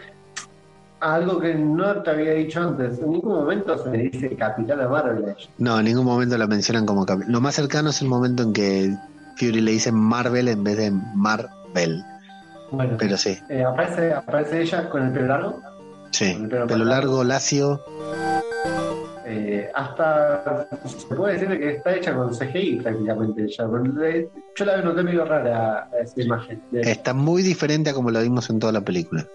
Algo 0.99 1.39
que 1.39 1.55
no 1.55 2.03
te 2.03 2.11
había 2.11 2.33
dicho 2.33 2.61
antes, 2.63 2.99
en 2.99 3.11
ningún 3.11 3.35
momento 3.35 3.77
se 3.85 3.91
le 3.91 3.99
dice 4.05 4.35
Capitana 4.35 4.89
Marvel. 4.89 5.37
No, 5.59 5.79
en 5.79 5.85
ningún 5.85 6.07
momento 6.07 6.39
la 6.39 6.47
mencionan 6.47 6.87
como 6.87 7.05
cap- 7.05 7.21
Lo 7.29 7.41
más 7.41 7.55
cercano 7.55 7.91
es 7.91 8.01
el 8.01 8.09
momento 8.09 8.43
en 8.43 8.53
que 8.55 8.97
Fury 9.37 9.61
le 9.61 9.73
dice 9.73 9.93
Marvel 9.93 10.49
en 10.49 10.65
vez 10.65 10.79
de 10.79 10.91
Marvel. 10.91 12.03
Bueno, 12.73 12.97
Pero 12.99 13.17
sí, 13.19 13.39
eh, 13.51 13.63
aparece, 13.63 14.13
aparece 14.15 14.63
ella 14.63 14.89
con 14.89 15.05
el 15.07 15.13
pelo 15.13 15.27
largo, 15.29 15.61
sí. 16.11 16.33
Con 16.33 16.51
el 16.53 16.67
pelo 16.67 16.85
largo, 16.87 17.23
lacio. 17.23 17.81
Eh, 19.29 19.69
hasta 19.75 20.69
se 20.87 21.15
puede 21.17 21.33
decir 21.33 21.59
que 21.59 21.71
está 21.75 21.97
hecha 21.97 22.15
con 22.15 22.31
CGI 22.31 22.77
prácticamente 22.77 23.49
porque, 23.59 24.29
Yo 24.55 24.65
la 24.65 24.81
noté 24.83 25.03
medio 25.03 25.25
rara 25.25 25.89
a 25.93 25.99
esa 26.01 26.23
imagen. 26.23 26.63
Está 26.73 27.13
muy 27.13 27.43
diferente 27.43 27.91
a 27.91 27.95
como 27.95 28.13
la 28.13 28.21
vimos 28.21 28.49
en 28.51 28.61
toda 28.61 28.73
la 28.73 28.83
película. 28.83 29.27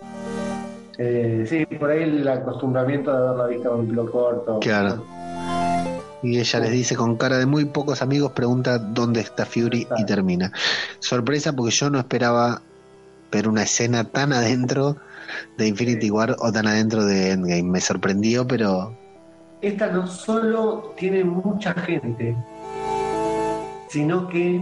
eh, 0.97 1.45
sí, 1.45 1.65
por 1.75 1.89
ahí 1.89 2.03
el 2.03 2.25
acostumbramiento 2.25 3.11
de 3.11 3.17
haberla 3.17 3.47
visto 3.47 3.69
con 3.69 3.81
el 3.81 3.87
pelo 3.87 4.09
corto. 4.09 4.59
Claro. 4.61 5.05
Y 6.23 6.39
ella 6.39 6.59
les 6.59 6.71
dice 6.71 6.95
con 6.95 7.17
cara 7.17 7.37
de 7.37 7.45
muy 7.45 7.65
pocos 7.65 8.01
amigos, 8.01 8.31
pregunta 8.31 8.77
dónde 8.77 9.19
está 9.19 9.45
Fury 9.45 9.87
y 9.97 10.05
termina. 10.05 10.53
Sorpresa 10.99 11.51
porque 11.51 11.71
yo 11.71 11.89
no 11.89 11.99
esperaba 11.99 12.61
ver 13.29 13.49
una 13.49 13.63
escena 13.63 14.05
tan 14.05 14.31
adentro 14.31 14.95
de 15.57 15.67
Infinity 15.67 16.09
War 16.11 16.37
o 16.39 16.49
tan 16.51 16.67
adentro 16.67 17.03
de 17.03 17.31
Endgame. 17.31 17.63
Me 17.63 17.81
sorprendió, 17.81 18.47
pero 18.47 18.95
Esta 19.61 19.87
no 19.87 20.07
solo 20.07 20.93
tiene 20.97 21.23
mucha 21.23 21.73
gente, 21.73 22.35
sino 23.89 24.27
que 24.27 24.61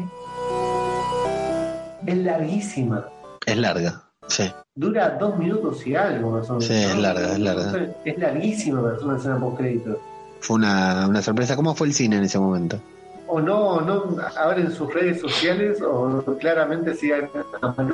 es 2.05 2.17
larguísima. 2.17 3.05
es 3.45 3.57
larga. 3.57 4.03
Sí, 4.27 4.51
Dura 4.75 5.17
dos 5.19 5.37
minutos 5.37 5.85
y 5.87 5.95
algo 5.95 6.31
más 6.31 6.49
o 6.49 6.53
menos. 6.53 6.65
Sí, 6.65 6.73
es 6.73 6.97
larga, 6.97 7.31
es 7.33 7.39
larga. 7.39 7.87
Es 8.05 8.17
larguísima 8.17 8.81
para 8.81 8.95
hacer 8.95 9.07
una 9.07 9.17
escena 9.17 9.39
post 9.39 9.57
crédito. 9.57 9.99
fue 10.41 10.57
una, 10.57 11.07
una 11.07 11.21
sorpresa. 11.21 11.55
¿Cómo 11.55 11.73
fue 11.73 11.87
el 11.87 11.93
cine 11.93 12.17
en 12.17 12.23
ese 12.23 12.37
momento? 12.37 12.79
O 13.27 13.39
no, 13.39 13.81
no 13.81 14.17
abren 14.37 14.71
sus 14.71 14.93
redes 14.93 15.21
sociales 15.21 15.81
o 15.81 16.23
claramente 16.39 16.93
sigan. 16.95 17.29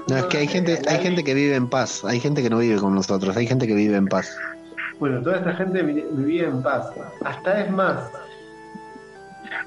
No, 0.08 0.18
es 0.18 0.26
que 0.26 0.38
hay 0.38 0.48
gente, 0.48 0.82
hay 0.88 1.00
gente 1.00 1.24
que 1.24 1.34
vive 1.34 1.56
en 1.56 1.70
paz, 1.70 2.04
hay 2.06 2.20
gente 2.20 2.42
que 2.42 2.50
no 2.50 2.58
vive 2.58 2.80
con 2.80 2.96
nosotros, 2.96 3.36
hay 3.36 3.46
gente 3.46 3.68
que 3.68 3.76
vive 3.76 3.96
en 3.98 4.08
paz. 4.08 4.36
Bueno, 5.00 5.22
toda 5.22 5.38
esta 5.38 5.54
gente 5.54 5.82
vi- 5.84 6.06
vivía 6.12 6.48
en 6.48 6.62
paz. 6.62 6.90
Hasta 7.24 7.62
es 7.62 7.72
más, 7.72 8.10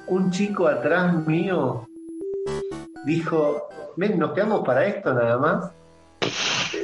un 0.06 0.30
chico 0.30 0.66
atrás 0.66 1.14
mío 1.26 1.86
dijo, 3.04 3.68
ven, 3.96 4.18
nos 4.18 4.32
quedamos 4.32 4.64
para 4.64 4.86
esto 4.86 5.12
nada 5.12 5.38
más. 5.38 5.70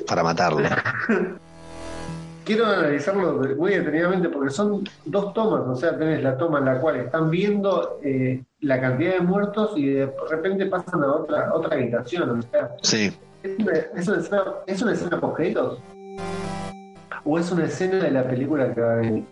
Para 0.06 0.22
matarlo. 0.22 0.60
Quiero 2.44 2.66
analizarlo 2.66 3.40
muy 3.56 3.70
detenidamente 3.70 4.28
porque 4.28 4.50
son 4.50 4.84
dos 5.06 5.32
tomas, 5.32 5.62
o 5.66 5.74
sea, 5.76 5.96
tenés 5.96 6.22
la 6.22 6.36
toma 6.36 6.58
en 6.58 6.66
la 6.66 6.78
cual 6.78 6.96
están 6.96 7.30
viendo 7.30 7.98
eh, 8.04 8.42
la 8.60 8.78
cantidad 8.82 9.14
de 9.14 9.20
muertos 9.20 9.72
y 9.76 9.88
de 9.88 10.12
repente 10.28 10.66
pasan 10.66 11.02
a 11.02 11.06
otra 11.14 11.54
otra 11.54 11.74
habitación. 11.74 12.38
O 12.40 12.42
sea, 12.42 12.76
Sí, 12.82 13.10
¿es 13.42 13.58
una, 13.58 13.72
es 13.72 14.08
una 14.08 14.18
escena, 14.18 14.44
¿es 14.66 14.82
una 14.82 14.92
escena 14.92 15.20
post 15.20 15.40
¿O 17.24 17.38
es 17.38 17.50
una 17.50 17.64
escena 17.64 17.96
de 17.96 18.10
la 18.10 18.26
película 18.28 18.72
que 18.74 18.80
va 18.80 18.92
a 18.92 18.96
venir? 18.96 19.24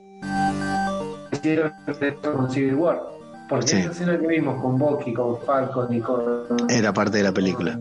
Hicieron 1.32 1.72
esto 2.00 2.32
con 2.32 2.50
Civil 2.50 2.74
War. 2.76 3.02
Porque 3.48 3.66
Sí. 3.68 3.76
esa 3.78 3.90
escena 3.90 4.18
que 4.18 4.26
vimos 4.26 4.60
con 4.62 4.78
Bucky, 4.78 5.12
con 5.12 5.38
Falcon 5.42 5.92
y 5.92 6.00
con. 6.00 6.46
era 6.70 6.92
parte 6.92 7.18
de 7.18 7.24
la 7.24 7.32
película. 7.32 7.78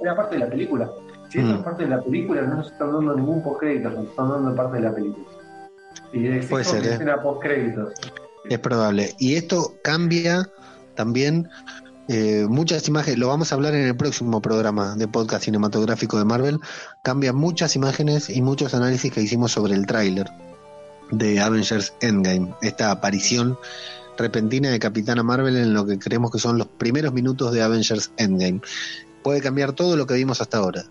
Era 0.00 0.16
parte 0.16 0.36
de 0.36 0.40
la 0.44 0.48
película. 0.50 0.90
Si 1.28 1.38
esto 1.38 1.52
Mm. 1.52 1.56
es 1.56 1.62
parte 1.62 1.82
de 1.84 1.90
la 1.90 2.00
película, 2.02 2.42
no 2.42 2.56
nos 2.56 2.72
están 2.72 2.92
dando 2.92 3.14
ningún 3.16 3.42
postcrédito, 3.42 3.90
nos 3.90 4.06
están 4.06 4.30
dando 4.30 4.54
parte 4.54 4.76
de 4.78 4.82
la 4.82 4.94
película. 4.94 5.26
Y 6.12 6.40
Puede 6.40 6.64
ser, 6.64 6.84
¿eh? 6.84 6.92
escena 6.94 7.20
postcréditos. 7.22 7.92
Es 8.48 8.58
probable. 8.58 9.14
Y 9.18 9.34
esto 9.36 9.74
cambia 9.84 10.48
también 10.94 11.48
eh, 12.12 12.46
muchas 12.48 12.88
imágenes, 12.88 13.20
lo 13.20 13.28
vamos 13.28 13.52
a 13.52 13.54
hablar 13.54 13.72
en 13.72 13.86
el 13.86 13.96
próximo 13.96 14.42
programa 14.42 14.96
de 14.96 15.06
podcast 15.06 15.44
cinematográfico 15.44 16.18
de 16.18 16.24
Marvel, 16.24 16.58
cambia 17.02 17.32
muchas 17.32 17.76
imágenes 17.76 18.28
y 18.30 18.42
muchos 18.42 18.74
análisis 18.74 19.12
que 19.12 19.20
hicimos 19.20 19.52
sobre 19.52 19.74
el 19.74 19.86
tráiler 19.86 20.26
de 21.12 21.38
Avengers 21.38 21.94
Endgame, 22.00 22.52
esta 22.62 22.90
aparición 22.90 23.56
repentina 24.18 24.70
de 24.70 24.80
Capitana 24.80 25.22
Marvel 25.22 25.56
en 25.56 25.72
lo 25.72 25.86
que 25.86 26.00
creemos 26.00 26.32
que 26.32 26.40
son 26.40 26.58
los 26.58 26.66
primeros 26.66 27.12
minutos 27.12 27.52
de 27.52 27.62
Avengers 27.62 28.10
Endgame. 28.16 28.60
Puede 29.22 29.40
cambiar 29.40 29.74
todo 29.74 29.96
lo 29.96 30.04
que 30.04 30.14
vimos 30.14 30.40
hasta 30.40 30.58
ahora. 30.58 30.82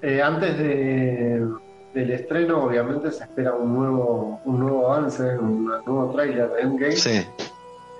Eh, 0.00 0.22
antes 0.22 0.56
de, 0.58 1.44
del 1.92 2.10
estreno, 2.12 2.62
obviamente, 2.62 3.10
se 3.10 3.24
espera 3.24 3.52
un 3.52 3.74
nuevo, 3.74 4.40
un 4.44 4.60
nuevo 4.60 4.92
avance, 4.92 5.24
un 5.24 5.64
nuevo 5.64 6.12
tráiler 6.14 6.52
de 6.52 6.60
Endgame. 6.60 6.96
Sí, 6.96 7.26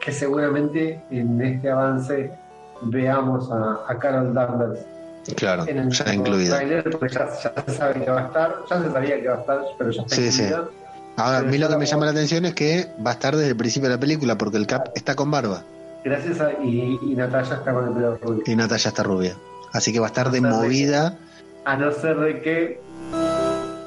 que 0.07 0.12
seguramente 0.12 1.03
en 1.11 1.43
este 1.43 1.69
avance 1.70 2.31
veamos 2.83 3.51
a, 3.51 3.81
a 3.89 3.99
Carol 3.99 4.33
Danvers 4.33 4.81
claro, 5.37 5.65
en 5.66 5.78
el 5.78 5.91
ya 5.91 6.15
incluida. 6.15 6.61
porque 6.93 7.12
ya, 7.12 7.28
ya 7.43 7.65
se 7.66 7.73
sabe 7.74 8.05
que 8.05 8.11
va 8.11 8.20
a 8.23 8.27
estar, 8.27 8.55
ya 8.70 8.83
se 8.83 8.93
sabía 8.93 9.20
que 9.20 9.28
va 9.28 9.35
a 9.35 9.41
estar, 9.41 9.61
pero 9.77 9.91
ya 9.91 10.03
está 10.03 10.15
Sí, 10.15 10.31
sí. 10.31 10.43
incluida. 10.45 10.69
Ahora, 11.16 11.39
a 11.39 11.43
mí 11.43 11.59
lo 11.59 11.69
que 11.69 11.74
me 11.77 11.85
la- 11.85 11.91
llama 11.91 12.05
la 12.05 12.11
atención 12.12 12.45
es 12.45 12.55
que 12.55 12.87
va 13.05 13.11
a 13.11 13.15
estar 13.15 13.35
desde 13.35 13.51
el 13.51 13.57
principio 13.57 13.89
de 13.89 13.97
la 13.97 14.01
película, 14.01 14.39
porque 14.39 14.59
el 14.59 14.66
Cap 14.69 14.91
está 14.95 15.16
con 15.16 15.31
barba. 15.31 15.62
Gracias 16.05 16.41
a, 16.41 16.53
y, 16.62 17.01
y 17.03 17.15
Natalia 17.16 17.55
está 17.57 17.73
con 17.73 17.89
el 17.89 17.95
pelo 17.95 18.16
rubio. 18.23 18.43
Y 18.47 18.55
Natalia 18.55 18.89
está 18.89 19.03
rubia. 19.03 19.35
Así 19.73 19.93
que 19.93 19.99
va 19.99 20.07
a 20.07 20.11
estar 20.11 20.31
de- 20.31 20.41
movida. 20.41 21.16
A 21.65 21.77
no 21.77 21.91
ser 21.91 22.16
de 22.20 22.41
que 22.43 22.81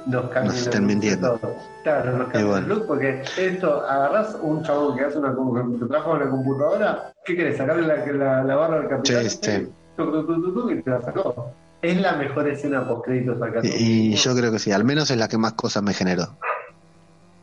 nos 0.09 0.29
cambien 0.31 0.55
Nos 0.55 0.71
de 0.71 0.81
mintiendo. 0.81 1.37
todo. 1.37 1.55
Claro, 1.83 2.17
nos 2.17 2.23
cambien 2.29 2.47
bueno. 2.47 2.65
el 2.65 2.69
look, 2.69 2.87
porque 2.87 3.23
esto, 3.37 3.85
agarrás 3.87 4.37
un 4.41 4.63
chabón 4.63 4.97
que 4.97 5.05
hace 5.05 5.17
una 5.19 5.29
que 5.31 5.85
trabaja 5.85 6.09
con 6.09 6.19
la 6.19 6.29
computadora, 6.29 7.13
¿qué 7.25 7.35
querés? 7.35 7.57
Sacarle 7.57 7.87
la, 7.87 8.05
la, 8.05 8.43
la 8.43 8.55
barra 8.55 8.77
al 8.77 8.89
capitán. 8.89 9.23
Sí, 9.29 9.39
sí. 9.41 9.67
Tuc, 9.95 10.11
tuc, 10.53 10.71
y 10.71 10.81
te 10.81 10.89
la 10.89 11.01
sacó. 11.01 11.51
Es 11.81 12.01
la 12.01 12.13
mejor 12.13 12.47
escena 12.49 12.85
post 12.87 13.05
créditos 13.05 13.41
acá. 13.41 13.61
Y, 13.63 14.13
y 14.13 14.15
yo 14.15 14.35
creo 14.35 14.51
que 14.51 14.59
sí, 14.59 14.71
al 14.71 14.83
menos 14.83 15.09
es 15.11 15.17
la 15.17 15.27
que 15.27 15.37
más 15.37 15.53
cosas 15.53 15.83
me 15.83 15.93
generó. 15.93 16.27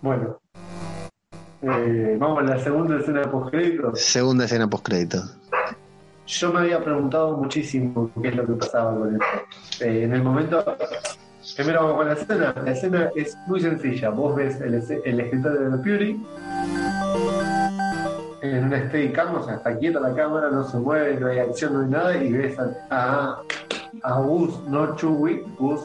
Bueno. 0.02 0.38
Eh, 1.62 2.16
vamos 2.18 2.40
a 2.40 2.42
la 2.42 2.58
segunda 2.58 2.98
escena 2.98 3.22
post 3.30 3.50
créditos. 3.50 4.00
Segunda 4.00 4.44
escena 4.44 4.68
postcrédito. 4.68 5.22
Yo 6.26 6.52
me 6.52 6.60
había 6.60 6.82
preguntado 6.82 7.36
muchísimo 7.36 8.10
qué 8.20 8.28
es 8.28 8.36
lo 8.36 8.44
que 8.46 8.52
pasaba 8.54 8.96
con 8.98 9.12
esto. 9.14 9.84
Eh, 9.84 10.02
en 10.04 10.12
el 10.12 10.22
momento. 10.22 10.76
Primero 11.54 11.80
vamos 11.82 11.96
con 11.96 12.06
la 12.08 12.12
escena. 12.14 12.54
La 12.64 12.70
escena 12.72 13.10
es 13.14 13.36
muy 13.46 13.60
sencilla. 13.60 14.10
Vos 14.10 14.34
ves 14.36 14.60
el, 14.60 14.74
es- 14.74 14.90
el 14.90 15.20
escritorio 15.20 15.70
de 15.70 15.78
Fury. 15.78 16.26
En 18.42 18.64
una 18.64 18.88
Steadicam, 18.88 19.34
o 19.34 19.42
sea, 19.42 19.56
está 19.56 19.76
quieta 19.78 19.98
la 20.00 20.14
cámara, 20.14 20.50
no 20.50 20.62
se 20.64 20.76
mueve, 20.76 21.18
no 21.18 21.26
hay 21.28 21.38
acción, 21.38 21.72
no 21.72 21.80
hay 21.80 21.88
nada, 21.88 22.16
y 22.16 22.32
ves 22.32 22.56
a, 22.90 23.42
a, 24.02 24.20
Gus, 24.20 24.60
no 24.68 24.94
Chewie, 24.94 25.42
Gus, 25.58 25.80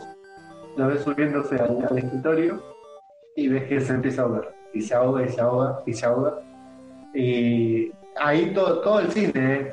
lo 0.78 0.88
ves 0.88 1.02
subiéndose 1.02 1.56
al, 1.56 1.98
escritorio 1.98 2.62
y 3.36 3.48
ves 3.48 3.64
que 3.64 3.82
se 3.82 3.94
empieza 3.94 4.22
a 4.22 4.26
ahogar. 4.26 4.54
Y 4.74 4.82
se 4.82 4.94
ahoga, 4.94 5.24
y 5.26 5.30
se 5.30 5.42
ahoga, 5.42 5.82
y 5.86 5.94
se 5.94 6.06
ahoga. 6.06 6.34
Y 7.14 7.92
ahí 8.20 8.54
todo, 8.54 8.82
todo 8.82 9.00
el 9.00 9.12
cine, 9.12 9.32
¿eh? 9.36 9.72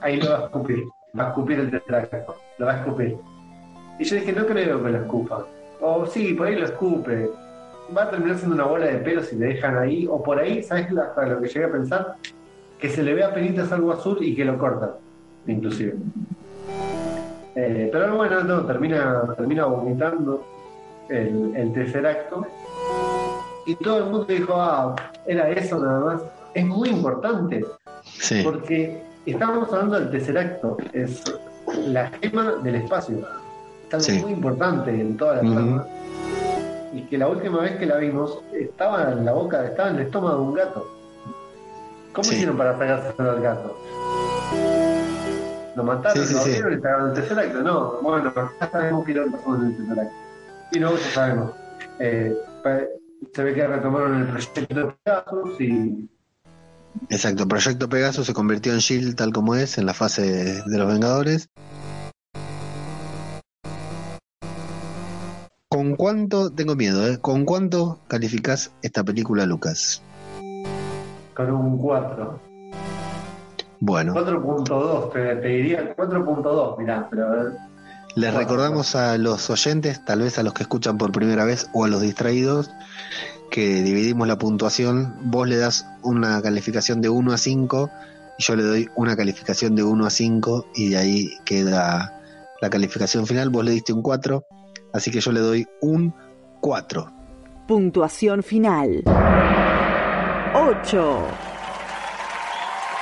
Ahí 0.00 0.20
lo 0.20 0.30
va 0.30 0.38
a 0.38 0.44
escupir. 0.44 0.84
Va 1.18 1.24
a 1.24 1.28
escupir 1.28 1.58
el 1.60 1.70
tetracato. 1.70 2.36
Lo 2.58 2.66
va 2.66 2.72
a 2.74 2.76
escupir. 2.78 3.16
Y 3.98 4.04
yo 4.04 4.16
dije, 4.16 4.32
no 4.32 4.46
creo 4.46 4.82
que 4.82 4.90
lo 4.90 4.98
escupa. 4.98 5.46
O 5.80 6.06
sí, 6.06 6.34
por 6.34 6.46
ahí 6.46 6.56
lo 6.56 6.66
escupe. 6.66 7.30
Va 7.96 8.04
a 8.04 8.10
terminar 8.10 8.36
siendo 8.36 8.54
una 8.54 8.64
bola 8.64 8.86
de 8.86 8.98
pelo 8.98 9.22
si 9.22 9.36
le 9.36 9.46
dejan 9.46 9.78
ahí. 9.78 10.06
O 10.08 10.22
por 10.22 10.38
ahí, 10.38 10.62
¿sabes 10.62 10.86
hasta 10.96 11.26
lo 11.26 11.40
que 11.40 11.48
llegué 11.48 11.64
a 11.64 11.72
pensar? 11.72 12.16
Que 12.78 12.88
se 12.88 13.02
le 13.02 13.14
ve 13.14 13.24
a 13.24 13.34
penitas 13.34 13.72
algo 13.72 13.92
azul 13.92 14.18
y 14.20 14.34
que 14.34 14.44
lo 14.44 14.58
cortan, 14.58 14.90
inclusive. 15.46 15.94
Eh, 17.54 17.88
pero 17.90 18.16
bueno, 18.16 18.44
no, 18.44 18.64
termina, 18.66 19.34
termina 19.36 19.64
vomitando 19.64 20.44
el, 21.08 21.52
el 21.56 21.72
tercer 21.72 22.06
acto. 22.06 22.46
Y 23.66 23.74
todo 23.76 23.98
el 23.98 24.04
mundo 24.04 24.24
dijo, 24.24 24.54
ah, 24.54 24.94
era 25.26 25.50
eso 25.50 25.78
nada 25.78 26.00
más. 26.00 26.22
Es 26.54 26.64
muy 26.64 26.88
importante, 26.88 27.64
Sí, 28.04 28.42
porque 28.42 29.02
estamos 29.26 29.72
hablando 29.72 30.00
del 30.00 30.10
tercer 30.10 30.38
acto, 30.38 30.76
es 30.92 31.22
la 31.86 32.10
gema 32.10 32.52
del 32.62 32.76
espacio. 32.76 33.26
Es 33.88 33.94
algo 33.94 34.04
Sí. 34.04 34.20
muy 34.22 34.32
importante 34.32 34.90
en 34.90 35.16
toda 35.16 35.34
la 35.36 35.40
trama. 35.40 35.86
Y 36.92 37.02
que 37.02 37.18
la 37.18 37.28
última 37.28 37.60
vez 37.60 37.76
que 37.76 37.86
la 37.86 37.96
vimos 37.96 38.38
estaba 38.52 39.12
en 39.12 39.24
la 39.24 39.32
boca, 39.32 39.64
estaba 39.64 39.90
en 39.90 39.96
el 39.96 40.02
estómago 40.02 40.36
de 40.36 40.42
un 40.42 40.54
gato. 40.54 40.86
¿Cómo 42.12 42.24
Sí. 42.24 42.34
hicieron 42.34 42.56
para 42.56 42.72
sacárselo 42.78 43.30
al 43.30 43.40
gato? 43.40 43.76
Lo 45.76 45.84
mataron, 45.84 46.26
Sí, 46.26 46.34
lo 46.34 46.40
abrieron 46.40 46.72
y 46.72 46.76
sacaron 46.76 47.08
el 47.08 47.14
tercer 47.14 47.38
acto. 47.38 47.62
No, 47.62 47.92
bueno, 48.02 48.32
ya 48.60 48.70
sabemos 48.70 49.04
que 49.04 49.14
lo 49.14 49.30
pasó 49.30 49.54
en 49.56 49.66
el 49.66 49.76
tercer 49.76 50.00
acto. 50.00 50.14
Y 50.72 50.78
luego 50.80 50.96
ya 50.96 51.10
sabemos. 51.14 51.50
eh, 52.00 52.36
se 53.34 53.42
ve 53.42 53.52
que 53.54 53.66
retomaron 53.66 54.20
el 54.20 54.26
proyecto 54.28 54.60
de 54.74 54.94
Pegasus 55.04 55.60
y 55.60 56.08
exacto. 57.10 57.46
Proyecto 57.48 57.88
Pegasus 57.88 58.26
se 58.26 58.32
convirtió 58.34 58.72
en 58.72 58.78
Shield 58.78 59.16
tal 59.16 59.32
como 59.32 59.54
es 59.56 59.78
en 59.78 59.86
la 59.86 59.94
fase 59.94 60.22
de, 60.22 60.62
de 60.62 60.78
los 60.78 60.86
Vengadores. 60.86 61.48
¿Con 65.78 65.94
cuánto, 65.94 66.50
tengo 66.50 66.74
miedo, 66.74 67.06
¿eh? 67.06 67.18
¿Con 67.18 67.44
cuánto 67.44 68.00
calificás 68.08 68.72
esta 68.82 69.04
película, 69.04 69.46
Lucas? 69.46 70.02
con 71.36 71.52
un 71.52 71.78
4. 71.78 72.40
Bueno, 73.78 74.12
4.2, 74.12 75.12
te, 75.12 75.36
te 75.36 75.46
diría 75.46 75.94
4.2, 75.94 76.78
mirá, 76.78 77.06
pero 77.08 77.32
eh, 77.32 77.52
les 78.16 78.32
Bueno, 78.32 78.38
recordamos 78.40 78.96
a 78.96 79.18
los 79.18 79.48
oyentes, 79.50 80.04
tal 80.04 80.22
vez 80.22 80.36
a 80.40 80.42
los 80.42 80.52
que 80.52 80.64
escuchan 80.64 80.98
por 80.98 81.12
primera 81.12 81.44
vez 81.44 81.70
o 81.72 81.84
a 81.84 81.88
los 81.88 82.00
distraídos, 82.00 82.72
que 83.52 83.80
dividimos 83.80 84.26
la 84.26 84.36
puntuación. 84.36 85.14
Vos 85.30 85.46
le 85.46 85.58
das 85.58 85.86
una 86.02 86.42
calificación 86.42 87.00
de 87.02 87.08
1 87.08 87.32
a 87.32 87.38
5 87.38 87.90
y 88.36 88.42
yo 88.42 88.56
le 88.56 88.64
doy 88.64 88.88
una 88.96 89.14
calificación 89.14 89.76
de 89.76 89.84
1 89.84 90.06
a 90.06 90.10
5 90.10 90.66
y 90.74 90.88
de 90.88 90.96
ahí 90.96 91.30
queda 91.44 92.20
la 92.60 92.68
calificación 92.68 93.28
final. 93.28 93.50
Vos 93.50 93.64
le 93.64 93.70
diste 93.70 93.92
un 93.92 94.02
4, 94.02 94.44
así 94.92 95.10
que 95.10 95.20
yo 95.20 95.32
le 95.32 95.40
doy 95.40 95.66
un 95.80 96.14
4. 96.60 97.12
Puntuación 97.66 98.42
final. 98.42 99.02
8. 100.54 101.26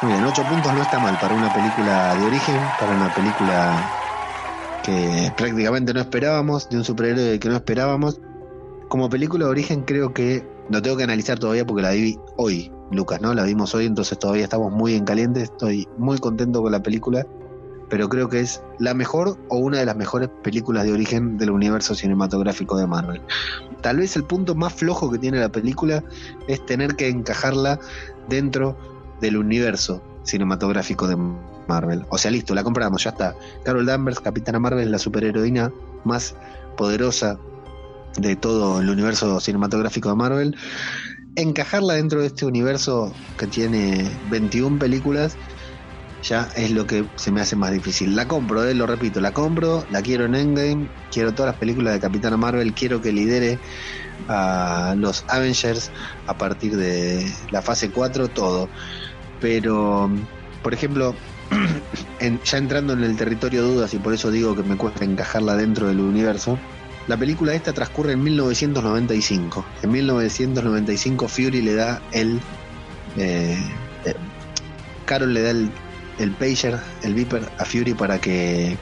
Muy 0.03 0.13
bien, 0.13 0.25
8 0.25 0.43
puntos 0.43 0.75
no 0.75 0.83
está 0.83 0.99
mal 0.99 1.19
para 1.21 1.35
una 1.35 1.53
película 1.53 2.15
de 2.15 2.27
origen, 2.27 2.57
para 2.79 2.97
una 2.97 3.15
película 3.15 3.91
que 4.83 5.33
prácticamente 5.37 5.95
no 5.95 6.01
esperábamos, 6.01 6.69
de 6.69 6.77
un 6.77 6.85
superhéroe 6.85 7.39
que 7.39 7.49
no 7.49 7.57
esperábamos. 7.57 8.21
Como 8.89 9.09
película 9.09 9.47
de 9.47 9.51
origen 9.51 9.83
creo 9.83 10.13
que 10.13 10.47
lo 10.69 10.83
tengo 10.83 10.97
que 10.97 11.05
analizar 11.05 11.39
todavía 11.39 11.65
porque 11.65 11.83
la 11.83 11.91
vi 11.91 12.19
hoy, 12.37 12.71
Lucas, 12.91 13.21
¿no? 13.21 13.35
La 13.35 13.45
vimos 13.45 13.75
hoy, 13.75 13.87
entonces 13.87 14.19
todavía 14.19 14.45
estamos 14.45 14.73
muy 14.73 14.95
en 14.95 15.05
caliente, 15.05 15.43
estoy 15.43 15.89
muy 15.97 16.19
contento 16.19 16.63
con 16.63 16.73
la 16.73 16.83
película, 16.83 17.27
pero 17.89 18.09
creo 18.09 18.29
que 18.29 18.41
es 18.41 18.63
la 18.79 18.95
mejor 18.95 19.39
o 19.49 19.59
una 19.59 19.79
de 19.79 19.87
las 19.87 19.97
mejores 19.97 20.29
películas 20.43 20.85
de 20.85 20.93
origen 20.93 21.39
del 21.39 21.51
universo 21.51 21.95
cinematográfico 21.95 22.77
de 22.77 22.87
Marvel. 22.87 23.23
Tal 23.81 23.99
vez 23.99 24.17
el 24.17 24.25
punto 24.25 24.55
más 24.55 24.73
flojo 24.75 25.11
que 25.11 25.19
tiene 25.19 25.39
la 25.39 25.51
película 25.51 26.03
es 26.49 26.65
tener 26.67 26.97
que 26.97 27.09
encajarla 27.09 27.79
dentro 28.29 28.77
del 29.21 29.37
universo 29.37 30.03
cinematográfico 30.25 31.07
de 31.07 31.17
Marvel. 31.69 32.05
O 32.09 32.19
sea, 32.19 32.31
listo, 32.31 32.55
la 32.55 32.65
compramos, 32.65 33.05
ya 33.05 33.11
está. 33.11 33.35
Carol 33.65 33.87
Danvers, 33.87 34.21
Capitana 34.21 34.59
Marvel, 34.59 34.85
es 34.85 34.91
la 34.91 34.99
superheroína 34.99 35.73
más 36.05 36.35
poderosa 36.77 37.39
de 38.19 38.35
todo 38.35 38.81
el 38.81 38.91
universo 38.91 39.39
cinematográfico 39.41 40.09
de 40.09 40.17
Marvel. 40.17 40.57
Encajarla 41.37 41.95
dentro 41.95 42.21
de 42.21 42.29
este 42.29 42.47
universo 42.47 43.13
que 43.39 43.47
tiene 43.47 44.11
21 44.31 44.79
películas 44.79 45.37
ya 46.23 46.49
es 46.57 46.71
lo 46.71 46.87
que 46.87 47.05
se 47.17 47.31
me 47.31 47.41
hace 47.41 47.57
más 47.57 47.73
difícil. 47.73 48.17
La 48.17 48.27
compro, 48.27 48.65
eh, 48.65 48.75
lo 48.75 48.87
repito, 48.87 49.21
la 49.21 49.33
compro, 49.33 49.87
la 49.91 50.03
quiero 50.03 50.25
en 50.25 50.35
Endgame, 50.35 50.89
quiero 51.13 51.33
todas 51.33 51.53
las 51.53 51.59
películas 51.61 51.95
de 51.95 52.01
Capitana 52.01 52.37
Marvel, 52.37 52.73
quiero 52.75 53.01
que 53.01 53.13
lidere 53.13 53.59
a 54.29 54.95
los 54.99 55.25
Avengers 55.29 55.91
a 56.27 56.37
partir 56.37 56.77
de 56.77 57.33
la 57.51 57.63
fase 57.63 57.91
4, 57.91 58.29
todo. 58.29 58.69
Pero, 59.41 60.11
por 60.63 60.75
ejemplo, 60.75 61.15
en- 62.21 62.41
ya 62.43 62.59
entrando 62.59 62.93
en 62.95 63.05
el 63.05 63.17
territorio 63.17 63.63
de 63.63 63.75
dudas 63.75 63.95
y 63.95 63.99
por 63.99 64.15
eso 64.15 64.31
digo 64.31 64.57
que 64.57 64.63
me 64.63 64.77
cuesta 64.77 65.05
encajarla 65.05 65.55
dentro 65.57 65.87
del 65.89 66.01
universo, 66.01 66.59
la 67.07 67.17
película 67.17 67.55
esta 67.55 67.73
transcurre 67.73 68.13
en 68.13 68.23
1995. 68.25 69.65
En 69.83 69.91
1995 69.93 71.29
Fury 71.29 71.63
le 71.63 71.75
da 71.75 72.03
el... 72.13 72.41
eh, 73.17 73.57
eh, 74.05 74.15
Carol 75.05 75.33
le 75.33 75.43
da 75.43 75.51
el, 75.51 75.71
el 76.19 76.31
pager, 76.33 76.79
el 77.03 77.15
beeper 77.15 77.51
a 77.59 77.65
Fury 77.65 77.95
para 77.95 78.21
que 78.21 78.77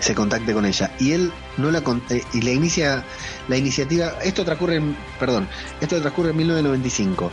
se 0.00 0.14
contacte 0.14 0.52
con 0.52 0.64
ella. 0.64 0.90
Y 0.98 1.12
él 1.12 1.32
no 1.56 1.70
la 1.70 1.82
eh, 2.10 2.22
y 2.32 2.42
le 2.42 2.54
inicia 2.54 3.04
la 3.48 3.56
iniciativa. 3.56 4.14
Esto 4.22 4.44
transcurre 4.44 4.76
en, 4.76 4.96
perdón, 5.18 5.48
esto 5.80 6.00
transcurre 6.00 6.30
en 6.30 6.36
1995. 6.38 7.30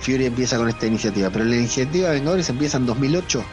Fury 0.00 0.26
empieza 0.26 0.56
con 0.56 0.68
esta 0.68 0.86
iniciativa, 0.86 1.28
pero 1.30 1.44
la 1.44 1.56
iniciativa 1.56 2.08
de 2.08 2.14
Vengadores 2.14 2.48
empieza 2.48 2.78
en 2.78 2.86
2008 2.86 3.44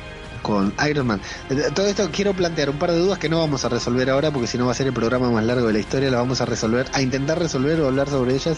con 0.42 0.74
Iron 0.90 1.08
Man. 1.08 1.22
Eh, 1.50 1.70
Todo 1.74 1.88
esto 1.88 2.10
quiero 2.12 2.34
plantear 2.34 2.70
un 2.70 2.78
par 2.78 2.92
de 2.92 2.98
dudas 3.00 3.20
que 3.20 3.30
no 3.30 3.40
vamos 3.40 3.64
a 3.66 3.70
resolver 3.70 4.10
ahora 4.10 4.32
porque 4.32 4.48
si 4.48 4.58
no 4.58 4.66
va 4.66 4.72
a 4.72 4.76
ser 4.76 4.88
el 4.88 4.94
programa 4.94 5.30
más 5.32 5.44
largo 5.44 5.68
de 5.68 5.74
la 5.74 5.80
historia, 5.80 6.10
la 6.12 6.18
vamos 6.18 6.42
a 6.42 6.46
resolver, 6.46 6.86
a 6.94 7.02
intentar 7.02 7.40
resolver 7.40 7.80
o 7.82 7.88
hablar 7.88 8.10
sobre 8.10 8.34
ellas 8.36 8.58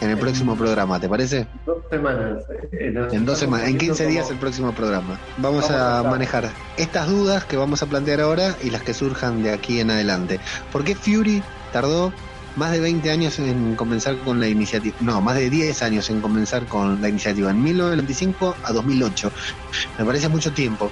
en 0.00 0.10
el 0.10 0.18
próximo 0.18 0.56
programa, 0.56 0.98
¿te 1.00 1.08
parece? 1.08 1.46
Dos 1.66 1.78
semanas. 1.90 2.42
eh, 2.72 2.94
En 3.12 3.24
dos 3.24 3.38
semanas, 3.38 3.68
en 3.68 3.78
15 3.78 4.04
como- 4.04 4.10
días 4.14 4.30
el 4.30 4.36
próximo 4.36 4.72
programa. 4.72 5.18
Vamos, 5.38 5.68
Vamos 5.68 5.70
a 5.70 6.02
manejar 6.10 6.50
estas 6.76 7.08
dudas 7.08 7.44
que 7.44 7.56
vamos 7.56 7.82
a 7.82 7.86
plantear 7.86 8.20
ahora 8.20 8.56
y 8.62 8.70
las 8.70 8.82
que 8.82 8.94
surjan 8.94 9.42
de 9.42 9.52
aquí 9.52 9.80
en 9.80 9.90
adelante. 9.90 10.40
¿Por 10.72 10.84
qué 10.84 10.94
Fury 10.94 11.42
tardó 11.72 12.12
más 12.56 12.72
de 12.72 12.80
20 12.80 13.10
años 13.10 13.38
en 13.38 13.74
comenzar 13.76 14.16
con 14.18 14.40
la 14.40 14.48
iniciativa? 14.48 14.96
No, 15.00 15.20
más 15.20 15.36
de 15.36 15.50
10 15.50 15.82
años 15.82 16.10
en 16.10 16.20
comenzar 16.20 16.66
con 16.66 17.00
la 17.00 17.08
iniciativa, 17.08 17.50
en 17.50 17.62
1995 17.62 18.56
a 18.64 18.72
2008. 18.72 19.30
Me 19.98 20.04
parece 20.04 20.28
mucho 20.28 20.52
tiempo. 20.52 20.90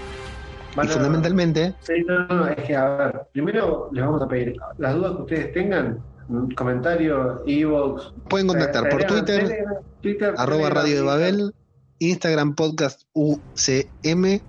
Y 0.85 0.89
fundamentalmente, 0.89 1.75
Sí, 1.81 1.93
no, 2.07 2.27
no, 2.29 2.49
es 2.49 2.57
que, 2.65 2.77
a 2.77 2.89
ver, 2.89 3.21
primero 3.33 3.89
les 3.93 4.05
vamos 4.05 4.23
a 4.23 4.29
pedir 4.29 4.57
las 4.79 4.95
dudas 4.95 5.13
que 5.17 5.23
ustedes 5.23 5.53
tengan, 5.53 5.99
mm, 6.29 6.51
comentarios, 6.55 7.41
e-box. 7.47 8.13
pueden 8.29 8.47
contactar 8.49 8.89
por 8.89 9.05
Twitter, 9.05 9.65
Twitter 10.01 10.35
arroba 10.37 10.69
Telegram, 10.69 10.83
Radio 10.83 10.97
de. 10.97 11.03
Babel, 11.03 11.55
Instagram 12.01 12.55
Podcast 12.55 13.03
UCM, 13.13 14.41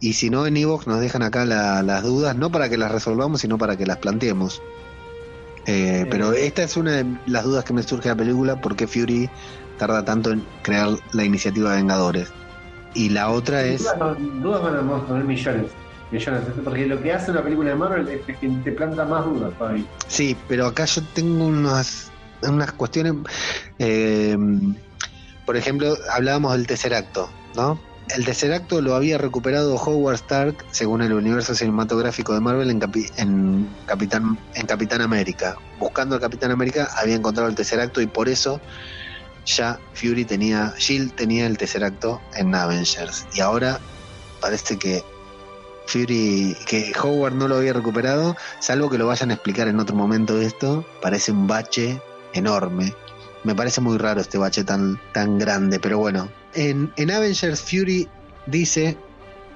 y 0.00 0.12
si 0.14 0.30
no 0.30 0.46
en 0.46 0.56
Evox 0.56 0.86
nos 0.86 1.00
dejan 1.00 1.22
acá 1.22 1.44
la- 1.44 1.82
las 1.82 2.02
dudas, 2.02 2.36
no 2.36 2.50
para 2.50 2.68
que 2.68 2.76
las 2.76 2.90
resolvamos, 2.92 3.40
sino 3.40 3.58
para 3.58 3.76
que 3.76 3.86
las 3.86 3.98
planteemos. 3.98 4.60
Eh, 5.66 6.06
pero 6.10 6.32
esta 6.32 6.64
es 6.64 6.76
una 6.76 6.90
de 6.92 7.06
las 7.26 7.44
dudas 7.44 7.64
que 7.64 7.72
me 7.72 7.82
surge 7.84 8.08
de 8.08 8.14
la 8.14 8.18
película, 8.18 8.60
¿por 8.60 8.74
qué 8.74 8.86
Fury 8.88 9.30
tarda 9.78 10.04
tanto 10.04 10.32
en 10.32 10.44
crear 10.62 10.88
la 11.12 11.24
iniciativa 11.24 11.70
de 11.70 11.76
Vengadores? 11.76 12.32
Y 12.94 13.08
la 13.10 13.30
otra 13.30 13.62
es... 13.62 13.82
Dudas, 14.40 14.62
van 14.62 14.76
a 14.76 15.06
poner 15.06 15.24
millones. 15.24 15.66
Millones, 16.10 16.42
porque 16.62 16.86
lo 16.86 17.00
que 17.02 17.12
hace 17.12 17.30
una 17.30 17.42
película 17.42 17.70
de 17.70 17.74
Marvel 17.76 18.06
es 18.08 18.36
que 18.38 18.48
te 18.48 18.72
planta 18.72 19.04
más 19.06 19.24
dudas, 19.24 19.52
Fabi. 19.58 19.86
Sí, 20.08 20.36
pero 20.46 20.66
acá 20.66 20.84
yo 20.84 21.00
tengo 21.14 21.46
unas, 21.46 22.10
unas 22.42 22.70
cuestiones. 22.72 23.14
eh, 23.78 24.36
por 25.46 25.56
ejemplo, 25.56 25.96
hablábamos 26.12 26.52
del 26.52 26.66
tercer 26.66 26.94
acto, 26.94 27.30
¿no? 27.56 27.80
El 28.14 28.26
tercer 28.26 28.52
acto 28.52 28.82
lo 28.82 28.94
había 28.94 29.16
recuperado 29.16 29.74
Howard 29.76 30.16
Stark, 30.16 30.54
según 30.70 31.00
el 31.02 31.14
universo 31.14 31.54
cinematográfico 31.54 32.34
de 32.34 32.40
Marvel, 32.40 32.70
en, 32.70 32.80
Capi- 32.80 33.10
en, 33.16 33.68
Capitán, 33.86 34.38
en 34.54 34.66
Capitán 34.66 35.00
América. 35.00 35.56
Buscando 35.78 36.16
al 36.16 36.20
Capitán 36.20 36.50
América, 36.50 36.88
había 37.00 37.14
encontrado 37.14 37.48
el 37.48 37.54
tercer 37.54 37.80
acto 37.80 38.02
y 38.02 38.06
por 38.06 38.28
eso 38.28 38.60
ya 39.46 39.78
Fury 39.94 40.24
tenía, 40.24 40.74
Shield 40.78 41.14
tenía 41.14 41.46
el 41.46 41.58
tercer 41.58 41.84
acto 41.84 42.20
en 42.34 42.54
Avengers. 42.54 43.26
Y 43.34 43.40
ahora 43.40 43.80
parece 44.40 44.78
que 44.78 45.02
Fury, 45.86 46.56
que 46.66 46.92
Howard 47.02 47.34
no 47.34 47.48
lo 47.48 47.56
había 47.56 47.72
recuperado, 47.72 48.36
salvo 48.60 48.88
que 48.88 48.98
lo 48.98 49.06
vayan 49.06 49.30
a 49.30 49.34
explicar 49.34 49.68
en 49.68 49.80
otro 49.80 49.96
momento 49.96 50.40
esto, 50.40 50.84
parece 51.00 51.32
un 51.32 51.46
bache 51.46 52.00
enorme. 52.32 52.94
Me 53.44 53.54
parece 53.54 53.80
muy 53.80 53.98
raro 53.98 54.20
este 54.20 54.38
bache 54.38 54.64
tan, 54.64 55.00
tan 55.12 55.38
grande, 55.38 55.80
pero 55.80 55.98
bueno. 55.98 56.28
En, 56.54 56.92
en 56.96 57.10
Avengers 57.10 57.60
Fury 57.60 58.08
dice, 58.46 58.96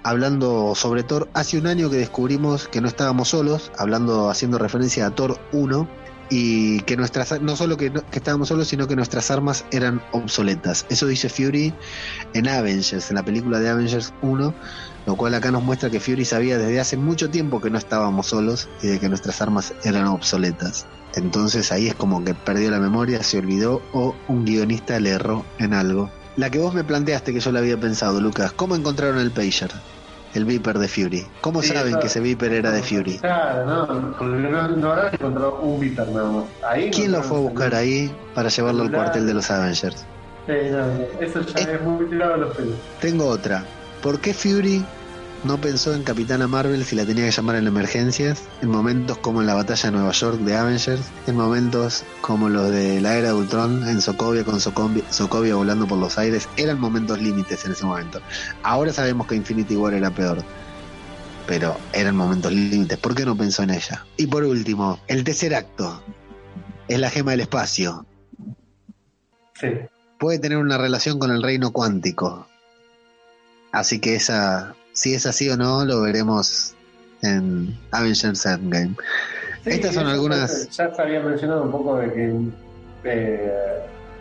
hablando 0.02 0.74
sobre 0.74 1.04
Thor, 1.04 1.28
hace 1.34 1.58
un 1.58 1.66
año 1.66 1.88
que 1.88 1.96
descubrimos 1.96 2.68
que 2.68 2.80
no 2.80 2.88
estábamos 2.88 3.28
solos, 3.28 3.70
hablando, 3.78 4.28
haciendo 4.28 4.58
referencia 4.58 5.06
a 5.06 5.10
Thor 5.14 5.38
1, 5.52 5.88
y 6.28 6.80
que 6.82 6.96
nuestras, 6.96 7.40
no 7.40 7.56
solo 7.56 7.76
que, 7.76 7.90
no- 7.90 8.02
estábamos 8.12 8.48
solos, 8.48 8.68
sino 8.68 8.86
que 8.88 8.96
nuestras 8.96 9.30
armas 9.30 9.64
eran 9.70 10.02
obsoletas. 10.12 10.86
Eso 10.88 11.06
dice 11.06 11.28
Fury 11.28 11.72
en 12.34 12.48
Avengers, 12.48 13.10
en 13.10 13.16
la 13.16 13.24
película 13.24 13.60
de 13.60 13.68
Avengers 13.68 14.12
1, 14.22 14.54
lo 15.06 15.16
cual 15.16 15.34
acá 15.34 15.50
nos 15.50 15.62
muestra 15.62 15.90
que 15.90 16.00
Fury 16.00 16.24
sabía 16.24 16.58
desde 16.58 16.80
hace 16.80 16.96
mucho 16.96 17.30
tiempo 17.30 17.60
que 17.60 17.70
no 17.70 17.78
estábamos 17.78 18.26
solos 18.26 18.68
y 18.82 18.88
de 18.88 18.98
que 18.98 19.08
nuestras 19.08 19.40
armas 19.40 19.72
eran 19.84 20.06
obsoletas. 20.06 20.86
Entonces 21.14 21.70
ahí 21.72 21.86
es 21.88 21.94
como 21.94 22.24
que 22.24 22.34
perdió 22.34 22.70
la 22.70 22.80
memoria, 22.80 23.22
se 23.22 23.38
olvidó 23.38 23.80
o 23.92 24.14
un 24.28 24.44
guionista 24.44 24.98
le 25.00 25.10
erró 25.10 25.46
en 25.58 25.72
algo. 25.74 26.10
La 26.36 26.50
que 26.50 26.58
vos 26.58 26.74
me 26.74 26.84
planteaste 26.84 27.32
que 27.32 27.40
yo 27.40 27.52
la 27.52 27.60
había 27.60 27.78
pensado, 27.80 28.20
Lucas, 28.20 28.52
¿cómo 28.52 28.76
encontraron 28.76 29.18
el 29.20 29.30
pager? 29.30 29.70
El 30.36 30.44
Viper 30.44 30.78
de 30.78 30.86
Fury. 30.86 31.26
¿Cómo 31.40 31.62
Sí, 31.62 31.68
saben 31.68 31.92
eso- 31.92 32.00
que 32.00 32.06
ese 32.08 32.20
Viper 32.20 32.52
era 32.52 32.70
de 32.70 32.82
Fury? 32.82 33.18
Claro, 33.18 33.64
no, 33.64 33.86
porque 34.18 34.36
no, 34.36 34.68
no 34.68 34.92
habrán 34.92 35.14
encontrado 35.14 35.58
un 35.62 35.80
Viper 35.80 36.08
nada 36.08 36.30
más. 36.30 36.44
Ahí 36.68 36.90
¿Quién 36.90 37.12
lo 37.12 37.22
fue 37.22 37.38
a 37.38 37.40
buscar 37.40 37.74
ahí 37.74 38.14
para 38.34 38.50
llevarlo 38.50 38.82
al 38.82 38.92
cuartel 38.92 39.26
de 39.26 39.32
los 39.34 39.50
Avengers? 39.50 40.04
Sí, 40.46 40.52
no, 40.70 41.24
eso 41.24 41.40
ya 41.40 41.60
Eh. 41.62 41.74
es 41.76 41.82
muy 41.82 42.04
tirado 42.06 42.34
a 42.34 42.36
los 42.36 42.54
pelos. 42.56 42.74
Tengo 43.00 43.26
otra. 43.26 43.64
¿Por 44.02 44.20
qué 44.20 44.34
Fury 44.34 44.84
no 45.46 45.60
pensó 45.60 45.94
en 45.94 46.02
Capitana 46.02 46.48
Marvel 46.48 46.84
si 46.84 46.96
la 46.96 47.06
tenía 47.06 47.24
que 47.24 47.30
llamar 47.30 47.54
en 47.56 47.68
emergencias? 47.68 48.42
En 48.62 48.68
momentos 48.68 49.16
como 49.18 49.40
en 49.40 49.46
la 49.46 49.54
batalla 49.54 49.90
de 49.90 49.96
Nueva 49.96 50.10
York 50.10 50.38
de 50.40 50.56
Avengers, 50.56 51.02
en 51.28 51.36
momentos 51.36 52.04
como 52.20 52.48
los 52.48 52.70
de 52.70 53.00
la 53.00 53.16
era 53.16 53.28
de 53.28 53.34
Ultron 53.34 53.88
en 53.88 54.00
Sokovia 54.00 54.44
con 54.44 54.60
Sokovia, 54.60 55.04
Sokovia 55.10 55.54
volando 55.54 55.86
por 55.86 55.98
los 55.98 56.18
aires, 56.18 56.48
eran 56.56 56.80
momentos 56.80 57.20
límites 57.20 57.64
en 57.64 57.72
ese 57.72 57.84
momento. 57.84 58.20
Ahora 58.64 58.92
sabemos 58.92 59.28
que 59.28 59.36
Infinity 59.36 59.76
War 59.76 59.94
era 59.94 60.10
peor. 60.10 60.42
Pero 61.46 61.76
eran 61.92 62.16
momentos 62.16 62.52
límites. 62.52 62.98
¿Por 62.98 63.14
qué 63.14 63.24
no 63.24 63.36
pensó 63.36 63.62
en 63.62 63.70
ella? 63.70 64.04
Y 64.16 64.26
por 64.26 64.42
último, 64.42 64.98
el 65.06 65.22
tercer 65.22 65.54
acto. 65.54 66.02
Es 66.88 66.98
la 66.98 67.08
gema 67.08 67.30
del 67.30 67.40
espacio. 67.40 68.04
Sí. 69.54 69.68
puede 70.18 70.38
tener 70.38 70.58
una 70.58 70.76
relación 70.76 71.18
con 71.18 71.30
el 71.30 71.42
reino 71.42 71.70
cuántico. 71.70 72.46
Así 73.72 74.00
que 74.00 74.16
esa, 74.16 74.74
si 74.96 75.12
es 75.14 75.26
así 75.26 75.48
o 75.50 75.56
no, 75.58 75.84
lo 75.84 76.00
veremos 76.00 76.74
en 77.22 77.76
Avengers 77.90 78.46
Endgame. 78.46 78.94
Sí, 79.62 79.70
Estas 79.70 79.94
son 79.94 80.06
algunas- 80.06 80.70
Ya 80.70 80.94
se 80.94 81.02
había 81.02 81.20
mencionado 81.20 81.62
un 81.64 81.70
poco 81.70 81.96
de 81.98 82.12
que 82.12 82.34
eh, 83.04 83.52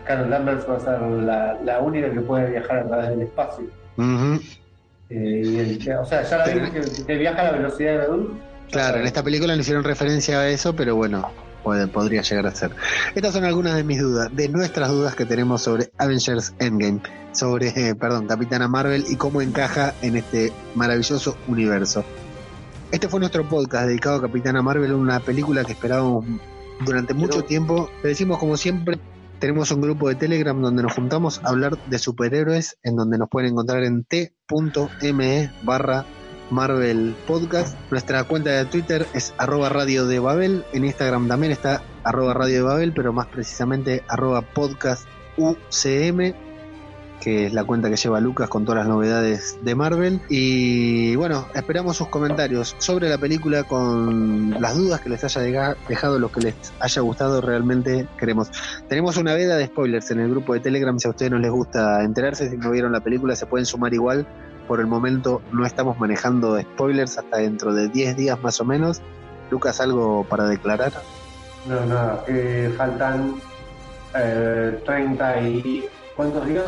Carol 0.05 0.29
Danvers 0.29 0.69
va 0.69 0.75
a 0.75 0.79
ser 0.81 0.99
la, 1.01 1.57
la 1.63 1.79
única 1.79 2.11
que 2.11 2.19
puede 2.19 2.51
viajar 2.51 2.79
a 2.79 2.87
través 2.87 3.09
del 3.09 3.21
espacio. 3.21 3.65
Eh, 5.09 5.41
y 5.45 5.57
el- 5.87 5.97
o 5.97 6.05
sea, 6.05 6.23
ya 6.23 6.37
la 6.39 6.47
vimos 6.47 6.69
que, 6.71 7.03
que 7.05 7.15
viaja 7.17 7.41
a 7.41 7.43
la 7.45 7.51
velocidad 7.53 7.91
de 7.93 7.97
la 7.99 8.07
luz. 8.07 8.27
Claro, 8.71 8.97
en 8.99 9.05
esta 9.05 9.23
película 9.23 9.55
no 9.55 9.61
hicieron 9.61 9.83
referencia 9.83 10.39
a 10.39 10.49
eso, 10.49 10.75
pero 10.75 10.95
bueno, 10.95 11.31
puede, 11.65 11.87
podría 11.87 12.21
llegar 12.21 12.45
a 12.45 12.51
ser. 12.55 12.71
Estas 13.15 13.33
son 13.33 13.43
algunas 13.43 13.75
de 13.75 13.83
mis 13.83 13.99
dudas, 13.99 14.29
de 14.33 14.47
nuestras 14.47 14.89
dudas 14.89 15.15
que 15.15 15.25
tenemos 15.25 15.63
sobre 15.63 15.91
Avengers 15.97 16.53
Endgame, 16.59 17.01
sobre, 17.33 17.69
eh, 17.69 17.95
perdón, 17.95 18.27
Capitana 18.27 18.67
Marvel 18.67 19.03
y 19.09 19.15
cómo 19.15 19.41
encaja 19.41 19.93
en 20.03 20.15
este 20.15 20.53
maravilloso 20.75 21.35
universo. 21.47 22.05
Este 22.91 23.09
fue 23.09 23.19
nuestro 23.19 23.43
podcast 23.49 23.87
dedicado 23.87 24.17
a 24.17 24.21
Capitana 24.21 24.61
Marvel, 24.61 24.93
una 24.93 25.19
película 25.19 25.65
que 25.65 25.73
esperábamos 25.73 26.25
durante 26.85 27.13
mucho 27.15 27.37
Pero- 27.39 27.45
tiempo. 27.45 27.89
Le 28.03 28.09
decimos 28.09 28.37
como 28.37 28.55
siempre, 28.57 28.99
tenemos 29.39 29.71
un 29.71 29.81
grupo 29.81 30.07
de 30.07 30.15
Telegram 30.15 30.61
donde 30.61 30.83
nos 30.83 30.93
juntamos 30.93 31.41
a 31.43 31.49
hablar 31.49 31.77
de 31.87 31.97
superhéroes, 31.99 32.77
en 32.83 32.95
donde 32.95 33.17
nos 33.17 33.27
pueden 33.27 33.51
encontrar 33.51 33.83
en 33.83 34.03
t.me 34.05 35.51
barra 35.63 36.05
Marvel 36.49 37.15
Podcast. 37.27 37.77
Nuestra 37.91 38.23
cuenta 38.23 38.51
de 38.51 38.65
Twitter 38.65 39.05
es 39.13 39.33
arroba 39.37 39.69
radio 39.69 40.05
de 40.05 40.19
Babel. 40.19 40.65
En 40.73 40.85
Instagram 40.85 41.27
también 41.27 41.51
está 41.51 41.81
arroba 42.03 42.33
radio 42.33 42.55
de 42.55 42.61
Babel, 42.61 42.93
pero 42.93 43.13
más 43.13 43.27
precisamente 43.27 44.03
arroba 44.07 44.41
podcast 44.41 45.07
UCM, 45.37 46.33
que 47.21 47.47
es 47.47 47.53
la 47.53 47.63
cuenta 47.63 47.89
que 47.89 47.95
lleva 47.95 48.19
Lucas 48.19 48.49
con 48.49 48.65
todas 48.65 48.79
las 48.79 48.87
novedades 48.87 49.57
de 49.63 49.75
Marvel. 49.75 50.21
Y 50.29 51.15
bueno, 51.15 51.47
esperamos 51.55 51.97
sus 51.97 52.07
comentarios 52.07 52.75
sobre 52.77 53.09
la 53.09 53.17
película 53.17 53.63
con 53.63 54.51
las 54.61 54.75
dudas 54.75 55.01
que 55.01 55.09
les 55.09 55.23
haya 55.23 55.75
dejado, 55.87 56.19
los 56.19 56.31
que 56.31 56.41
les 56.41 56.55
haya 56.79 57.01
gustado, 57.01 57.41
realmente 57.41 58.07
queremos. 58.17 58.51
Tenemos 58.87 59.17
una 59.17 59.33
veda 59.33 59.57
de 59.57 59.67
spoilers 59.67 60.11
en 60.11 60.19
el 60.19 60.29
grupo 60.29 60.53
de 60.53 60.59
Telegram, 60.59 60.97
si 60.99 61.07
a 61.07 61.11
ustedes 61.11 61.31
no 61.31 61.39
les 61.39 61.51
gusta 61.51 62.03
enterarse, 62.03 62.49
si 62.49 62.57
no 62.57 62.71
vieron 62.71 62.91
la 62.91 63.01
película, 63.01 63.35
se 63.35 63.45
pueden 63.45 63.65
sumar 63.65 63.93
igual. 63.93 64.27
Por 64.67 64.79
el 64.79 64.87
momento 64.87 65.41
no 65.51 65.65
estamos 65.65 65.99
manejando 65.99 66.59
spoilers 66.59 67.17
hasta 67.17 67.37
dentro 67.37 67.73
de 67.73 67.87
10 67.89 68.17
días 68.17 68.41
más 68.41 68.59
o 68.59 68.65
menos. 68.65 69.01
Lucas, 69.51 69.79
¿algo 69.79 70.23
para 70.27 70.45
declarar? 70.47 70.91
No, 71.67 71.85
nada. 71.85 72.23
Eh, 72.27 72.73
faltan 72.77 73.35
eh, 74.15 74.79
30 74.85 75.41
y... 75.41 75.85
¿Cuántos 76.15 76.45
días? 76.47 76.65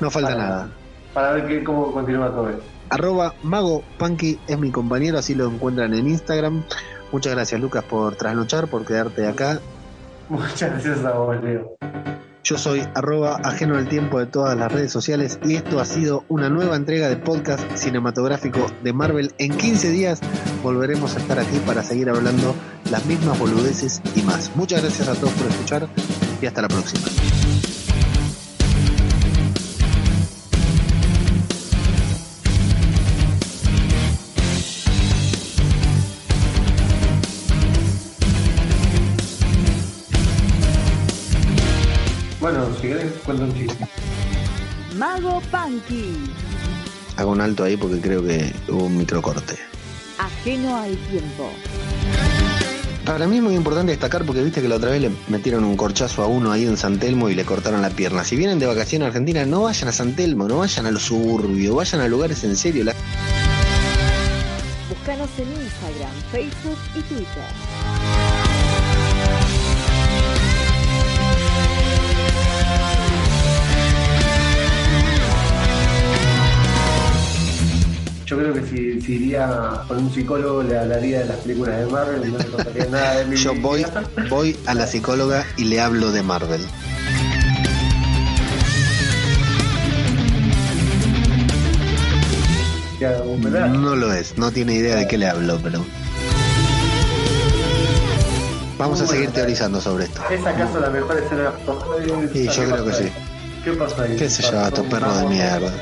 No 0.00 0.10
falta 0.10 0.30
Para- 0.30 0.42
nada. 0.42 0.68
Para 1.14 1.32
ver 1.32 1.46
qué, 1.48 1.64
cómo 1.64 1.90
continúa 1.92 2.28
todo 2.30 2.50
esto. 2.50 2.62
Arroba 2.90 3.34
Mago 3.42 3.82
Punky 3.98 4.38
es 4.46 4.58
mi 4.58 4.70
compañero, 4.70 5.18
así 5.18 5.34
lo 5.34 5.46
encuentran 5.48 5.92
en 5.94 6.06
Instagram. 6.08 6.62
Muchas 7.12 7.34
gracias 7.34 7.60
Lucas 7.60 7.84
por 7.84 8.14
trasnochar, 8.14 8.68
por 8.68 8.84
quedarte 8.84 9.26
acá. 9.26 9.58
Muchas 10.28 10.70
gracias 10.72 11.04
a 11.04 11.12
vos, 11.12 11.42
Leo. 11.42 11.76
Yo 12.44 12.56
soy 12.56 12.86
arroba 12.94 13.40
ajeno 13.44 13.76
al 13.76 13.88
tiempo 13.88 14.18
de 14.18 14.26
todas 14.26 14.56
las 14.56 14.72
redes 14.72 14.90
sociales 14.90 15.38
y 15.44 15.56
esto 15.56 15.80
ha 15.80 15.84
sido 15.84 16.24
una 16.28 16.48
nueva 16.48 16.76
entrega 16.76 17.08
de 17.08 17.16
podcast 17.16 17.62
cinematográfico 17.76 18.66
de 18.82 18.92
Marvel. 18.92 19.32
En 19.38 19.56
15 19.56 19.90
días 19.90 20.20
volveremos 20.62 21.16
a 21.16 21.18
estar 21.18 21.38
aquí 21.38 21.58
para 21.66 21.82
seguir 21.82 22.08
hablando 22.08 22.54
las 22.90 23.04
mismas 23.06 23.38
boludeces 23.38 24.00
y 24.14 24.22
más. 24.22 24.50
Muchas 24.56 24.82
gracias 24.82 25.08
a 25.08 25.14
todos 25.14 25.32
por 25.32 25.46
escuchar 25.48 25.88
y 26.40 26.46
hasta 26.46 26.62
la 26.62 26.68
próxima. 26.68 27.47
Cuento 43.24 43.44
un 43.44 43.54
chiste. 43.54 43.86
Mago 44.96 45.40
Punky, 45.50 46.14
Hago 47.16 47.32
un 47.32 47.40
alto 47.40 47.64
ahí 47.64 47.76
porque 47.76 48.00
creo 48.00 48.22
que 48.24 48.52
hubo 48.68 48.84
un 48.84 48.96
microcorte. 48.96 49.56
ajeno 50.18 50.76
al 50.76 50.96
tiempo. 51.10 51.50
Para 53.04 53.26
mí 53.26 53.38
es 53.38 53.42
muy 53.42 53.54
importante 53.54 53.90
destacar 53.90 54.24
porque 54.24 54.42
viste 54.42 54.60
que 54.62 54.68
la 54.68 54.76
otra 54.76 54.90
vez 54.90 55.00
le 55.00 55.10
metieron 55.28 55.64
un 55.64 55.76
corchazo 55.76 56.22
a 56.22 56.26
uno 56.26 56.52
ahí 56.52 56.66
en 56.66 56.76
San 56.76 56.98
Telmo 56.98 57.28
y 57.30 57.34
le 57.34 57.44
cortaron 57.44 57.80
la 57.82 57.90
pierna. 57.90 58.22
Si 58.22 58.36
vienen 58.36 58.58
de 58.58 58.66
vacaciones 58.66 59.06
a 59.06 59.08
Argentina, 59.08 59.44
no 59.46 59.62
vayan 59.62 59.88
a 59.88 59.92
San 59.92 60.14
Telmo, 60.14 60.46
no 60.46 60.58
vayan 60.58 60.86
a 60.86 60.90
los 60.90 61.02
suburbios, 61.02 61.74
vayan 61.74 62.00
a 62.02 62.08
lugares 62.08 62.44
en 62.44 62.56
serio. 62.56 62.84
La- 62.84 62.94
Búscanos 64.90 65.28
en 65.38 65.48
Instagram, 65.48 66.12
Facebook 66.30 66.78
y 66.94 67.00
Twitter. 67.00 67.48
Yo 78.28 78.36
creo 78.36 78.52
que 78.52 78.60
si, 78.60 79.00
si 79.00 79.14
iría 79.14 79.84
con 79.88 80.04
un 80.04 80.12
psicólogo 80.12 80.62
le 80.62 80.78
hablaría 80.78 81.20
de 81.20 81.24
las 81.24 81.38
películas 81.38 81.78
de 81.78 81.86
Marvel 81.86 82.28
y 82.28 82.32
no 82.32 82.38
le 82.38 82.44
contaría 82.44 82.84
nada 82.90 83.16
de 83.16 83.24
mi 83.24 83.36
Yo 83.36 83.54
voy, 83.54 83.86
voy 84.28 84.54
a 84.66 84.74
la 84.74 84.86
psicóloga 84.86 85.46
y 85.56 85.64
le 85.64 85.80
hablo 85.80 86.12
de 86.12 86.22
Marvel. 86.22 86.60
No 93.70 93.96
lo 93.96 94.12
es, 94.12 94.36
no 94.36 94.50
tiene 94.50 94.74
idea 94.74 94.96
de 94.96 95.08
qué 95.08 95.16
le 95.16 95.26
hablo, 95.26 95.58
pero... 95.62 95.86
Vamos 98.76 99.00
a 99.00 99.06
seguir 99.06 99.30
teorizando 99.30 99.80
sobre 99.80 100.04
esto. 100.04 100.20
¿Es 100.30 100.44
acaso 100.44 100.80
la 100.80 100.90
mejor 100.90 101.16
escena 101.16 101.52
Sí, 102.32 102.46
yo 102.46 102.64
creo 102.64 102.84
que 102.84 102.92
sí. 102.92 103.12
¿Qué 103.64 103.72
pasó 103.72 104.02
ahí? 104.02 104.16
¿Qué 104.16 104.28
sé 104.30 104.42
yo, 104.42 104.70
tu 104.72 104.84
perro 104.88 105.14
de 105.16 105.26
mierda? 105.26 105.72